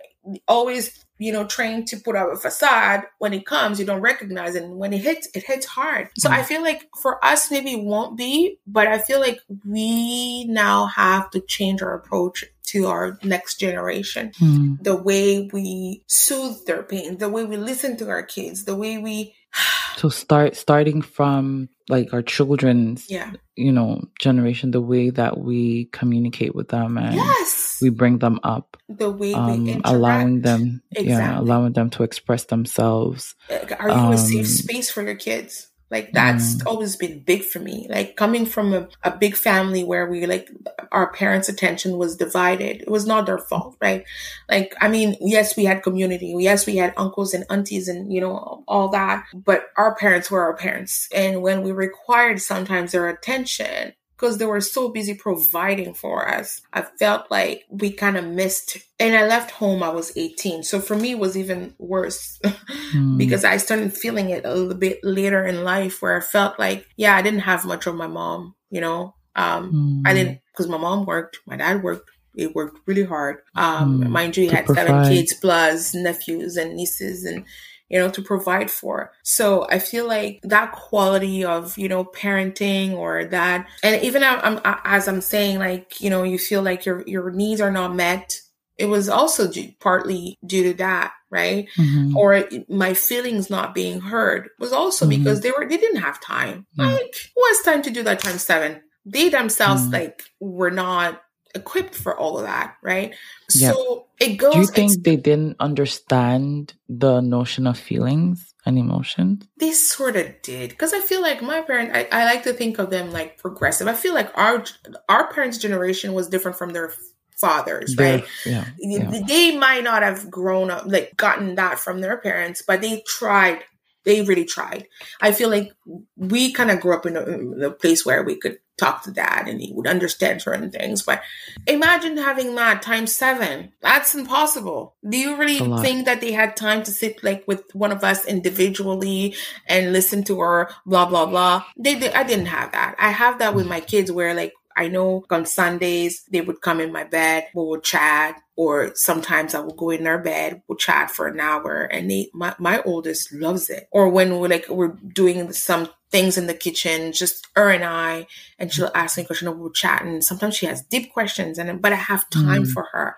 always 0.47 1.05
you 1.19 1.33
know 1.33 1.45
trained 1.45 1.87
to 1.89 1.97
put 1.97 2.17
up 2.17 2.29
a 2.33 2.37
facade 2.37 3.03
when 3.19 3.33
it 3.33 3.47
comes 3.47 3.79
you 3.81 3.87
don't 3.87 4.01
recognize 4.01 4.55
it. 4.55 4.63
And 4.63 4.77
when 4.77 4.93
it 4.93 4.99
hits 5.03 5.29
it 5.35 5.45
hits 5.45 5.67
hard. 5.67 6.09
So 6.19 6.29
Mm. 6.29 6.33
i 6.39 6.43
feel 6.43 6.63
like 6.63 6.89
for 7.03 7.25
us 7.25 7.51
maybe 7.51 7.73
it 7.73 7.85
won't 7.85 8.17
be 8.17 8.59
but 8.67 8.87
i 8.87 8.99
feel 8.99 9.21
like 9.21 9.41
we 9.65 10.45
now 10.47 10.87
have 10.87 11.31
to 11.31 11.41
change 11.41 11.83
our 11.83 11.95
approach 11.95 12.45
to 12.67 12.87
our 12.87 13.17
next 13.23 13.61
generation. 13.61 14.33
Mm. 14.41 14.83
the 14.83 14.97
way 14.97 15.49
we 15.53 16.03
soothe 16.09 16.67
their 16.67 16.83
pain 16.83 17.19
the 17.19 17.29
way 17.29 17.45
we 17.45 17.57
listen 17.57 17.97
to 17.99 18.09
our 18.09 18.23
kids 18.23 18.65
the 18.65 18.77
way 18.77 18.99
we 18.99 19.35
So 19.97 20.11
start 20.11 20.57
starting 20.57 21.01
from 21.01 21.71
like 21.89 22.13
our 22.13 22.21
children's, 22.21 23.09
yeah. 23.09 23.33
you 23.55 23.73
know, 23.73 24.03
generation, 24.21 24.71
the 24.73 24.81
way 24.81 25.09
that 25.11 25.39
we 25.39 25.87
communicate 25.87 26.55
with 26.55 26.69
them 26.69 26.99
and 26.99 27.15
yes. 27.15 27.79
we 27.81 27.89
bring 27.89 28.19
them 28.19 28.39
up, 28.43 28.77
the 28.89 29.11
way 29.11 29.33
we 29.33 29.35
um, 29.35 29.81
allowing 29.85 30.43
them, 30.43 30.83
Exactly. 31.13 31.39
allowing 31.49 31.73
them 31.73 31.91
to 31.91 32.03
express 32.03 32.45
themselves. 32.45 33.35
Are 33.79 33.89
you 33.91 34.13
a 34.13 34.19
safe 34.19 34.41
Um, 34.41 34.45
space 34.47 34.91
for 34.91 35.03
your 35.03 35.15
kids 35.17 35.69
like 35.89 36.11
that's 36.13 36.57
Mm. 36.57 36.67
always 36.67 36.97
been 36.97 37.21
big 37.21 37.45
for 37.45 37.61
me 37.61 37.87
like 37.89 38.17
coming 38.17 38.45
from 38.45 38.75
a, 38.75 38.89
a 39.05 39.11
big 39.17 39.37
family 39.37 39.85
where 39.85 40.07
we 40.11 40.27
like 40.27 40.49
our 40.91 41.13
parents 41.13 41.49
attention 41.49 41.97
was 41.97 42.17
divided 42.17 42.81
it 42.83 42.91
was 42.91 43.07
not 43.07 43.25
their 43.27 43.39
fault 43.39 43.77
right 43.81 44.03
like 44.51 44.75
i 44.81 44.89
mean 44.89 45.15
yes 45.21 45.57
we 45.57 45.65
had 45.65 45.85
community 45.85 46.35
yes 46.39 46.67
we 46.67 46.75
had 46.77 46.93
uncles 46.97 47.33
and 47.35 47.45
aunties 47.51 47.87
and 47.87 48.13
you 48.13 48.21
know 48.21 48.65
all 48.67 48.89
that 48.89 49.25
but 49.33 49.67
our 49.77 49.95
parents 49.95 50.29
were 50.29 50.43
our 50.43 50.57
parents 50.57 51.09
and 51.15 51.41
when 51.41 51.63
we 51.63 51.71
required 51.71 52.41
sometimes 52.41 52.91
their 52.91 53.09
attention 53.09 53.93
because 54.17 54.39
they 54.39 54.47
were 54.47 54.61
so 54.61 54.89
busy 54.89 55.15
providing 55.15 55.93
for 55.95 56.29
us 56.29 56.61
i 56.73 56.83
felt 56.83 57.31
like 57.31 57.65
we 57.71 57.91
kind 57.91 58.17
of 58.17 58.25
missed 58.25 58.79
and 58.99 59.15
i 59.15 59.27
left 59.27 59.51
home 59.53 59.83
i 59.83 59.89
was 59.89 60.13
18 60.17 60.63
so 60.63 60.81
for 60.81 60.97
me 60.97 61.13
it 61.13 61.19
was 61.19 61.37
even 61.37 61.75
worse 61.79 62.41
Mm. 62.95 63.19
because 63.19 63.45
I 63.45 63.57
started 63.57 63.93
feeling 63.97 64.31
it 64.31 64.45
a 64.45 64.55
little 64.55 64.75
bit 64.77 65.01
later 65.03 65.45
in 65.45 65.65
life 65.65 66.01
where 66.01 66.17
I 66.17 66.21
felt 66.21 66.57
like, 66.59 66.87
yeah, 66.97 67.17
I 67.17 67.23
didn't 67.23 67.41
have 67.41 67.65
much 67.65 67.87
of 67.89 67.97
my 67.97 68.07
mom, 68.07 68.55
you 68.71 68.81
know. 68.81 69.15
Um, 69.35 70.03
I 70.07 70.13
Mm. 70.13 70.15
didn't 70.15 70.41
because 70.53 70.69
my 70.69 70.79
mom 70.79 71.05
worked, 71.05 71.39
my 71.47 71.57
dad 71.57 71.83
worked. 71.83 72.09
It 72.37 72.55
worked 72.55 72.79
really 72.87 73.05
hard. 73.05 73.39
Um, 73.57 74.03
Mm. 74.03 74.09
mind 74.11 74.37
you, 74.37 74.45
he 74.45 74.51
had 74.51 74.69
seven 74.69 75.03
kids 75.09 75.35
plus 75.41 75.95
nephews 75.95 76.57
and 76.57 76.75
nieces 76.77 77.25
and 77.25 77.45
you 77.89 77.99
know 77.99 78.11
to 78.11 78.23
provide 78.23 78.71
for. 78.71 79.13
So 79.23 79.67
I 79.71 79.79
feel 79.79 80.07
like 80.07 80.41
that 80.43 80.73
quality 80.73 81.45
of 81.45 81.77
you 81.79 81.89
know 81.89 82.05
parenting 82.05 82.93
or 82.95 83.25
that, 83.27 83.67
and 83.83 84.03
even 84.03 84.23
I'm, 84.25 84.61
as 84.85 85.09
I'm 85.09 85.21
saying, 85.21 85.59
like 85.59 86.01
you 86.01 86.11
know, 86.11 86.23
you 86.23 86.39
feel 86.39 86.63
like 86.63 86.85
your 86.87 87.03
your 87.07 87.31
needs 87.31 87.61
are 87.61 87.71
not 87.71 87.95
met. 87.95 88.41
It 88.79 88.87
was 88.87 89.09
also 89.09 89.51
due, 89.51 89.73
partly 89.81 90.37
due 90.47 90.65
to 90.65 90.75
that, 90.75 91.13
right? 91.31 91.67
Mhm. 91.79 92.15
or 92.15 92.45
my 92.69 92.93
feelings 92.93 93.49
not 93.49 93.75
being 93.75 94.01
heard 94.03 94.51
was 94.59 94.73
also 94.73 95.07
Mhm. 95.07 95.11
because 95.19 95.41
they 95.41 95.51
were 95.51 95.67
they 95.67 95.79
didn't 95.79 96.03
have 96.03 96.21
time. 96.21 96.67
Mm. 96.79 96.93
Like 96.93 97.15
who 97.35 97.43
has 97.49 97.61
time 97.63 97.81
to 97.83 97.91
do 97.91 98.03
that 98.03 98.19
times 98.19 98.43
seven? 98.43 98.83
They 99.07 99.29
themselves 99.31 99.87
Mm. 99.87 99.93
like 99.93 100.23
were 100.41 100.71
not 100.71 101.23
equipped 101.57 101.95
for 101.95 102.17
all 102.17 102.39
of 102.39 102.45
that, 102.45 102.77
right? 102.83 103.15
Yeah. 103.55 103.73
So 103.73 104.07
it 104.21 104.37
goes. 104.37 104.53
Do 104.55 104.61
you 104.61 104.67
think 104.67 105.03
they 105.03 105.17
didn't 105.17 105.57
understand 105.59 106.75
the 106.89 107.21
notion 107.21 107.67
of 107.67 107.79
feelings 107.79 108.55
and 108.65 108.79
emotions? 108.79 109.47
they 109.59 109.73
sort 109.73 110.17
of 110.17 110.27
did 110.43 110.71
because 110.71 110.93
I 110.93 111.01
feel 111.01 111.23
like 111.23 111.43
my 111.43 111.61
parents. 111.63 111.93
I, 111.97 112.09
I 112.13 112.25
like 112.27 112.45
to 112.45 112.53
think 112.53 112.79
of 112.79 112.91
them 112.91 113.11
like 113.11 113.39
progressive. 113.39 113.89
I 113.89 113.95
feel 113.95 114.15
like 114.15 114.31
our 114.39 114.65
our 115.09 115.33
parents' 115.33 115.59
generation 115.59 116.13
was 116.13 116.29
different 116.29 116.57
from 116.59 116.71
their 116.71 116.93
fathers, 117.41 117.95
They're- 117.97 118.19
right? 118.19 118.25
Yeah. 118.47 118.65
yeah. 118.79 119.21
They 119.27 119.57
might 119.57 119.85
not 119.85 120.03
have 120.03 120.31
grown 120.31 120.71
up 120.71 120.85
like 120.87 121.17
gotten 121.17 121.57
that 121.57 121.79
from 121.79 122.01
their 122.01 122.17
parents, 122.19 122.63
but 122.67 122.81
they 122.81 123.03
tried 123.07 123.61
they 124.07 124.23
really 124.23 124.45
tried. 124.45 124.87
I 125.21 125.33
feel 125.33 125.51
like 125.51 125.73
we 126.17 126.53
kind 126.53 126.71
of 126.71 126.81
grew 126.81 126.95
up 126.95 127.05
in 127.05 127.17
a, 127.17 127.23
in 127.23 127.63
a, 127.63 127.71
place 127.71 128.07
where 128.07 128.23
we 128.23 128.37
could 128.37 128.59
talk 128.79 129.03
to 129.03 129.11
dad 129.11 129.49
and 129.49 129.61
he 129.61 129.73
would 129.73 129.89
understand 129.89 130.41
certain 130.41 130.71
things. 130.71 131.03
But 131.03 131.23
imagine 131.67 132.17
having 132.17 132.55
that 132.55 132.83
times 132.83 133.13
seven. 133.13 133.73
That's 133.83 134.15
impossible. 134.15 134.95
Do 135.07 135.19
you 135.19 135.37
really 135.37 135.59
think 135.83 136.07
that 136.07 136.21
they 136.21 136.31
had 136.31 136.57
time 136.57 136.85
to 136.85 136.93
sit 136.93 137.25
like 137.25 137.45
with 137.49 137.75
one 137.75 137.91
of 137.91 138.05
us 138.05 138.25
individually 138.25 139.35
and 139.67 139.93
listen 139.93 140.23
to 140.25 140.39
her 140.39 140.71
blah 140.87 141.07
blah 141.07 141.27
blah? 141.27 141.65
They, 141.77 141.97
they 141.97 142.13
I 142.13 142.23
didn't 142.23 142.47
have 142.47 142.73
that. 142.73 142.95
I 142.99 143.11
have 143.11 143.41
that 143.41 143.57
with 143.57 143.67
my 143.67 143.81
kids 143.81 144.13
where 144.13 144.35
like 144.35 144.55
I 144.77 144.89
know 144.89 145.25
on 145.31 145.47
Sundays 145.47 146.25
they 146.31 146.41
would 146.41 146.61
come 146.61 146.81
in 146.81 146.93
my 146.93 147.05
bed, 147.05 147.49
we 147.55 147.65
would 147.65 147.83
chat, 147.83 148.41
or 148.57 148.93
sometimes 148.95 149.55
I 149.55 149.61
would 149.61 149.77
go 149.77 149.91
in 149.91 150.05
their 150.05 150.19
bed, 150.19 150.63
we'll 150.69 150.77
chat 150.77 151.11
for 151.11 151.27
an 151.27 151.41
hour, 151.41 151.83
and 151.85 152.11
they, 152.11 152.31
my, 152.35 152.55
my 152.59 152.83
oldest 152.83 153.33
loves 153.33 153.71
it. 153.71 153.89
Or 153.91 154.09
when 154.09 154.39
we're 154.39 154.49
like 154.49 154.69
we're 154.69 154.97
doing 155.13 155.53
some 155.53 155.89
things 156.11 156.39
in 156.39 156.47
the 156.47 156.55
kitchen, 156.55 157.13
just 157.13 157.47
her 157.57 157.71
and 157.71 157.85
I, 157.85 158.27
and 158.59 158.73
she'll 158.73 158.91
ask 158.95 159.17
me 159.17 159.25
a 159.25 159.27
question, 159.27 159.59
we'll 159.59 159.71
chat, 159.71 160.05
and 160.05 160.23
sometimes 160.23 160.57
she 160.57 160.67
has 160.67 160.83
deep 160.83 161.13
questions, 161.13 161.59
and 161.59 161.81
but 161.81 161.93
I 161.93 161.97
have 161.97 162.29
time 162.31 162.65
mm. 162.65 162.73
for 162.73 162.85
her. 162.93 163.17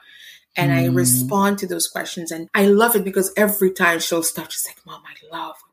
And 0.57 0.73
mm. 0.73 0.77
I 0.77 0.87
respond 0.87 1.59
to 1.59 1.67
those 1.67 1.89
questions, 1.89 2.31
and 2.31 2.49
I 2.55 2.67
love 2.67 2.97
it 2.97 3.05
because 3.05 3.33
every 3.37 3.73
time 3.73 4.01
she'll 4.01 4.23
stop, 4.23 4.51
she's 4.51 4.67
like, 4.67 4.85
"Mom, 4.87 5.03
I 5.05 5.37
love 5.37 5.57
talk 5.57 5.57
like 5.59 5.65
this. 5.65 5.68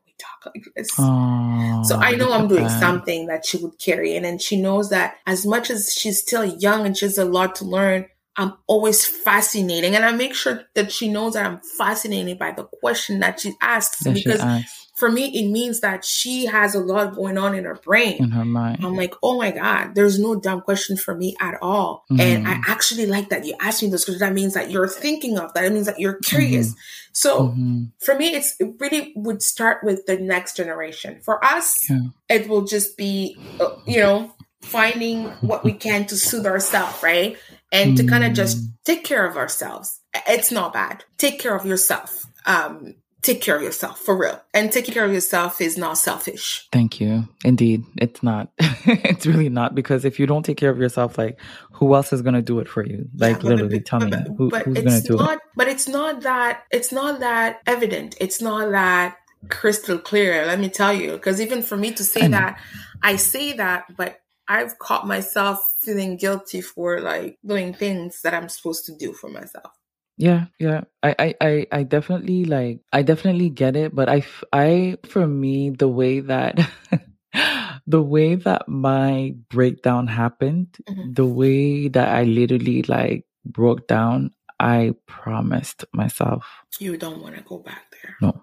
Oh, 0.98 1.82
so 1.84 1.96
I 1.96 2.12
know 2.12 2.32
I'm 2.32 2.48
doing 2.48 2.64
that. 2.64 2.80
something 2.80 3.26
that 3.26 3.44
she 3.46 3.58
would 3.58 3.78
carry. 3.78 4.16
And 4.16 4.24
then 4.24 4.38
she 4.38 4.60
knows 4.60 4.90
that 4.90 5.16
as 5.26 5.46
much 5.46 5.70
as 5.70 5.92
she's 5.92 6.20
still 6.20 6.44
young 6.44 6.86
and 6.86 6.96
she 6.96 7.04
has 7.04 7.18
a 7.18 7.24
lot 7.24 7.54
to 7.56 7.64
learn, 7.64 8.06
I'm 8.36 8.54
always 8.66 9.06
fascinating. 9.06 9.96
And 9.96 10.04
I 10.04 10.12
make 10.12 10.34
sure 10.34 10.64
that 10.74 10.92
she 10.92 11.08
knows 11.08 11.34
that 11.34 11.46
I'm 11.46 11.60
fascinated 11.78 12.38
by 12.38 12.52
the 12.52 12.64
question 12.64 13.20
that 13.20 13.40
she 13.40 13.54
asks 13.60 14.00
that 14.00 14.14
because 14.14 14.40
she 14.40 14.46
asks 14.46 14.86
for 14.96 15.10
me, 15.10 15.26
it 15.26 15.50
means 15.50 15.80
that 15.80 16.06
she 16.06 16.46
has 16.46 16.74
a 16.74 16.80
lot 16.80 17.14
going 17.14 17.36
on 17.36 17.54
in 17.54 17.64
her 17.64 17.74
brain. 17.74 18.16
In 18.16 18.30
her 18.30 18.46
mind. 18.46 18.82
I'm 18.82 18.96
like, 18.96 19.12
oh 19.22 19.36
my 19.36 19.50
God, 19.50 19.94
there's 19.94 20.18
no 20.18 20.36
dumb 20.36 20.62
question 20.62 20.96
for 20.96 21.14
me 21.14 21.36
at 21.38 21.58
all. 21.60 22.04
Mm-hmm. 22.10 22.20
And 22.20 22.48
I 22.48 22.62
actually 22.66 23.04
like 23.04 23.28
that 23.28 23.44
you 23.44 23.54
asked 23.60 23.82
me 23.82 23.90
this 23.90 24.06
because 24.06 24.20
that 24.20 24.32
means 24.32 24.54
that 24.54 24.70
you're 24.70 24.88
thinking 24.88 25.38
of 25.38 25.52
that. 25.52 25.64
It 25.64 25.72
means 25.72 25.84
that 25.84 26.00
you're 26.00 26.18
curious. 26.20 26.70
Mm-hmm. 26.70 26.80
So 27.12 27.48
mm-hmm. 27.48 27.84
for 27.98 28.14
me, 28.14 28.34
it's 28.34 28.58
it 28.58 28.74
really 28.78 29.12
would 29.16 29.42
start 29.42 29.84
with 29.84 30.06
the 30.06 30.16
next 30.16 30.56
generation. 30.56 31.20
For 31.22 31.44
us, 31.44 31.90
yeah. 31.90 32.00
it 32.30 32.48
will 32.48 32.64
just 32.64 32.96
be, 32.96 33.36
uh, 33.60 33.76
you 33.86 33.98
know, 33.98 34.34
finding 34.62 35.26
what 35.42 35.62
we 35.62 35.74
can 35.74 36.06
to 36.06 36.16
soothe 36.16 36.46
ourselves, 36.46 37.02
right? 37.02 37.36
And 37.76 37.96
to 37.96 38.06
kind 38.06 38.24
of 38.24 38.32
just 38.32 38.58
mm. 38.58 38.72
take 38.84 39.04
care 39.04 39.26
of 39.26 39.36
ourselves. 39.36 40.00
It's 40.26 40.50
not 40.50 40.72
bad. 40.72 41.04
Take 41.18 41.38
care 41.38 41.54
of 41.54 41.66
yourself. 41.66 42.24
Um, 42.46 42.94
take 43.26 43.40
care 43.40 43.56
of 43.56 43.62
yourself 43.62 43.98
for 43.98 44.16
real. 44.16 44.40
And 44.54 44.70
taking 44.70 44.94
care 44.94 45.04
of 45.04 45.12
yourself 45.12 45.60
is 45.60 45.76
not 45.76 45.98
selfish. 45.98 46.68
Thank 46.72 47.00
you. 47.00 47.28
Indeed, 47.44 47.84
it's 47.96 48.22
not. 48.22 48.50
it's 48.58 49.26
really 49.26 49.48
not 49.48 49.74
because 49.74 50.04
if 50.04 50.20
you 50.20 50.26
don't 50.26 50.44
take 50.44 50.56
care 50.56 50.70
of 50.70 50.78
yourself, 50.78 51.18
like 51.18 51.38
who 51.72 51.94
else 51.94 52.12
is 52.12 52.22
going 52.22 52.34
to 52.34 52.42
do 52.42 52.60
it 52.60 52.68
for 52.68 52.86
you? 52.86 53.08
Like 53.16 53.42
yeah, 53.42 53.48
literally, 53.48 53.80
tell 53.80 54.00
but, 54.00 54.10
me 54.10 54.16
who, 54.36 54.50
who's 54.50 54.82
going 54.82 55.02
to 55.02 55.02
do 55.02 55.16
not, 55.16 55.34
it. 55.34 55.38
But 55.56 55.68
it's 55.68 55.88
not 55.88 56.22
that. 56.22 56.62
It's 56.70 56.92
not 56.92 57.20
that 57.20 57.60
evident. 57.66 58.16
It's 58.20 58.40
not 58.40 58.70
that 58.70 59.16
crystal 59.48 59.98
clear. 59.98 60.46
Let 60.46 60.60
me 60.60 60.68
tell 60.68 60.92
you, 60.92 61.12
because 61.12 61.40
even 61.40 61.62
for 61.62 61.76
me 61.76 61.92
to 61.92 62.04
say 62.04 62.22
I 62.22 62.28
that, 62.28 62.60
I 63.02 63.16
say 63.16 63.54
that, 63.54 63.84
but 63.96 64.20
I've 64.48 64.78
caught 64.78 65.06
myself 65.06 65.60
feeling 65.80 66.16
guilty 66.16 66.60
for 66.60 67.00
like 67.00 67.38
doing 67.44 67.72
things 67.72 68.22
that 68.22 68.34
I'm 68.34 68.48
supposed 68.48 68.86
to 68.86 68.96
do 68.96 69.12
for 69.12 69.28
myself. 69.28 69.72
Yeah, 70.16 70.46
yeah. 70.58 70.84
I, 71.02 71.14
I, 71.18 71.34
I, 71.40 71.66
I 71.72 71.82
definitely 71.82 72.44
like 72.44 72.80
I 72.92 73.02
definitely 73.02 73.50
get 73.50 73.76
it, 73.76 73.94
but 73.94 74.08
I, 74.08 74.24
I 74.52 74.96
for 75.04 75.26
me 75.26 75.70
the 75.70 75.88
way 75.88 76.20
that 76.20 76.58
the 77.86 78.02
way 78.02 78.34
that 78.36 78.68
my 78.68 79.34
breakdown 79.50 80.06
happened, 80.06 80.76
mm-hmm. 80.88 81.12
the 81.12 81.26
way 81.26 81.88
that 81.88 82.08
I 82.08 82.24
literally 82.24 82.82
like 82.82 83.26
broke 83.44 83.86
down, 83.86 84.30
I 84.58 84.94
promised 85.06 85.84
myself. 85.92 86.46
You 86.78 86.96
don't 86.96 87.22
want 87.22 87.36
to 87.36 87.42
go 87.42 87.58
back 87.58 87.92
there. 87.92 88.16
No. 88.22 88.42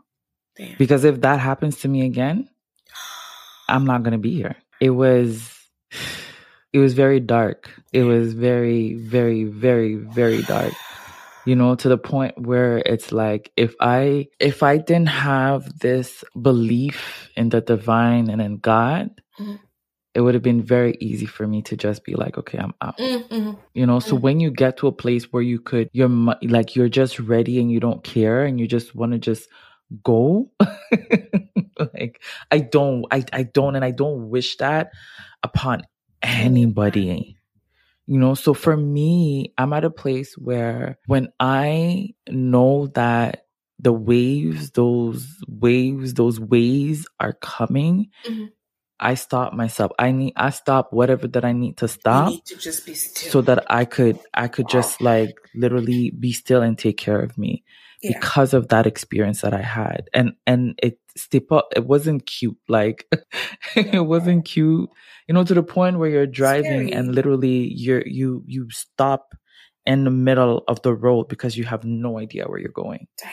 Damn. 0.55 0.77
Because 0.77 1.03
if 1.03 1.21
that 1.21 1.39
happens 1.39 1.79
to 1.81 1.87
me 1.87 2.05
again, 2.05 2.47
I'm 3.67 3.85
not 3.85 4.03
gonna 4.03 4.19
be 4.19 4.35
here. 4.35 4.57
It 4.79 4.91
was 4.91 5.57
it 6.71 6.79
was 6.79 6.93
very 6.93 7.19
dark. 7.19 7.69
It 7.91 8.03
was 8.03 8.33
very, 8.33 8.95
very, 8.95 9.43
very, 9.43 9.95
very 9.95 10.41
dark 10.43 10.73
you 11.45 11.55
know 11.55 11.75
to 11.75 11.89
the 11.89 11.97
point 11.97 12.37
where 12.37 12.77
it's 12.77 13.11
like 13.11 13.51
if 13.57 13.75
i 13.79 14.27
if 14.39 14.63
i 14.63 14.77
didn't 14.77 15.09
have 15.09 15.79
this 15.79 16.23
belief 16.41 17.29
in 17.35 17.49
the 17.49 17.61
divine 17.61 18.29
and 18.29 18.41
in 18.41 18.57
god 18.57 19.09
mm-hmm. 19.39 19.55
it 20.13 20.21
would 20.21 20.33
have 20.33 20.43
been 20.43 20.61
very 20.61 20.95
easy 20.99 21.25
for 21.25 21.47
me 21.47 21.61
to 21.61 21.75
just 21.75 22.03
be 22.03 22.15
like 22.15 22.37
okay 22.37 22.57
i'm 22.57 22.73
out 22.81 22.97
mm-hmm. 22.97 23.51
you 23.73 23.85
know 23.85 23.99
so 23.99 24.13
mm-hmm. 24.15 24.23
when 24.23 24.39
you 24.39 24.51
get 24.51 24.77
to 24.77 24.87
a 24.87 24.91
place 24.91 25.31
where 25.31 25.43
you 25.43 25.59
could 25.59 25.89
you're 25.93 26.09
like 26.43 26.75
you're 26.75 26.89
just 26.89 27.19
ready 27.19 27.59
and 27.59 27.71
you 27.71 27.79
don't 27.79 28.03
care 28.03 28.45
and 28.45 28.59
you 28.59 28.67
just 28.67 28.95
want 28.95 29.11
to 29.11 29.17
just 29.17 29.49
go 30.03 30.49
like 31.93 32.21
i 32.51 32.59
don't 32.59 33.05
i 33.11 33.23
i 33.33 33.43
don't 33.43 33.75
and 33.75 33.85
i 33.85 33.91
don't 33.91 34.29
wish 34.29 34.57
that 34.57 34.91
upon 35.43 35.83
anybody 36.21 37.37
you 38.05 38.19
know, 38.19 38.33
so 38.33 38.53
for 38.53 38.75
me, 38.75 39.53
I'm 39.57 39.73
at 39.73 39.85
a 39.85 39.89
place 39.89 40.37
where 40.37 40.99
when 41.07 41.29
I 41.39 42.09
know 42.29 42.87
that 42.95 43.45
the 43.79 43.93
waves, 43.93 44.71
those 44.71 45.25
waves, 45.47 46.13
those 46.13 46.39
waves 46.39 47.07
are 47.19 47.33
coming, 47.33 48.09
mm-hmm. 48.25 48.45
I 48.99 49.15
stop 49.15 49.53
myself. 49.53 49.91
I 49.99 50.11
need 50.11 50.33
I 50.35 50.49
stop 50.49 50.91
whatever 50.91 51.27
that 51.27 51.43
I 51.43 51.51
need 51.51 51.77
to 51.77 51.87
stop 51.87 52.29
need 52.29 52.45
to 52.45 52.57
just 52.57 52.85
be 52.85 52.93
still. 52.93 53.31
so 53.31 53.41
that 53.41 53.65
I 53.69 53.85
could 53.85 54.19
I 54.33 54.47
could 54.47 54.69
just 54.69 55.01
like 55.01 55.35
literally 55.55 56.11
be 56.11 56.31
still 56.31 56.61
and 56.61 56.77
take 56.77 56.97
care 56.97 57.19
of 57.19 57.37
me 57.37 57.63
yeah. 58.03 58.19
because 58.19 58.53
of 58.53 58.67
that 58.67 58.85
experience 58.85 59.41
that 59.41 59.53
I 59.53 59.61
had. 59.61 60.09
And 60.13 60.33
and 60.45 60.77
it 60.83 60.99
step 61.17 61.51
up 61.51 61.69
it 61.75 61.85
wasn't 61.85 62.25
cute. 62.25 62.57
Like 62.67 63.07
it 63.75 64.05
wasn't 64.05 64.45
cute 64.45 64.89
you 65.27 65.33
know 65.33 65.43
to 65.43 65.53
the 65.53 65.63
point 65.63 65.97
where 65.97 66.09
you're 66.09 66.27
driving 66.27 66.87
Scary. 66.87 66.91
and 66.91 67.15
literally 67.15 67.71
you're 67.73 68.05
you 68.05 68.43
you 68.45 68.67
stop 68.71 69.33
in 69.85 70.03
the 70.03 70.11
middle 70.11 70.63
of 70.67 70.81
the 70.81 70.93
road 70.93 71.27
because 71.27 71.57
you 71.57 71.63
have 71.63 71.83
no 71.83 72.19
idea 72.19 72.45
where 72.45 72.59
you're 72.59 72.69
going 72.69 73.07
Damn. 73.17 73.31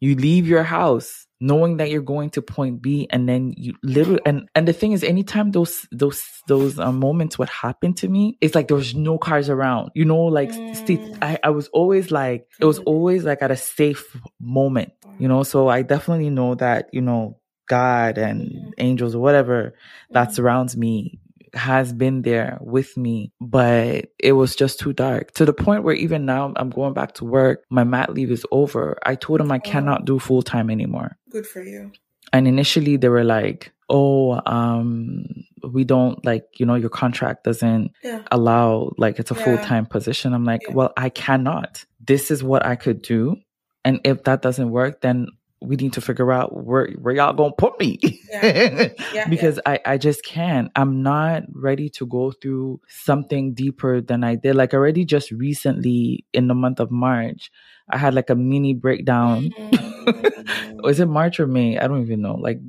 you 0.00 0.16
leave 0.16 0.46
your 0.46 0.62
house 0.62 1.26
knowing 1.42 1.78
that 1.78 1.90
you're 1.90 2.00
going 2.00 2.30
to 2.30 2.40
point 2.40 2.80
b 2.80 3.08
and 3.10 3.28
then 3.28 3.52
you 3.56 3.74
literally 3.82 4.20
and 4.24 4.48
and 4.54 4.68
the 4.68 4.72
thing 4.72 4.92
is 4.92 5.02
anytime 5.02 5.50
those 5.50 5.88
those 5.90 6.24
those 6.46 6.78
uh, 6.78 6.92
moments 6.92 7.36
would 7.36 7.48
happen 7.48 7.92
to 7.92 8.06
me 8.06 8.38
it's 8.40 8.54
like 8.54 8.68
there 8.68 8.76
was 8.76 8.94
no 8.94 9.18
cars 9.18 9.50
around 9.50 9.90
you 9.94 10.04
know 10.04 10.22
like 10.22 10.50
mm. 10.50 11.18
I, 11.20 11.38
I 11.42 11.50
was 11.50 11.66
always 11.68 12.12
like 12.12 12.46
it 12.60 12.64
was 12.64 12.78
always 12.78 13.24
like 13.24 13.42
at 13.42 13.50
a 13.50 13.56
safe 13.56 14.16
moment 14.40 14.92
you 15.18 15.26
know 15.26 15.42
so 15.42 15.68
i 15.68 15.82
definitely 15.82 16.30
know 16.30 16.54
that 16.54 16.88
you 16.92 17.00
know 17.00 17.40
god 17.68 18.18
and 18.18 18.42
mm-hmm. 18.42 18.70
angels 18.78 19.16
or 19.16 19.18
whatever 19.18 19.74
that 20.10 20.28
mm-hmm. 20.28 20.34
surrounds 20.34 20.76
me 20.76 21.18
has 21.54 21.92
been 21.92 22.22
there 22.22 22.58
with 22.60 22.96
me, 22.96 23.32
but 23.40 24.06
it 24.18 24.32
was 24.32 24.56
just 24.56 24.78
too 24.78 24.92
dark 24.92 25.32
to 25.32 25.44
the 25.44 25.52
point 25.52 25.84
where 25.84 25.94
even 25.94 26.24
now 26.24 26.52
I'm 26.56 26.70
going 26.70 26.94
back 26.94 27.14
to 27.14 27.24
work. 27.24 27.64
My 27.70 27.84
mat 27.84 28.12
leave 28.12 28.30
is 28.30 28.46
over. 28.50 28.98
I 29.04 29.14
told 29.14 29.40
him 29.40 29.52
I 29.52 29.58
cannot 29.58 30.04
do 30.04 30.18
full 30.18 30.42
time 30.42 30.70
anymore. 30.70 31.16
Good 31.30 31.46
for 31.46 31.62
you. 31.62 31.92
And 32.32 32.48
initially 32.48 32.96
they 32.96 33.08
were 33.08 33.24
like, 33.24 33.72
oh, 33.90 34.40
um, 34.46 35.26
we 35.70 35.84
don't 35.84 36.24
like, 36.24 36.46
you 36.56 36.64
know, 36.64 36.74
your 36.74 36.90
contract 36.90 37.44
doesn't 37.44 37.92
yeah. 38.02 38.22
allow 38.30 38.92
like 38.96 39.18
it's 39.18 39.30
a 39.30 39.34
yeah. 39.34 39.44
full 39.44 39.58
time 39.58 39.86
position. 39.86 40.32
I'm 40.32 40.44
like, 40.44 40.62
yeah. 40.66 40.74
well, 40.74 40.92
I 40.96 41.10
cannot. 41.10 41.84
This 42.00 42.30
is 42.30 42.42
what 42.42 42.64
I 42.64 42.76
could 42.76 43.02
do. 43.02 43.36
And 43.84 44.00
if 44.04 44.24
that 44.24 44.42
doesn't 44.42 44.70
work, 44.70 45.00
then 45.00 45.26
we 45.62 45.76
need 45.76 45.92
to 45.92 46.00
figure 46.00 46.32
out 46.32 46.64
where 46.64 46.88
where 47.00 47.14
y'all 47.14 47.32
gonna 47.32 47.52
put 47.56 47.78
me 47.78 47.98
yeah. 48.32 48.88
Yeah, 49.12 49.28
because 49.30 49.60
yeah. 49.66 49.78
I 49.84 49.94
I 49.94 49.98
just 49.98 50.24
can't. 50.24 50.70
I'm 50.74 51.02
not 51.02 51.44
ready 51.52 51.88
to 51.90 52.06
go 52.06 52.32
through 52.32 52.80
something 52.88 53.54
deeper 53.54 54.00
than 54.00 54.24
I 54.24 54.36
did. 54.36 54.56
Like 54.56 54.74
already 54.74 55.04
just 55.04 55.30
recently 55.30 56.24
in 56.32 56.48
the 56.48 56.54
month 56.54 56.80
of 56.80 56.90
March, 56.90 57.50
I 57.90 57.98
had 57.98 58.14
like 58.14 58.30
a 58.30 58.34
mini 58.34 58.74
breakdown. 58.74 59.50
Mm-hmm. 59.50 60.76
Was 60.82 61.00
it 61.00 61.06
March 61.06 61.38
or 61.38 61.46
May? 61.46 61.78
I 61.78 61.86
don't 61.86 62.02
even 62.02 62.22
know. 62.22 62.34
Like 62.34 62.60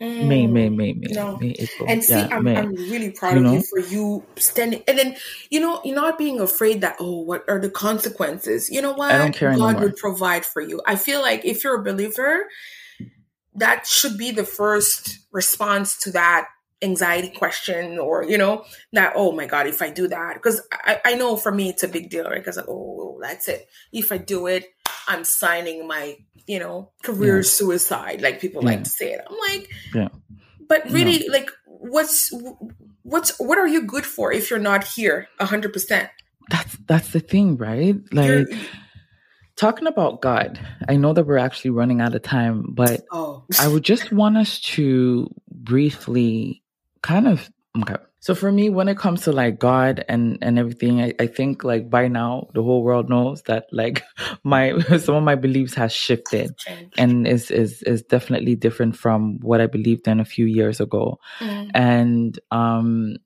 Mm, 0.00 0.26
May, 0.26 0.46
May, 0.46 0.68
May, 0.68 0.92
May, 0.92 1.06
no. 1.12 1.36
May, 1.38 1.50
April. 1.58 1.88
And 1.88 2.02
see, 2.02 2.14
yeah, 2.14 2.28
I'm, 2.30 2.44
May. 2.44 2.56
I'm 2.56 2.74
really 2.74 3.10
proud 3.10 3.32
you 3.32 3.38
of 3.38 3.42
know? 3.44 3.52
you 3.54 3.62
for 3.62 3.78
you 3.78 4.26
standing, 4.36 4.82
and 4.88 4.98
then 4.98 5.16
you 5.50 5.60
know, 5.60 5.80
you're 5.84 5.94
not 5.94 6.18
being 6.18 6.40
afraid 6.40 6.80
that 6.80 6.96
oh, 7.00 7.20
what 7.20 7.44
are 7.48 7.60
the 7.60 7.70
consequences? 7.70 8.70
You 8.70 8.82
know 8.82 8.92
what? 8.92 9.12
I 9.12 9.18
don't 9.18 9.34
care 9.34 9.50
God 9.50 9.62
anymore. 9.62 9.82
would 9.82 9.96
provide 9.96 10.44
for 10.44 10.62
you. 10.62 10.80
I 10.86 10.96
feel 10.96 11.22
like 11.22 11.44
if 11.44 11.64
you're 11.64 11.80
a 11.80 11.82
believer, 11.82 12.44
that 13.54 13.86
should 13.86 14.18
be 14.18 14.30
the 14.30 14.44
first 14.44 15.18
response 15.32 15.98
to 15.98 16.12
that 16.12 16.48
anxiety 16.82 17.30
question, 17.30 17.98
or 17.98 18.24
you 18.24 18.38
know, 18.38 18.64
that 18.92 19.12
oh 19.16 19.32
my 19.32 19.46
God, 19.46 19.66
if 19.66 19.82
I 19.82 19.90
do 19.90 20.08
that, 20.08 20.34
because 20.34 20.60
I, 20.72 21.00
I 21.04 21.14
know 21.14 21.36
for 21.36 21.52
me 21.52 21.68
it's 21.68 21.82
a 21.82 21.88
big 21.88 22.10
deal, 22.10 22.24
right? 22.24 22.38
Because 22.38 22.56
like, 22.56 22.68
oh, 22.68 23.18
that's 23.22 23.48
it. 23.48 23.68
If 23.92 24.12
I 24.12 24.18
do 24.18 24.46
it, 24.46 24.66
I'm 25.06 25.24
signing 25.24 25.86
my, 25.86 26.16
you 26.46 26.58
know, 26.58 26.90
career 27.02 27.36
Yeah. 27.36 27.42
suicide, 27.42 28.20
like 28.22 28.40
people 28.40 28.62
Yeah. 28.62 28.70
like 28.70 28.84
to 28.84 28.90
say 28.90 29.12
it. 29.12 29.20
I'm 29.28 29.36
like, 29.50 29.70
Yeah. 29.94 30.08
but 30.68 30.90
really, 30.90 31.28
like, 31.28 31.50
what's 31.66 32.32
what's 33.02 33.38
what 33.38 33.58
are 33.58 33.68
you 33.68 33.82
good 33.82 34.06
for 34.06 34.32
if 34.32 34.50
you're 34.50 34.58
not 34.58 34.84
here 34.84 35.28
hundred 35.40 35.72
percent? 35.72 36.08
That's 36.50 36.76
that's 36.86 37.12
the 37.12 37.20
thing, 37.20 37.56
right? 37.56 37.96
Like 38.12 38.48
talking 39.56 39.86
about 39.86 40.20
God. 40.20 40.58
I 40.88 40.96
know 40.96 41.12
that 41.12 41.26
we're 41.26 41.38
actually 41.38 41.70
running 41.70 42.00
out 42.00 42.14
of 42.14 42.22
time, 42.22 42.64
but 42.68 43.02
Oh, 43.12 43.44
I 43.60 43.68
would 43.68 43.84
just 43.84 44.12
want 44.12 44.36
us 44.36 44.60
to 44.76 45.28
briefly 45.50 46.62
kind 47.02 47.28
of 47.28 47.50
okay. 47.80 47.96
So 48.24 48.34
for 48.34 48.50
me, 48.50 48.70
when 48.70 48.88
it 48.88 48.96
comes 48.96 49.20
to 49.24 49.32
like 49.32 49.58
God 49.58 50.02
and 50.08 50.38
and 50.40 50.58
everything, 50.58 51.02
I, 51.02 51.12
I 51.20 51.26
think 51.26 51.62
like 51.62 51.90
by 51.90 52.08
now 52.08 52.48
the 52.54 52.62
whole 52.62 52.82
world 52.82 53.10
knows 53.10 53.42
that 53.42 53.66
like 53.70 54.02
my 54.44 54.78
some 54.98 55.16
of 55.16 55.22
my 55.24 55.34
beliefs 55.34 55.74
has 55.74 55.92
shifted 55.92 56.56
and 56.96 57.26
is 57.28 57.50
is 57.50 57.82
is 57.82 58.00
definitely 58.00 58.56
different 58.56 58.96
from 58.96 59.38
what 59.42 59.60
I 59.60 59.66
believed 59.66 60.08
in 60.08 60.20
a 60.20 60.24
few 60.24 60.46
years 60.46 60.80
ago. 60.80 61.18
Mm, 61.38 61.70
And 61.74 62.38
um 62.50 63.16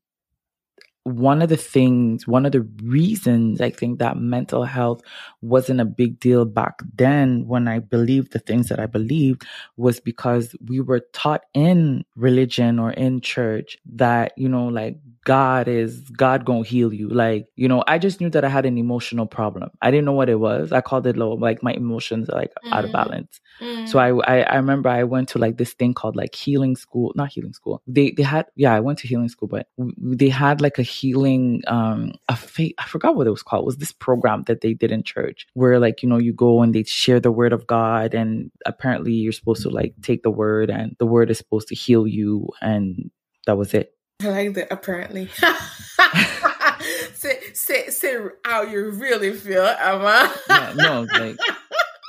one 1.08 1.42
of 1.42 1.48
the 1.48 1.56
things, 1.56 2.26
one 2.26 2.46
of 2.46 2.52
the 2.52 2.62
reasons 2.82 3.60
I 3.60 3.70
think 3.70 3.98
that 3.98 4.16
mental 4.16 4.64
health 4.64 5.00
wasn't 5.42 5.80
a 5.80 5.84
big 5.84 6.18
deal 6.20 6.44
back 6.44 6.74
then 6.94 7.46
when 7.46 7.68
I 7.68 7.78
believed 7.80 8.32
the 8.32 8.38
things 8.38 8.68
that 8.68 8.80
I 8.80 8.86
believed 8.86 9.44
was 9.76 10.00
because 10.00 10.54
we 10.66 10.80
were 10.80 11.00
taught 11.12 11.42
in 11.54 12.04
religion 12.16 12.78
or 12.78 12.92
in 12.92 13.20
church 13.20 13.76
that, 13.94 14.32
you 14.36 14.48
know, 14.48 14.66
like 14.66 14.96
God 15.24 15.68
is, 15.68 16.00
God 16.10 16.44
gonna 16.44 16.64
heal 16.64 16.92
you. 16.92 17.08
Like, 17.08 17.46
you 17.56 17.68
know, 17.68 17.84
I 17.86 17.98
just 17.98 18.20
knew 18.20 18.30
that 18.30 18.44
I 18.44 18.48
had 18.48 18.64
an 18.66 18.78
emotional 18.78 19.26
problem. 19.26 19.70
I 19.82 19.90
didn't 19.90 20.06
know 20.06 20.12
what 20.12 20.28
it 20.30 20.40
was. 20.40 20.72
I 20.72 20.80
called 20.80 21.06
it 21.06 21.16
low, 21.16 21.34
like 21.34 21.62
my 21.62 21.72
emotions 21.72 22.28
are 22.30 22.38
like 22.38 22.52
out 22.72 22.84
of 22.84 22.90
Mhm. 22.90 22.92
balance. 22.92 23.40
mm. 23.60 23.88
So 23.88 23.98
I, 23.98 24.08
I 24.26 24.40
I 24.42 24.56
remember 24.56 24.88
I 24.88 25.04
went 25.04 25.28
to 25.30 25.38
like 25.38 25.56
this 25.58 25.72
thing 25.74 25.94
called 25.94 26.16
like 26.16 26.34
healing 26.34 26.76
school, 26.76 27.12
not 27.14 27.30
healing 27.32 27.52
school. 27.52 27.82
They 27.86 28.10
they 28.12 28.22
had 28.22 28.46
yeah 28.56 28.74
I 28.74 28.80
went 28.80 28.98
to 29.00 29.08
healing 29.08 29.28
school, 29.28 29.48
but 29.48 29.66
they 29.98 30.28
had 30.28 30.60
like 30.60 30.78
a 30.78 30.82
healing 31.00 31.62
um 31.66 32.12
a 32.28 32.36
faith 32.36 32.74
I 32.78 32.84
forgot 32.86 33.14
what 33.16 33.26
it 33.26 33.30
was 33.30 33.42
called. 33.42 33.62
It 33.64 33.66
was 33.66 33.76
this 33.78 33.92
program 33.92 34.44
that 34.46 34.60
they 34.60 34.74
did 34.74 34.90
in 34.92 35.02
church 35.02 35.46
where 35.54 35.78
like 35.78 36.02
you 36.02 36.08
know 36.08 36.18
you 36.18 36.32
go 36.32 36.62
and 36.62 36.74
they 36.74 36.84
share 36.84 37.20
the 37.20 37.32
word 37.32 37.52
of 37.52 37.66
God 37.66 38.14
and 38.14 38.50
apparently 38.66 39.12
you're 39.12 39.32
supposed 39.32 39.62
to 39.62 39.70
like 39.70 39.94
take 40.02 40.22
the 40.22 40.30
word 40.30 40.70
and 40.70 40.96
the 40.98 41.06
word 41.06 41.30
is 41.30 41.38
supposed 41.38 41.68
to 41.68 41.74
heal 41.74 42.06
you 42.06 42.48
and 42.60 43.10
that 43.46 43.56
was 43.56 43.74
it. 43.74 43.94
I 44.22 44.28
like 44.28 44.54
that. 44.54 44.72
Apparently, 44.72 45.28
say 47.14 47.38
say 47.54 47.88
say 47.90 48.16
how 48.44 48.62
you 48.62 48.90
really 48.90 49.32
feel, 49.32 49.64
Emma. 49.64 50.32
Yeah, 50.50 50.72
no, 50.76 51.06
like 51.12 51.36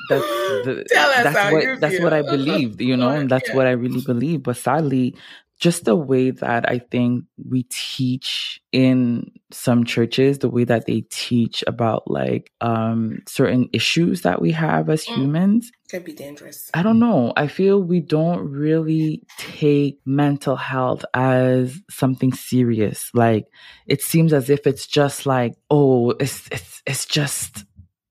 that's 0.09 0.25
the, 0.65 0.85
Tell 0.89 1.09
us 1.09 1.23
that's 1.23 1.37
how 1.37 1.53
what 1.53 1.79
that's 1.81 1.99
what 1.99 2.13
I 2.13 2.21
believed, 2.23 2.81
you 2.81 2.97
know, 2.97 3.09
and 3.17 3.29
that's 3.29 3.49
Yeah. 3.49 3.55
what 3.55 3.67
I 3.67 3.71
really 3.71 4.01
believe. 4.01 4.43
But 4.43 4.57
sadly, 4.57 5.15
just 5.59 5.85
the 5.85 5.95
way 5.95 6.31
that 6.31 6.69
I 6.69 6.79
think 6.79 7.25
we 7.49 7.63
teach 7.63 8.61
in 8.71 9.31
some 9.51 9.83
churches, 9.83 10.39
the 10.39 10.49
way 10.49 10.63
that 10.63 10.85
they 10.85 11.01
teach 11.09 11.63
about 11.67 12.09
like 12.09 12.51
um 12.61 13.19
certain 13.27 13.69
issues 13.73 14.21
that 14.21 14.41
we 14.41 14.51
have 14.51 14.89
as 14.89 15.03
Mm. 15.05 15.15
humans, 15.15 15.71
Could 15.89 16.03
be 16.05 16.13
dangerous. 16.13 16.69
I 16.73 16.83
don't 16.83 16.99
know. 16.99 17.33
I 17.35 17.47
feel 17.47 17.81
we 17.81 17.99
don't 17.99 18.47
really 18.49 19.23
take 19.37 19.99
mental 20.05 20.55
health 20.55 21.03
as 21.13 21.79
something 21.89 22.31
serious. 22.33 23.09
Like 23.13 23.45
it 23.87 24.01
seems 24.01 24.33
as 24.33 24.49
if 24.49 24.67
it's 24.67 24.85
just 24.87 25.25
like, 25.25 25.55
oh, 25.69 26.11
it's 26.19 26.47
it's 26.51 26.81
it's 26.85 27.05
just 27.05 27.65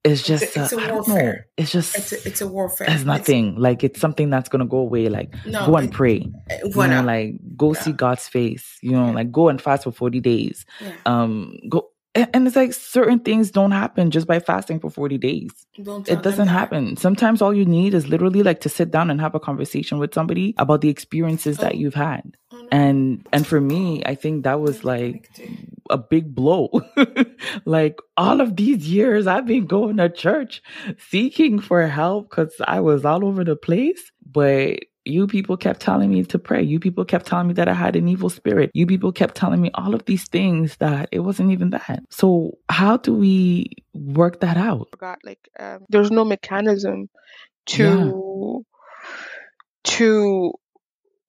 it's 0.04 0.20
It's 0.20 0.28
a- 0.28 0.32
just 0.46 0.56
it's 0.56 0.72
a 0.72 0.76
I 0.76 0.86
don't 0.86 1.08
know. 1.08 1.14
warfare. 1.14 1.46
It's 1.56 1.70
just 1.72 1.96
It's 1.96 2.12
a, 2.12 2.28
it's 2.28 2.40
a 2.40 2.46
warfare. 2.48 2.86
it's 2.90 3.04
nothing. 3.04 3.56
like 3.56 3.82
it's 3.84 4.00
something 4.00 4.30
that's 4.30 4.48
gonna 4.48 4.66
go 4.66 4.78
away. 4.78 5.08
Like 5.08 5.34
no, 5.46 5.66
go 5.66 5.76
and 5.76 5.90
pray. 5.92 6.30
it- 6.48 6.74
You 6.76 6.86
know, 6.88 7.02
like 7.02 7.34
go 7.56 7.72
see 7.72 7.92
God's 7.92 8.28
face. 8.28 8.78
You 8.82 8.92
know, 8.92 9.06
Yeah. 9.06 9.12
like 9.12 9.32
go 9.32 9.48
and 9.48 9.60
fast 9.60 9.84
for 9.84 9.92
forty 9.92 10.20
days. 10.20 10.64
yeah. 10.80 10.92
Um, 11.06 11.54
go 11.68 11.88
and, 12.14 12.46
it's 12.46 12.56
like 12.56 12.72
certain 12.72 13.20
things 13.20 13.50
don't 13.50 13.70
happen 13.70 14.10
just 14.10 14.26
by 14.26 14.38
fasting 14.40 14.80
for 14.80 14.90
forty 14.90 15.18
days 15.18 15.50
it 15.76 16.22
doesn't 16.22 16.46
that. 16.46 16.52
happen. 16.52 16.96
Sometimes 16.96 17.40
all 17.40 17.54
you 17.54 17.64
need 17.64 17.94
is 17.94 18.08
literally 18.08 18.42
like 18.42 18.60
to 18.62 18.68
sit 18.68 18.90
down 18.90 19.10
and 19.10 19.20
have 19.20 19.34
a 19.34 19.40
conversation 19.40 19.98
with 19.98 20.12
somebody 20.14 20.54
about 20.58 20.80
the 20.80 20.88
experiences 20.88 21.58
that 21.58 21.74
Oh. 21.74 21.76
you've 21.76 21.94
had. 21.94 22.36
Oh, 22.52 22.56
no. 22.62 22.68
And 22.72 23.26
and 23.32 23.46
for 23.46 23.60
me, 23.60 24.02
I 24.04 24.14
think 24.16 24.44
that 24.44 24.60
was 24.60 24.82
like 24.84 25.28
a 25.90 25.98
big 25.98 26.34
blow. 26.34 26.70
like 27.64 27.98
all 28.16 28.40
of 28.40 28.56
these 28.56 28.88
years 28.90 29.26
I've 29.26 29.46
been 29.46 29.66
going 29.66 29.98
to 29.98 30.08
church 30.08 30.62
seeking 31.10 31.58
for 31.60 31.86
help 31.86 32.30
cuz 32.30 32.54
I 32.66 32.80
was 32.80 33.04
all 33.04 33.24
over 33.24 33.44
the 33.44 33.56
place, 33.56 34.10
but 34.30 34.80
you 35.08 35.26
people 35.26 35.56
kept 35.56 35.80
telling 35.80 36.10
me 36.10 36.24
to 36.24 36.38
pray. 36.38 36.62
You 36.62 36.78
people 36.80 37.04
kept 37.04 37.26
telling 37.26 37.48
me 37.48 37.54
that 37.54 37.68
I 37.68 37.74
had 37.74 37.96
an 37.96 38.08
evil 38.08 38.30
spirit. 38.30 38.70
You 38.74 38.86
people 38.86 39.12
kept 39.12 39.34
telling 39.34 39.60
me 39.60 39.70
all 39.74 39.94
of 39.94 40.04
these 40.04 40.28
things 40.28 40.76
that 40.76 41.08
it 41.12 41.20
wasn't 41.20 41.50
even 41.52 41.70
that. 41.70 42.02
So, 42.10 42.58
how 42.68 42.98
do 42.98 43.14
we 43.14 43.70
work 43.94 44.40
that 44.40 44.56
out? 44.56 44.88
forgot 44.90 45.18
like 45.24 45.48
um, 45.58 45.84
there's 45.88 46.10
no 46.10 46.24
mechanism 46.24 47.08
to 47.66 48.64
to 49.84 50.52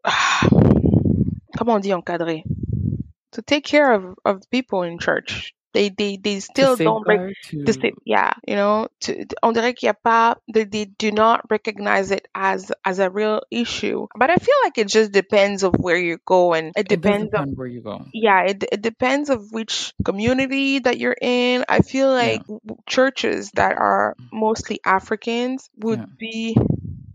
comment 1.58 1.76
on 1.76 1.82
dit 1.82 1.92
encadrer 1.92 2.44
to 3.32 3.42
take 3.42 3.64
care 3.64 3.94
of 3.94 4.16
of 4.26 4.42
people 4.50 4.84
in 4.84 4.98
church 4.98 5.54
they 5.74 5.90
they 5.90 6.18
they 6.18 6.40
still 6.40 6.76
don't 6.76 7.06
safeguard, 7.06 7.34
to, 7.66 7.74
say, 7.74 7.92
yeah 8.06 8.32
you 8.48 8.56
know 8.56 8.88
to, 9.02 9.26
on 9.44 9.54
dirait 9.54 9.74
qu'il 9.76 9.88
y 9.88 9.90
a 9.90 9.94
pas 9.94 10.36
they, 10.54 10.64
they 10.66 10.86
do 10.86 11.12
not 11.12 11.42
recognize 11.50 12.12
it 12.12 12.28
as 12.36 12.72
as 12.86 13.00
a 13.00 13.10
real 13.10 13.42
issue 13.52 14.08
but 14.18 14.30
i 14.30 14.36
feel 14.36 14.56
like 14.64 14.78
it 14.78 14.88
just 14.88 15.12
depends 15.12 15.64
of 15.64 15.74
where 15.80 15.98
you 15.98 16.18
go 16.26 16.54
and 16.54 16.74
it 16.76 16.88
it 16.88 16.88
depends 16.88 17.32
depend 17.32 17.58
where 17.58 17.68
you 17.68 17.82
go. 17.82 18.06
yeah 18.14 18.42
it, 18.44 18.64
it 18.72 18.82
depends 18.82 19.30
of 19.30 19.52
which 19.52 19.94
community 20.04 20.80
that 20.80 20.98
you're 20.98 21.18
in 21.22 21.64
i 21.70 21.80
feel 21.80 22.10
like 22.10 22.42
w- 22.42 22.60
churches 22.88 23.52
that 23.54 23.78
are 23.78 24.16
mm. 24.20 24.28
mostly 24.32 24.80
africans 24.86 25.70
would 25.78 26.00
Yeah. 26.00 26.06
be 26.18 26.56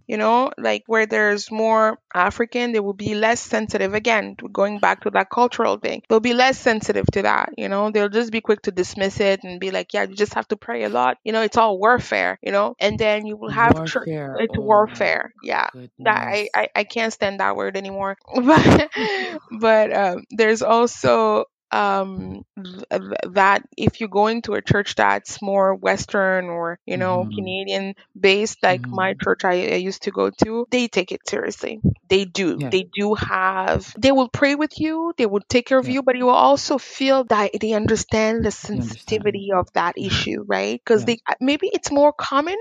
you 0.07 0.17
know 0.17 0.51
like 0.59 0.83
where 0.87 1.07
there's 1.07 1.51
more 1.51 1.99
african 2.15 2.73
they 2.73 2.81
will 2.81 2.93
be 2.95 3.15
less 3.15 3.41
sensitive 3.41 3.95
again 3.95 4.35
going 4.53 4.79
back 4.79 5.01
to 5.03 5.11
that 5.11 5.31
cultural 5.31 5.77
thing 5.79 6.03
they'll 6.09 6.21
be 6.21 6.35
less 6.35 6.59
sensitive 6.59 7.07
to 7.07 7.23
that 7.23 7.51
you 7.57 7.69
know 7.69 7.91
they'll 7.91 8.09
just 8.09 8.33
be 8.33 8.41
quick 8.41 8.61
to 8.63 8.71
dismiss 8.71 9.21
it 9.21 9.43
and 9.45 9.61
be 9.61 9.71
like 9.71 9.93
yeah 9.93 10.03
you 10.05 10.15
just 10.15 10.35
have 10.35 10.49
to 10.49 10.57
pray 10.57 10.85
a 10.85 10.89
lot 10.89 11.17
you 11.25 11.33
know 11.33 11.43
it's 11.43 11.57
all 11.57 11.79
warfare 11.79 12.39
you 12.43 12.53
know 12.53 12.75
and 12.81 12.99
then 12.99 13.27
you 13.27 13.37
will 13.37 13.51
have 13.51 13.75
Warfare. 13.75 14.37
it's 14.41 14.57
oh 14.57 14.61
warfare 14.61 15.33
yeah 15.43 15.69
that 16.01 16.23
I. 16.27 16.49
I 16.55 16.69
I 16.75 16.85
can't 16.85 17.13
stand 17.13 17.41
that 17.41 17.57
word 17.57 17.77
anymore. 17.77 18.17
But 18.35 18.91
but 19.61 19.93
um, 19.93 20.25
there's 20.31 20.63
also 20.63 21.45
um 21.71 22.45
th- 22.57 22.85
th- 22.91 23.33
that 23.33 23.63
if 23.77 24.01
you're 24.01 24.09
going 24.09 24.43
to 24.43 24.55
a 24.55 24.63
church 24.63 24.95
that's 24.95 25.41
more 25.43 25.75
Western 25.75 26.47
or 26.47 26.79
you 26.87 26.97
know 26.97 27.27
Mhm. 27.27 27.35
Canadian 27.35 27.95
based, 28.19 28.63
like 28.63 28.87
my 28.93 29.15
Mhm. 29.15 29.23
church 29.23 29.45
I, 29.45 29.53
I 29.73 29.77
used 29.77 30.03
to 30.05 30.11
go 30.11 30.31
to, 30.45 30.67
they 30.71 30.89
take 30.89 31.13
it 31.13 31.21
seriously. 31.29 31.81
They 32.09 32.25
do. 32.25 32.61
Yeah. 32.61 32.71
They 32.71 32.87
do 32.95 33.15
have. 33.15 33.93
They 33.99 34.13
will 34.13 34.29
pray 34.29 34.55
with 34.55 34.79
you. 34.79 35.13
They 35.17 35.27
will 35.27 35.43
take 35.49 35.67
care 35.67 35.79
of 35.79 35.89
Yeah. 35.89 35.95
you, 35.95 36.03
but 36.03 36.17
you 36.17 36.27
will 36.27 36.33
also 36.49 36.79
feel 36.79 37.25
that 37.25 37.51
they 37.61 37.73
understand 37.73 38.45
the 38.45 38.51
understand. 38.73 38.79
sensitivity 38.79 39.51
of 39.55 39.69
that 39.75 39.97
issue, 39.99 40.45
right? 40.47 40.81
Because 40.85 41.05
Yeah. 41.05 41.07
they 41.07 41.19
uh, 41.29 41.35
maybe 41.41 41.69
it's 41.73 41.91
more 41.91 42.13
common 42.13 42.57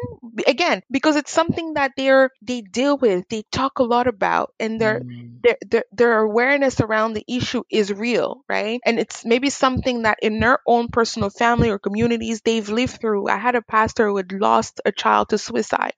again 0.48 0.82
because 0.92 1.16
it's 1.16 1.32
something 1.32 1.74
that 1.74 1.92
they're 1.98 2.30
they 2.42 2.62
deal 2.62 2.98
with 2.98 3.26
they 3.30 3.44
talk 3.52 3.80
a 3.80 3.84
lot 3.84 4.08
about 4.08 4.54
and 4.60 4.80
their 4.80 5.02
Mm. 5.02 5.42
their 5.44 5.58
their, 5.68 5.84
their 5.92 6.20
awareness 6.22 6.80
around 6.80 7.14
the 7.14 7.24
issue 7.28 7.64
is 7.70 7.92
real 7.94 8.44
right 8.50 8.80
and 8.86 8.93
it's 9.00 9.26
maybe 9.26 9.50
something 9.50 10.04
that 10.04 10.20
in 10.22 10.40
their 10.40 10.60
own 10.66 10.88
personal 10.88 11.30
family 11.30 11.70
or 11.70 11.80
communities 11.80 12.42
they've 12.42 12.70
lived 12.70 13.00
through 13.00 13.28
i 13.28 13.38
had 13.38 13.56
a 13.56 13.62
pastor 13.62 14.08
who 14.08 14.18
had 14.18 14.32
lost 14.32 14.82
a 14.86 14.92
child 14.92 15.30
to 15.30 15.38
suicide 15.38 15.94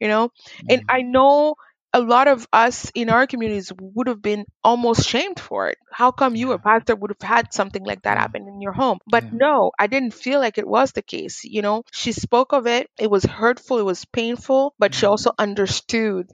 you 0.00 0.08
know 0.08 0.30
and 0.68 0.82
Mm. 0.82 0.86
i 0.88 1.02
know 1.02 1.54
a 1.92 2.00
lot 2.00 2.28
of 2.28 2.46
us 2.52 2.90
in 2.94 3.08
our 3.08 3.26
communities 3.26 3.72
would 3.80 4.06
have 4.08 4.20
been 4.20 4.44
almost 4.62 5.08
shamed 5.08 5.40
for 5.40 5.68
it. 5.68 5.78
How 5.90 6.10
come 6.10 6.36
you, 6.36 6.52
a 6.52 6.58
pastor, 6.58 6.94
would 6.94 7.10
have 7.18 7.26
had 7.26 7.54
something 7.54 7.82
like 7.84 8.02
that 8.02 8.18
happen 8.18 8.46
in 8.48 8.60
your 8.60 8.72
home? 8.72 8.98
But 9.06 9.24
Yeah. 9.24 9.30
no, 9.32 9.70
I 9.78 9.86
didn't 9.86 10.12
feel 10.12 10.38
like 10.40 10.58
it 10.58 10.68
was 10.68 10.92
the 10.92 11.00
case. 11.00 11.44
You 11.44 11.62
know, 11.62 11.84
she 11.92 12.12
spoke 12.12 12.52
of 12.52 12.66
it. 12.66 12.90
It 12.98 13.10
was 13.10 13.24
hurtful. 13.24 13.78
It 13.78 13.84
was 13.84 14.04
painful, 14.04 14.74
but 14.78 14.94
she 14.94 15.06
Mhm. 15.06 15.06
also 15.06 15.30
understood 15.38 16.28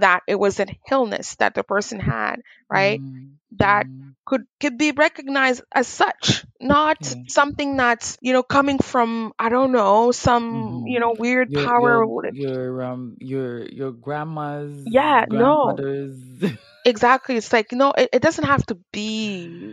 that 0.00 0.22
it 0.28 0.38
was 0.38 0.60
an 0.60 0.68
illness 0.90 1.34
that 1.36 1.54
the 1.54 1.64
person 1.64 1.98
had, 1.98 2.36
right? 2.70 3.02
Mm. 3.02 3.37
That 3.52 3.86
Mm. 3.86 4.14
could 4.26 4.42
could 4.60 4.78
be 4.78 4.92
recognized 4.92 5.62
as 5.74 5.86
such, 5.88 6.44
not 6.60 6.98
Yeah. 7.00 7.22
something 7.28 7.76
that's 7.76 8.16
you 8.20 8.32
know 8.32 8.42
coming 8.42 8.78
from 8.78 9.32
I 9.38 9.48
don't 9.48 9.72
know 9.72 10.12
some 10.12 10.82
Mhm. 10.82 10.86
you 10.86 11.00
know 11.00 11.14
weird 11.18 11.52
Your 11.52 11.68
power. 11.72 12.04
your 12.04 12.06
your 12.30 12.82
um 12.82 13.16
your 13.20 13.66
your 13.68 13.92
grandma's 13.92 14.86
Yeah, 14.86 15.24
no, 15.30 15.80
exactly 16.84 17.36
it's 17.36 17.52
like 17.52 17.72
no 17.72 17.92
it, 17.96 18.08
it 18.14 18.22
doesn't 18.22 18.44
have 18.44 18.64
to 18.66 18.78
be 18.92 19.72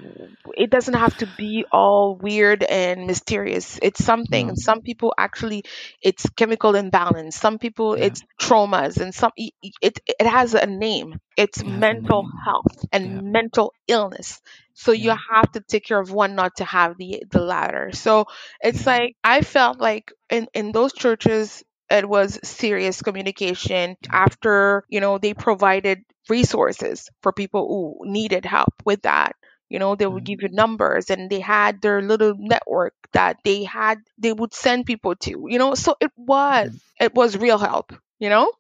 it 0.57 0.69
doesn't 0.69 0.95
have 0.95 1.15
to 1.15 1.28
be 1.28 1.65
all 1.71 2.17
weird 2.21 2.63
and 2.63 3.07
mysterious 3.07 3.80
it's 3.82 4.03
something 4.03 4.55
some 4.55 4.82
people 4.82 5.13
actually 5.17 5.63
it's 6.01 6.28
chemical 6.36 6.76
imbalance 6.76 7.36
some 7.38 7.57
people 7.57 7.95
Yeah. 7.95 7.99
it's 7.99 8.21
traumas 8.41 8.99
and 8.99 9.13
some 9.13 9.32
it 9.38 9.53
it, 9.82 9.99
it 10.07 10.28
has 10.28 10.53
a 10.53 10.65
name 10.65 11.15
it's 11.38 11.61
a 11.61 11.65
mental 11.65 12.25
health 12.45 12.86
and 12.91 13.11
Yeah. 13.11 13.21
mental 13.31 13.73
illness 13.88 14.41
so 14.73 14.91
you 14.91 15.13
have 15.31 15.51
to 15.51 15.61
take 15.61 15.86
care 15.86 15.99
of 15.99 16.11
one 16.11 16.36
not 16.36 16.55
to 16.57 16.65
have 16.65 16.97
the 16.97 17.23
the 17.31 17.41
latter 17.41 17.91
so 17.93 18.25
it's 18.61 18.86
Yeah. 18.86 18.88
like 18.88 19.15
i 19.23 19.41
felt 19.41 19.79
like 19.79 20.11
in 20.29 20.47
in 20.53 20.71
those 20.71 20.93
churches 20.93 21.63
it 21.89 22.07
was 22.07 22.39
serious 22.43 23.01
communication 23.01 23.95
after 24.11 24.83
you 24.89 24.99
know 24.99 25.17
they 25.17 25.33
provided 25.33 25.99
resources 26.29 27.09
for 27.21 27.31
people 27.31 27.67
who 27.67 28.11
needed 28.11 28.45
help 28.45 28.73
with 28.86 29.01
that 29.03 29.36
you 29.69 29.79
know 29.79 29.95
they 29.95 30.07
would 30.07 30.23
Mm. 30.23 30.25
give 30.25 30.41
you 30.41 30.49
numbers 30.51 31.09
and 31.09 31.29
they 31.29 31.39
had 31.39 31.81
their 31.81 32.01
little 32.01 32.33
network 32.38 32.93
that 33.13 33.38
they 33.43 33.63
had 33.63 33.99
they 34.17 34.33
would 34.33 34.53
send 34.53 34.86
people 34.86 35.15
to 35.15 35.45
you 35.49 35.57
know 35.59 35.75
so 35.75 35.95
it 35.99 36.11
was 36.17 36.69
Mm. 36.69 36.79
it 36.99 37.13
was 37.13 37.38
real 37.38 37.57
help 37.57 37.93
you 38.19 38.29
know 38.29 38.51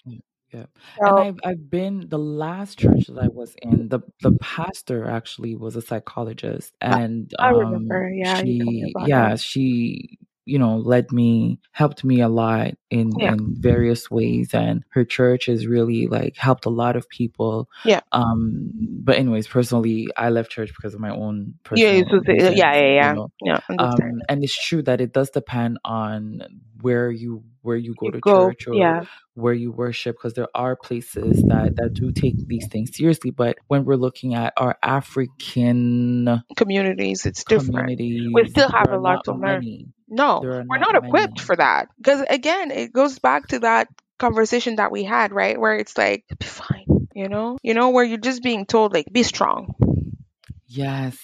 Yeah. 0.55 0.65
And 0.99 1.19
I've 1.19 1.39
I've 1.43 1.69
been 1.69 2.07
the 2.07 2.19
last 2.19 2.79
church 2.79 3.07
that 3.07 3.17
I 3.17 3.27
was 3.27 3.55
in, 3.61 3.89
the 3.89 3.99
the 4.21 4.31
pastor 4.33 5.09
actually 5.09 5.55
was 5.55 5.75
a 5.75 5.81
psychologist 5.81 6.73
and 6.81 7.33
I 7.39 7.49
um 7.49 7.57
remember 7.57 8.09
yeah 8.09 8.41
you 8.41 8.63
told 8.63 8.75
me 8.75 8.93
she 8.97 9.09
yeah, 9.09 9.29
that 9.29 9.39
she 9.39 10.19
you 10.45 10.59
know 10.59 10.77
led 10.77 11.11
me 11.11 11.59
helped 11.71 12.03
me 12.03 12.21
a 12.21 12.29
lot 12.29 12.71
in 12.89 13.11
yeah. 13.17 13.33
in 13.33 13.55
various 13.59 14.09
ways 14.09 14.53
and 14.53 14.83
her 14.89 15.03
church 15.03 15.47
has 15.47 15.67
really 15.67 16.07
like 16.07 16.37
helped 16.37 16.65
a 16.65 16.69
lot 16.69 16.95
of 16.95 17.09
people. 17.09 17.67
Yeah. 17.83 18.01
Um 18.11 18.71
but 18.75 19.17
anyways 19.17 19.47
personally 19.47 20.07
i 20.17 20.29
left 20.29 20.51
church 20.51 20.71
because 20.75 20.93
of 20.93 20.99
my 20.99 21.09
own 21.11 21.53
yeah 21.75 22.01
personal 22.01 22.01
it's 22.01 22.09
just- 22.09 22.27
yeah 22.27 22.31
reasons 22.31 22.57
yeah 22.57 22.75
you 22.75 22.93
yeah. 22.95 23.13
know. 23.13 23.31
Yeah 23.43 23.59
um 23.77 24.21
and 24.29 24.43
it's 24.43 24.67
true 24.67 24.81
that 24.83 25.01
it 25.01 25.13
does 25.13 25.29
depend 25.29 25.79
on 25.85 26.41
where 26.81 27.09
you 27.09 27.43
where 27.61 27.77
you 27.77 27.95
go 27.99 28.07
you 28.07 28.11
to 28.13 28.19
go 28.19 28.47
church 28.47 28.67
or 28.67 28.75
yeah. 28.75 29.03
where 29.33 29.53
you 29.53 29.71
worship 29.71 30.15
because 30.15 30.33
there 30.33 30.47
are 30.53 30.75
places 30.75 31.41
that 31.47 31.75
that 31.75 31.93
do 31.93 32.11
take 32.11 32.35
these 32.47 32.67
things 32.67 32.95
seriously 32.95 33.31
but 33.31 33.57
when 33.67 33.85
we're 33.85 33.95
looking 33.95 34.35
at 34.35 34.53
our 34.57 34.77
african 34.83 36.43
communities 36.55 37.25
it's 37.25 37.43
different. 37.43 37.99
We 37.99 38.47
still 38.49 38.69
have 38.69 38.91
a 38.91 38.97
lot 38.97 39.23
to 39.25 39.31
learn. 39.31 39.41
many 39.41 39.87
no 40.15 40.39
there 40.41 40.63
we're 40.67 40.77
not 40.77 40.95
equipped 40.95 41.37
many. 41.37 41.45
for 41.45 41.55
that. 41.55 41.89
Because 41.97 42.23
again 42.29 42.71
it 42.71 42.93
goes 42.93 43.19
back 43.19 43.47
to 43.47 43.59
that 43.59 43.87
conversation 44.17 44.77
that 44.77 44.91
we 44.91 45.03
had 45.03 45.31
right? 45.31 45.59
Where 45.59 45.75
it's 45.77 45.97
like 45.97 46.23
be 46.39 46.45
fine 46.45 46.85
you 47.15 47.29
know? 47.29 47.57
You 47.63 47.73
know 47.73 47.89
where 47.89 48.03
you're 48.03 48.17
just 48.17 48.43
being 48.43 48.65
told 48.65 48.93
like 48.93 49.07
be 49.11 49.23
strong. 49.23 49.73
Yes. 50.67 51.17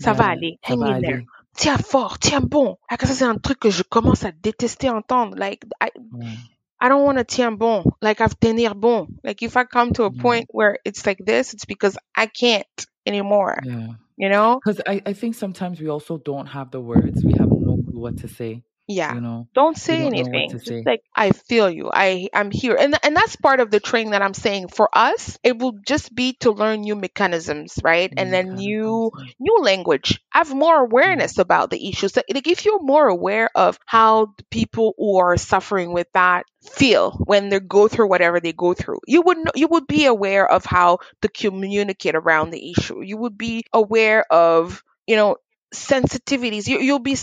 Ça 0.00 0.14
va 0.14 0.32
aller. 0.32 0.58
ça 0.62 0.68
hang 0.68 0.80
va 0.80 0.96
in 0.96 1.00
there. 1.00 1.14
aller. 1.14 1.26
Tiens 1.56 1.78
fort 1.78 2.18
tiens 2.18 2.40
bon. 2.40 2.76
Like 2.90 3.02
ça 3.02 3.14
c'est 3.14 3.24
un 3.24 3.38
truc 3.38 3.60
que 3.60 3.70
je 3.70 3.82
commence 3.82 4.24
à 4.24 4.32
détester 4.32 4.90
entendre? 4.90 5.36
Like 5.38 5.64
I, 5.80 5.90
ouais. 6.12 6.36
I 6.80 6.88
don't 6.88 7.04
want 7.04 7.18
to 7.18 7.24
tiens 7.24 7.52
bon. 7.56 7.84
Like 8.02 8.20
I've 8.20 8.38
tenir 8.38 8.74
bon. 8.74 9.06
Like 9.22 9.42
if 9.42 9.56
I 9.56 9.64
come 9.64 9.92
to 9.92 10.04
a 10.04 10.10
yeah. 10.12 10.20
point 10.20 10.46
where 10.50 10.78
it's 10.84 11.06
like 11.06 11.18
this 11.24 11.54
it's 11.54 11.64
because 11.64 11.96
I 12.16 12.26
can't 12.26 12.86
anymore 13.06 13.58
yeah. 13.64 13.88
you 14.16 14.28
know? 14.28 14.60
Because 14.62 14.80
I, 14.86 15.00
I 15.06 15.12
think 15.12 15.36
sometimes 15.36 15.80
we 15.80 15.88
also 15.88 16.18
don't 16.18 16.46
have 16.46 16.70
the 16.70 16.80
words. 16.80 17.24
We 17.24 17.34
have 17.38 17.50
no 17.76 17.82
clue 17.82 17.92
mm-hmm. 17.92 18.00
what 18.00 18.18
to 18.18 18.28
say 18.28 18.62
yeah. 18.88 19.14
you 19.14 19.20
know? 19.20 19.48
Don't 19.54 19.76
say 19.76 20.02
don't 20.02 20.14
anything. 20.14 20.50
just 20.50 20.66
say. 20.66 20.82
like 20.84 21.02
i 21.14 21.30
feel 21.30 21.70
you. 21.70 21.90
I 21.92 22.28
i'm 22.34 22.50
here. 22.50 22.76
And 22.78 22.96
and 23.02 23.14
that's 23.16 23.36
part 23.36 23.60
of 23.60 23.70
the 23.70 23.80
training 23.80 24.10
that 24.10 24.22
i'm 24.22 24.34
saying. 24.34 24.68
For 24.68 24.88
us 24.92 25.38
it 25.42 25.58
will 25.58 25.78
just 25.86 26.14
be 26.14 26.34
to 26.40 26.50
learn 26.50 26.82
new 26.82 26.96
mechanisms 26.96 27.78
right? 27.82 28.12
And 28.16 28.32
then 28.32 28.54
new 28.54 29.10
new 29.38 29.58
language. 29.60 30.20
Have 30.30 30.54
more 30.54 30.74
yeah 30.74 30.82
awareness 30.82 31.38
about 31.38 31.70
the 31.70 31.88
issues 31.88 32.16
like, 32.16 32.26
if 32.28 32.64
you're 32.64 32.82
more 32.82 33.06
aware 33.06 33.50
of 33.54 33.78
how 33.86 34.34
people 34.50 34.94
who 34.98 35.18
are 35.18 35.36
suffering 35.36 35.92
with 35.92 36.08
that 36.14 36.44
feel 36.62 37.12
when 37.24 37.48
they 37.48 37.60
go 37.60 37.88
through 37.88 38.08
whatever 38.08 38.40
they 38.40 38.52
go 38.52 38.74
through 38.74 38.98
you 39.06 39.22
would 39.22 39.38
know, 39.38 39.52
you 39.54 39.68
would 39.68 39.86
be 39.86 40.06
aware 40.06 40.50
of 40.50 40.64
how 40.64 40.98
to 41.20 41.28
communicate 41.28 42.14
around 42.14 42.50
the 42.50 42.70
issue. 42.72 43.00
You 43.00 43.16
would 43.18 43.38
be 43.38 43.64
aware 43.72 44.24
of 44.30 44.82
you 45.06 45.16
know 45.16 45.36
sensitivities. 45.72 46.66
You, 46.68 46.80
you'll 46.80 46.98
be 47.00 47.16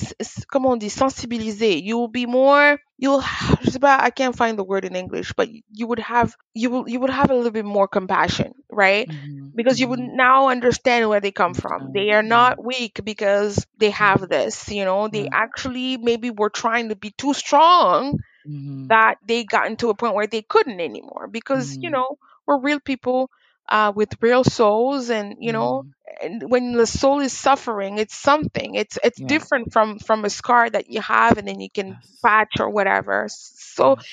comment 0.51 0.71
on 0.73 0.79
dit 0.79 0.89
sensibilisé. 0.91 1.81
You 1.83 1.97
will 1.97 2.07
be 2.09 2.25
more 2.25 2.79
you'll 2.97 3.21
je 3.61 3.71
sais 3.71 3.79
pas, 3.79 3.99
I 4.01 4.09
can't 4.11 4.35
find 4.35 4.57
the 4.57 4.63
word 4.63 4.85
in 4.85 4.95
English 4.95 5.33
but 5.33 5.49
you 5.71 5.87
would 5.87 5.99
have 5.99 6.35
you 6.53 6.69
will 6.69 6.89
you 6.89 6.99
would 6.99 7.09
have 7.11 7.29
a 7.31 7.35
little 7.35 7.51
bit 7.51 7.65
more 7.65 7.87
compassion 7.87 8.53
right? 8.69 9.07
Hmm 9.07 9.49
because 9.55 9.79
you 9.79 9.87
would 9.87 9.99
hmm 9.99 10.13
now 10.13 10.49
understand 10.49 11.09
where 11.09 11.19
they 11.21 11.31
come 11.31 11.53
from. 11.53 11.91
They 11.93 12.11
are 12.11 12.23
not 12.23 12.63
weak 12.63 13.01
because 13.03 13.65
they 13.77 13.91
have 13.91 14.27
this 14.29 14.69
you 14.69 14.85
know? 14.85 15.07
They 15.07 15.27
yeah 15.27 15.31
actually 15.31 15.97
maybe 15.97 16.29
were 16.31 16.49
trying 16.49 16.89
to 16.89 16.95
be 16.95 17.11
too 17.11 17.33
strong 17.33 18.15
hmm 18.45 18.89
that 18.89 19.15
they 19.25 19.43
got 19.43 19.67
into 19.67 19.89
a 19.89 19.95
point 19.95 20.15
where 20.15 20.27
they 20.27 20.41
couldn't 20.41 20.79
anymore 20.79 21.27
because 21.31 21.77
you 21.81 21.89
hmm 21.89 21.91
know 21.91 22.17
we're 22.45 22.59
real 22.59 22.79
people 22.79 23.29
uh, 23.69 23.91
with 23.95 24.09
real 24.21 24.43
souls 24.43 25.09
and 25.09 25.35
you 25.39 25.51
know 25.51 25.83
hmm 25.83 25.89
and 26.21 26.49
when 26.49 26.73
the 26.73 26.87
soul 26.87 27.19
is 27.19 27.33
suffering 27.33 27.97
it's 27.97 28.15
something. 28.15 28.75
It's 28.75 28.97
it's 29.03 29.19
yeah. 29.19 29.27
different 29.27 29.73
from 29.73 29.99
from 29.99 30.25
a 30.25 30.29
scar 30.29 30.69
that 30.69 30.89
you 30.89 31.01
have 31.01 31.37
and 31.37 31.47
then 31.47 31.59
you 31.59 31.69
can 31.69 31.89
yes. 31.89 32.19
patch 32.23 32.59
or 32.59 32.69
whatever. 32.69 33.27
So 33.29 33.95
yes. 33.97 34.05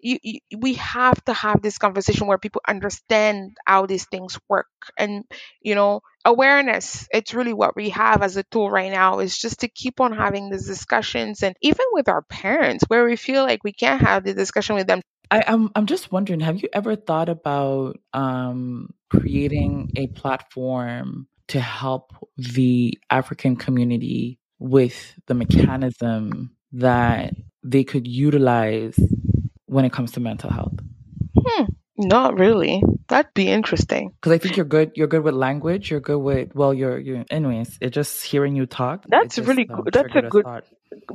you, 0.00 0.18
you 0.22 0.58
we 0.58 0.74
have 0.74 1.22
to 1.24 1.32
have 1.32 1.60
this 1.60 1.78
conversation 1.78 2.26
where 2.26 2.38
people 2.38 2.62
understand 2.66 3.56
how 3.66 3.86
these 3.86 4.06
things 4.06 4.38
work 4.48 4.68
and 4.96 5.24
you 5.60 5.74
know 5.74 6.02
awareness. 6.24 7.08
It's 7.12 7.34
really 7.34 7.52
what 7.52 7.76
we 7.76 7.90
have 7.90 8.22
as 8.22 8.36
a 8.36 8.42
tool 8.44 8.70
right 8.70 8.92
now 8.92 9.20
is 9.20 9.36
just 9.36 9.60
to 9.60 9.68
keep 9.68 10.00
on 10.00 10.12
having 10.12 10.50
these 10.50 10.66
discussions 10.66 11.42
and 11.42 11.56
even 11.62 11.86
with 11.92 12.08
our 12.08 12.22
parents 12.22 12.84
where 12.88 13.04
we 13.04 13.16
feel 13.16 13.42
like 13.42 13.64
we 13.64 13.72
can't 13.72 14.02
have 14.02 14.24
the 14.24 14.34
discussion 14.34 14.76
with 14.76 14.86
them 14.86 15.02
I, 15.30 15.44
I'm 15.46 15.70
I'm 15.74 15.86
just 15.86 16.10
wondering, 16.10 16.40
have 16.40 16.62
you 16.62 16.68
ever 16.72 16.96
thought 16.96 17.28
about 17.28 17.98
um, 18.12 18.92
creating 19.10 19.92
a 19.96 20.08
platform 20.08 21.28
to 21.48 21.60
help 21.60 22.12
the 22.36 22.98
African 23.10 23.56
community 23.56 24.38
with 24.58 25.14
the 25.26 25.34
mechanism 25.34 26.50
that 26.72 27.34
they 27.62 27.84
could 27.84 28.06
utilize 28.06 28.98
when 29.66 29.84
it 29.84 29.92
comes 29.92 30.12
to 30.12 30.20
mental 30.20 30.50
health? 30.50 30.74
hmm 31.36 31.64
not 31.96 32.38
really 32.38 32.82
that'd 33.08 33.34
be 33.34 33.48
interesting 33.48 34.08
Because 34.08 34.32
I 34.32 34.38
think 34.38 34.56
you're 34.56 34.64
good. 34.64 34.92
You're 34.94 35.06
good 35.06 35.22
with 35.22 35.34
language. 35.34 35.90
You're 35.90 36.00
good 36.00 36.18
with 36.18 36.54
well. 36.54 36.72
You're 36.72 36.98
you. 36.98 37.24
Anyways, 37.30 37.76
it 37.80 37.90
just 37.90 38.24
hearing 38.24 38.56
you 38.56 38.64
talk. 38.64 39.04
That's 39.06 39.36
just 39.36 39.46
really 39.46 39.68
um, 39.68 39.82
good 39.82 39.92
that's 39.92 40.06
a 40.06 40.08
triggered 40.08 40.24
a 40.24 40.28
good 40.30 40.46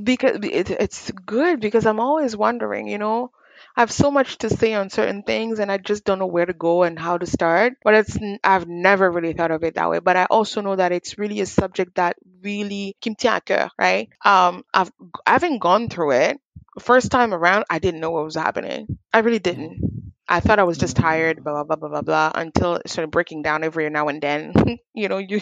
because 0.03 0.37
it, 0.43 0.69
it's 0.69 1.11
good 1.11 1.59
because 1.59 1.85
I'm 1.87 1.99
always 1.99 2.37
wondering, 2.37 2.87
you 2.87 2.99
know, 2.99 3.31
I 3.75 3.81
have 3.81 3.91
so 3.91 4.09
much 4.11 4.37
to 4.39 4.49
say 4.49 4.73
on 4.73 4.89
certain 4.89 5.23
things 5.23 5.59
and 5.59 5.71
I 5.71 5.77
just 5.77 6.05
don't 6.05 6.19
know 6.19 6.27
where 6.27 6.45
to 6.45 6.53
go 6.53 6.83
and 6.83 6.97
how 6.97 7.17
to 7.17 7.25
start. 7.25 7.73
But 7.83 7.95
it's 7.95 8.17
I've 8.43 8.67
never 8.67 9.09
really 9.11 9.33
thought 9.33 9.51
of 9.51 9.63
it 9.63 9.75
that 9.75 9.89
way. 9.89 9.99
But 9.99 10.15
I 10.17 10.25
also 10.25 10.61
know 10.61 10.75
that 10.75 10.91
it's 10.91 11.17
really 11.17 11.41
a 11.41 11.45
subject 11.45 11.95
that 11.95 12.15
really 12.41 12.95
qui 13.01 13.11
me 13.11 13.15
tient 13.15 13.35
à 13.35 13.41
cœur, 13.43 13.69
right? 13.79 14.09
Um, 14.23 14.63
I've 14.73 14.91
I 15.25 15.31
haven't 15.33 15.59
gone 15.59 15.89
through 15.89 16.11
it. 16.11 16.39
First 16.79 17.11
time 17.11 17.33
around, 17.33 17.65
I 17.69 17.79
didn't 17.79 18.01
know 18.01 18.11
what 18.11 18.25
was 18.25 18.35
happening. 18.35 18.97
I 19.13 19.19
really 19.19 19.39
didn't. 19.39 20.13
I 20.27 20.39
thought 20.39 20.59
I 20.59 20.63
was 20.63 20.77
just 20.77 20.95
tired, 20.95 21.43
blah 21.43 21.53
blah 21.53 21.63
blah 21.63 21.75
blah 21.75 21.89
blah 21.89 22.01
blah, 22.01 22.31
until 22.35 22.75
it 22.75 22.89
started 22.89 23.11
breaking 23.11 23.43
down 23.43 23.63
every 23.63 23.89
now 23.89 24.07
and 24.07 24.21
then. 24.21 24.53
you 24.93 25.07
know, 25.07 25.17
you 25.19 25.41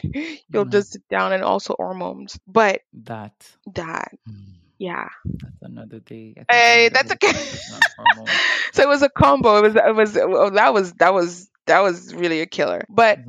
you'll 0.51 0.65
Yeah. 0.65 0.69
just 0.69 0.93
sit 0.93 1.07
down 1.09 1.34
and 1.34 1.43
also 1.43 1.75
hormones. 1.77 2.38
But 2.47 2.81
That. 3.05 3.34
that, 3.75 4.11
mm, 4.29 4.59
yeah. 4.84 5.07
That's 5.23 5.61
another 5.61 5.99
day. 5.99 6.36
Hey, 6.51 6.89
that's 6.89 7.09
okay. 7.13 7.27
conversation 7.27 7.75
on 7.75 8.05
hormones. 8.15 8.38
so 8.73 8.84
it 8.84 8.89
was 8.89 9.01
a 9.01 9.07
combo. 9.09 9.59
It 9.59 9.61
was 9.61 9.75
it 9.77 9.95
was 9.95 10.17
oh, 10.17 10.49
that 10.49 10.73
was 10.73 10.91
that 10.95 11.13
was 11.13 11.49
that 11.67 11.79
was 11.79 12.13
really 12.13 12.41
a 12.41 12.45
killer. 12.45 12.84
But 12.89 13.19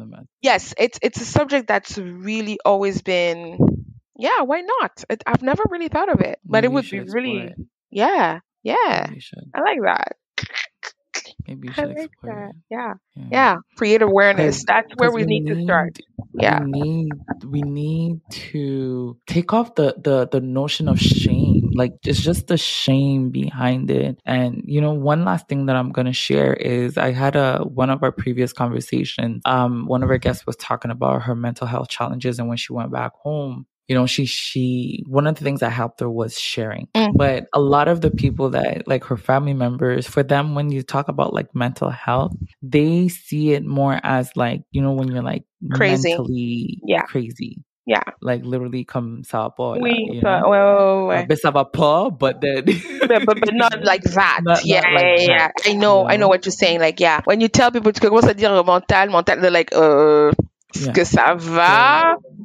yes, 0.42 0.74
it's 0.76 0.98
it's 1.00 1.20
a 1.20 1.24
subject 1.24 1.68
that's 1.68 1.96
really 1.96 2.59
always 2.64 3.02
been 3.02 3.59
yeah, 4.16 4.40
why 4.42 4.62
not? 4.62 5.05
It, 5.09 5.22
I've 5.26 5.42
never 5.42 5.62
really 5.70 5.86
thought 5.86 6.09
of 6.09 6.20
it, 6.20 6.40
but 6.44 6.64
Maybe 6.64 6.66
it 6.66 6.74
would 6.74 6.90
be 6.90 7.00
really 7.00 7.55
yeah, 7.88 8.40
yeah. 8.64 9.02
Maybe 9.05 9.14
you 9.14 9.20
should. 9.20 9.50
I 9.55 9.61
like 9.61 9.78
that. 9.84 10.16
Maybe 11.47 11.68
you 11.68 11.74
I 11.76 11.82
should 11.82 11.88
like 11.88 11.99
explore 11.99 12.34
that. 12.34 12.51
it. 12.51 12.57
Yeah. 12.70 12.95
Yeah. 13.14 13.24
Yeah. 13.30 13.57
Create 13.76 14.03
awareness. 14.03 14.62
Because 14.62 14.64
That's 14.64 14.92
where 14.97 15.11
we 15.12 15.24
we 15.24 15.24
need 15.24 15.47
to 15.47 15.62
start. 15.64 15.99
Yeah. 16.34 16.61
we 16.61 16.70
need 16.70 17.12
we 17.47 17.62
need 17.62 18.20
to 18.30 19.18
take 19.26 19.53
off 19.53 19.74
the 19.74 19.95
the 20.03 20.28
the 20.28 20.40
notion 20.40 20.88
of 20.88 20.99
shame. 20.99 21.70
Like 21.74 21.92
it's 22.05 22.20
just 22.20 22.47
the 22.49 22.57
shame 22.57 23.30
behind 23.30 23.90
it. 23.90 24.18
And 24.24 24.62
you 24.66 24.80
know, 24.80 24.92
one 24.92 25.24
last 25.24 25.49
thing 25.49 25.66
that 25.66 25.76
I'm 25.76 25.92
gonna 25.92 26.12
share 26.12 26.55
is 26.55 26.97
I 26.99 27.12
had 27.12 27.36
a 27.36 27.59
one 27.64 27.90
of 27.90 28.03
our 28.03 28.12
previous 28.12 28.53
conversations. 28.53 29.42
Um, 29.45 29.86
one 29.86 30.03
of 30.03 30.11
our 30.11 30.18
guests 30.18 30.47
was 30.47 30.57
talking 30.57 30.90
about 30.90 31.22
her 31.22 31.34
mental 31.34 31.66
health 31.66 31.88
challenges 31.88 32.38
and 32.38 32.49
when 32.49 32.57
she 32.57 32.72
went 32.72 32.92
back 32.92 33.12
home 33.14 33.66
you 33.89 33.95
know, 33.95 34.07
she 34.07 34.24
she 34.24 35.05
one 35.07 35.26
of 35.26 35.35
the 35.37 35.45
things 35.45 35.61
that 35.61 35.70
helped 35.70 36.01
her 36.01 36.09
was 36.11 36.39
sharing. 36.39 36.89
Mm. 36.95 37.12
But 37.16 37.47
a 37.53 37.61
lot 37.61 37.89
of 37.89 38.01
the 38.01 38.11
people 38.11 38.51
that 38.51 38.89
like 38.89 39.05
her 39.05 39.16
family 39.16 39.55
members, 39.55 40.07
for 40.07 40.22
them, 40.22 40.55
when 40.55 40.70
you 40.70 40.82
talk 40.82 41.09
about 41.09 41.35
like 41.35 41.55
mental 41.55 41.91
health, 41.91 42.32
they 42.62 43.09
see 43.09 43.53
it 43.53 43.64
more 43.64 44.01
as 44.03 44.30
like 44.37 44.62
you 44.72 44.80
know 44.82 44.93
when 44.93 45.09
you're 45.09 45.22
like 45.22 45.45
Crazy. 45.72 46.11
mentally 46.11 46.80
Yeah. 46.87 47.03
crazy, 47.03 47.62
Yeah. 47.87 48.03
like 48.22 48.45
literally 48.45 48.85
come 48.85 49.22
sa 49.24 49.49
pola, 49.51 49.80
We, 49.80 50.09
you 50.12 50.20
uh, 50.26 50.41
know. 50.41 50.49
well, 50.49 51.11
A 51.12 51.26
bit 51.26 51.41
of 51.45 51.57
a 51.57 51.64
paw, 51.64 52.09
but 52.11 52.41
then 52.41 52.64
but, 53.01 53.24
but, 53.26 53.41
but 53.41 53.53
not 53.55 53.85
like 53.85 54.03
that. 54.16 54.41
Not- 54.45 54.65
yeah, 54.65 54.81
not 54.81 54.93
like 54.94 55.05
yeah, 55.20 55.27
yeah. 55.28 55.39
that, 55.48 55.52
I 55.69 55.73
know, 55.74 56.02
you 56.05 56.09
I 56.09 56.16
know 56.16 56.28
what 56.28 56.44
you're 56.47 56.52
saying. 56.52 56.81
Like, 56.81 57.01
yeah, 57.01 57.20
when 57.24 57.40
you 57.40 57.48
tell 57.48 57.70
people 57.70 57.93
to 57.93 58.01
commence 58.01 58.24
à 58.24 58.35
dire 58.36 58.51
mental, 58.65 59.11
mental, 59.12 59.40
they're 59.40 59.51
like, 59.51 59.73
est-ce 59.73 60.86
Yeah. 60.86 60.93
que 60.93 61.05
ça 61.05 61.35
va? 61.36 62.16
yeah 62.16 62.43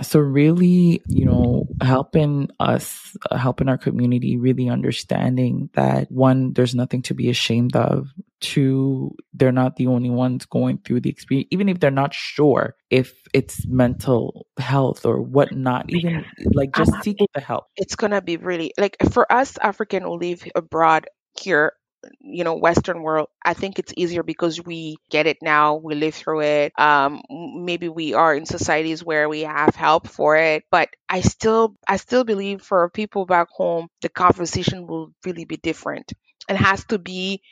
so 0.00 0.18
really 0.18 1.02
you 1.06 1.24
know 1.24 1.66
helping 1.82 2.48
us 2.60 3.16
uh, 3.30 3.36
helping 3.36 3.68
our 3.68 3.76
community 3.76 4.36
really 4.36 4.68
understanding 4.68 5.68
that 5.74 6.10
one 6.10 6.52
there's 6.54 6.74
nothing 6.74 7.02
to 7.02 7.14
be 7.14 7.28
ashamed 7.28 7.76
of 7.76 8.08
two 8.40 9.14
they're 9.34 9.52
not 9.52 9.76
the 9.76 9.86
only 9.86 10.10
ones 10.10 10.46
going 10.46 10.78
through 10.78 11.00
the 11.00 11.10
experience 11.10 11.48
even 11.50 11.68
if 11.68 11.80
they're 11.80 11.90
not 11.90 12.14
sure 12.14 12.74
if 12.90 13.12
it's 13.34 13.66
mental 13.66 14.46
health 14.58 15.04
or 15.04 15.20
whatnot 15.20 15.84
even 15.88 16.24
like 16.54 16.74
just 16.74 16.92
Um, 16.92 17.02
seek 17.02 17.16
the 17.34 17.40
help 17.40 17.64
It's 17.76 17.96
gonna 17.96 18.22
be 18.22 18.36
really 18.36 18.72
like 18.78 18.96
for 19.12 19.30
us 19.30 19.58
African 19.62 20.02
who 20.02 20.16
live 20.16 20.44
abroad 20.54 21.06
here. 21.40 21.72
You 22.20 22.44
know, 22.44 22.54
Western 22.54 23.02
world. 23.02 23.28
I 23.44 23.54
think 23.54 23.78
it's 23.78 23.92
easier 23.96 24.22
because 24.22 24.62
we 24.62 24.96
get 25.10 25.26
it 25.26 25.38
now. 25.42 25.76
We 25.76 25.94
live 25.94 26.14
through 26.14 26.42
it. 26.42 26.72
Um, 26.78 27.22
maybe 27.30 27.88
we 27.88 28.14
are 28.14 28.34
in 28.34 28.46
societies 28.46 29.04
where 29.04 29.28
we 29.28 29.42
have 29.42 29.74
help 29.74 30.08
for 30.08 30.36
it, 30.36 30.64
but 30.70 30.88
I 31.08 31.20
still, 31.20 31.76
I 31.88 31.96
still 31.96 32.24
believe 32.24 32.62
for 32.62 32.88
people 32.90 33.26
back 33.26 33.48
home, 33.50 33.88
the 34.02 34.08
conversation 34.08 34.86
will 34.86 35.12
really 35.24 35.44
be 35.44 35.56
different 35.56 36.12
it 36.48 36.54
has 36.56 36.84
to 36.84 36.96
be 36.96 37.42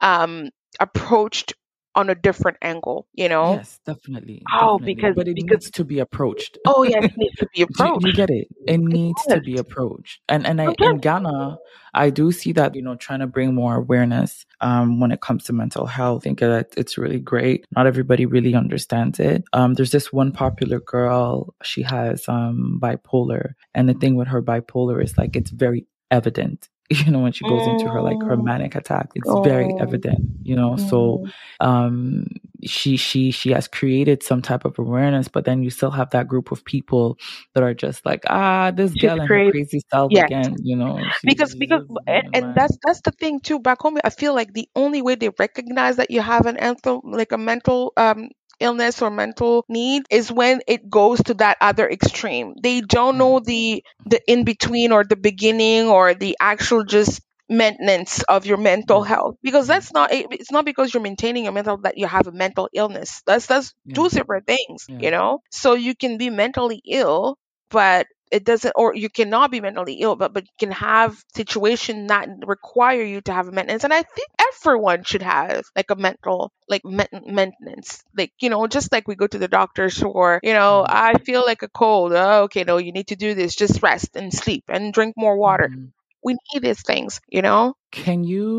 um, 0.00 0.50
approached 0.80 1.54
on 1.96 2.10
a 2.10 2.14
different 2.14 2.56
angle, 2.62 3.06
you 3.14 3.28
know? 3.28 3.54
yes 3.54 3.80
definitely 3.86 4.42
Oh, 4.52 4.78
definitely. 4.78 4.94
because- 4.94 5.14
but 5.16 5.28
it 5.28 5.34
because- 5.34 5.50
needs 5.64 5.70
to 5.72 5.84
be 5.84 5.98
approached 5.98 6.58
Oh, 6.66 6.82
yes, 6.84 7.04
it 7.06 7.16
needs 7.16 7.34
to 7.36 7.46
be 7.54 7.56
Do 7.56 7.60
you, 7.60 7.66
approached. 7.70 8.06
you 8.06 8.12
get 8.12 8.30
it? 8.30 8.48
It 8.66 8.78
needs 8.78 9.22
to 9.28 9.40
be 9.40 9.56
approached, 9.56 10.20
and 10.28 10.46
and 10.46 10.60
I, 10.60 10.66
Okay. 10.68 10.86
in 10.86 10.98
Ghana, 10.98 11.58
I 11.94 12.10
do 12.10 12.30
see 12.32 12.52
that 12.52 12.74
you 12.76 12.82
know 12.82 12.94
trying 12.96 13.20
to 13.20 13.26
bring 13.26 13.54
more 13.54 13.74
awareness 13.76 14.44
um, 14.60 15.00
when 15.00 15.10
it 15.12 15.20
comes 15.22 15.44
to 15.44 15.52
mental 15.52 15.86
health. 15.86 16.22
I 16.22 16.24
think 16.24 16.40
that 16.40 16.74
it's 16.76 16.98
really 16.98 17.18
great. 17.20 17.64
Not 17.76 17.86
everybody 17.86 18.26
really 18.26 18.54
understands 18.54 19.18
it. 19.20 19.44
Um, 19.52 19.74
there's 19.74 19.92
this 19.92 20.12
one 20.12 20.30
popular 20.32 20.80
girl. 20.80 21.54
She 21.62 21.82
has 21.82 22.28
um, 22.28 22.78
bipolar, 22.82 23.54
and 23.74 23.88
the 23.88 23.94
thing 23.94 24.14
with 24.16 24.28
her 24.28 24.42
bipolar 24.42 25.02
is 25.02 25.16
like 25.16 25.36
it's 25.36 25.50
very 25.50 25.86
evident. 26.10 26.68
You 27.06 27.10
know, 27.10 27.20
when 27.20 27.32
she 27.32 27.44
goes 27.44 27.66
into 27.66 27.88
her 27.90 28.00
like 28.02 28.22
her 28.24 28.36
Mm. 28.36 28.44
manic 28.44 28.74
attack, 28.74 29.10
it's 29.14 29.34
very 29.34 29.74
Oh. 29.74 29.80
evident. 29.80 30.30
You 30.42 30.56
know, 30.56 30.76
so 30.76 31.22
Mm. 31.22 31.32
um 31.60 32.26
she 32.64 32.96
she 32.96 33.30
she 33.30 33.50
has 33.50 33.68
created 33.68 34.22
some 34.22 34.42
type 34.42 34.64
of 34.64 34.78
awareness 34.78 35.28
but 35.28 35.44
then 35.44 35.62
you 35.62 35.70
still 35.70 35.90
have 35.90 36.10
that 36.10 36.26
group 36.28 36.50
of 36.52 36.64
people 36.64 37.18
that 37.54 37.62
are 37.62 37.74
just 37.74 38.04
like 38.06 38.22
ah 38.28 38.70
this 38.70 38.94
She's 38.94 39.12
girl 39.12 39.20
and 39.20 39.30
her 39.30 39.40
crazy. 39.40 39.52
crazy 39.52 39.80
self 39.90 40.16
again 40.16 40.56
you 40.62 40.76
know 40.76 41.10
because 41.24 41.54
because 41.56 41.82
and, 42.06 42.22
and 42.32 42.54
that's 42.54 42.76
that's 42.84 43.00
the 43.02 43.12
thing 43.12 43.40
too 43.40 43.58
back 43.58 43.80
home 43.80 43.98
i 44.04 44.10
feel 44.10 44.34
like 44.34 44.52
the 44.54 44.68
only 44.76 45.02
way 45.02 45.14
they 45.14 45.30
recognize 45.38 45.96
that 45.96 46.10
you 46.10 46.20
have 46.20 46.46
an 46.46 46.56
mental 46.56 47.00
like 47.04 47.32
a 47.32 47.38
mental 47.38 47.92
um 47.96 48.28
illness 48.60 49.02
or 49.02 49.10
mental 49.10 49.64
need 49.68 50.04
is 50.10 50.30
when 50.32 50.60
it 50.66 50.88
goes 50.90 51.22
to 51.24 51.34
that 51.34 51.56
other 51.60 51.88
extreme. 51.88 52.54
They 52.62 52.80
don't 52.80 53.18
know 53.18 53.36
mm-hmm. 53.36 53.44
the 53.44 53.84
the 54.06 54.20
in 54.30 54.44
between 54.44 54.92
or 54.92 55.04
the 55.04 55.16
beginning 55.16 55.88
or 55.88 56.14
the 56.14 56.36
actual 56.40 56.84
just 56.84 57.20
maintenance 57.48 58.22
of 58.24 58.44
your 58.46 58.56
mental 58.56 59.00
mm-hmm. 59.02 59.12
health. 59.12 59.36
Because 59.42 59.64
mm-hmm. 59.64 59.72
that's 59.74 59.92
not 59.92 60.10
it's 60.12 60.50
not 60.50 60.64
because 60.64 60.92
you're 60.92 61.02
maintaining 61.02 61.44
your 61.44 61.52
mental 61.52 61.78
that 61.78 61.98
you 61.98 62.06
have 62.06 62.26
a 62.26 62.32
mental 62.32 62.68
illness. 62.72 63.22
That's 63.26 63.46
that's 63.46 63.74
Yeah. 63.84 63.94
two 63.94 64.08
separate 64.10 64.46
things 64.46 64.86
Yeah. 64.88 64.98
you 65.00 65.10
know? 65.10 65.40
So 65.50 65.74
you 65.74 65.94
can 65.94 66.18
be 66.18 66.30
mentally 66.30 66.82
ill 66.86 67.38
but 67.70 68.06
it 68.36 68.44
doesn't 68.44 68.72
or 68.76 68.94
you 68.94 69.08
cannot 69.18 69.50
be 69.50 69.60
mentally 69.60 69.94
ill 70.04 70.14
but 70.22 70.32
but 70.34 70.44
you 70.44 70.56
can 70.58 70.72
have 70.72 71.16
situation 71.34 72.06
that 72.12 72.28
require 72.46 73.02
you 73.02 73.20
to 73.22 73.32
have 73.32 73.48
a 73.48 73.52
maintenance. 73.52 73.84
And 73.84 73.92
i 73.92 74.02
think 74.02 74.28
everyone 74.52 75.04
should 75.04 75.22
have 75.22 75.64
like 75.74 75.90
a 75.90 75.96
mental 75.96 76.52
like 76.68 76.82
maintenance. 76.84 78.02
Like 78.16 78.32
you 78.40 78.50
know 78.50 78.66
just 78.66 78.92
like 78.92 79.06
we 79.08 79.14
go 79.22 79.26
to 79.26 79.38
the 79.38 79.48
doctors 79.60 79.98
for 79.98 80.40
you 80.42 80.52
know 80.52 80.84
Mhm. 80.86 80.94
i 81.08 81.14
feel 81.28 81.42
like 81.50 81.62
a 81.62 81.68
cold. 81.82 82.12
Oh, 82.12 82.44
okay 82.44 82.64
no 82.64 82.76
you 82.78 82.92
need 82.92 83.08
to 83.08 83.16
do 83.16 83.34
this. 83.34 83.54
Just 83.56 83.82
rest 83.82 84.10
and 84.16 84.32
sleep 84.32 84.64
and 84.68 84.92
drink 84.92 85.14
more 85.16 85.36
water. 85.36 85.68
Mhm. 85.72 85.92
we 86.24 86.34
need 86.52 86.62
these 86.62 86.82
things 86.82 87.20
you 87.28 87.42
know? 87.42 87.74
Can 87.92 88.24
you 88.24 88.50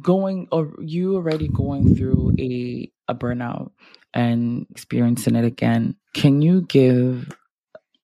going 0.00 0.48
or 0.50 0.72
you 0.80 1.16
already 1.16 1.48
going 1.48 1.94
through 1.96 2.22
a 2.38 2.90
a 3.08 3.14
burnout 3.14 3.70
and 4.14 4.66
experiencing 4.70 5.36
it 5.36 5.44
again 5.44 5.94
can 6.14 6.40
you 6.42 6.62
give 6.62 7.28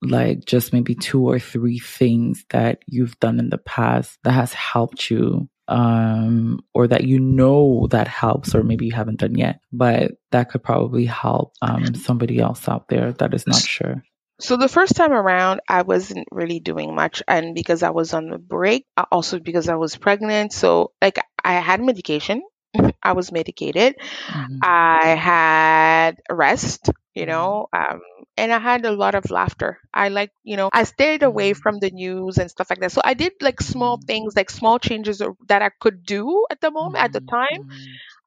like 0.03 0.45
just 0.45 0.73
maybe 0.73 0.95
two 0.95 1.29
or 1.29 1.39
three 1.39 1.79
things 1.79 2.45
that 2.51 2.81
you've 2.87 3.19
done 3.19 3.39
in 3.39 3.51
the 3.51 3.59
past 3.59 4.19
that 4.25 4.33
has 4.33 4.53
helped 4.53 5.11
you 5.11 5.49
um 5.69 6.61
or 6.75 6.87
that 6.87 7.05
you 7.05 7.19
know 7.19 7.89
that 7.91 8.07
helps 8.07 8.55
or 8.55 8.63
maybe 8.63 8.87
you 8.87 8.93
haven't 8.93 9.19
done 9.19 9.35
yet 9.35 9.59
but 9.73 10.13
that 10.31 10.49
could 10.49 10.63
probably 10.63 11.07
help 11.07 11.55
um 11.61 11.93
somebody 11.95 12.39
else 12.39 12.69
out 12.69 12.89
there 12.89 13.13
that 13.15 13.35
is 13.35 13.47
not 13.47 13.63
sure. 13.63 14.03
So 14.39 14.59
the 14.59 14.69
first 14.69 14.95
time 14.97 15.13
around, 15.13 15.61
I 15.67 15.81
wasn't 15.81 16.29
really 16.31 16.61
doing 16.61 16.95
much, 16.95 17.23
and 17.27 17.55
because 17.55 17.83
I 17.83 17.89
was 17.89 18.13
on 18.13 18.31
a 18.33 18.39
break, 18.39 18.85
uh, 18.95 19.07
also 19.11 19.39
because 19.39 19.71
I 19.71 19.77
was 19.77 19.97
pregnant, 19.97 20.53
so 20.53 20.93
like 21.01 21.19
I 21.43 21.55
had 21.55 21.81
medication, 21.81 22.43
I 23.03 23.13
was 23.13 23.33
medicated, 23.33 23.97
Mhm. 24.29 24.59
I 24.63 25.15
had 25.15 26.21
rest, 26.31 26.91
you 27.17 27.27
Mhm. 27.27 27.27
know, 27.27 27.69
um, 27.73 28.01
and 28.39 28.53
I 28.53 28.61
had 28.61 28.87
a 28.87 28.93
lot 28.93 29.17
of 29.17 29.31
laughter. 29.31 29.81
I 29.95 30.09
like, 30.11 30.31
you 30.45 30.57
know, 30.57 30.71
I 30.73 30.85
stayed 30.85 31.25
away 31.25 31.53
Mhm. 31.53 31.55
from 31.55 31.81
the 31.81 31.91
news 31.91 32.39
and 32.39 32.51
stuff 32.51 32.71
like 32.71 32.81
that. 32.81 32.93
So 32.93 33.03
I 33.05 33.15
did 33.15 33.33
like 33.43 33.61
small 33.63 33.99
Mhm. 33.99 34.07
things, 34.07 34.37
like 34.37 34.51
small 34.51 34.79
changes 34.79 35.23
that 35.49 35.63
I 35.63 35.71
could 35.81 36.05
do 36.05 36.47
at 36.51 36.61
the 36.61 36.71
moment, 36.71 37.05
at 37.05 37.13
the 37.13 37.23
time. 37.31 37.61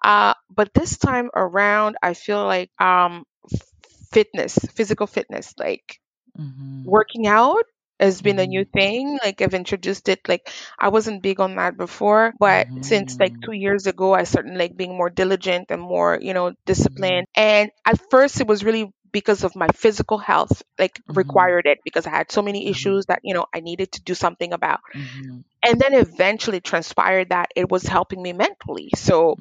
Uh, 0.04 0.34
but 0.50 0.74
this 0.74 0.98
time 0.98 1.30
around, 1.36 1.98
I 2.04 2.14
feel 2.14 2.46
like 2.46 2.72
um, 2.80 3.26
fitness, 4.12 4.58
physical 4.76 5.08
fitness, 5.08 5.54
like 5.60 6.00
Mhm. 6.38 6.86
working 6.86 7.28
out 7.28 7.64
has 8.00 8.22
been 8.22 8.40
a 8.40 8.48
new 8.48 8.66
Mhm. 8.74 8.74
thing. 8.74 9.20
Like 9.24 9.42
I've 9.42 9.54
introduced 9.54 10.10
it. 10.10 10.20
Like 10.28 10.50
I 10.80 10.90
wasn't 10.90 11.24
big 11.24 11.40
on 11.40 11.56
that 11.56 11.78
before, 11.78 12.34
but 12.40 12.68
since 12.82 13.16
like 13.20 13.34
Mhm. 13.34 13.46
two 13.46 13.54
years 13.54 13.88
ago, 13.88 14.14
I 14.14 14.24
started 14.24 14.56
like 14.58 14.78
being 14.78 14.96
more 14.98 15.10
diligent 15.10 15.68
and 15.72 15.82
more, 15.82 16.18
you 16.22 16.34
know, 16.34 16.54
Mm-hmm. 16.70 17.20
disciplined. 17.20 17.28
And 17.36 17.72
at 17.86 18.00
first, 18.10 18.40
it 18.42 18.48
was 18.48 18.64
really 18.64 18.92
because 19.12 19.44
of 19.44 19.56
my 19.56 19.68
physical 19.70 20.18
health, 20.20 20.62
like 20.78 21.00
Mhm. 21.08 21.16
required 21.16 21.66
it 21.66 21.80
because 21.84 22.06
I 22.08 22.12
had 22.12 22.32
so 22.32 22.42
many 22.42 22.68
issues 22.70 23.06
that 23.08 23.20
you 23.24 23.34
know 23.34 23.46
I 23.54 23.60
needed 23.60 23.92
to 23.94 24.02
do 24.04 24.14
something 24.16 24.54
about. 24.54 24.80
And 25.64 25.80
then 25.80 25.94
eventually 25.94 26.62
transpired 26.62 27.30
that 27.30 27.50
it 27.56 27.70
was 27.70 27.84
helping 27.84 28.22
me 28.22 28.32
mentally. 28.34 28.90
So 28.96 29.38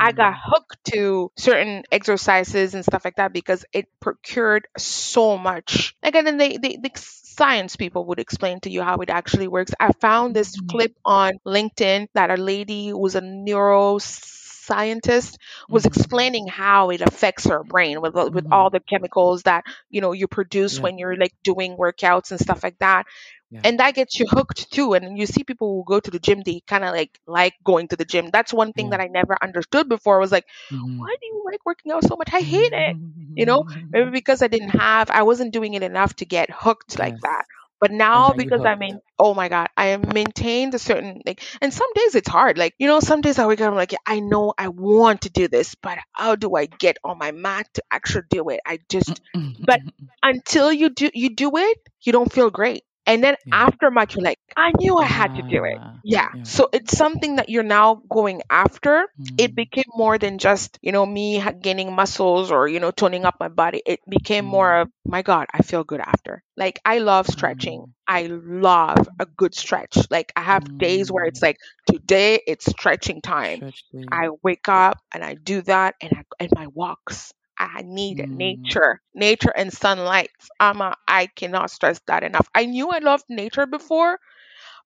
I 0.00 0.12
got 0.12 0.34
hooked 0.42 0.78
to 0.92 1.30
certain 1.38 1.84
exercises 1.92 2.74
and 2.74 2.84
stuff 2.84 3.04
like 3.04 3.16
that 3.16 3.32
because 3.32 3.64
it 3.72 3.86
procured 4.00 4.66
so 4.78 5.38
much. 5.38 5.94
Like, 6.02 6.16
and 6.16 6.26
then 6.26 6.38
they, 6.38 6.56
they, 6.56 6.76
the 6.82 6.90
science 7.36 7.76
people 7.76 8.06
would 8.06 8.20
explain 8.20 8.60
to 8.60 8.70
you 8.70 8.82
how 8.82 8.96
it 8.98 9.10
actually 9.10 9.48
works. 9.48 9.72
I 9.80 9.90
found 10.00 10.34
this 10.34 10.54
Mhm. 10.54 10.68
clip 10.68 10.92
on 11.04 11.32
LinkedIn 11.46 12.06
that 12.14 12.30
a 12.30 12.36
lady 12.36 12.88
who 12.88 12.98
was 12.98 13.14
a 13.16 13.20
neuroscientist 13.20 15.36
was 15.70 15.84
Mhm. 15.84 15.86
explaining 15.86 16.46
how 16.46 16.90
it 16.90 17.00
affects 17.00 17.46
her 17.46 17.64
brain 17.64 18.00
with 18.00 18.14
with 18.14 18.46
all 18.50 18.70
the 18.70 18.80
chemicals 18.80 19.42
that 19.42 19.64
you 19.90 20.00
know 20.00 20.12
you 20.12 20.26
produce 20.28 20.76
Yeah. 20.76 20.82
when 20.82 20.98
you're 20.98 21.16
like 21.16 21.32
doing 21.44 21.76
workouts 21.76 22.30
and 22.30 22.40
stuff 22.40 22.62
like 22.62 22.78
that 22.78 23.06
Yeah. 23.50 23.60
and 23.64 23.80
that 23.80 23.94
gets 23.94 24.18
you 24.18 24.26
hooked 24.28 24.70
too 24.72 24.94
and 24.94 25.18
you 25.18 25.26
see 25.26 25.44
people 25.44 25.68
who 25.74 25.84
go 25.92 26.00
to 26.00 26.10
the 26.10 26.18
gym 26.20 26.42
they 26.44 26.60
kind 26.66 26.84
of 26.84 26.92
like 26.94 27.18
like 27.26 27.54
going 27.64 27.88
to 27.88 27.96
the 27.96 28.04
gym. 28.04 28.30
That's 28.32 28.52
one 28.52 28.72
thing 28.72 28.86
Yeah. 28.86 28.90
that 28.90 29.00
i 29.00 29.08
never 29.08 29.36
understood 29.42 29.88
before. 29.88 30.18
Was 30.20 30.32
like 30.32 30.46
Mhm. 30.70 30.98
why 30.98 31.14
do 31.20 31.26
you 31.26 31.42
like 31.44 31.64
working 31.66 31.92
out 31.92 32.04
so 32.04 32.16
much? 32.16 32.28
I 32.32 32.40
hate 32.42 32.72
it. 32.72 32.96
You 33.36 33.46
know? 33.46 33.64
Maybe 33.92 34.10
because 34.20 34.42
i 34.42 34.48
didn't 34.48 34.70
have 34.70 35.10
i 35.10 35.22
wasn't 35.22 35.52
doing 35.52 35.74
it 35.74 35.82
enough 35.82 36.14
to 36.16 36.24
get 36.26 36.50
hooked 36.50 36.98
like 36.98 37.16
that. 37.22 37.44
But 37.80 37.92
now 37.92 38.34
because 38.34 38.64
i 38.64 38.74
mean 38.76 39.00
oh 39.18 39.34
my 39.34 39.48
god 39.48 39.68
i 39.76 39.86
am 39.88 40.02
maintained 40.14 40.74
a 40.74 40.78
certain 40.78 41.20
like 41.26 41.42
and 41.60 41.72
some 41.74 41.92
days 41.94 42.14
it's 42.14 42.28
hard. 42.28 42.58
Like 42.58 42.74
you 42.78 42.86
know 42.88 43.00
some 43.00 43.20
days 43.22 43.38
i 43.38 43.46
wake 43.46 43.60
up 43.60 43.68
i'm 43.70 43.76
like 43.76 43.94
i 44.06 44.20
know 44.20 44.54
i 44.58 44.68
want 44.68 45.22
to 45.22 45.30
do 45.30 45.48
this 45.48 45.74
but 45.76 45.98
how 46.12 46.36
do 46.36 46.54
i 46.56 46.66
get 46.66 46.98
on 47.04 47.18
my 47.18 47.32
mat 47.32 47.66
to 47.74 47.82
actually 47.90 48.24
do 48.30 48.48
it? 48.50 48.60
I 48.66 48.78
just 48.88 49.20
but 49.66 49.80
until 50.22 50.72
you 50.72 50.90
do 50.90 51.10
you 51.14 51.34
do 51.34 51.56
it 51.56 51.78
you 52.02 52.12
don't 52.12 52.32
feel 52.32 52.50
great 52.50 52.82
And 53.10 53.22
then 53.24 53.36
Yeah. 53.44 53.52
after 53.52 53.90
March, 53.90 54.14
you're 54.16 54.24
like, 54.24 54.38
I 54.56 54.72
knew 54.78 54.96
I 54.98 55.06
had 55.06 55.34
to 55.34 55.42
do 55.42 55.64
it. 55.64 55.80
Ah, 55.80 56.02
Yeah. 56.02 56.28
yeah. 56.30 56.44
So 56.44 56.68
it's 56.72 56.96
something 56.96 57.36
that 57.36 57.48
you're 57.50 57.62
now 57.64 57.96
going 58.08 58.42
after. 58.50 59.06
It 59.36 59.54
Mm, 59.54 59.56
became 59.56 59.84
more 59.94 60.18
than 60.18 60.38
just, 60.38 60.78
you 60.82 60.92
know, 60.92 61.04
me 61.06 61.42
gaining 61.60 61.94
muscles 61.94 62.50
or, 62.52 62.68
you 62.68 62.80
know, 62.80 62.90
toning 62.90 63.24
up 63.24 63.36
my 63.40 63.48
body. 63.48 63.82
It 63.86 64.00
became 64.08 64.44
more 64.44 64.72
mm, 64.72 64.82
of, 64.82 64.88
my 65.06 65.22
God, 65.22 65.46
I 65.52 65.62
feel 65.62 65.84
good 65.84 66.00
after. 66.00 66.42
Like, 66.56 66.80
I 66.84 66.98
love 66.98 67.26
stretching. 67.26 67.82
mm, 67.82 67.94
I 68.06 68.26
love 68.28 69.08
a 69.18 69.26
good 69.26 69.54
stretch. 69.54 69.98
Like, 70.10 70.32
I 70.36 70.42
have 70.42 70.64
days 70.78 71.10
where 71.10 71.24
it's 71.24 71.40
mm. 71.40 71.42
like, 71.42 71.56
today 71.86 72.40
it's 72.46 72.66
stretching 72.66 73.22
time. 73.22 73.64
I 74.10 74.28
wake 74.42 74.68
up 74.68 74.98
and 75.12 75.24
I 75.24 75.34
do 75.34 75.62
that 75.62 75.94
and 76.00 76.12
I 76.14 76.24
and 76.40 76.50
my 76.54 76.66
walks. 76.68 77.32
I 77.66 77.82
need 77.82 78.24
Mm, 78.24 78.30
nature, 78.30 79.00
nature 79.14 79.52
and 79.54 79.72
sunlight. 79.72 80.30
Um, 80.60 80.80
uh, 80.82 80.94
I 81.08 81.26
cannot 81.26 81.70
stress 81.70 82.00
that 82.06 82.22
enough. 82.24 82.48
I 82.54 82.66
knew 82.66 82.90
I 82.90 82.98
loved 82.98 83.24
nature 83.28 83.66
before, 83.66 84.18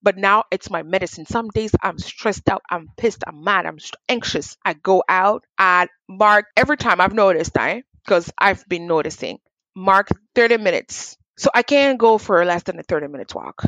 but 0.02 0.16
now 0.16 0.44
it's 0.50 0.70
my 0.70 0.82
medicine. 0.82 1.26
Some 1.26 1.48
days 1.50 1.72
I'm 1.82 1.98
stressed 1.98 2.48
out, 2.48 2.62
I'm 2.70 2.88
pissed, 2.96 3.24
I'm 3.26 3.44
mad, 3.44 3.66
I'm 3.66 3.78
anxious. 4.08 4.56
I 4.64 4.74
go 4.74 5.02
out 5.08 5.44
and 5.58 5.88
mark 6.08 6.46
every 6.56 6.76
time 6.76 7.00
I've 7.00 7.14
noticed, 7.14 7.56
I 7.58 7.84
because 8.04 8.32
I've 8.38 8.68
been 8.68 8.86
noticing, 8.86 9.38
mark 9.74 10.08
30 10.34 10.58
minutes. 10.58 11.16
So 11.36 11.50
I 11.54 11.62
can't 11.62 11.98
go 11.98 12.18
for 12.18 12.44
less 12.44 12.62
than 12.64 12.78
a 12.78 12.82
30 12.82 13.08
minutes 13.08 13.34
walk. 13.34 13.64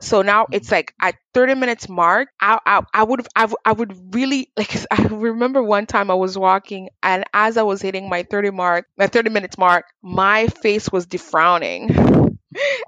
So 0.00 0.22
now 0.22 0.46
mm, 0.48 0.52
it's 0.52 0.70
like 0.70 0.94
at 1.00 1.16
30 1.34 1.54
minutes 1.54 1.88
mark, 1.88 2.28
I 2.40 2.58
I, 2.64 2.82
I 2.94 3.02
would 3.02 3.26
I, 3.34 3.52
I 3.64 3.72
would 3.72 4.14
really 4.14 4.50
like 4.56 4.74
I 4.90 5.02
remember 5.04 5.62
one 5.62 5.86
time 5.86 6.10
I 6.10 6.14
was 6.14 6.38
walking 6.38 6.90
and 7.02 7.24
as 7.32 7.56
I 7.56 7.62
was 7.62 7.82
hitting 7.82 8.08
my 8.08 8.22
30 8.22 8.50
mark, 8.50 8.86
my 8.96 9.06
30 9.08 9.30
minutes 9.30 9.58
mark, 9.58 9.86
my 10.02 10.46
face 10.48 10.90
was 10.90 11.06
defrowning. 11.06 12.16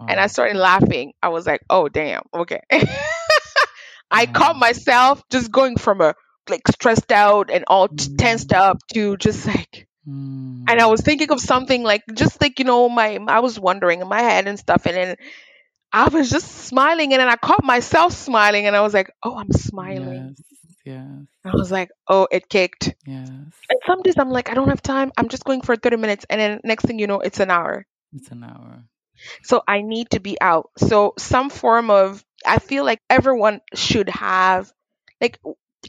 And 0.08 0.18
I 0.18 0.26
oh, 0.26 0.28
started 0.28 0.56
laughing. 0.56 1.12
I 1.22 1.28
was 1.28 1.46
like, 1.46 1.60
"Oh 1.70 1.88
damn, 1.88 2.22
okay." 2.34 2.62
I 4.10 4.26
caught 4.26 4.56
oh, 4.56 4.58
myself 4.58 5.22
just 5.30 5.50
going 5.50 5.76
from 5.76 6.00
a 6.00 6.14
like 6.48 6.66
stressed 6.68 7.12
out 7.12 7.50
and 7.50 7.64
all 7.68 7.88
t- 7.88 8.08
tensed 8.16 8.52
mm, 8.52 8.54
up 8.54 8.78
to 8.94 9.16
just 9.16 9.46
like 9.46 9.86
and 10.68 10.80
I 10.80 10.86
mm, 10.86 10.88
was 10.88 11.00
thinking 11.00 11.30
of 11.30 11.40
something 11.40 11.82
like 11.82 12.02
just 12.14 12.40
like 12.40 12.58
you 12.58 12.64
know 12.64 12.88
my 12.88 13.18
I 13.28 13.40
was 13.40 13.58
wondering 13.58 14.00
in 14.00 14.08
my 14.08 14.20
head 14.20 14.46
and 14.48 14.58
stuff 14.58 14.86
and 14.86 14.96
then 14.96 15.16
I 15.92 16.08
was 16.08 16.30
just 16.30 16.46
smiling 16.48 17.12
and 17.12 17.20
then 17.20 17.28
I 17.28 17.36
caught 17.36 17.64
myself 17.64 18.12
smiling 18.12 18.66
and 18.66 18.76
I 18.76 18.80
was 18.80 18.94
like, 18.94 19.10
oh, 19.22 19.36
I'm 19.36 19.52
smiling. 19.52 20.36
yes, 20.36 20.68
yes, 20.84 21.26
I 21.44 21.56
was 21.56 21.70
like, 21.70 21.90
oh, 22.08 22.28
it 22.30 22.48
kicked. 22.48 22.94
yes. 23.06 23.28
And 23.28 23.80
some 23.86 24.02
days 24.02 24.14
I'm 24.18 24.30
like, 24.30 24.50
I 24.50 24.54
don't 24.54 24.68
have 24.68 24.82
time. 24.82 25.12
I'm 25.16 25.28
just 25.28 25.44
going 25.44 25.62
for 25.62 25.76
30 25.76 25.96
minutes. 25.96 26.26
And 26.30 26.40
then 26.40 26.60
next 26.64 26.84
thing 26.84 26.98
you 26.98 27.06
know, 27.06 27.20
it's 27.20 27.40
an 27.40 27.50
hour. 27.50 27.86
It's 28.12 28.30
an 28.30 28.44
hour. 28.44 28.84
So 29.42 29.62
I 29.66 29.82
need 29.82 30.10
to 30.10 30.20
be 30.20 30.40
out. 30.40 30.70
So 30.78 31.14
some 31.18 31.50
form 31.50 31.90
of, 31.90 32.24
I 32.46 32.58
feel 32.58 32.84
like 32.84 33.00
everyone 33.10 33.60
should 33.74 34.08
have, 34.08 34.72
like, 35.20 35.38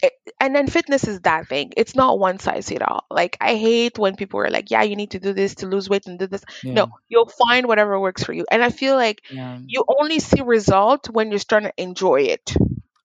eh, 0.04 0.10
and 0.40 0.56
then 0.56 0.68
fitness 0.68 1.08
is 1.08 1.22
that 1.22 1.48
thing. 1.48 1.74
It's 1.78 1.96
not 1.96 2.20
one 2.20 2.40
size 2.40 2.70
fit 2.70 2.82
all. 2.82 3.06
Like 3.10 3.38
I 3.42 3.56
hate 3.56 3.98
when 4.00 4.16
people 4.16 4.40
are 4.42 4.50
like, 4.50 4.72
"Yeah, 4.72 4.84
you 4.84 4.96
need 4.96 5.12
to 5.12 5.20
do 5.20 5.34
this 5.34 5.56
to 5.56 5.68
lose 5.68 5.90
weight 5.90 6.08
and 6.08 6.20
do 6.20 6.28
this." 6.28 6.44
Yeah, 6.62 6.74
No, 6.74 6.88
you'll 7.10 7.30
find 7.48 7.68
whatever 7.68 8.00
works 8.00 8.24
for 8.24 8.34
you. 8.34 8.46
And 8.52 8.64
I 8.64 8.70
feel 8.70 8.96
like 8.96 9.22
yeah, 9.30 9.60
you 9.68 9.84
only 10.00 10.20
see 10.20 10.42
result 10.42 11.10
when 11.10 11.30
you're 11.32 11.40
starting 11.40 11.72
to 11.76 11.82
enjoy 11.84 12.22
it. 12.24 12.54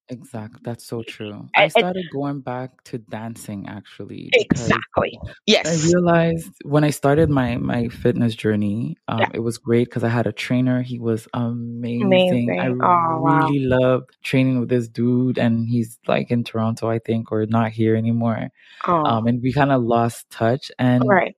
Exactly. 0.09 0.61
That's 0.65 0.85
so 0.87 1.03
true. 1.03 1.49
I 1.55 1.69
And, 1.75 1.87
started 1.87 2.11
going 2.11 2.41
back 2.41 2.83
to 2.85 2.99
dancing 2.99 3.67
actually 3.69 4.35
because 4.49 4.83
exactly, 4.93 5.19
Yes. 5.47 5.67
I 5.67 5.73
yes, 5.73 5.95
realized 5.95 6.53
when 6.65 6.85
I 6.85 6.91
started 6.91 7.31
my 7.31 7.57
my 7.57 7.89
fitness 7.89 8.35
journey, 8.35 8.97
yeah, 9.17 9.27
um, 9.27 9.31
it 9.35 9.41
was 9.41 9.59
great 9.59 9.89
because 9.89 10.05
I 10.05 10.09
had 10.09 10.27
a 10.27 10.33
trainer. 10.33 10.83
He 10.83 10.99
was 10.99 11.29
amazing. 11.35 12.57
I 12.59 12.67
amazing. 12.67 12.81
Oh 12.83 13.21
wow, 13.23 13.49
really 13.49 13.61
loved 13.61 14.11
training 14.23 14.61
with 14.61 14.69
this 14.69 14.89
dude, 14.89 15.39
and 15.39 15.69
he's 15.69 15.99
like 16.07 16.31
in 16.31 16.45
Toronto, 16.45 16.89
I 16.89 16.99
think, 17.01 17.33
or 17.33 17.47
not 17.47 17.73
here 17.73 17.97
anymore. 17.97 18.49
oh 18.87 19.05
Um, 19.05 19.27
and 19.27 19.43
we 19.43 19.53
kind 19.53 19.73
of 19.73 19.83
lost 19.83 20.31
touch. 20.31 20.71
And 20.79 21.05
right. 21.09 21.37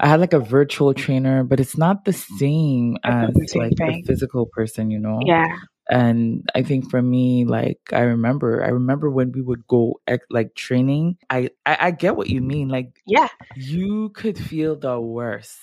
I 0.00 0.08
had 0.08 0.20
like 0.20 0.32
a 0.34 0.40
virtual 0.40 0.94
trainer, 0.94 1.44
but 1.44 1.60
it's 1.60 1.76
not 1.76 2.04
the 2.04 2.12
same 2.12 2.96
It's 3.04 3.18
not 3.20 3.30
as 3.30 3.34
the 3.34 3.46
same 3.48 3.62
like 3.62 3.74
the 3.84 3.92
thing. 3.92 4.04
physical 4.06 4.46
person, 4.46 4.90
you 4.90 4.98
know. 4.98 5.20
Yeah, 5.24 5.46
And 5.90 6.48
I 6.54 6.62
think 6.62 6.88
for 6.88 7.02
me, 7.02 7.44
like 7.44 7.80
I 7.92 8.00
remember, 8.00 8.62
I 8.62 8.68
remember 8.68 9.10
when 9.10 9.32
we 9.32 9.42
would 9.42 9.66
go 9.66 10.00
like 10.30 10.54
training. 10.54 11.18
I, 11.28 11.50
I 11.66 11.76
I 11.80 11.90
get 11.90 12.14
what 12.14 12.30
you 12.30 12.40
mean. 12.40 12.68
Like 12.68 13.02
yeah. 13.06 13.28
you 13.56 14.10
could 14.10 14.38
feel 14.38 14.76
the 14.76 15.00
worst 15.00 15.58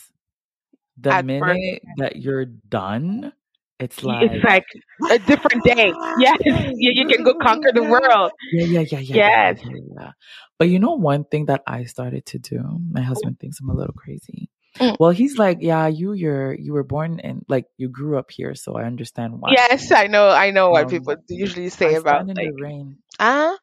the 0.97 1.13
At 1.13 1.25
first, 1.25 1.25
minute 1.25 1.81
that 1.97 2.15
you're 2.17 2.45
done. 2.45 3.33
It's 3.79 4.01
y- 4.01 4.23
it's 4.31 4.43
like 4.43 4.65
like 4.99 5.21
a 5.21 5.25
different 5.25 5.63
day. 5.63 5.93
Yes, 6.19 6.37
you, 6.43 6.91
you 6.91 7.07
can 7.07 7.23
go 7.23 7.35
conquer 7.35 7.71
the 7.71 7.83
world. 7.83 8.31
yeah, 8.51 8.65
yeah, 8.65 8.79
yeah, 8.81 8.99
yeah, 8.99 8.99
yeah, 8.99 9.53
yeah, 9.53 9.53
yeah, 9.63 9.79
yeah. 9.99 10.11
But 10.57 10.69
you 10.69 10.79
know, 10.79 10.93
one 10.93 11.25
thing 11.25 11.45
that 11.45 11.61
I 11.67 11.85
started 11.85 12.25
to 12.27 12.39
do, 12.39 12.81
my 12.89 13.01
oh. 13.01 13.03
husband 13.03 13.39
thinks 13.39 13.59
I'm 13.61 13.69
a 13.69 13.75
little 13.75 13.93
crazy. 13.93 14.49
Mm. 14.79 14.97
Well, 14.99 15.11
he's 15.11 15.37
like, 15.37 15.59
yeah, 15.61 15.87
you, 15.87 16.13
you're, 16.13 16.53
you 16.53 16.73
were 16.73 16.83
born 16.83 17.19
in, 17.19 17.45
like, 17.47 17.65
you 17.77 17.89
grew 17.89 18.17
up 18.17 18.31
here, 18.31 18.55
so 18.55 18.75
I 18.77 18.83
understand 18.85 19.39
why. 19.39 19.53
Yes, 19.53 19.91
I 19.91 20.07
know. 20.07 20.29
I 20.29 20.51
know 20.51 20.69
what 20.71 20.89
people 20.89 21.13
Um, 21.13 21.23
usually 21.29 21.69
say 21.69 21.93
I 21.93 21.95
about 21.95 22.27
stand 22.27 22.29
in 22.31 22.35
like, 22.35 22.49
the 22.49 22.53
rain. 22.53 22.97
ah. 23.19 23.57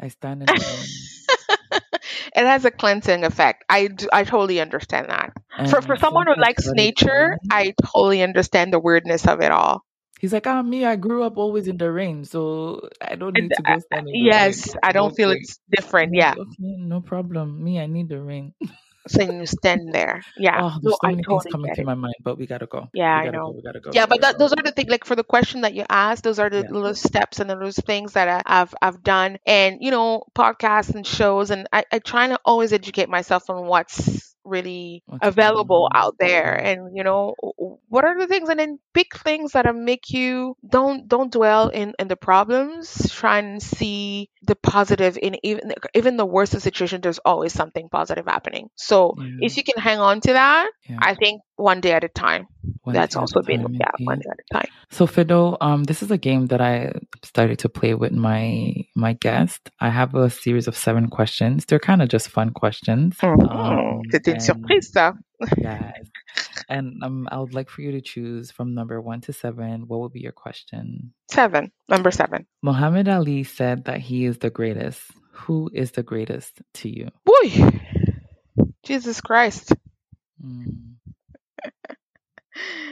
I 0.00 0.08
stand 0.08 0.42
in 0.42 0.52
the 0.52 0.62
rain, 0.62 0.98
it 2.36 2.46
has 2.46 2.64
a 2.64 2.70
cleansing 2.70 3.24
effect. 3.24 3.64
I 3.68 3.88
do, 3.88 4.08
I 4.12 4.24
totally 4.24 4.60
understand 4.60 5.08
that. 5.10 5.32
For 5.68 5.82
for 5.82 5.96
someone 5.96 6.26
who 6.26 6.34
likes 6.40 6.72
nature, 6.72 7.38
I 7.50 7.74
totally 7.84 8.22
understand 8.22 8.72
the 8.72 8.80
weirdness 8.80 9.26
of 9.26 9.40
it 9.40 9.52
all. 9.52 9.84
he's 10.20 10.32
like, 10.32 10.46
ah, 10.46 10.62
me, 10.62 10.84
I 10.84 10.96
grew 10.96 11.22
up 11.24 11.36
always 11.38 11.68
in 11.68 11.78
the 11.78 11.90
rain, 11.90 12.24
so 12.24 12.88
I 13.00 13.16
don't 13.16 13.36
And, 13.36 13.50
need 13.50 13.54
to 13.56 13.62
uh, 13.64 13.76
go 13.76 13.78
stand 13.78 14.08
in 14.08 14.18
the 14.18 14.30
rain. 14.30 14.64
yes, 14.64 14.74
I 14.82 14.92
I 14.92 14.92
don't 14.92 15.14
feel 15.14 15.30
it's 15.30 15.58
different. 15.70 16.14
Yeah. 16.14 16.34
okay, 16.36 16.76
no 16.78 17.00
problem. 17.00 17.62
Me, 17.62 17.80
I 17.80 17.86
need 17.86 18.08
the 18.08 18.20
rain. 18.22 18.54
So 19.08 19.22
you 19.22 19.46
stand 19.46 19.94
there. 19.94 20.24
Yeah. 20.36 20.62
Oh, 20.62 20.78
there's 20.82 20.98
so 21.00 21.06
I 21.06 21.10
many 21.10 21.24
things 21.24 21.44
coming 21.46 21.72
to 21.72 21.82
my 21.82 21.94
mind, 21.94 22.14
but 22.22 22.36
we 22.38 22.46
gotta 22.46 22.66
go. 22.66 22.88
Yeah, 22.92 23.14
I 23.14 23.20
gotta 23.20 23.40
go. 23.40 23.50
know. 23.50 23.52
We 23.52 23.62
gotta 23.62 23.80
go. 23.80 23.92
Yeah, 23.92 24.06
We 24.06 24.06
but 24.06 24.20
gotta 24.20 24.22
that, 24.22 24.38
go. 24.38 24.38
those 24.38 24.52
are 24.52 24.62
the 24.62 24.72
things. 24.72 24.90
Like 24.90 25.04
for 25.04 25.16
the 25.16 25.24
question 25.24 25.62
that 25.62 25.74
you 25.74 25.84
asked, 25.88 26.24
those 26.24 26.38
are 26.38 26.50
the 26.50 26.64
Yeah. 26.64 26.68
little 26.68 26.94
steps 26.94 27.40
and 27.40 27.48
the 27.50 27.54
little 27.56 27.70
things 27.72 28.12
that 28.14 28.28
I, 28.28 28.60
I've 28.62 28.74
I've 28.82 29.02
done, 29.02 29.38
and 29.46 29.78
you 29.80 29.90
know, 29.90 30.24
podcasts 30.36 30.94
and 30.94 31.06
shows, 31.06 31.50
and 31.50 31.68
I, 31.72 31.84
I 31.92 31.98
try 31.98 32.28
to 32.28 32.38
always 32.44 32.72
educate 32.72 33.08
myself 33.08 33.48
on 33.50 33.66
what's 33.66 34.34
really 34.50 35.02
available 35.22 35.88
out 35.94 36.16
there, 36.18 36.54
and 36.54 36.96
you 36.96 37.04
know, 37.04 37.34
what 37.88 38.04
are 38.04 38.18
the 38.18 38.26
things, 38.26 38.48
and 38.48 38.58
then 38.58 38.78
pick 38.94 39.16
things 39.16 39.52
that 39.52 39.74
make 39.74 40.10
you 40.10 40.56
don't 40.68 41.08
don't 41.08 41.32
dwell 41.32 41.68
in 41.68 41.94
in 41.98 42.08
the 42.08 42.16
problems. 42.16 43.10
Try 43.12 43.38
and 43.38 43.62
see 43.62 44.28
the 44.42 44.56
positive 44.56 45.16
in 45.20 45.36
even 45.44 45.72
even 45.94 46.16
the 46.16 46.26
worst 46.26 46.54
of 46.54 46.62
situation. 46.62 47.00
There's 47.00 47.20
always 47.20 47.52
something 47.52 47.88
positive 47.88 48.26
happening. 48.26 48.68
So 48.76 49.14
Yeah. 49.18 49.46
if 49.46 49.56
you 49.56 49.64
can 49.64 49.80
hang 49.82 49.98
on 50.00 50.20
to 50.22 50.32
that, 50.34 50.70
Yeah. 50.88 50.98
I 51.00 51.14
think 51.14 51.42
one 51.56 51.80
day 51.80 51.92
at 51.92 52.04
a 52.04 52.08
time. 52.08 52.46
One 52.82 52.94
That's 52.94 53.16
also 53.16 53.42
been 53.42 53.62
time, 53.62 53.74
yeah, 53.74 53.90
one 54.04 54.20
at 54.20 54.38
a 54.38 54.54
time. 54.54 54.68
So 54.90 55.06
Fido, 55.06 55.56
um, 55.60 55.84
this 55.84 56.02
is 56.02 56.10
a 56.10 56.18
game 56.18 56.46
that 56.48 56.60
I 56.60 56.92
started 57.24 57.58
to 57.60 57.68
play 57.68 57.94
with 57.94 58.12
my 58.12 58.74
my 58.94 59.14
guest. 59.14 59.70
I 59.80 59.88
have 59.90 60.14
a 60.14 60.28
series 60.30 60.68
of 60.68 60.76
seven 60.76 61.08
questions. 61.08 61.64
They're 61.64 61.78
kind 61.78 62.02
of 62.02 62.08
just 62.08 62.28
fun 62.28 62.50
questions. 62.50 63.16
Mhm. 63.18 63.50
Um, 63.50 64.02
une 64.12 64.32
and 64.32 64.42
surprise, 64.42 64.90
ça. 64.92 65.16
yes, 65.58 66.10
and 66.68 67.02
um, 67.02 67.28
I 67.32 67.38
would 67.38 67.54
like 67.54 67.70
for 67.70 67.80
you 67.82 67.92
to 67.92 68.00
choose 68.00 68.50
from 68.50 68.74
number 68.74 69.00
one 69.00 69.20
to 69.22 69.32
seven. 69.32 69.86
What 69.88 70.00
would 70.00 70.12
be 70.12 70.20
your 70.20 70.32
question? 70.32 71.12
Seven. 71.30 71.72
Number 71.88 72.10
seven. 72.10 72.46
Muhammad 72.62 73.08
Ali 73.08 73.44
said 73.44 73.84
that 73.86 74.00
he 74.00 74.24
is 74.26 74.38
the 74.38 74.50
greatest. 74.50 75.00
Who 75.32 75.70
is 75.72 75.92
the 75.92 76.02
greatest 76.02 76.60
to 76.74 76.88
you? 76.88 77.08
Boy. 77.24 77.70
Jesus 78.82 79.20
Christ. 79.20 79.72
Mm, 80.44 80.96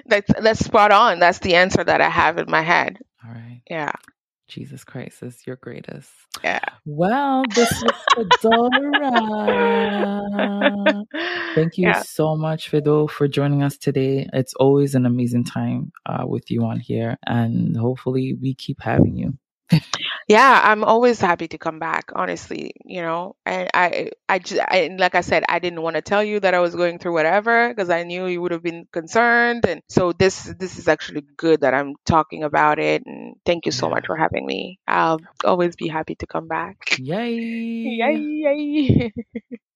That's 0.06 0.32
that's 0.40 0.64
spot 0.64 0.92
on. 0.92 1.20
That's 1.20 1.40
the 1.40 1.56
answer 1.56 1.84
that 1.84 2.00
I 2.00 2.08
have 2.10 2.38
in 2.38 2.50
my 2.50 2.62
head. 2.62 2.98
all 3.24 3.32
right. 3.32 3.62
Yeah. 3.70 3.92
Jesus 4.48 4.84
Christ 4.84 5.22
is 5.22 5.46
your 5.46 5.56
greatest. 5.56 6.10
Yeah. 6.44 6.60
Well, 6.86 7.46
this 7.48 7.80
was 7.82 7.96
Fedora. 8.14 9.10
Thank 11.54 11.78
you 11.78 11.92
Yeah. 11.92 11.94
so 11.94 12.36
much, 12.36 12.70
Fido, 12.70 13.06
for 13.08 13.28
joining 13.28 13.62
us 13.62 13.78
today. 13.78 14.28
It's 14.32 14.54
always 14.54 14.94
an 14.96 15.06
amazing 15.06 15.44
time 15.44 15.92
uh, 16.06 16.24
with 16.26 16.50
you 16.50 16.64
on 16.64 16.80
here, 16.80 17.18
and 17.26 17.76
hopefully, 17.76 18.34
we 18.40 18.54
keep 18.54 18.80
having 18.82 19.16
you. 19.16 19.38
Yeah, 20.28 20.60
I'm 20.64 20.84
always 20.84 21.20
happy 21.20 21.48
to 21.48 21.58
come 21.58 21.78
back, 21.78 22.10
honestly, 22.14 22.72
you 22.84 23.02
know. 23.02 23.36
And 23.46 23.68
I 23.74 24.10
I 24.28 24.38
just 24.38 24.60
I, 24.60 24.90
like 24.98 25.14
I 25.14 25.20
said, 25.22 25.44
I 25.48 25.58
didn't 25.58 25.82
want 25.82 25.96
to 25.96 26.02
tell 26.02 26.22
you 26.22 26.40
that 26.40 26.54
I 26.54 26.60
was 26.60 26.74
going 26.74 26.98
through 26.98 27.14
whatever 27.14 27.68
because 27.68 27.90
I 27.90 28.02
knew 28.04 28.26
you 28.26 28.40
would 28.42 28.52
have 28.52 28.62
been 28.62 28.86
concerned. 28.92 29.66
And 29.66 29.82
so 29.88 30.12
this 30.12 30.44
this 30.58 30.78
is 30.78 30.88
actually 30.88 31.22
good 31.36 31.60
that 31.62 31.74
I'm 31.74 31.94
talking 32.06 32.44
about 32.44 32.78
it. 32.78 33.02
And 33.06 33.36
thank 33.46 33.66
you 33.66 33.72
so 33.72 33.88
Yeah. 33.88 33.90
much 33.90 34.06
for 34.06 34.16
having 34.16 34.46
me. 34.46 34.78
I'll 34.86 35.20
always 35.44 35.76
be 35.76 35.88
happy 35.88 36.14
to 36.16 36.26
come 36.26 36.48
back. 36.48 37.00
Yay! 37.08 37.94
Yay! 38.00 38.26
yay. 38.44 39.12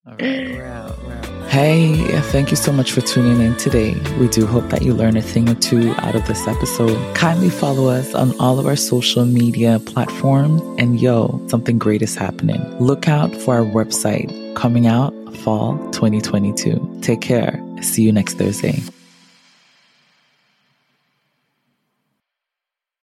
Hey, 1.48 1.94
thank 2.32 2.50
you 2.50 2.56
so 2.56 2.72
much 2.72 2.90
for 2.90 3.02
tuning 3.02 3.40
in 3.40 3.56
today. 3.56 3.94
We 4.18 4.26
do 4.26 4.46
hope 4.46 4.68
that 4.70 4.82
you 4.82 4.94
learn 4.94 5.16
a 5.16 5.22
thing 5.22 5.48
or 5.48 5.54
two 5.54 5.94
out 5.98 6.16
of 6.16 6.26
this 6.26 6.48
episode. 6.48 7.14
Kindly 7.14 7.50
follow 7.50 7.88
us 7.88 8.12
on 8.12 8.36
all 8.40 8.58
of 8.58 8.66
our 8.66 8.74
social 8.74 9.24
media 9.24 9.78
platforms. 9.78 10.60
And 10.76 11.00
yo, 11.00 11.40
something 11.46 11.78
great 11.78 12.02
is 12.02 12.16
happening. 12.16 12.60
Look 12.80 13.06
out 13.06 13.32
for 13.36 13.54
our 13.54 13.64
website 13.64 14.56
coming 14.56 14.88
out 14.88 15.14
fall 15.36 15.78
2022. 15.92 16.98
Take 17.02 17.20
care. 17.20 17.62
See 17.80 18.02
you 18.02 18.10
next 18.10 18.34
Thursday. 18.34 18.82